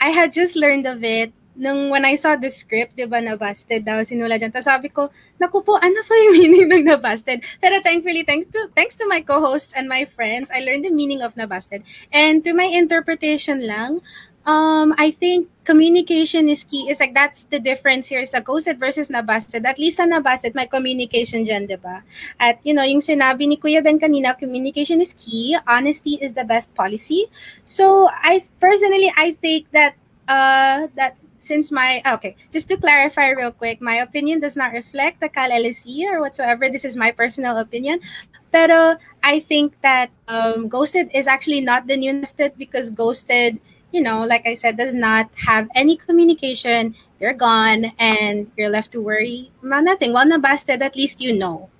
I 0.00 0.10
had 0.12 0.32
just 0.32 0.56
learned 0.56 0.86
of 0.86 1.02
it 1.02 1.32
nung 1.54 1.90
when 1.90 2.04
I 2.04 2.18
saw 2.18 2.34
the 2.34 2.50
script, 2.50 2.98
di 2.98 3.06
ba, 3.06 3.22
na 3.22 3.38
busted 3.38 3.86
daw, 3.86 4.02
sinula 4.02 4.36
dyan. 4.38 4.50
Tapos 4.50 4.66
sabi 4.66 4.90
ko, 4.90 5.10
naku 5.38 5.62
po, 5.62 5.78
ano 5.78 6.02
pa 6.02 6.14
yung 6.18 6.34
meaning 6.38 6.66
ng 6.66 6.84
na 6.84 6.98
busted? 6.98 7.46
Pero 7.62 7.78
thankfully, 7.80 8.26
thanks 8.26 8.50
to, 8.50 8.66
thanks 8.74 8.98
to 8.98 9.06
my 9.06 9.22
co-hosts 9.22 9.72
and 9.72 9.86
my 9.86 10.02
friends, 10.04 10.50
I 10.50 10.66
learned 10.66 10.84
the 10.84 10.90
meaning 10.90 11.22
of 11.22 11.38
na 11.38 11.46
busted. 11.46 11.86
And 12.10 12.42
to 12.42 12.52
my 12.52 12.66
interpretation 12.66 13.66
lang, 13.66 14.02
um, 14.46 14.94
I 14.98 15.10
think 15.10 15.48
communication 15.64 16.48
is 16.48 16.64
key. 16.64 16.88
It's 16.88 17.00
like 17.00 17.14
that's 17.14 17.44
the 17.44 17.58
difference 17.58 18.08
here 18.08 18.24
sa 18.26 18.40
ghosted 18.40 18.78
versus 18.78 19.08
nabasted. 19.08 19.64
At 19.64 19.78
least 19.78 19.96
sa 19.96 20.04
nabasted, 20.04 20.54
may 20.54 20.66
communication 20.66 21.44
dyan, 21.44 21.68
di 21.68 21.76
ba? 21.76 22.04
At, 22.38 22.60
you 22.64 22.74
know, 22.74 22.84
yung 22.84 23.00
sinabi 23.00 23.48
ni 23.48 23.56
Kuya 23.56 23.82
Ben 23.82 23.98
kanina, 23.98 24.36
communication 24.38 25.00
is 25.00 25.16
key. 25.16 25.56
Honesty 25.66 26.20
is 26.20 26.32
the 26.32 26.44
best 26.44 26.72
policy. 26.74 27.26
So, 27.64 28.08
I 28.12 28.44
personally, 28.60 29.12
I 29.16 29.36
think 29.40 29.70
that 29.72 29.96
uh, 30.28 30.88
that 30.94 31.16
since 31.44 31.68
my 31.72 32.00
okay, 32.06 32.36
just 32.50 32.68
to 32.72 32.76
clarify 32.76 33.30
real 33.30 33.52
quick, 33.52 33.80
my 33.80 34.00
opinion 34.00 34.40
does 34.40 34.56
not 34.56 34.72
reflect 34.72 35.20
the 35.20 35.28
Cal 35.28 35.50
LSE 35.50 36.08
or 36.08 36.20
whatsoever. 36.20 36.68
This 36.68 36.84
is 36.84 36.96
my 36.96 37.12
personal 37.12 37.58
opinion. 37.60 38.00
Pero 38.48 38.96
I 39.22 39.40
think 39.40 39.74
that 39.82 40.08
um, 40.28 40.68
Ghosted 40.68 41.10
is 41.12 41.26
actually 41.26 41.60
not 41.60 41.86
the 41.86 41.96
new 41.96 42.12
Nested 42.12 42.56
because 42.56 42.88
Ghosted, 42.88 43.60
you 43.94 44.02
know, 44.02 44.26
like 44.26 44.42
I 44.42 44.58
said, 44.58 44.76
does 44.76 44.94
not 44.94 45.30
have 45.46 45.70
any 45.78 45.94
communication. 45.94 46.98
They're 47.22 47.38
gone 47.38 47.94
and 48.02 48.50
you're 48.58 48.68
left 48.68 48.90
to 48.92 49.00
worry 49.00 49.54
about 49.62 49.86
nothing. 49.86 50.12
While 50.12 50.26
nabasted, 50.26 50.82
at 50.82 50.98
least 50.98 51.22
you 51.22 51.38
know. 51.38 51.70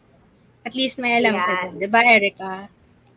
At 0.64 0.78
least 0.78 1.02
may 1.02 1.18
alam 1.18 1.34
ka 1.34 1.44
Yan. 1.44 1.58
dyan. 1.58 1.72
Di 1.82 1.88
ba, 1.90 2.00
Erica? 2.06 2.70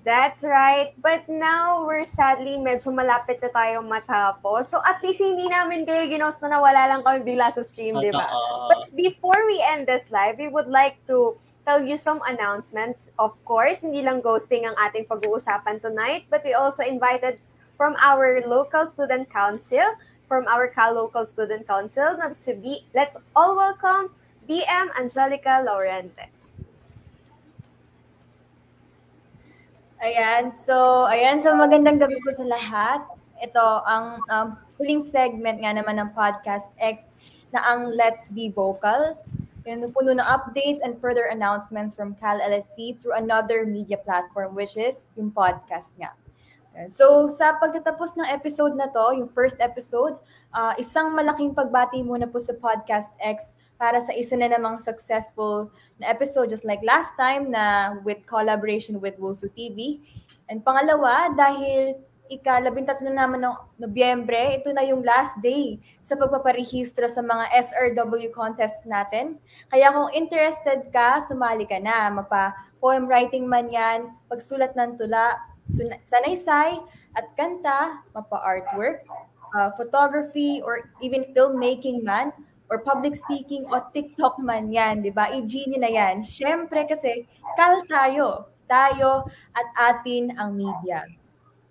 That's 0.03 0.41
right. 0.41 0.95
But 0.97 1.29
now, 1.29 1.83
we're 1.83 2.07
sadly 2.07 2.57
medyo 2.57 2.95
malapit 2.95 3.43
na 3.43 3.51
tayo 3.53 3.83
matapos. 3.85 4.71
So 4.71 4.79
at 4.81 5.03
least 5.03 5.19
hindi 5.19 5.45
namin 5.51 5.83
kayo 5.85 6.07
ginost 6.07 6.39
na 6.41 6.57
nawala 6.57 6.89
lang 6.89 7.03
kami 7.03 7.27
bigla 7.27 7.51
sa 7.51 7.61
stream, 7.61 7.99
di 7.99 8.11
ba? 8.11 8.27
But 8.71 8.95
before 8.95 9.45
we 9.45 9.59
end 9.59 9.85
this 9.85 10.07
live, 10.09 10.39
we 10.39 10.47
would 10.47 10.71
like 10.71 10.99
to 11.11 11.35
tell 11.67 11.83
you 11.83 11.99
some 11.99 12.23
announcements. 12.23 13.11
Of 13.19 13.35
course, 13.43 13.83
hindi 13.83 13.99
lang 13.99 14.23
ghosting 14.23 14.63
ang 14.63 14.79
ating 14.79 15.11
pag-uusapan 15.11 15.83
tonight, 15.83 16.31
but 16.31 16.39
we 16.47 16.55
also 16.55 16.87
invited 16.87 17.43
from 17.77 17.95
our 18.01 18.41
local 18.49 18.83
student 18.89 19.29
council, 19.29 19.85
from 20.27 20.49
our 20.49 20.67
Cal 20.67 20.97
Local 20.97 21.23
Student 21.23 21.69
Council, 21.69 22.17
na 22.17 22.33
si. 22.33 22.83
Let's 22.91 23.15
all 23.37 23.55
welcome 23.55 24.11
BM 24.49 24.91
Angelica 24.97 25.61
Laurente. 25.61 26.33
Ayan, 30.01 30.53
so, 30.53 31.05
ayan, 31.09 31.41
so 31.41 31.53
magandang 31.57 31.97
gabi 31.97 32.21
po 32.21 32.29
sa 32.33 32.45
lahat. 32.45 33.01
Ito 33.41 33.65
ang 33.85 34.05
um, 34.29 34.47
huling 34.77 35.05
segment 35.05 35.61
nga 35.61 35.73
naman 35.73 35.97
ng 35.97 36.13
Podcast 36.13 36.69
X 36.77 37.09
na 37.49 37.65
ang 37.65 37.93
Let's 37.93 38.29
Be 38.29 38.49
Vocal. 38.49 39.17
Yan, 39.65 39.83
puno 39.89 40.13
ng 40.13 40.27
updates 40.29 40.79
and 40.85 40.95
further 41.01 41.27
announcements 41.33 41.97
from 41.97 42.13
Cal 42.21 42.37
LSC 42.37 43.01
through 43.01 43.17
another 43.17 43.65
media 43.65 43.97
platform 43.97 44.53
which 44.53 44.77
is 44.77 45.09
yung 45.17 45.33
podcast 45.33 45.97
nga. 45.97 46.13
So, 46.85 47.25
sa 47.25 47.57
pagtatapos 47.57 48.13
ng 48.13 48.29
episode 48.29 48.77
na 48.77 48.85
to, 48.93 49.17
yung 49.17 49.33
first 49.33 49.57
episode, 49.57 50.13
ah, 50.53 50.77
isang 50.77 51.09
malaking 51.17 51.57
pagbati 51.57 52.05
muna 52.05 52.29
po 52.29 52.37
sa 52.37 52.53
Podcast 52.53 53.09
X 53.17 53.57
para 53.81 53.97
sa 53.97 54.13
isa 54.13 54.37
na 54.37 54.53
namang 54.53 54.77
successful 54.77 55.73
na 55.97 56.09
episode 56.13 56.53
just 56.53 56.65
like 56.65 56.81
last 56.85 57.17
time 57.17 57.49
na 57.49 57.97
with 58.05 58.21
collaboration 58.29 59.01
with 59.01 59.17
Wosu 59.17 59.49
TV. 59.57 60.05
And 60.49 60.61
pangalawa, 60.61 61.33
dahil 61.33 61.97
ikalabintatlo 62.29 63.09
na 63.09 63.25
naman 63.25 63.41
ng 63.41 63.55
Nobyembre, 63.81 64.61
ito 64.61 64.69
na 64.75 64.83
yung 64.85 65.01
last 65.01 65.33
day 65.41 65.79
sa 66.03 66.13
pagpaparehistro 66.13 67.07
sa 67.09 67.23
mga 67.23 67.49
SRW 67.57 68.29
contest 68.29 68.83
natin. 68.83 69.39
Kaya 69.71 69.95
kung 69.95 70.11
interested 70.13 70.91
ka, 70.93 71.23
sumali 71.23 71.65
ka 71.65 71.79
na. 71.81 72.11
Mapa 72.11 72.53
poem 72.77 73.09
writing 73.09 73.49
man 73.49 73.71
yan, 73.71 74.13
pagsulat 74.29 74.77
ng 74.77 74.99
tula, 75.01 75.39
sanaysay, 75.67 76.79
at 77.17 77.25
kanta, 77.35 78.01
mapa 78.15 78.37
artwork, 78.41 79.03
uh, 79.53 79.71
photography, 79.75 80.61
or 80.63 80.89
even 81.01 81.27
filmmaking 81.35 82.03
man, 82.03 82.31
or 82.69 82.83
public 82.83 83.15
speaking 83.15 83.63
o 83.71 83.79
TikTok 83.95 84.39
man 84.39 84.71
yan, 84.71 85.01
di 85.01 85.11
ba? 85.11 85.31
I-G 85.31 85.71
nyo 85.71 85.79
na 85.83 85.91
yan. 85.91 86.15
Siyempre 86.23 86.83
kasi, 86.87 87.27
kal 87.55 87.83
tayo. 87.87 88.51
Tayo 88.67 89.23
at 89.55 89.67
atin 89.95 90.35
ang 90.35 90.59
media. 90.59 91.07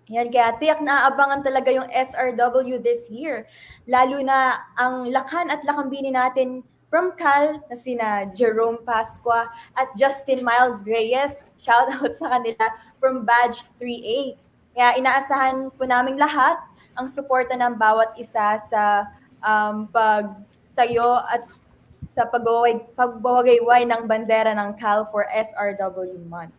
Yan, 0.09 0.33
kaya 0.33 0.57
tiyak 0.57 0.81
na 0.81 1.05
aabangan 1.05 1.45
talaga 1.45 1.69
yung 1.69 1.85
SRW 1.93 2.81
this 2.81 3.11
year. 3.13 3.45
Lalo 3.85 4.17
na 4.23 4.65
ang 4.79 5.05
lakan 5.11 5.51
at 5.53 5.61
lakambini 5.61 6.09
natin 6.09 6.65
from 6.87 7.11
Cal 7.19 7.59
na 7.67 7.75
sina 7.75 8.25
Jerome 8.31 8.81
Pasqua 8.87 9.51
at 9.75 9.91
Justin 9.99 10.41
Mild 10.47 10.87
Reyes. 10.87 11.43
Shout 11.61 11.89
out 11.93 12.13
sa 12.13 12.37
kanila 12.37 12.65
from 13.01 13.25
Badge 13.25 13.65
3A. 13.81 14.37
Kaya 14.77 14.89
inaasahan 15.01 15.73
po 15.73 15.83
naming 15.89 16.21
lahat 16.21 16.61
ang 16.97 17.09
suporta 17.09 17.53
ng 17.57 17.77
bawat 17.77 18.13
isa 18.17 18.57
sa 18.61 19.09
um, 19.41 19.89
pagtayo 19.89 21.21
at 21.29 21.45
sa 22.09 22.25
pagbawagayway 22.29 23.85
ng 23.85 24.09
bandera 24.09 24.57
ng 24.57 24.73
Cal 24.81 25.05
for 25.13 25.29
SRW 25.29 26.17
month. 26.25 26.53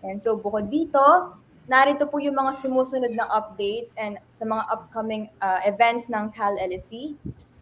And 0.00 0.16
so 0.16 0.38
bukod 0.38 0.72
dito, 0.72 1.36
narito 1.68 2.08
po 2.08 2.16
yung 2.16 2.40
mga 2.40 2.56
sumusunod 2.56 3.12
na 3.12 3.28
updates 3.28 3.92
and 4.00 4.16
sa 4.32 4.48
mga 4.48 4.64
upcoming 4.72 5.28
uh, 5.44 5.60
events 5.68 6.08
ng 6.08 6.32
Cal 6.32 6.56
LSE. 6.56 7.16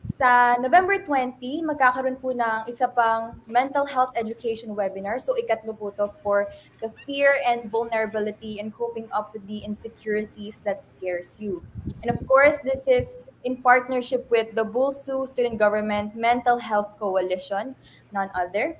Sa 0.06 0.54
November 0.62 1.02
20, 1.02 1.66
magkakaroon 1.66 2.18
po 2.22 2.30
ng 2.30 2.70
isa 2.70 2.86
pang 2.86 3.34
mental 3.50 3.82
health 3.82 4.14
education 4.14 4.70
webinar. 4.78 5.18
So 5.18 5.34
ikatlo 5.34 5.74
po 5.74 5.90
to 5.98 6.14
for 6.22 6.46
the 6.78 6.94
fear 7.02 7.34
and 7.42 7.66
vulnerability 7.66 8.62
and 8.62 8.70
coping 8.70 9.10
up 9.10 9.34
with 9.34 9.42
the 9.50 9.66
insecurities 9.66 10.62
that 10.62 10.78
scares 10.78 11.42
you. 11.42 11.64
And 12.06 12.08
of 12.08 12.22
course, 12.30 12.62
this 12.62 12.86
is 12.86 13.18
in 13.42 13.58
partnership 13.62 14.30
with 14.30 14.54
the 14.54 14.62
Bulsu 14.62 15.26
Student 15.26 15.58
Government 15.58 16.14
Mental 16.14 16.58
Health 16.58 16.94
Coalition, 16.98 17.74
none 18.14 18.30
other. 18.34 18.78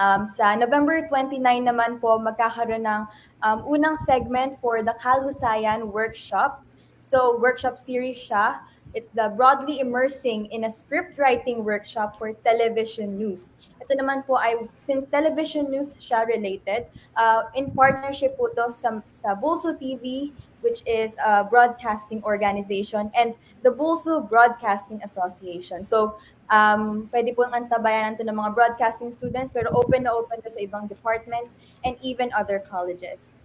Um, 0.00 0.24
sa 0.24 0.56
November 0.56 1.04
29 1.04 1.36
naman 1.68 2.00
po, 2.00 2.16
magkakaroon 2.16 2.88
ng 2.88 3.02
um, 3.44 3.58
unang 3.68 4.00
segment 4.00 4.56
for 4.64 4.80
the 4.80 4.96
Kalhusayan 4.96 5.92
Workshop. 5.92 6.64
So, 7.00 7.36
workshop 7.40 7.80
series 7.80 8.20
siya. 8.20 8.60
It's 8.92 9.10
the 9.14 9.32
Broadly 9.36 9.78
Immersing 9.78 10.46
in 10.46 10.64
a 10.64 10.72
Script 10.72 11.16
Writing 11.16 11.64
Workshop 11.64 12.18
for 12.18 12.34
Television 12.42 13.14
News. 13.14 13.54
Ito 13.78 13.94
naman 13.94 14.26
po 14.26 14.34
ay, 14.34 14.66
since 14.82 15.06
television 15.06 15.70
news 15.70 15.94
siya 16.02 16.26
related, 16.26 16.90
uh, 17.14 17.46
in 17.54 17.70
partnership 17.70 18.34
po 18.34 18.50
to 18.50 18.74
sa, 18.74 18.98
sa 19.14 19.38
Bulso 19.38 19.78
TV, 19.78 20.34
which 20.66 20.82
is 20.90 21.14
a 21.22 21.46
broadcasting 21.46 22.18
organization, 22.26 23.14
and 23.14 23.38
the 23.62 23.70
Bulso 23.70 24.26
Broadcasting 24.26 24.98
Association. 25.06 25.86
So, 25.86 26.18
um, 26.50 27.06
pwede 27.14 27.30
pong 27.38 27.54
antabayanan 27.54 28.18
to 28.18 28.26
ng 28.26 28.34
mga 28.34 28.58
broadcasting 28.58 29.14
students, 29.14 29.54
pero 29.54 29.70
open 29.70 30.10
na 30.10 30.12
open 30.12 30.42
to 30.42 30.50
sa 30.50 30.58
ibang 30.58 30.90
departments 30.90 31.54
and 31.86 31.94
even 32.02 32.26
other 32.34 32.58
colleges. 32.58 33.39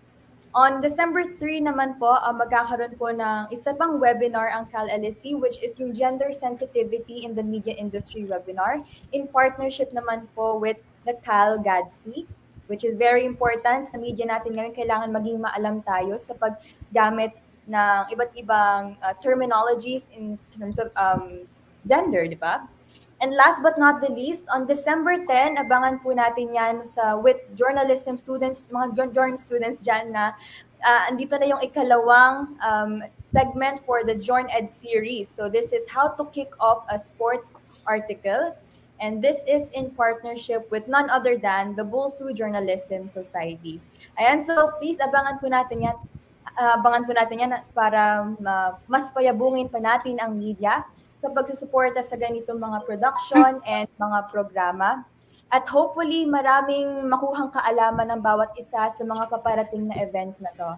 On 0.55 0.79
December 0.79 1.35
3 1.35 1.67
naman 1.67 1.99
po, 1.99 2.15
uh, 2.15 2.31
magkakaroon 2.31 2.95
po 2.95 3.11
ng 3.11 3.51
isa 3.51 3.75
pang 3.75 3.99
webinar 3.99 4.55
ang 4.55 4.63
Cal 4.71 4.87
LSE, 4.87 5.35
which 5.35 5.59
is 5.59 5.75
yung 5.83 5.91
Gender 5.91 6.31
Sensitivity 6.31 7.27
in 7.27 7.35
the 7.35 7.43
Media 7.43 7.75
Industry 7.75 8.23
webinar, 8.23 8.79
in 9.11 9.27
partnership 9.27 9.91
naman 9.91 10.31
po 10.31 10.55
with 10.55 10.79
the 11.03 11.19
Cal 11.27 11.59
GADSI, 11.59 12.23
which 12.71 12.87
is 12.87 12.95
very 12.95 13.27
important 13.27 13.91
sa 13.91 13.99
media 13.99 14.23
natin 14.31 14.55
ngayon. 14.55 14.71
Kailangan 14.71 15.11
maging 15.11 15.43
maalam 15.43 15.83
tayo 15.83 16.15
sa 16.15 16.31
paggamit 16.39 17.35
ng 17.67 18.15
iba't 18.15 18.31
ibang 18.39 18.95
uh, 19.03 19.11
terminologies 19.19 20.07
in 20.15 20.39
terms 20.55 20.79
of 20.79 20.87
um, 20.95 21.43
gender, 21.83 22.23
di 22.31 22.39
ba? 22.39 22.63
And 23.23 23.31
last 23.31 23.63
but 23.63 23.79
not 23.79 24.03
the 24.03 24.11
least, 24.11 24.43
on 24.51 24.67
December 24.67 25.23
10, 25.23 25.55
abangan 25.55 26.03
po 26.03 26.11
natin 26.11 26.51
yan 26.51 26.83
sa 26.83 27.15
with 27.15 27.39
journalism 27.55 28.19
students, 28.19 28.67
mga 28.67 28.91
jour- 28.91 29.13
journalism 29.15 29.39
students 29.39 29.79
dyan 29.79 30.11
na 30.11 30.35
uh, 30.83 31.07
andito 31.07 31.39
na 31.39 31.47
yung 31.47 31.63
ikalawang 31.63 32.59
um, 32.59 32.99
segment 33.23 33.79
for 33.87 34.03
the 34.03 34.15
Join 34.19 34.51
Ed 34.51 34.67
series. 34.67 35.31
So 35.31 35.47
this 35.47 35.71
is 35.71 35.87
how 35.87 36.11
to 36.19 36.27
kick 36.35 36.51
off 36.59 36.83
a 36.91 36.99
sports 36.99 37.55
article. 37.87 38.51
And 38.99 39.19
this 39.19 39.43
is 39.47 39.71
in 39.75 39.91
partnership 39.91 40.67
with 40.71 40.87
none 40.87 41.11
other 41.11 41.35
than 41.35 41.75
the 41.75 41.83
Bulsu 41.83 42.31
Journalism 42.31 43.07
Society. 43.07 43.79
Ayan, 44.15 44.39
so 44.39 44.71
please 44.79 45.03
abangan 45.03 45.39
po 45.39 45.51
natin 45.51 45.83
yan. 45.83 45.97
Uh, 46.55 46.79
abangan 46.79 47.03
po 47.03 47.11
natin 47.11 47.37
yan 47.43 47.51
para 47.75 48.23
uh, 48.23 48.69
mas 48.87 49.11
payabungin 49.11 49.67
pa 49.67 49.83
natin 49.83 50.15
ang 50.23 50.39
media 50.39 50.87
sa 51.25 51.33
pagsusuporta 51.33 52.05
sa 52.05 52.13
ganitong 52.13 52.61
mga 52.61 52.85
production 52.85 53.57
and 53.65 53.89
mga 53.97 54.29
programa. 54.29 55.01
at 55.53 55.63
hopefully 55.69 56.25
maraming 56.25 57.05
makuhang 57.05 57.53
kaalaman 57.53 58.09
ng 58.11 58.21
bawat 58.21 58.49
isa 58.57 58.89
sa 58.89 59.03
mga 59.05 59.29
paparating 59.29 59.85
na 59.85 59.95
events 60.01 60.41
na 60.41 60.49
to. 60.57 60.69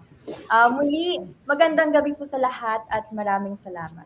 Uh, 0.52 0.68
muli, 0.76 1.24
magandang 1.48 1.90
gabi 1.90 2.12
po 2.12 2.28
sa 2.28 2.36
lahat 2.36 2.84
at 2.92 3.08
maraming 3.08 3.56
salamat. 3.56 4.04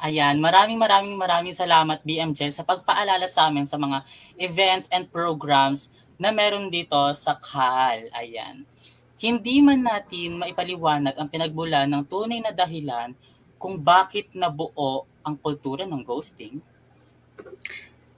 Ayan, 0.00 0.40
maraming 0.40 0.80
maraming 0.80 1.12
maraming 1.12 1.52
salamat 1.52 2.00
BMJ 2.08 2.56
sa 2.56 2.64
pagpaalala 2.64 3.28
sa 3.28 3.52
amin 3.52 3.68
sa 3.68 3.76
mga 3.76 4.00
events 4.40 4.88
and 4.88 5.12
programs 5.12 5.92
na 6.20 6.28
meron 6.28 6.68
dito 6.68 7.00
sa 7.16 7.32
KAL. 7.40 8.12
Ayan. 8.12 8.68
Hindi 9.16 9.64
man 9.64 9.80
natin 9.80 10.36
maipaliwanag 10.36 11.16
ang 11.16 11.32
pinagmula 11.32 11.88
ng 11.88 12.04
tunay 12.04 12.44
na 12.44 12.52
dahilan 12.52 13.16
kung 13.56 13.80
bakit 13.80 14.28
nabuo 14.36 15.08
ang 15.24 15.36
kultura 15.40 15.88
ng 15.88 16.04
ghosting. 16.04 16.60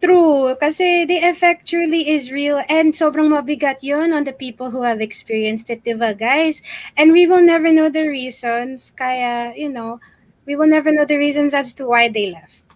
True, 0.02 0.58
kasi 0.58 1.06
the 1.06 1.22
effect 1.22 1.70
truly 1.70 2.10
is 2.10 2.34
real 2.34 2.58
and 2.66 2.90
sobrang 2.90 3.30
mabigat 3.30 3.86
yun 3.86 4.10
on 4.10 4.26
the 4.26 4.34
people 4.34 4.66
who 4.66 4.82
have 4.82 4.98
experienced 4.98 5.70
it, 5.70 5.86
diba 5.86 6.10
guys? 6.10 6.58
And 6.98 7.14
we 7.14 7.30
will 7.30 7.42
never 7.42 7.70
know 7.70 7.86
the 7.86 8.10
reasons, 8.10 8.90
kaya, 8.90 9.54
you 9.54 9.70
know, 9.70 10.02
we 10.42 10.58
will 10.58 10.66
never 10.66 10.90
know 10.90 11.06
the 11.06 11.18
reasons 11.22 11.54
as 11.54 11.70
to 11.78 11.86
why 11.86 12.10
they 12.10 12.34
left. 12.34 12.66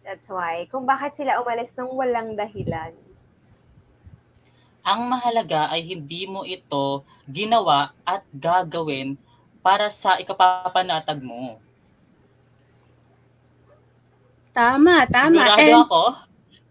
That's 0.00 0.32
why. 0.32 0.64
Kung 0.72 0.88
bakit 0.88 1.20
sila 1.20 1.44
umalis 1.44 1.76
nang 1.76 1.92
walang 1.92 2.40
dahilan. 2.40 2.96
Ang 4.80 5.12
mahalaga 5.12 5.68
ay 5.68 5.84
hindi 5.84 6.24
mo 6.24 6.44
ito 6.44 7.04
ginawa 7.28 7.92
at 8.02 8.24
gagawin 8.32 9.14
para 9.60 9.92
sa 9.92 10.16
ikapapanatag 10.16 11.20
mo. 11.20 11.60
Tama, 14.50 15.06
tama. 15.06 15.36
Sigurado 15.36 15.62
And, 15.62 15.84
ako 15.86 16.02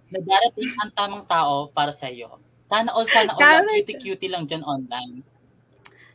na 0.09 0.19
darating 0.25 0.71
ang 0.81 0.91
tamang 0.91 1.25
tao 1.29 1.69
para 1.71 1.93
sa 1.93 2.09
iyo. 2.09 2.41
Sana 2.65 2.93
all, 2.93 3.07
sana 3.09 3.33
all 3.33 3.41
Tama. 3.41 3.71
cutie-cutie 3.71 4.29
lang 4.29 4.45
dyan 4.45 4.61
online. 4.61 5.25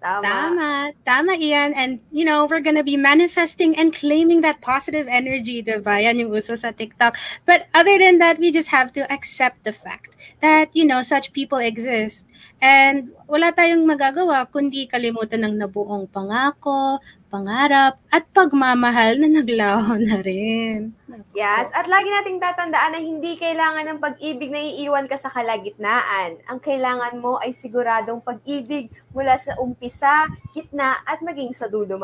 Tama. 0.05 0.21
Tama, 0.21 0.71
tama 1.03 1.33
Ian. 1.41 1.73
And, 1.73 1.99
you 2.13 2.29
know, 2.29 2.45
we're 2.45 2.61
gonna 2.61 2.85
be 2.85 3.01
manifesting 3.01 3.73
and 3.75 3.89
claiming 3.89 4.45
that 4.45 4.61
positive 4.61 5.09
energy, 5.09 5.65
diba? 5.65 5.97
Yan 6.05 6.21
yung 6.21 6.31
uso 6.31 6.53
sa 6.55 6.77
TikTok. 6.77 7.17
But 7.49 7.73
other 7.73 7.97
than 7.97 8.21
that, 8.21 8.37
we 8.37 8.53
just 8.53 8.69
have 8.69 8.93
to 9.01 9.09
accept 9.09 9.65
the 9.65 9.73
fact 9.73 10.14
that, 10.45 10.69
you 10.77 10.85
know, 10.85 11.01
such 11.01 11.33
people 11.33 11.59
exist. 11.59 12.29
And 12.61 13.17
wala 13.25 13.51
tayong 13.51 13.89
magagawa 13.89 14.45
kundi 14.53 14.85
kalimutan 14.85 15.49
ng 15.49 15.55
nabuong 15.65 16.07
pangako, 16.13 17.01
pangarap, 17.33 17.97
at 18.13 18.29
pagmamahal 18.37 19.17
na 19.19 19.41
naglaho 19.41 19.97
na 20.07 20.21
rin. 20.21 20.93
Yes, 21.33 21.73
at 21.73 21.89
lagi 21.89 22.11
nating 22.13 22.43
tatandaan 22.43 22.93
na 22.95 23.01
hindi 23.01 23.35
kailangan 23.41 23.89
ng 23.91 23.99
pag-ibig 24.03 24.53
na 24.53 24.61
iiwan 24.61 25.09
ka 25.09 25.17
sa 25.17 25.33
kalagitnaan. 25.33 26.43
Ang 26.47 26.59
kailangan 26.61 27.17
mo 27.17 27.41
ay 27.41 27.57
siguradong 27.57 28.21
pag-ibig 28.21 28.93
mula 29.15 29.41
sa 29.41 29.57
umpisa, 29.57 30.29
gitna, 30.53 31.01
at 31.07 31.25
maging 31.25 31.55
sa 31.57 31.71
dulo. 31.71 31.97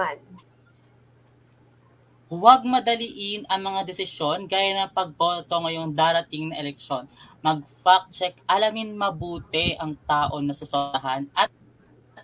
Huwag 2.31 2.63
madaliin 2.63 3.43
ang 3.51 3.59
mga 3.67 3.91
desisyon 3.91 4.47
gaya 4.47 4.87
ng 4.87 4.95
pagboto 4.95 5.51
ngayong 5.51 5.91
darating 5.91 6.55
na 6.55 6.63
eleksyon. 6.63 7.11
Mag-fact 7.43 8.15
check, 8.15 8.39
alamin 8.47 8.95
mabuti 8.95 9.75
ang 9.75 9.99
tao 10.07 10.39
na 10.39 10.55
sususahan 10.55 11.27
at 11.35 11.51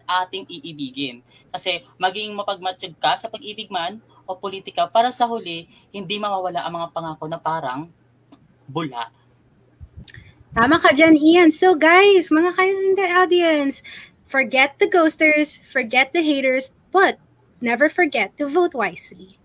ating 0.07 0.47
iibigin. 0.47 1.27
Kasi 1.51 1.83
maging 1.99 2.39
mapagmatsyag 2.39 2.95
ka 3.03 3.19
sa 3.19 3.27
pag-ibig 3.27 3.67
man 3.67 3.99
o 4.31 4.39
politika 4.39 4.87
para 4.87 5.11
sa 5.11 5.27
huli, 5.27 5.67
hindi 5.91 6.23
mawawala 6.23 6.63
ang 6.63 6.79
mga 6.79 6.89
pangako 6.95 7.27
na 7.27 7.43
parang 7.43 7.91
bula. 8.71 9.11
Tama 10.55 10.79
ka 10.79 10.95
dyan, 10.95 11.19
Ian. 11.19 11.51
So 11.51 11.75
guys, 11.75 12.31
mga 12.31 12.55
guys 12.55 12.79
in 12.79 12.95
the 12.95 13.11
audience, 13.11 13.83
forget 14.23 14.79
the 14.79 14.87
ghosters, 14.87 15.59
forget 15.67 16.15
the 16.15 16.23
haters, 16.23 16.71
but 16.95 17.19
never 17.59 17.91
forget 17.91 18.39
to 18.39 18.47
vote 18.47 18.71
wisely. 18.71 19.43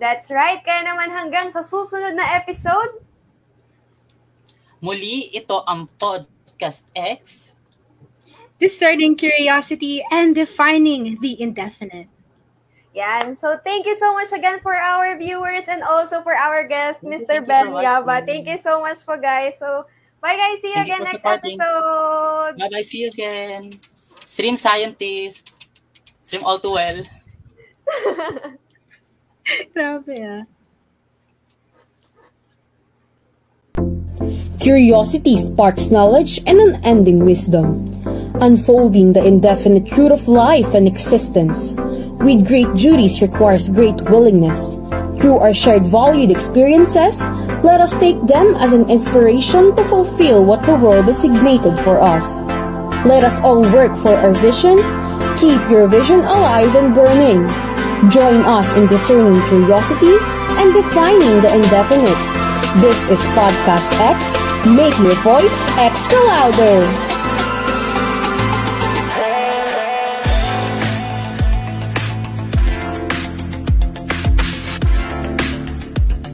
That's 0.00 0.32
right. 0.32 0.64
Kaya 0.64 0.88
naman 0.88 1.12
hanggang 1.12 1.52
sa 1.52 1.60
susunod 1.60 2.16
na 2.16 2.24
episode, 2.40 3.04
Muli, 4.80 5.28
ito 5.36 5.60
ang 5.68 5.92
Podcast 6.00 6.88
X. 6.96 7.52
Discerning 8.56 9.12
curiosity 9.12 10.00
and 10.08 10.32
defining 10.32 11.20
the 11.20 11.36
indefinite. 11.36 12.08
Yan. 12.96 13.36
So, 13.36 13.60
thank 13.60 13.84
you 13.84 13.92
so 13.94 14.12
much 14.16 14.32
again 14.32 14.58
for 14.64 14.72
our 14.72 15.16
viewers 15.20 15.68
and 15.68 15.84
also 15.84 16.24
for 16.24 16.32
our 16.32 16.64
guest, 16.64 17.04
Thank 17.04 17.12
you, 17.12 17.28
Mr. 17.28 17.34
you 17.40 17.46
Ben 17.46 17.68
Yaba. 17.76 18.24
Thank 18.24 18.48
you 18.48 18.56
so 18.56 18.80
much 18.80 19.04
po, 19.04 19.20
guys. 19.20 19.60
So, 19.60 19.84
bye 20.20 20.36
guys. 20.36 20.60
See 20.64 20.72
you 20.72 20.80
Thank 20.80 20.88
you 20.88 20.96
again 20.96 21.04
for 21.04 21.12
next 21.12 21.22
supporting. 21.22 21.60
episode. 21.60 22.52
Bye-bye, 22.56 22.84
see 22.84 23.00
you 23.04 23.08
again. 23.12 23.70
Stream 24.24 24.56
Scientist. 24.56 25.52
Stream 26.24 26.42
All 26.44 26.58
Too 26.58 26.72
Well. 26.72 27.00
Grabe 29.74 30.18
ah. 30.24 30.44
Curiosity 34.60 35.38
sparks 35.38 35.90
knowledge 35.90 36.38
and 36.46 36.60
unending 36.60 37.24
wisdom, 37.24 37.88
unfolding 38.40 39.12
the 39.12 39.24
indefinite 39.24 39.86
truth 39.86 40.12
of 40.12 40.28
life 40.28 40.74
and 40.74 40.86
existence. 40.86 41.72
With 42.20 42.46
great 42.46 42.68
duties 42.74 43.22
requires 43.22 43.70
great 43.70 43.96
willingness. 44.12 44.76
Through 45.20 45.38
our 45.40 45.54
shared 45.54 45.86
valued 45.86 46.30
experiences, 46.30 47.18
let 47.64 47.80
us 47.80 47.92
take 47.96 48.20
them 48.26 48.54
as 48.56 48.72
an 48.72 48.90
inspiration 48.90 49.74
to 49.76 49.84
fulfill 49.88 50.44
what 50.44 50.64
the 50.66 50.76
world 50.76 51.06
designated 51.06 51.80
for 51.80 51.96
us. 52.00 52.24
Let 53.06 53.24
us 53.24 53.34
all 53.40 53.62
work 53.62 53.96
for 54.04 54.12
our 54.12 54.34
vision. 54.44 54.76
Keep 55.40 55.72
your 55.72 55.88
vision 55.88 56.20
alive 56.20 56.76
and 56.76 56.94
burning. 56.94 57.69
Join 58.08 58.46
us 58.46 58.66
in 58.78 58.86
discerning 58.86 59.38
curiosity 59.48 60.16
and 60.56 60.72
defining 60.72 61.42
the 61.42 61.54
indefinite. 61.54 62.16
This 62.80 62.96
is 63.10 63.18
Podcast 63.36 63.92
X. 64.00 64.18
Make 64.66 64.96
your 65.00 65.14
voice 65.22 65.52
extra 65.76 66.18
louder. 66.24 67.09